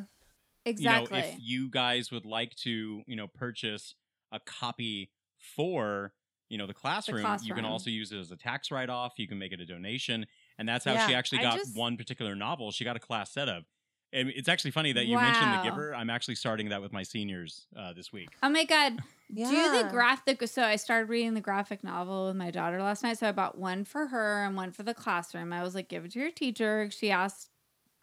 exactly. 0.64 1.18
You 1.18 1.22
know, 1.24 1.28
if 1.28 1.36
you 1.38 1.68
guys 1.68 2.10
would 2.10 2.24
like 2.24 2.54
to, 2.64 3.02
you 3.06 3.14
know, 3.14 3.26
purchase 3.28 3.94
a 4.32 4.40
copy 4.40 5.10
for, 5.36 6.14
you 6.48 6.58
know, 6.58 6.66
the 6.66 6.74
classroom, 6.74 7.26
you 7.42 7.54
can 7.54 7.64
also 7.64 7.90
use 7.90 8.12
it 8.12 8.18
as 8.18 8.30
a 8.30 8.36
tax 8.36 8.70
write-off. 8.70 9.14
You 9.16 9.26
can 9.28 9.38
make 9.38 9.52
it 9.52 9.60
a 9.60 9.66
donation, 9.66 10.26
and 10.58 10.68
that's 10.68 10.84
how 10.84 11.06
she 11.06 11.14
actually 11.14 11.38
got 11.42 11.58
just- 11.58 11.76
one 11.76 11.96
particular 11.96 12.34
novel. 12.34 12.70
She 12.72 12.84
got 12.84 12.96
a 12.96 13.00
class 13.00 13.30
set 13.32 13.48
of. 13.48 13.64
And 14.12 14.30
it's 14.30 14.48
actually 14.48 14.70
funny 14.70 14.92
that 14.92 15.06
you 15.06 15.16
mentioned 15.16 15.52
the 15.52 15.62
giver. 15.62 15.94
I'm 15.94 16.08
actually 16.10 16.36
starting 16.36 16.68
that 16.68 16.80
with 16.80 16.92
my 16.92 17.02
seniors 17.02 17.66
uh, 17.76 17.92
this 17.92 18.12
week. 18.12 18.28
Oh 18.42 18.48
my 18.48 18.64
god. 18.64 18.98
Do 19.34 19.44
the 19.44 19.52
Yeah. 19.82 19.88
graphic 19.90 20.46
so 20.46 20.62
I 20.62 20.76
started 20.76 21.08
reading 21.08 21.34
the 21.34 21.40
graphic 21.40 21.82
novel 21.82 22.26
with 22.28 22.36
my 22.36 22.52
daughter 22.52 22.80
last 22.80 23.02
night. 23.02 23.18
So 23.18 23.28
I 23.28 23.32
bought 23.32 23.58
one 23.58 23.84
for 23.84 24.06
her 24.06 24.44
and 24.44 24.56
one 24.56 24.70
for 24.70 24.84
the 24.84 24.94
classroom. 24.94 25.52
I 25.52 25.62
was 25.64 25.74
like, 25.74 25.88
give 25.88 26.04
it 26.04 26.12
to 26.12 26.20
your 26.20 26.30
teacher. 26.30 26.88
She 26.90 27.10
asked 27.10 27.50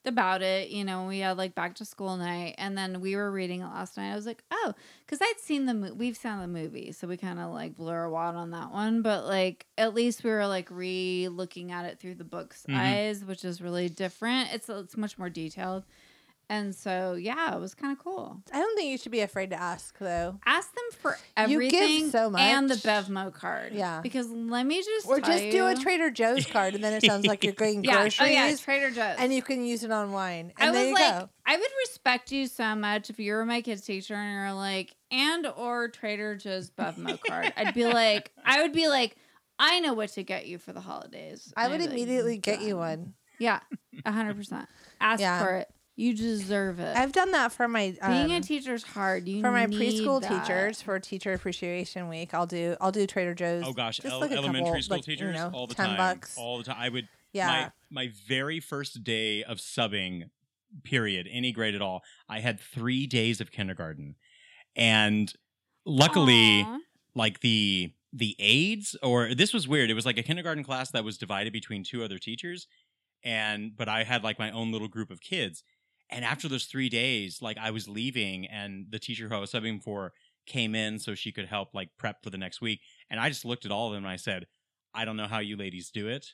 about 0.06 0.42
it, 0.42 0.70
you 0.70 0.84
know, 0.84 1.08
we 1.08 1.20
had 1.20 1.38
like 1.38 1.56
back 1.56 1.76
to 1.76 1.86
school 1.86 2.18
night 2.18 2.56
and 2.58 2.78
then 2.78 3.00
we 3.02 3.16
were 3.16 3.32
reading 3.32 3.62
it 3.62 3.66
last 3.66 3.96
night. 3.98 4.12
I 4.12 4.16
was 4.16 4.26
like, 4.26 4.44
oh, 4.52 4.74
because 5.06 5.20
I'd 5.22 5.40
seen 5.40 5.66
the 5.66 5.74
mo- 5.74 5.94
we've 5.94 6.18
seen 6.18 6.40
the 6.40 6.48
movie, 6.48 6.92
so 6.92 7.08
we 7.08 7.18
kind 7.18 7.40
of 7.40 7.52
like 7.52 7.76
blur 7.76 8.04
a 8.04 8.10
wad 8.12 8.36
on 8.36 8.52
that 8.52 8.72
one. 8.72 9.02
But 9.02 9.26
like 9.26 9.66
at 9.78 9.94
least 9.94 10.24
we 10.24 10.30
were 10.30 10.48
like 10.48 10.70
re 10.72 11.28
looking 11.30 11.72
at 11.72 11.86
it 11.86 12.00
through 12.00 12.16
the 12.16 12.24
book's 12.24 12.66
Mhm. 12.68 12.76
eyes, 12.78 13.24
which 13.26 13.46
is 13.46 13.62
really 13.62 13.90
different. 13.90 14.54
It's 14.54 14.70
it's 14.70 14.98
much 14.98 15.18
more 15.18 15.30
detailed. 15.30 15.84
And 16.50 16.76
so 16.76 17.14
yeah, 17.14 17.56
it 17.56 17.60
was 17.60 17.74
kind 17.74 17.92
of 17.92 18.00
cool. 18.04 18.42
I 18.52 18.60
don't 18.60 18.76
think 18.76 18.90
you 18.92 18.98
should 18.98 19.12
be 19.12 19.22
afraid 19.22 19.50
to 19.52 19.56
ask 19.60 19.98
though. 19.98 20.40
Ask 20.46 20.74
them 20.76 20.84
for 21.00 21.18
everything 21.38 21.80
You 21.90 22.02
give 22.02 22.12
so 22.12 22.36
and 22.36 22.70
the. 22.70 22.76
Bevmo 22.76 23.34
card. 23.34 23.74
Yeah. 23.74 24.02
Because 24.02 24.30
let 24.30 24.66
me 24.66 24.82
just 24.84 25.08
Or 25.08 25.20
just 25.20 25.50
do 25.52 25.68
a 25.68 25.76
Trader 25.76 26.12
Joe's 26.12 26.46
card, 26.46 26.76
and 26.76 26.84
then 26.84 26.94
it 26.94 27.04
sounds 27.04 27.26
like 27.26 27.44
you're 27.44 27.54
getting 27.54 27.80
oh, 27.80 27.82
yeah. 27.84 27.94
groceries, 28.02 28.20
Oh 28.20 28.26
yeah, 28.32 28.56
Trader 28.56 28.92
Joe's. 28.92 29.16
and 29.18 29.34
you 29.34 29.42
can 29.42 29.64
use 29.64 29.84
it 29.84 29.92
on 29.92 30.12
wine. 30.12 30.52
I 30.58 30.66
And 30.68 30.76
was 30.76 30.88
you 30.88 30.94
like, 30.94 31.20
go. 31.22 31.30
I 31.46 31.58
would 31.58 31.70
respect 31.88 32.32
you 32.32 32.48
so 32.48 32.76
much 32.76 33.10
if 33.10 33.20
you 33.20 33.34
were 33.34 33.46
my 33.46 33.62
kid's 33.62 33.82
teacher 33.82 34.14
and 34.16 34.34
you're 34.34 34.54
like, 34.54 34.96
and 35.12 35.48
or 35.48 35.88
Trader 35.88 36.36
Joe's 36.36 36.70
Bevmo 36.70 37.18
card. 37.28 37.54
I'd 37.56 37.74
be 37.74 37.86
like, 37.86 38.32
I 38.46 38.62
would 38.62 38.74
be 38.74 38.88
like, 38.88 39.16
I 39.60 39.80
know 39.80 39.94
what 39.94 40.10
to 40.14 40.24
get 40.24 40.46
you 40.48 40.58
for 40.58 40.74
the 40.74 40.82
holidays. 40.82 41.54
I 41.56 41.64
And 41.64 41.72
would 41.72 41.82
I'd 41.82 41.86
like, 41.90 41.94
immediately 41.98 42.38
get 42.38 42.62
you 42.62 42.76
mm, 42.76 42.80
one. 42.80 43.14
Yeah, 43.40 43.60
a 44.06 44.12
hundred 44.12 44.36
percent. 44.38 44.68
Ask 45.02 45.20
Yeah. 45.22 45.42
for 45.44 45.56
it. 45.58 45.70
You 45.96 46.16
deserve 46.16 46.80
it. 46.80 46.98
I've 46.98 47.12
done 47.12 47.32
that 47.32 47.52
for 47.52 47.68
my 47.68 47.96
Being 48.08 48.32
a 48.32 48.38
um, 48.38 48.42
teacher's 48.42 48.84
hard. 48.84 49.28
You 49.28 49.42
for 49.42 49.52
my 49.52 49.68
need 49.68 49.80
preschool 49.80 50.22
that. 50.22 50.46
teachers 50.46 50.82
for 50.82 51.00
Teacher 51.00 51.34
Appreciation 51.34 52.10
Week. 52.10 52.34
I'll 52.34 52.48
do 52.48 52.76
I'll 52.82 52.92
do 52.92 53.06
Trader 53.06 53.36
Joe's. 53.36 53.64
Oh 53.66 53.74
gosh, 53.74 54.00
el- 54.04 54.20
like 54.20 54.32
elementary 54.32 54.64
couple, 54.64 54.82
school 54.82 54.98
like, 54.98 55.08
you 55.08 55.16
teachers 55.16 55.36
know, 55.36 55.52
all 55.54 55.68
the 55.68 55.76
10 55.76 55.86
time, 55.86 55.98
bucks. 55.98 56.36
all 56.38 56.58
the 56.58 56.64
time. 56.64 56.78
I 56.80 56.90
would 56.90 57.08
yeah, 57.34 57.70
my 57.92 58.06
my 58.06 58.12
very 58.28 58.60
first 58.60 59.04
day 59.04 59.44
of 59.44 59.58
subbing 59.58 60.30
period 60.84 61.28
any 61.32 61.52
grade 61.52 61.76
at 61.76 61.82
all 61.82 62.02
i 62.28 62.40
had 62.40 62.60
three 62.60 63.06
days 63.06 63.40
of 63.40 63.52
kindergarten 63.52 64.16
and 64.76 65.34
luckily 65.86 66.64
Aw. 66.64 66.80
like 67.14 67.42
the 67.42 67.92
the 68.12 68.36
aides 68.40 68.96
or 69.04 69.36
this 69.36 69.54
was 69.54 69.68
weird 69.68 69.92
it 69.92 69.94
was 69.94 70.06
like 70.06 70.18
a 70.18 70.24
kindergarten 70.24 70.64
class 70.64 70.90
that 70.92 71.04
was 71.04 71.18
divided 71.18 71.54
between 71.54 71.84
two 71.84 72.04
other 72.04 72.18
teachers 72.18 72.68
and 73.24 73.76
but 73.78 73.88
i 73.88 74.04
had 74.04 74.24
like 74.24 74.40
my 74.40 74.50
own 74.50 74.72
little 74.72 74.88
group 74.88 75.12
of 75.12 75.22
kids 75.22 75.64
and 76.14 76.24
after 76.24 76.48
those 76.48 76.66
three 76.66 76.90
days 76.90 77.42
like 77.42 77.58
i 77.58 77.72
was 77.72 77.88
leaving 77.90 78.46
and 78.48 78.86
the 78.90 79.00
teacher 79.00 79.28
who 79.28 79.36
i 79.36 79.40
was 79.40 79.52
subbing 79.52 79.82
for 79.84 80.14
came 80.46 80.76
in 80.76 81.00
so 81.00 81.16
she 81.16 81.32
could 81.32 81.46
help 81.46 81.74
like 81.74 81.90
prep 81.98 82.24
for 82.24 82.30
the 82.30 82.38
next 82.38 82.62
week 82.62 82.80
and 83.10 83.20
i 83.20 83.28
just 83.30 83.44
looked 83.46 83.66
at 83.66 83.72
all 83.72 83.88
of 83.88 83.94
them 83.94 84.04
and 84.04 84.12
i 84.12 84.16
said 84.18 84.46
i 84.94 85.04
don't 85.06 85.18
know 85.18 85.28
how 85.28 85.40
you 85.40 85.58
ladies 85.58 85.90
do 85.90 86.08
it 86.08 86.28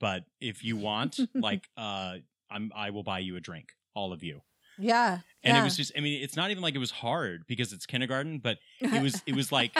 but 0.00 0.24
if 0.40 0.64
you 0.64 0.76
want 0.76 1.18
like 1.34 1.68
uh 1.76 2.14
i'm 2.50 2.72
i 2.74 2.90
will 2.90 3.02
buy 3.02 3.18
you 3.18 3.36
a 3.36 3.40
drink 3.40 3.68
all 3.94 4.12
of 4.12 4.22
you 4.22 4.40
yeah, 4.76 5.20
and 5.44 5.54
yeah. 5.56 5.60
it 5.60 5.64
was 5.64 5.76
just 5.76 5.92
i 5.96 6.00
mean 6.00 6.20
it's 6.22 6.34
not 6.34 6.50
even 6.50 6.60
like 6.60 6.74
it 6.74 6.78
was 6.78 6.90
hard 6.90 7.44
because 7.46 7.72
it's 7.72 7.86
kindergarten 7.86 8.38
but 8.38 8.58
it 8.80 9.00
was 9.02 9.22
it 9.24 9.36
was 9.36 9.52
like 9.52 9.70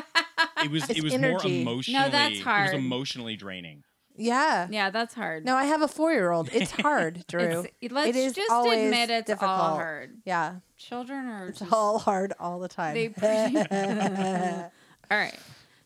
it 0.62 0.70
was 0.70 0.88
It's 0.88 0.98
it 1.00 1.02
was 1.04 1.14
energy. 1.14 1.30
more 1.30 1.40
No, 1.42 1.72
emotionally 1.72 2.10
that's 2.10 2.38
it 2.38 2.44
was 2.46 2.72
emotionally 2.72 3.34
draining 3.36 3.82
yeah. 4.16 4.68
yeah, 4.70 4.90
that's 4.90 5.14
hard. 5.14 5.44
No, 5.44 5.56
I 5.56 5.64
have 5.64 5.82
a 5.82 5.88
four 5.88 6.12
year 6.12 6.30
old. 6.30 6.48
It's 6.52 6.70
hard, 6.70 7.24
Drew. 7.28 7.66
It's, 7.80 7.92
let's 7.92 8.08
It 8.08 8.16
is 8.16 8.32
just 8.34 8.50
always 8.50 8.84
admit 8.84 9.10
it's 9.10 9.30
all 9.42 9.76
hard. 9.76 10.16
yeah, 10.24 10.56
Children 10.76 11.26
are 11.26 11.48
it's 11.48 11.60
just 11.60 11.72
all 11.72 11.98
hard 11.98 12.32
all 12.38 12.58
the 12.60 12.68
time. 12.68 12.94
They 12.94 13.08
All 15.10 15.18
right. 15.18 15.38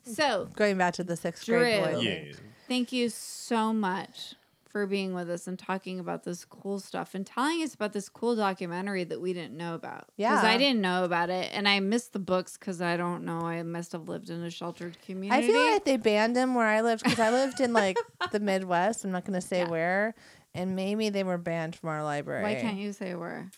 So, 0.04 0.48
Going 0.56 0.78
back 0.78 0.94
to 0.94 1.04
the 1.04 1.16
sixth 1.16 1.44
grade 1.46 1.84
Drew. 1.84 1.92
boy. 1.94 2.00
yeah 2.00 2.32
thank 2.68 2.92
you 2.92 3.08
so 3.08 3.72
much 3.72 4.34
for 4.68 4.86
being 4.86 5.14
with 5.14 5.28
us 5.30 5.46
and 5.46 5.58
talking 5.58 5.98
about 5.98 6.24
this 6.24 6.44
cool 6.44 6.78
stuff 6.78 7.14
and 7.14 7.26
telling 7.26 7.62
us 7.62 7.74
about 7.74 7.92
this 7.92 8.08
cool 8.08 8.36
documentary 8.36 9.04
that 9.04 9.20
we 9.20 9.32
didn't 9.32 9.56
know 9.56 9.74
about. 9.74 10.04
Yeah. 10.16 10.30
Because 10.32 10.44
I 10.44 10.58
didn't 10.58 10.80
know 10.80 11.04
about 11.04 11.30
it 11.30 11.50
and 11.52 11.66
I 11.68 11.80
missed 11.80 12.12
the 12.12 12.18
books 12.18 12.56
because 12.58 12.80
I 12.82 12.96
don't 12.96 13.24
know. 13.24 13.40
I 13.40 13.62
must 13.62 13.92
have 13.92 14.08
lived 14.08 14.30
in 14.30 14.42
a 14.44 14.50
sheltered 14.50 14.98
community. 15.02 15.44
I 15.44 15.46
feel 15.50 15.72
like 15.72 15.84
they 15.84 15.96
banned 15.96 16.36
them 16.36 16.54
where 16.54 16.66
I 16.66 16.82
lived 16.82 17.02
because 17.02 17.18
I 17.18 17.30
lived 17.30 17.60
in 17.60 17.72
like 17.72 17.96
the 18.32 18.40
Midwest. 18.40 19.04
I'm 19.04 19.10
not 19.10 19.24
going 19.24 19.40
to 19.40 19.46
say 19.46 19.60
Yeah. 19.60 19.70
where, 19.70 20.14
and 20.54 20.76
maybe 20.76 21.08
they 21.10 21.24
were 21.24 21.38
banned 21.38 21.74
from 21.76 21.88
our 21.88 22.04
library. 22.04 22.42
Why 22.42 22.54
can't 22.56 22.76
you 22.78 22.92
say 22.92 23.14
where? 23.14 23.50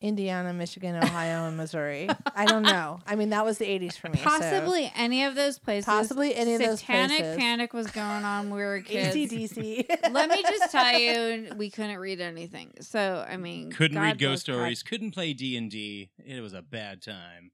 Indiana, 0.00 0.52
Michigan, 0.52 0.94
Ohio, 0.96 1.46
and 1.46 1.56
Missouri. 1.56 2.08
I 2.34 2.44
don't 2.44 2.62
know. 2.74 3.00
I 3.06 3.16
mean, 3.16 3.30
that 3.30 3.44
was 3.44 3.58
the 3.58 3.64
80s 3.64 3.96
for 3.96 4.08
me. 4.10 4.18
so- 4.18 4.24
Possibly 4.24 4.92
any 4.94 5.24
of 5.24 5.34
those 5.34 5.58
places. 5.58 5.86
Possibly 5.86 6.34
any 6.34 6.54
of 6.54 6.60
those 6.60 6.82
places. 6.82 7.16
Satanic 7.16 7.38
panic 7.38 7.72
was 7.72 7.86
going 7.90 8.24
on. 8.24 8.50
when 8.50 8.58
We 8.58 8.64
were 8.64 8.80
kids. 8.84 9.16
ACDC. 9.16 10.12
Let 10.12 10.28
me 10.28 10.42
just 10.42 10.70
tell 10.70 10.98
you, 10.98 11.50
we 11.56 11.70
couldn't 11.70 11.98
read 11.98 12.20
anything. 12.20 12.72
So 12.80 13.24
I 13.28 13.36
mean, 13.36 13.70
couldn't 13.72 13.96
God 13.96 14.02
read 14.02 14.18
ghost 14.18 14.46
Cat- 14.46 14.54
stories 14.54 14.82
couldn't 14.82 15.12
play 15.12 15.32
d&d 15.32 16.10
it 16.24 16.40
was 16.40 16.52
a 16.52 16.62
bad 16.62 17.00
time 17.02 17.50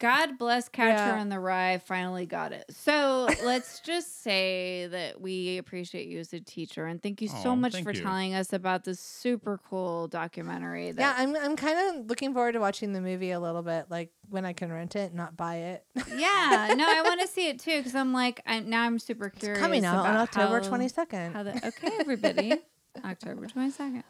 God 0.00 0.38
bless 0.38 0.68
Catcher 0.68 0.96
Yeah. 0.96 1.20
in 1.22 1.28
the 1.28 1.38
Rye 1.38 1.78
finally 1.78 2.24
got 2.26 2.52
it. 2.52 2.64
So 2.70 3.28
let's 3.44 3.80
just 3.80 4.22
say 4.22 4.86
that 4.88 5.20
we 5.20 5.58
appreciate 5.58 6.08
you 6.08 6.18
as 6.18 6.32
a 6.32 6.40
teacher 6.40 6.86
and 6.86 7.02
thank 7.02 7.20
you 7.20 7.28
so 7.28 7.50
Aw, 7.50 7.54
much 7.56 7.82
for 7.82 7.92
you. 7.92 8.00
telling 8.00 8.34
us 8.34 8.52
about 8.52 8.84
this 8.84 8.98
super 8.98 9.60
cool 9.68 10.08
documentary. 10.08 10.92
That, 10.92 11.00
yeah, 11.18 11.22
I'm, 11.22 11.36
I'm 11.36 11.54
kind 11.54 11.98
of 12.00 12.06
looking 12.06 12.32
forward 12.32 12.52
to 12.52 12.60
watching 12.60 12.92
the 12.94 13.00
movie 13.02 13.30
a 13.30 13.38
little 13.38 13.62
bit, 13.62 13.86
like 13.90 14.10
when 14.30 14.44
I 14.46 14.54
can 14.54 14.72
rent 14.72 14.96
it, 14.96 15.12
not 15.14 15.36
buy 15.36 15.56
it. 15.56 15.84
yeah. 16.16 16.72
No, 16.76 16.86
I 16.88 17.02
want 17.04 17.20
to 17.20 17.28
see 17.28 17.48
it 17.48 17.58
too 17.60 17.76
because 17.76 17.94
I'm 17.94 18.12
like, 18.14 18.40
I, 18.46 18.60
now 18.60 18.82
I'm 18.82 18.98
super 18.98 19.28
curious. 19.28 19.60
Coming 19.60 19.84
out 19.84 20.06
on 20.06 20.16
October 20.16 20.60
how- 20.62 20.68
22nd. 20.78 21.32
How 21.34 21.42
the, 21.42 21.66
okay, 21.68 21.90
everybody. 22.00 22.54
October 23.04 23.46
22nd. 23.46 24.02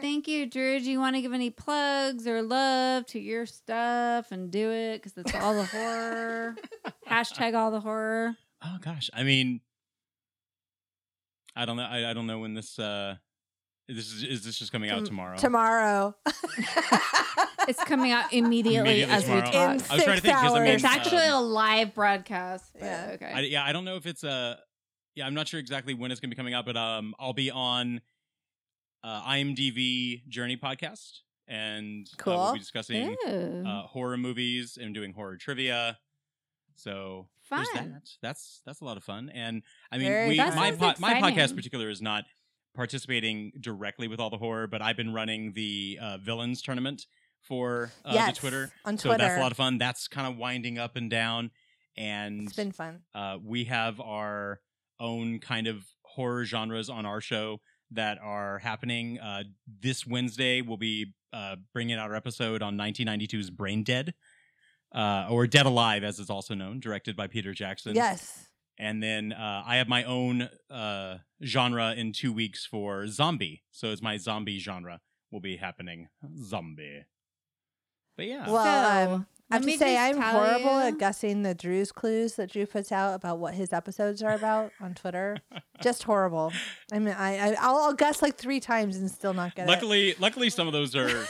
Thank 0.00 0.28
you, 0.28 0.46
Drew. 0.46 0.78
Do 0.80 0.90
you 0.90 0.98
want 0.98 1.16
to 1.16 1.22
give 1.22 1.32
any 1.32 1.50
plugs 1.50 2.26
or 2.26 2.42
love 2.42 3.06
to 3.06 3.18
your 3.20 3.46
stuff 3.46 4.30
and 4.32 4.50
do 4.50 4.70
it 4.70 4.98
because 5.02 5.16
it's 5.16 5.34
all 5.34 5.54
the 5.54 5.64
horror? 5.64 6.56
Hashtag 7.08 7.54
all 7.54 7.70
the 7.70 7.80
horror. 7.80 8.36
oh 8.64 8.78
gosh 8.80 9.10
i 9.12 9.22
mean 9.24 9.60
i 11.56 11.64
don't 11.64 11.76
know 11.76 11.82
i, 11.84 12.10
I 12.10 12.12
don't 12.14 12.26
know 12.26 12.38
when 12.38 12.54
this 12.54 12.78
uh 12.78 13.16
this 13.88 14.06
is 14.12 14.22
is 14.22 14.44
this 14.44 14.58
just 14.58 14.70
coming 14.72 14.88
out 14.90 15.04
tomorrow 15.04 15.36
Tomorrow. 15.36 16.14
It's 17.68 17.82
coming 17.84 18.10
out 18.10 18.32
immediately, 18.32 19.02
Immediately 19.04 19.14
as 19.14 19.22
we 19.22 19.28
tomorrow. 19.28 19.50
talk. 19.52 19.54
In 19.54 19.60
I 19.60 19.70
was 19.70 19.80
trying 19.86 19.98
to 19.98 20.04
six 20.14 20.20
think 20.22 20.36
'cause 20.36 20.52
I 20.52 20.58
mean, 20.58 20.68
hours. 20.72 20.74
it's 20.74 20.84
actually 20.84 21.26
um, 21.28 21.34
a 21.34 21.40
live 21.46 21.94
broadcast. 21.94 22.72
But 22.72 22.82
Yeah. 22.84 23.10
Okay. 23.14 23.32
I, 23.32 23.40
yeah, 23.42 23.64
I 23.64 23.72
don't 23.72 23.84
know 23.84 23.94
if 23.94 24.04
it's 24.04 24.24
a. 24.24 24.58
Yeah, 25.14 25.26
I'm 25.28 25.34
not 25.34 25.46
sure 25.46 25.60
exactly 25.60 25.94
when 25.94 26.10
it's 26.10 26.18
going 26.20 26.30
to 26.30 26.34
be 26.34 26.38
coming 26.38 26.54
out, 26.54 26.66
but 26.66 26.76
um, 26.76 27.14
I'll 27.20 27.32
be 27.34 27.52
on 27.52 28.00
uh, 29.04 29.22
IMDb 29.22 30.26
Journey 30.28 30.56
podcast, 30.56 31.20
and 31.48 32.06
uh, 32.20 32.22
we'll 32.26 32.52
be 32.54 32.58
discussing 32.58 33.16
uh, 33.26 33.82
horror 33.82 34.16
movies 34.16 34.78
and 34.80 34.94
doing 34.94 35.12
horror 35.12 35.36
trivia. 35.36 35.98
So 36.74 37.28
there's 37.50 37.68
Fun. 37.68 37.92
that. 37.92 38.08
That's 38.22 38.62
that's 38.64 38.80
a 38.80 38.84
lot 38.84 38.96
of 38.96 39.04
fun, 39.04 39.30
and 39.34 39.62
I 39.90 39.98
mean, 39.98 40.08
Very 40.08 40.28
we 40.30 40.36
my 40.38 40.72
po- 40.72 40.94
my 40.98 41.14
podcast 41.20 41.50
in 41.50 41.56
particular 41.56 41.90
is 41.90 42.00
not 42.00 42.24
participating 42.74 43.52
directly 43.60 44.08
with 44.08 44.18
all 44.18 44.30
the 44.30 44.38
horror, 44.38 44.66
but 44.66 44.80
I've 44.80 44.96
been 44.96 45.12
running 45.12 45.52
the 45.52 45.98
uh, 46.00 46.16
villains 46.18 46.62
tournament 46.62 47.06
for 47.42 47.90
uh, 48.04 48.12
yes, 48.14 48.34
the 48.34 48.40
Twitter. 48.40 48.72
on 48.84 48.96
Twitter. 48.96 49.18
So 49.18 49.18
that's 49.18 49.36
a 49.36 49.40
lot 49.40 49.50
of 49.50 49.56
fun. 49.56 49.78
That's 49.78 50.08
kind 50.08 50.26
of 50.26 50.38
winding 50.38 50.78
up 50.78 50.96
and 50.96 51.10
down, 51.10 51.50
and 51.96 52.44
it's 52.44 52.56
been 52.56 52.72
fun. 52.72 53.00
uh, 53.14 53.36
we 53.44 53.64
have 53.64 54.00
our 54.00 54.60
own 54.98 55.40
kind 55.40 55.66
of 55.66 55.84
horror 56.04 56.44
genres 56.44 56.88
on 56.88 57.04
our 57.04 57.20
show 57.20 57.60
that 57.94 58.18
are 58.22 58.58
happening. 58.58 59.18
Uh, 59.18 59.44
this 59.80 60.06
Wednesday, 60.06 60.62
we'll 60.62 60.76
be 60.76 61.14
uh, 61.32 61.56
bringing 61.72 61.96
out 61.98 62.10
our 62.10 62.16
episode 62.16 62.62
on 62.62 62.76
1992's 62.76 63.50
Braindead, 63.50 64.12
uh, 64.94 65.26
or 65.30 65.46
Dead 65.46 65.66
Alive, 65.66 66.04
as 66.04 66.18
it's 66.18 66.30
also 66.30 66.54
known, 66.54 66.80
directed 66.80 67.16
by 67.16 67.26
Peter 67.26 67.52
Jackson. 67.52 67.94
Yes. 67.94 68.46
And 68.78 69.02
then 69.02 69.32
uh, 69.32 69.62
I 69.66 69.76
have 69.76 69.88
my 69.88 70.04
own 70.04 70.48
uh, 70.70 71.18
genre 71.44 71.92
in 71.94 72.12
two 72.12 72.32
weeks 72.32 72.66
for 72.66 73.06
zombie. 73.06 73.62
So 73.70 73.88
it's 73.88 74.02
my 74.02 74.16
zombie 74.16 74.58
genre 74.58 75.00
will 75.30 75.40
be 75.40 75.56
happening. 75.56 76.08
Zombie. 76.42 77.04
But 78.16 78.26
yeah. 78.26 78.50
Well, 78.50 79.18
So, 79.18 79.26
I 79.52 79.56
let 79.56 79.60
have 79.60 79.64
me 79.66 79.72
to 79.72 79.78
say, 79.78 79.94
just 79.94 80.16
I'm 80.18 80.22
horrible 80.22 80.80
you- 80.80 80.86
at 80.88 80.98
guessing 80.98 81.42
the 81.42 81.54
Drew's 81.54 81.92
clues 81.92 82.34
that 82.36 82.50
Drew 82.52 82.66
puts 82.66 82.90
out 82.92 83.14
about 83.14 83.38
what 83.38 83.54
his 83.54 83.72
episodes 83.72 84.22
are 84.22 84.32
about 84.34 84.72
on 84.80 84.94
Twitter. 84.94 85.36
Just 85.82 86.04
horrible. 86.04 86.52
I 86.92 86.98
mean, 87.00 87.14
I, 87.18 87.50
I 87.50 87.56
I'll, 87.60 87.76
I'll 87.76 87.92
guess 87.94 88.22
like 88.22 88.36
three 88.36 88.60
times 88.60 88.96
and 88.96 89.10
still 89.10 89.34
not 89.34 89.54
get 89.54 89.66
it. 89.66 89.68
luckily, 89.70 90.14
luckily, 90.20 90.48
some 90.48 90.66
of 90.68 90.72
those 90.72 90.94
are 90.94 91.26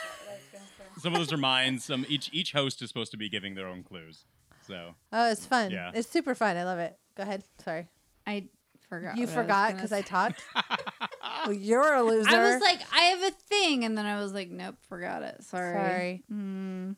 some 0.98 1.14
of 1.14 1.18
those 1.18 1.32
are 1.32 1.36
mine. 1.38 1.78
Some 1.78 2.04
each 2.08 2.28
each 2.32 2.52
host 2.52 2.82
is 2.82 2.88
supposed 2.88 3.10
to 3.12 3.16
be 3.16 3.28
giving 3.28 3.54
their 3.54 3.66
own 3.66 3.82
clues. 3.82 4.24
So 4.66 4.94
Oh, 5.12 5.30
it's 5.30 5.46
fun. 5.46 5.70
Yeah. 5.70 5.90
It's 5.94 6.08
super 6.08 6.34
fun. 6.34 6.56
I 6.56 6.64
love 6.64 6.78
it. 6.78 6.96
Go 7.16 7.22
ahead. 7.22 7.42
Sorry. 7.64 7.88
I 8.26 8.44
forgot. 8.88 9.16
you 9.16 9.26
forgot 9.26 9.74
because 9.74 9.90
gonna 9.90 10.00
I 10.00 10.02
talked. 10.02 10.42
Well, 11.46 11.54
you're 11.54 11.94
a 11.94 12.02
loser. 12.02 12.30
I 12.30 12.52
was 12.52 12.60
like, 12.62 12.80
I 12.94 13.00
have 13.04 13.22
a 13.22 13.30
thing, 13.48 13.84
and 13.84 13.98
then 13.98 14.06
I 14.06 14.20
was 14.20 14.32
like, 14.32 14.48
nope, 14.50 14.76
forgot 14.88 15.22
it. 15.22 15.42
Sorry. 15.42 15.74
Sorry. 15.74 16.22
Mm, 16.32 16.94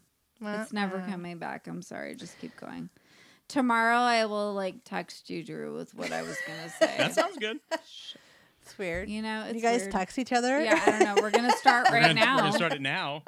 it's 0.47 0.73
never 0.73 1.01
coming 1.09 1.39
back. 1.39 1.67
I'm 1.67 1.83
sorry. 1.83 2.15
Just 2.15 2.39
keep 2.41 2.57
going. 2.57 2.89
Tomorrow 3.49 3.99
I 3.99 4.25
will 4.27 4.55
like 4.55 4.85
text 4.85 5.29
you, 5.31 5.43
Drew, 5.45 5.75
with 5.75 5.95
what 5.95 6.13
I 6.13 6.23
was 6.23 6.37
gonna 6.47 6.69
say. 6.79 6.95
That 6.99 7.15
sounds 7.15 7.37
good. 7.39 7.61
It's 8.67 8.79
weird. 8.79 9.11
you 9.11 9.21
know, 9.21 9.45
it's 9.45 9.57
you 9.57 9.61
guys 9.61 9.81
weird. 9.83 9.93
text 9.93 10.19
each 10.19 10.33
other? 10.33 10.59
Yeah, 10.65 10.81
I 10.87 10.91
don't 10.91 11.01
know. 11.01 11.15
We're 11.23 11.31
gonna 11.31 11.55
start 11.55 11.87
We're 11.91 11.97
right 11.99 12.07
gonna, 12.07 12.15
now. 12.15 12.37
We're 12.37 12.43
gonna 12.45 12.53
start 12.55 12.73
it 12.73 12.81
now. 12.81 13.23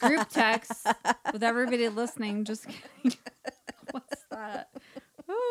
Group 0.00 0.28
text 0.30 0.84
with 1.32 1.44
everybody 1.44 1.88
listening. 1.88 2.44
Just 2.44 2.66
kidding. 2.66 3.16
What's 3.92 4.24
that? 4.32 4.70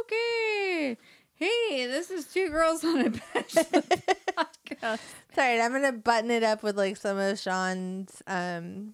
Okay. 0.02 0.98
Hey, 1.36 1.86
this 1.86 2.12
is 2.12 2.26
two 2.26 2.50
girls 2.50 2.84
on 2.84 3.00
a 3.00 3.10
bench 3.12 3.54
podcast. 3.54 5.00
Sorry, 5.34 5.62
I'm 5.62 5.72
gonna 5.72 5.94
button 5.94 6.30
it 6.32 6.44
up 6.44 6.64
with 6.64 6.76
like 6.78 6.98
some 6.98 7.18
of 7.18 7.40
Sean's. 7.40 8.22
Um, 8.28 8.94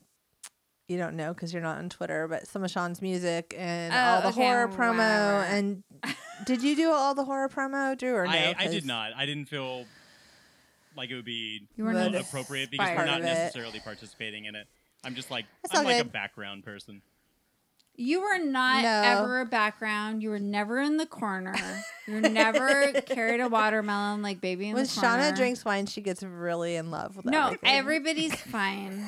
you 0.93 0.99
don't 0.99 1.15
know 1.15 1.33
because 1.33 1.51
you're 1.51 1.61
not 1.61 1.77
on 1.79 1.89
Twitter, 1.89 2.27
but 2.27 2.47
some 2.47 2.63
of 2.63 2.71
Sean's 2.71 3.01
music 3.01 3.53
and 3.57 3.93
Oh, 3.93 3.97
all 3.97 4.21
the 4.21 4.27
okay, 4.29 4.41
horror 4.45 4.67
promo. 4.67 4.97
whatever. 4.97 5.43
And 5.55 5.83
did 6.45 6.61
you 6.63 6.75
do 6.75 6.91
all 6.91 7.13
the 7.15 7.25
horror 7.25 7.49
promo, 7.49 7.97
Drew, 7.97 8.15
or 8.15 8.25
no? 8.25 8.31
I, 8.31 8.55
I 8.57 8.63
'Cause- 8.63 8.71
did 8.71 8.85
not. 8.85 9.11
I 9.15 9.25
didn't 9.25 9.45
feel 9.49 9.85
like 10.95 11.09
it 11.09 11.15
would 11.15 11.25
be 11.25 11.67
You 11.75 11.83
were 11.83 11.93
not 11.93 12.13
appropriate 12.15 12.69
because 12.71 12.87
we're 12.95 13.05
not 13.05 13.19
of 13.19 13.25
it. 13.25 13.29
necessarily 13.33 13.79
participating 13.79 14.45
in 14.45 14.55
it. 14.55 14.67
I'm 15.03 15.15
just 15.15 15.29
like 15.31 15.45
It's 15.63 15.73
I'm 15.73 15.85
all 15.85 15.91
like 15.91 16.01
a 16.01 16.07
background 16.07 16.63
person. 16.63 17.01
You 17.95 18.21
were 18.21 18.39
not 18.39 18.81
No. 18.83 19.01
ever 19.03 19.41
a 19.41 19.45
background. 19.45 20.23
You 20.23 20.29
were 20.31 20.39
never 20.39 20.79
in 20.79 20.97
the 20.97 21.05
corner. 21.05 21.53
You 22.07 22.15
were 22.15 22.21
never 22.29 22.91
carried 23.05 23.39
a 23.39 23.47
watermelon 23.47 24.21
like 24.23 24.41
baby 24.41 24.69
in 24.69 24.75
When 24.75 24.83
the 24.85 24.89
corner. 24.91 25.09
Shauna 25.31 25.35
drinks 25.35 25.63
wine, 25.63 25.85
she 25.85 26.01
gets 26.01 26.23
really 26.23 26.75
in 26.75 26.89
love 26.89 27.15
with 27.17 27.25
No, 27.25 27.45
everything. 27.47 27.69
everybody's 27.69 28.35
fine. 28.41 29.03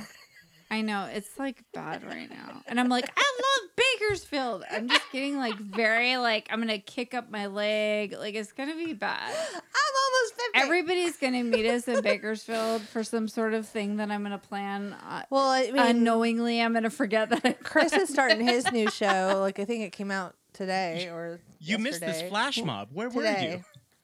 I 0.75 0.81
know 0.81 1.05
it's 1.05 1.39
like 1.39 1.63
bad 1.73 2.03
right 2.03 2.29
now, 2.29 2.61
and 2.67 2.81
I'm 2.81 2.89
like, 2.89 3.09
I 3.15 3.39
love 3.41 3.69
Bakersfield. 3.77 4.63
I'm 4.69 4.89
just 4.89 5.09
getting 5.13 5.37
like 5.37 5.55
very 5.55 6.17
like 6.17 6.49
I'm 6.51 6.59
gonna 6.59 6.79
kick 6.79 7.13
up 7.13 7.31
my 7.31 7.45
leg. 7.45 8.13
Like 8.19 8.35
it's 8.35 8.51
gonna 8.51 8.75
be 8.75 8.91
bad. 8.91 9.33
I'm 9.33 9.61
almost 10.03 10.33
fifty. 10.35 10.59
Everybody's 10.59 11.15
gonna 11.15 11.45
meet 11.45 11.65
us 11.65 11.87
in 11.87 12.01
Bakersfield 12.01 12.81
for 12.81 13.05
some 13.05 13.29
sort 13.29 13.53
of 13.53 13.65
thing 13.65 13.95
that 13.97 14.11
I'm 14.11 14.21
gonna 14.23 14.37
plan. 14.37 14.93
Uh, 15.07 15.23
well, 15.29 15.47
I 15.47 15.71
mean, 15.71 15.77
unknowingly, 15.77 16.61
I'm 16.61 16.73
gonna 16.73 16.89
forget 16.89 17.29
that. 17.29 17.41
I 17.45 17.53
Chris 17.53 17.93
is 17.93 18.09
starting 18.09 18.41
his 18.45 18.69
new 18.73 18.91
show. 18.91 19.37
Like 19.39 19.59
I 19.59 19.65
think 19.65 19.83
it 19.83 19.93
came 19.93 20.11
out 20.11 20.35
today 20.51 21.07
or 21.07 21.39
You 21.59 21.77
missed 21.77 22.01
this 22.01 22.21
flash 22.29 22.61
mob. 22.61 22.89
Where 22.91 23.09
Today. 23.09 23.61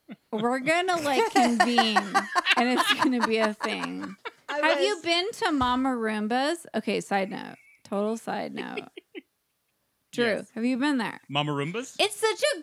were 0.08 0.16
you? 0.16 0.40
We're 0.40 0.58
gonna 0.60 0.96
like 1.02 1.32
convene, 1.32 1.96
and 2.56 2.68
it's 2.78 2.94
gonna 2.94 3.26
be 3.26 3.36
a 3.36 3.52
thing. 3.52 4.16
I 4.52 4.68
Have 4.68 4.80
you 4.80 5.00
been 5.02 5.30
to 5.32 5.52
Mama 5.52 5.90
Roomba's? 5.90 6.66
Okay, 6.74 7.00
side 7.00 7.30
note. 7.30 7.56
Total 7.84 8.16
side 8.16 8.54
note. 8.54 8.80
Drew, 10.12 10.26
Yes. 10.26 10.50
have 10.54 10.64
you 10.64 10.76
been 10.76 10.98
there? 10.98 11.20
you? 11.26 11.32
Mama 11.32 11.52
Roombas? 11.52 11.96
It's 11.98 12.16
such 12.16 12.42
a 12.56 12.62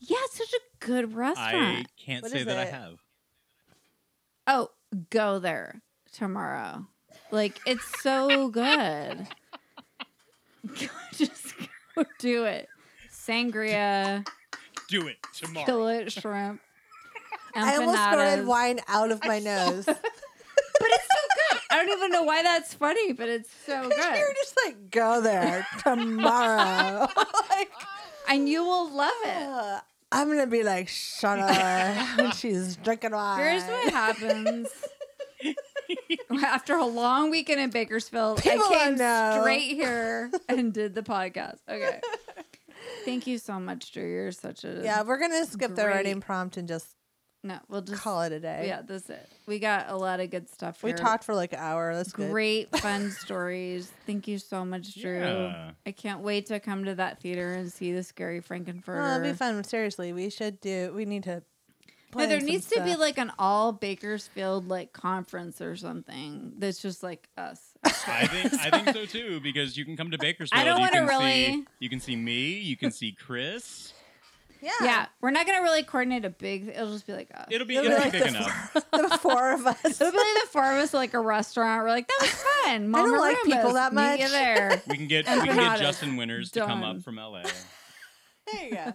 yeah, 0.00 0.16
it's 0.24 0.38
such 0.38 0.52
a 0.52 0.84
good 0.86 1.14
restaurant. 1.14 1.54
I 1.54 1.84
can't 1.96 2.22
What 2.22 2.32
say 2.32 2.40
is 2.40 2.46
that 2.46 2.58
I 2.58 2.64
have. 2.66 2.94
Oh, 4.46 4.68
go 5.10 5.38
there 5.38 5.80
tomorrow. 6.12 6.86
Like 7.30 7.60
it's 7.66 7.84
so 8.02 8.48
good. 8.48 9.26
Just 11.14 11.54
go 11.94 12.04
do 12.18 12.44
it. 12.44 12.68
Sangria, 13.12 14.26
Do 14.88 15.06
it 15.06 15.16
tomorrow. 15.36 15.66
kill 15.66 15.88
it, 15.88 16.10
shrimp. 16.12 16.60
I 17.54 17.76
almost 17.76 17.98
snorted 18.02 18.46
wine 18.46 18.80
out 18.88 19.10
of 19.10 19.22
my 19.24 19.38
nose. 19.38 19.84
But 19.86 19.96
it's 20.90 21.04
so 21.04 21.14
good. 21.14 21.17
I 21.70 21.76
don't 21.84 21.98
even 21.98 22.10
know 22.10 22.22
why 22.22 22.42
that's 22.42 22.72
funny, 22.74 23.12
but 23.12 23.28
it's 23.28 23.50
so 23.66 23.82
good. 23.88 24.18
You're 24.18 24.34
just 24.34 24.58
like, 24.64 24.90
go 24.90 25.20
there 25.20 25.66
tomorrow. 25.82 27.06
like, 27.50 27.70
And 28.28 28.48
you 28.48 28.64
will 28.64 28.90
love 28.90 29.12
it. 29.24 29.36
uh, 29.36 29.80
I'm 30.10 30.28
gonna 30.28 30.46
be 30.46 30.62
like 30.62 30.86
Shauna 30.88 32.16
when 32.18 32.30
she's 32.32 32.76
drinking 32.76 33.10
wine. 33.12 33.38
Here's 33.38 33.62
what 33.64 33.92
happens. 33.92 34.68
After 36.42 36.74
a 36.76 36.84
long 36.86 37.30
weekend 37.30 37.60
in 37.60 37.70
Bakersfield, 37.70 38.42
People 38.42 38.64
I 38.70 38.94
came 38.96 38.96
straight 39.42 39.74
here 39.74 40.30
and 40.48 40.72
did 40.72 40.94
the 40.94 41.02
podcast. 41.02 41.58
Okay. 41.68 42.00
Thank 43.04 43.26
you 43.26 43.38
so 43.38 43.58
much, 43.60 43.92
Drew. 43.92 44.06
You're 44.08 44.32
such 44.32 44.64
a 44.64 44.80
Yeah, 44.82 45.02
we're 45.02 45.18
gonna 45.18 45.44
skip 45.46 45.74
the 45.74 45.86
writing 45.86 46.20
prompt 46.20 46.56
and 46.56 46.66
just 46.68 46.86
no. 47.42 47.58
We'll 47.68 47.82
just 47.82 48.02
call 48.02 48.22
it 48.22 48.32
a 48.32 48.40
day. 48.40 48.64
Yeah, 48.66 48.82
that's 48.82 49.08
it. 49.08 49.28
We 49.46 49.58
got 49.58 49.88
a 49.88 49.96
lot 49.96 50.20
of 50.20 50.30
good 50.30 50.48
stuff. 50.50 50.82
we 50.82 50.92
talked 50.92 51.24
for 51.24 51.34
like 51.34 51.52
an 51.52 51.60
hour. 51.60 51.94
That's 51.94 52.12
good. 52.12 52.30
Great 52.30 52.76
fun 52.78 53.10
stories. 53.12 53.92
Thank 54.06 54.26
you 54.28 54.38
so 54.38 54.64
much, 54.64 54.94
Drew. 55.00 55.20
Yeah. 55.20 55.70
I 55.86 55.92
can't 55.92 56.20
wait 56.20 56.46
to 56.46 56.60
come 56.60 56.84
to 56.84 56.94
that 56.96 57.20
theater 57.20 57.54
and 57.54 57.72
see 57.72 57.92
the 57.92 58.02
scary 58.02 58.40
Frankenfurter. 58.40 59.00
Oh, 59.02 59.16
it'll 59.16 59.32
be 59.32 59.36
fun. 59.36 59.62
Seriously, 59.64 60.12
we 60.12 60.30
should 60.30 60.60
do. 60.60 60.92
We 60.94 61.04
need 61.04 61.24
to. 61.24 61.42
No, 62.14 62.20
there 62.26 62.38
plan 62.38 62.40
some 62.40 62.46
needs 62.46 62.66
to 62.70 62.82
be 62.82 62.96
like 62.96 63.18
an 63.18 63.30
all 63.38 63.70
Bakersfield 63.70 64.66
like 64.68 64.94
conference 64.94 65.60
or 65.60 65.76
something 65.76 66.54
that's 66.56 66.80
just 66.80 67.02
like 67.02 67.28
us. 67.36 67.60
I 67.84 68.26
think 68.26 68.54
I 68.54 68.70
think 68.70 68.96
so 68.96 69.04
too 69.04 69.40
because 69.40 69.76
you 69.76 69.84
can 69.84 69.94
come 69.94 70.10
to 70.12 70.18
Bakersfield. 70.18 70.58
I 70.58 70.64
don't 70.64 70.76
you 70.76 70.80
wanna 70.80 70.92
can 70.92 71.06
really- 71.06 71.46
see 71.52 71.64
you 71.80 71.88
can 71.90 72.00
see 72.00 72.16
me, 72.16 72.52
you 72.60 72.78
can 72.78 72.90
see 72.92 73.12
Chris. 73.12 73.92
Yeah. 74.60 74.70
Yeah, 74.82 75.06
we're 75.20 75.30
not 75.30 75.46
gonna 75.46 75.62
really 75.62 75.82
coordinate 75.82 76.24
a 76.24 76.30
big. 76.30 76.68
It'll 76.68 76.92
just 76.92 77.06
be 77.06 77.12
like 77.12 77.30
us. 77.34 77.46
It'll 77.50 77.66
be 77.66 77.76
It'll 77.76 77.90
it'll 77.92 78.04
be 78.04 78.10
be 78.10 78.18
like 78.18 78.24
big 78.24 78.32
the 78.34 78.38
enough. 78.38 78.72
the 78.92 79.18
four 79.22 79.52
of 79.52 79.66
us. 79.66 79.84
It'll 79.84 80.10
be 80.12 80.16
like 80.18 80.42
the 80.44 80.48
four 80.50 80.64
of 80.72 80.78
us 80.78 80.94
at 80.94 80.98
like 80.98 81.14
a 81.14 81.20
restaurant. 81.20 81.82
We're 81.82 81.90
like, 81.90 82.08
that 82.08 82.18
was 82.20 82.30
fun. 82.30 82.94
I 82.94 82.98
don't 82.98 83.18
like 83.18 83.42
people 83.44 83.70
Roombas. 83.70 83.92
that 83.92 83.94
Meet 83.94 84.20
you 84.20 84.28
there. 84.30 84.82
We 84.88 84.96
can 84.96 85.06
get 85.08 85.26
we 85.26 85.46
can 85.46 85.56
get 85.56 85.78
Justin 85.78 86.16
Winters 86.16 86.50
to 86.52 86.60
come 86.66 86.82
up 86.82 87.02
from 87.02 87.16
LA. 87.16 87.42
There 88.52 88.64
you 88.64 88.70
go. 88.74 88.94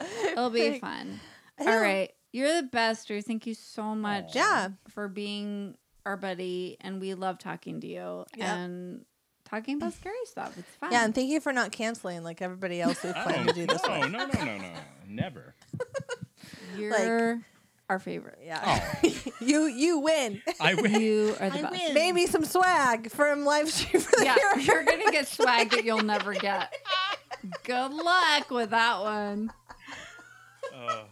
It'll 0.32 0.50
be 0.50 0.60
Thank- 0.70 0.80
fun. 0.80 1.20
I 1.58 1.64
All 1.64 1.70
know. 1.72 1.80
right, 1.80 2.10
you're 2.32 2.60
the 2.62 2.66
best, 2.68 3.06
Drew. 3.06 3.20
Thank 3.22 3.46
you 3.46 3.54
so 3.54 3.94
much. 3.94 4.34
Yeah. 4.34 4.68
for 4.88 5.08
being 5.08 5.76
our 6.06 6.16
buddy, 6.16 6.76
and 6.80 7.00
we 7.00 7.14
love 7.14 7.38
talking 7.38 7.80
to 7.82 7.86
you 7.86 8.24
Yeah. 8.36 8.54
and 8.56 9.04
talking 9.44 9.76
about 9.76 9.92
scary 9.92 10.16
stuff. 10.24 10.56
It's 10.58 10.68
fun. 10.80 10.90
Yeah, 10.90 11.04
and 11.04 11.14
thank 11.14 11.28
you 11.30 11.40
for 11.40 11.52
not 11.52 11.70
canceling 11.70 12.24
like 12.24 12.42
everybody 12.42 12.80
else 12.80 12.98
who 13.02 13.08
oh, 13.08 13.22
planned 13.24 13.48
to 13.48 13.54
do 13.54 13.66
this 13.66 13.80
Oh, 13.84 13.88
no, 13.88 13.98
one. 14.00 14.12
no, 14.12 14.18
no, 14.26 14.32
no, 14.44 14.56
no, 14.56 14.72
never. 15.08 15.54
you're 16.76 17.40
our 17.88 17.98
favorite. 17.98 18.38
Yeah. 18.44 18.94
you 19.40 19.66
you 19.66 19.98
win. 20.00 20.42
I 20.60 20.74
win. 20.74 21.00
You 21.00 21.36
are 21.40 21.50
the 21.50 21.62
best. 21.62 21.94
Maybe 21.94 22.26
some 22.26 22.44
swag 22.44 23.10
from 23.10 23.44
live 23.44 23.70
stream 23.70 24.02
for 24.02 24.16
the 24.16 24.24
Yeah, 24.24 24.34
hero. 24.58 24.58
you're 24.58 24.84
gonna 24.84 25.10
get 25.12 25.28
swag 25.28 25.70
that 25.70 25.84
you'll 25.84 26.02
never 26.02 26.32
get. 26.32 26.74
Good 27.64 27.92
luck 27.92 28.50
with 28.50 28.70
that 28.70 29.00
one. 29.00 29.52
Uh, 30.74 31.02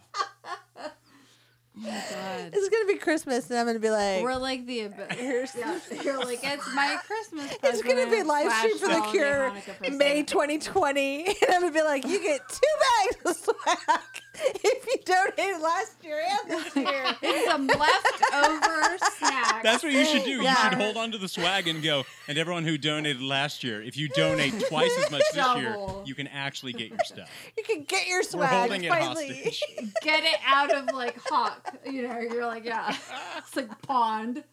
Oh 1.74 1.80
my 1.80 1.90
god. 1.90 2.50
It's 2.52 2.68
gonna 2.68 2.86
be 2.86 2.96
Christmas, 2.96 3.48
and 3.50 3.58
I'm 3.58 3.66
gonna 3.66 3.78
be 3.78 3.90
like, 3.90 4.22
We're 4.22 4.36
like 4.36 4.66
the 4.66 4.90
here's 5.10 5.54
yeah, 5.54 5.78
you're 6.04 6.18
like 6.18 6.40
it's 6.42 6.74
my 6.74 6.98
Christmas 7.06 7.46
present. 7.56 7.60
it's 7.62 7.82
gonna 7.82 8.10
be 8.10 8.22
live 8.22 8.52
stream 8.52 8.78
for 8.78 8.88
the 8.88 9.00
Cure 9.10 9.52
May 9.90 10.22
2020, 10.22 11.24
and 11.26 11.36
I'm 11.48 11.60
gonna 11.62 11.72
be 11.72 11.82
like, 11.82 12.06
you 12.06 12.22
get 12.22 12.46
two 12.48 13.24
bags 13.24 13.38
of 13.38 13.54
swag 13.54 14.21
if 14.34 14.86
you 14.86 14.96
donated 15.04 15.60
last 15.60 16.02
year 16.02 16.22
and 16.26 16.50
this 16.50 16.76
year. 16.76 17.04
It's 17.20 17.50
some 17.50 17.66
leftover 17.66 18.98
snacks. 19.18 19.62
that's 19.62 19.82
what 19.82 19.92
you 19.92 20.04
should 20.04 20.24
do. 20.24 20.42
You 20.42 20.54
should 20.54 20.74
hold 20.74 20.96
on 20.96 21.12
to 21.12 21.18
the 21.18 21.28
swag 21.28 21.68
and 21.68 21.82
go. 21.82 22.04
And 22.28 22.38
everyone 22.38 22.64
who 22.64 22.78
donated 22.78 23.20
last 23.20 23.62
year, 23.62 23.82
if 23.82 23.96
you 23.96 24.08
donate 24.08 24.58
twice 24.68 24.92
as 25.04 25.10
much 25.10 25.22
this 25.34 25.56
year, 25.56 25.76
you 26.04 26.14
can 26.14 26.28
actually 26.28 26.72
get 26.72 26.88
your 26.88 26.98
stuff. 27.04 27.30
You 27.56 27.62
can 27.64 27.84
get 27.84 28.06
your 28.06 28.22
swag. 28.22 28.42
We're 28.42 28.48
swag 28.48 28.60
holding 28.60 28.84
it 28.84 28.88
finally. 28.90 29.28
hostage. 29.28 29.62
get 30.02 30.24
it 30.24 30.38
out 30.46 30.74
of 30.74 30.94
like 30.94 31.18
hawk. 31.26 31.76
You 31.84 32.08
know, 32.08 32.18
you're 32.20 32.46
like, 32.46 32.64
yeah. 32.64 32.96
It's 33.38 33.56
like 33.56 33.82
pond. 33.82 34.44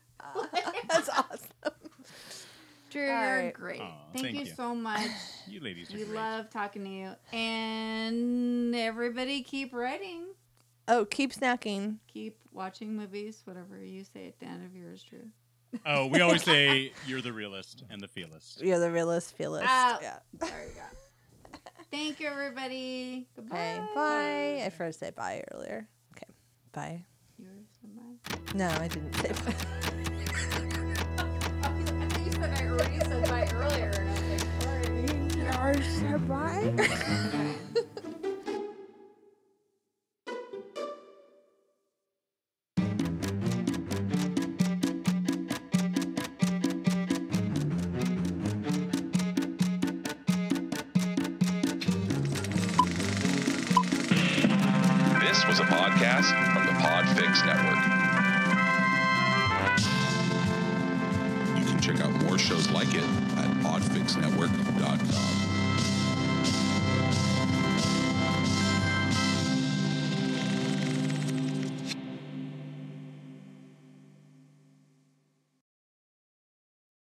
That's 0.89 1.10
awesome. 1.10 1.78
Drew, 2.89 3.09
All 3.09 3.21
you're 3.21 3.35
right. 3.45 3.53
great. 3.53 3.81
Aw, 3.81 3.91
thank, 4.13 4.25
thank 4.25 4.35
you, 4.39 4.45
you. 4.45 4.53
so 4.55 4.73
much. 4.75 5.01
You 5.47 5.59
ladies 5.61 5.91
are 5.91 5.97
we 5.97 6.03
great. 6.03 6.15
love 6.15 6.49
talking 6.51 6.83
to 6.83 6.89
you. 6.89 7.11
And 7.37 8.75
everybody 8.75 9.41
keep 9.41 9.73
writing. 9.73 10.25
Oh, 10.87 11.05
keep 11.05 11.33
snacking. 11.33 11.97
Keep 12.07 12.37
watching 12.51 12.95
movies, 12.95 13.41
whatever 13.45 13.83
you 13.83 14.03
say 14.03 14.27
at 14.27 14.39
the 14.39 14.45
end 14.45 14.63
of 14.65 14.75
yours, 14.75 15.03
Drew. 15.03 15.27
Oh, 15.85 16.07
we 16.07 16.21
always 16.21 16.43
say 16.43 16.91
you're 17.07 17.21
the 17.21 17.33
realist 17.33 17.83
and 17.89 17.99
the 18.01 18.07
feelist. 18.07 18.61
You're 18.63 18.79
the 18.79 18.91
realist, 18.91 19.37
feelist. 19.37 19.63
Ah. 19.65 19.99
yeah. 20.01 20.17
There 20.39 20.49
you 20.49 20.73
go. 20.75 21.57
Thank 21.91 22.19
you, 22.19 22.27
everybody. 22.27 23.27
Goodbye. 23.35 23.55
Okay, 23.57 23.81
bye. 23.95 24.63
I 24.65 24.69
forgot 24.69 24.93
to 24.93 24.93
say 24.93 25.09
bye 25.11 25.43
earlier. 25.51 25.87
Okay, 26.15 26.27
bye. 26.71 27.03
Yours, 27.39 27.65
goodbye. 27.81 28.53
No, 28.55 28.67
I 28.67 28.87
didn't 28.87 29.13
say 29.15 29.31
bye. 29.33 30.65
you 32.88 33.01
said 33.01 33.27
bye 33.27 33.47
earlier, 33.53 33.91
and 33.91 35.49
I 35.49 35.72
was 35.72 35.77
like. 35.77 35.77
You 35.77 35.84
said 35.84 36.27
bye? 36.27 36.73
This 55.19 55.45
was 55.45 55.60
a 55.60 55.64
podcast 55.64 56.31
from 56.53 56.65
the 56.65 56.73
Podfix 56.81 57.45
Network. 57.45 57.88
Shows 62.39 62.69
like 62.71 62.93
it 62.93 63.03
at 63.37 63.49
podfixnetwork.com. 63.63 65.38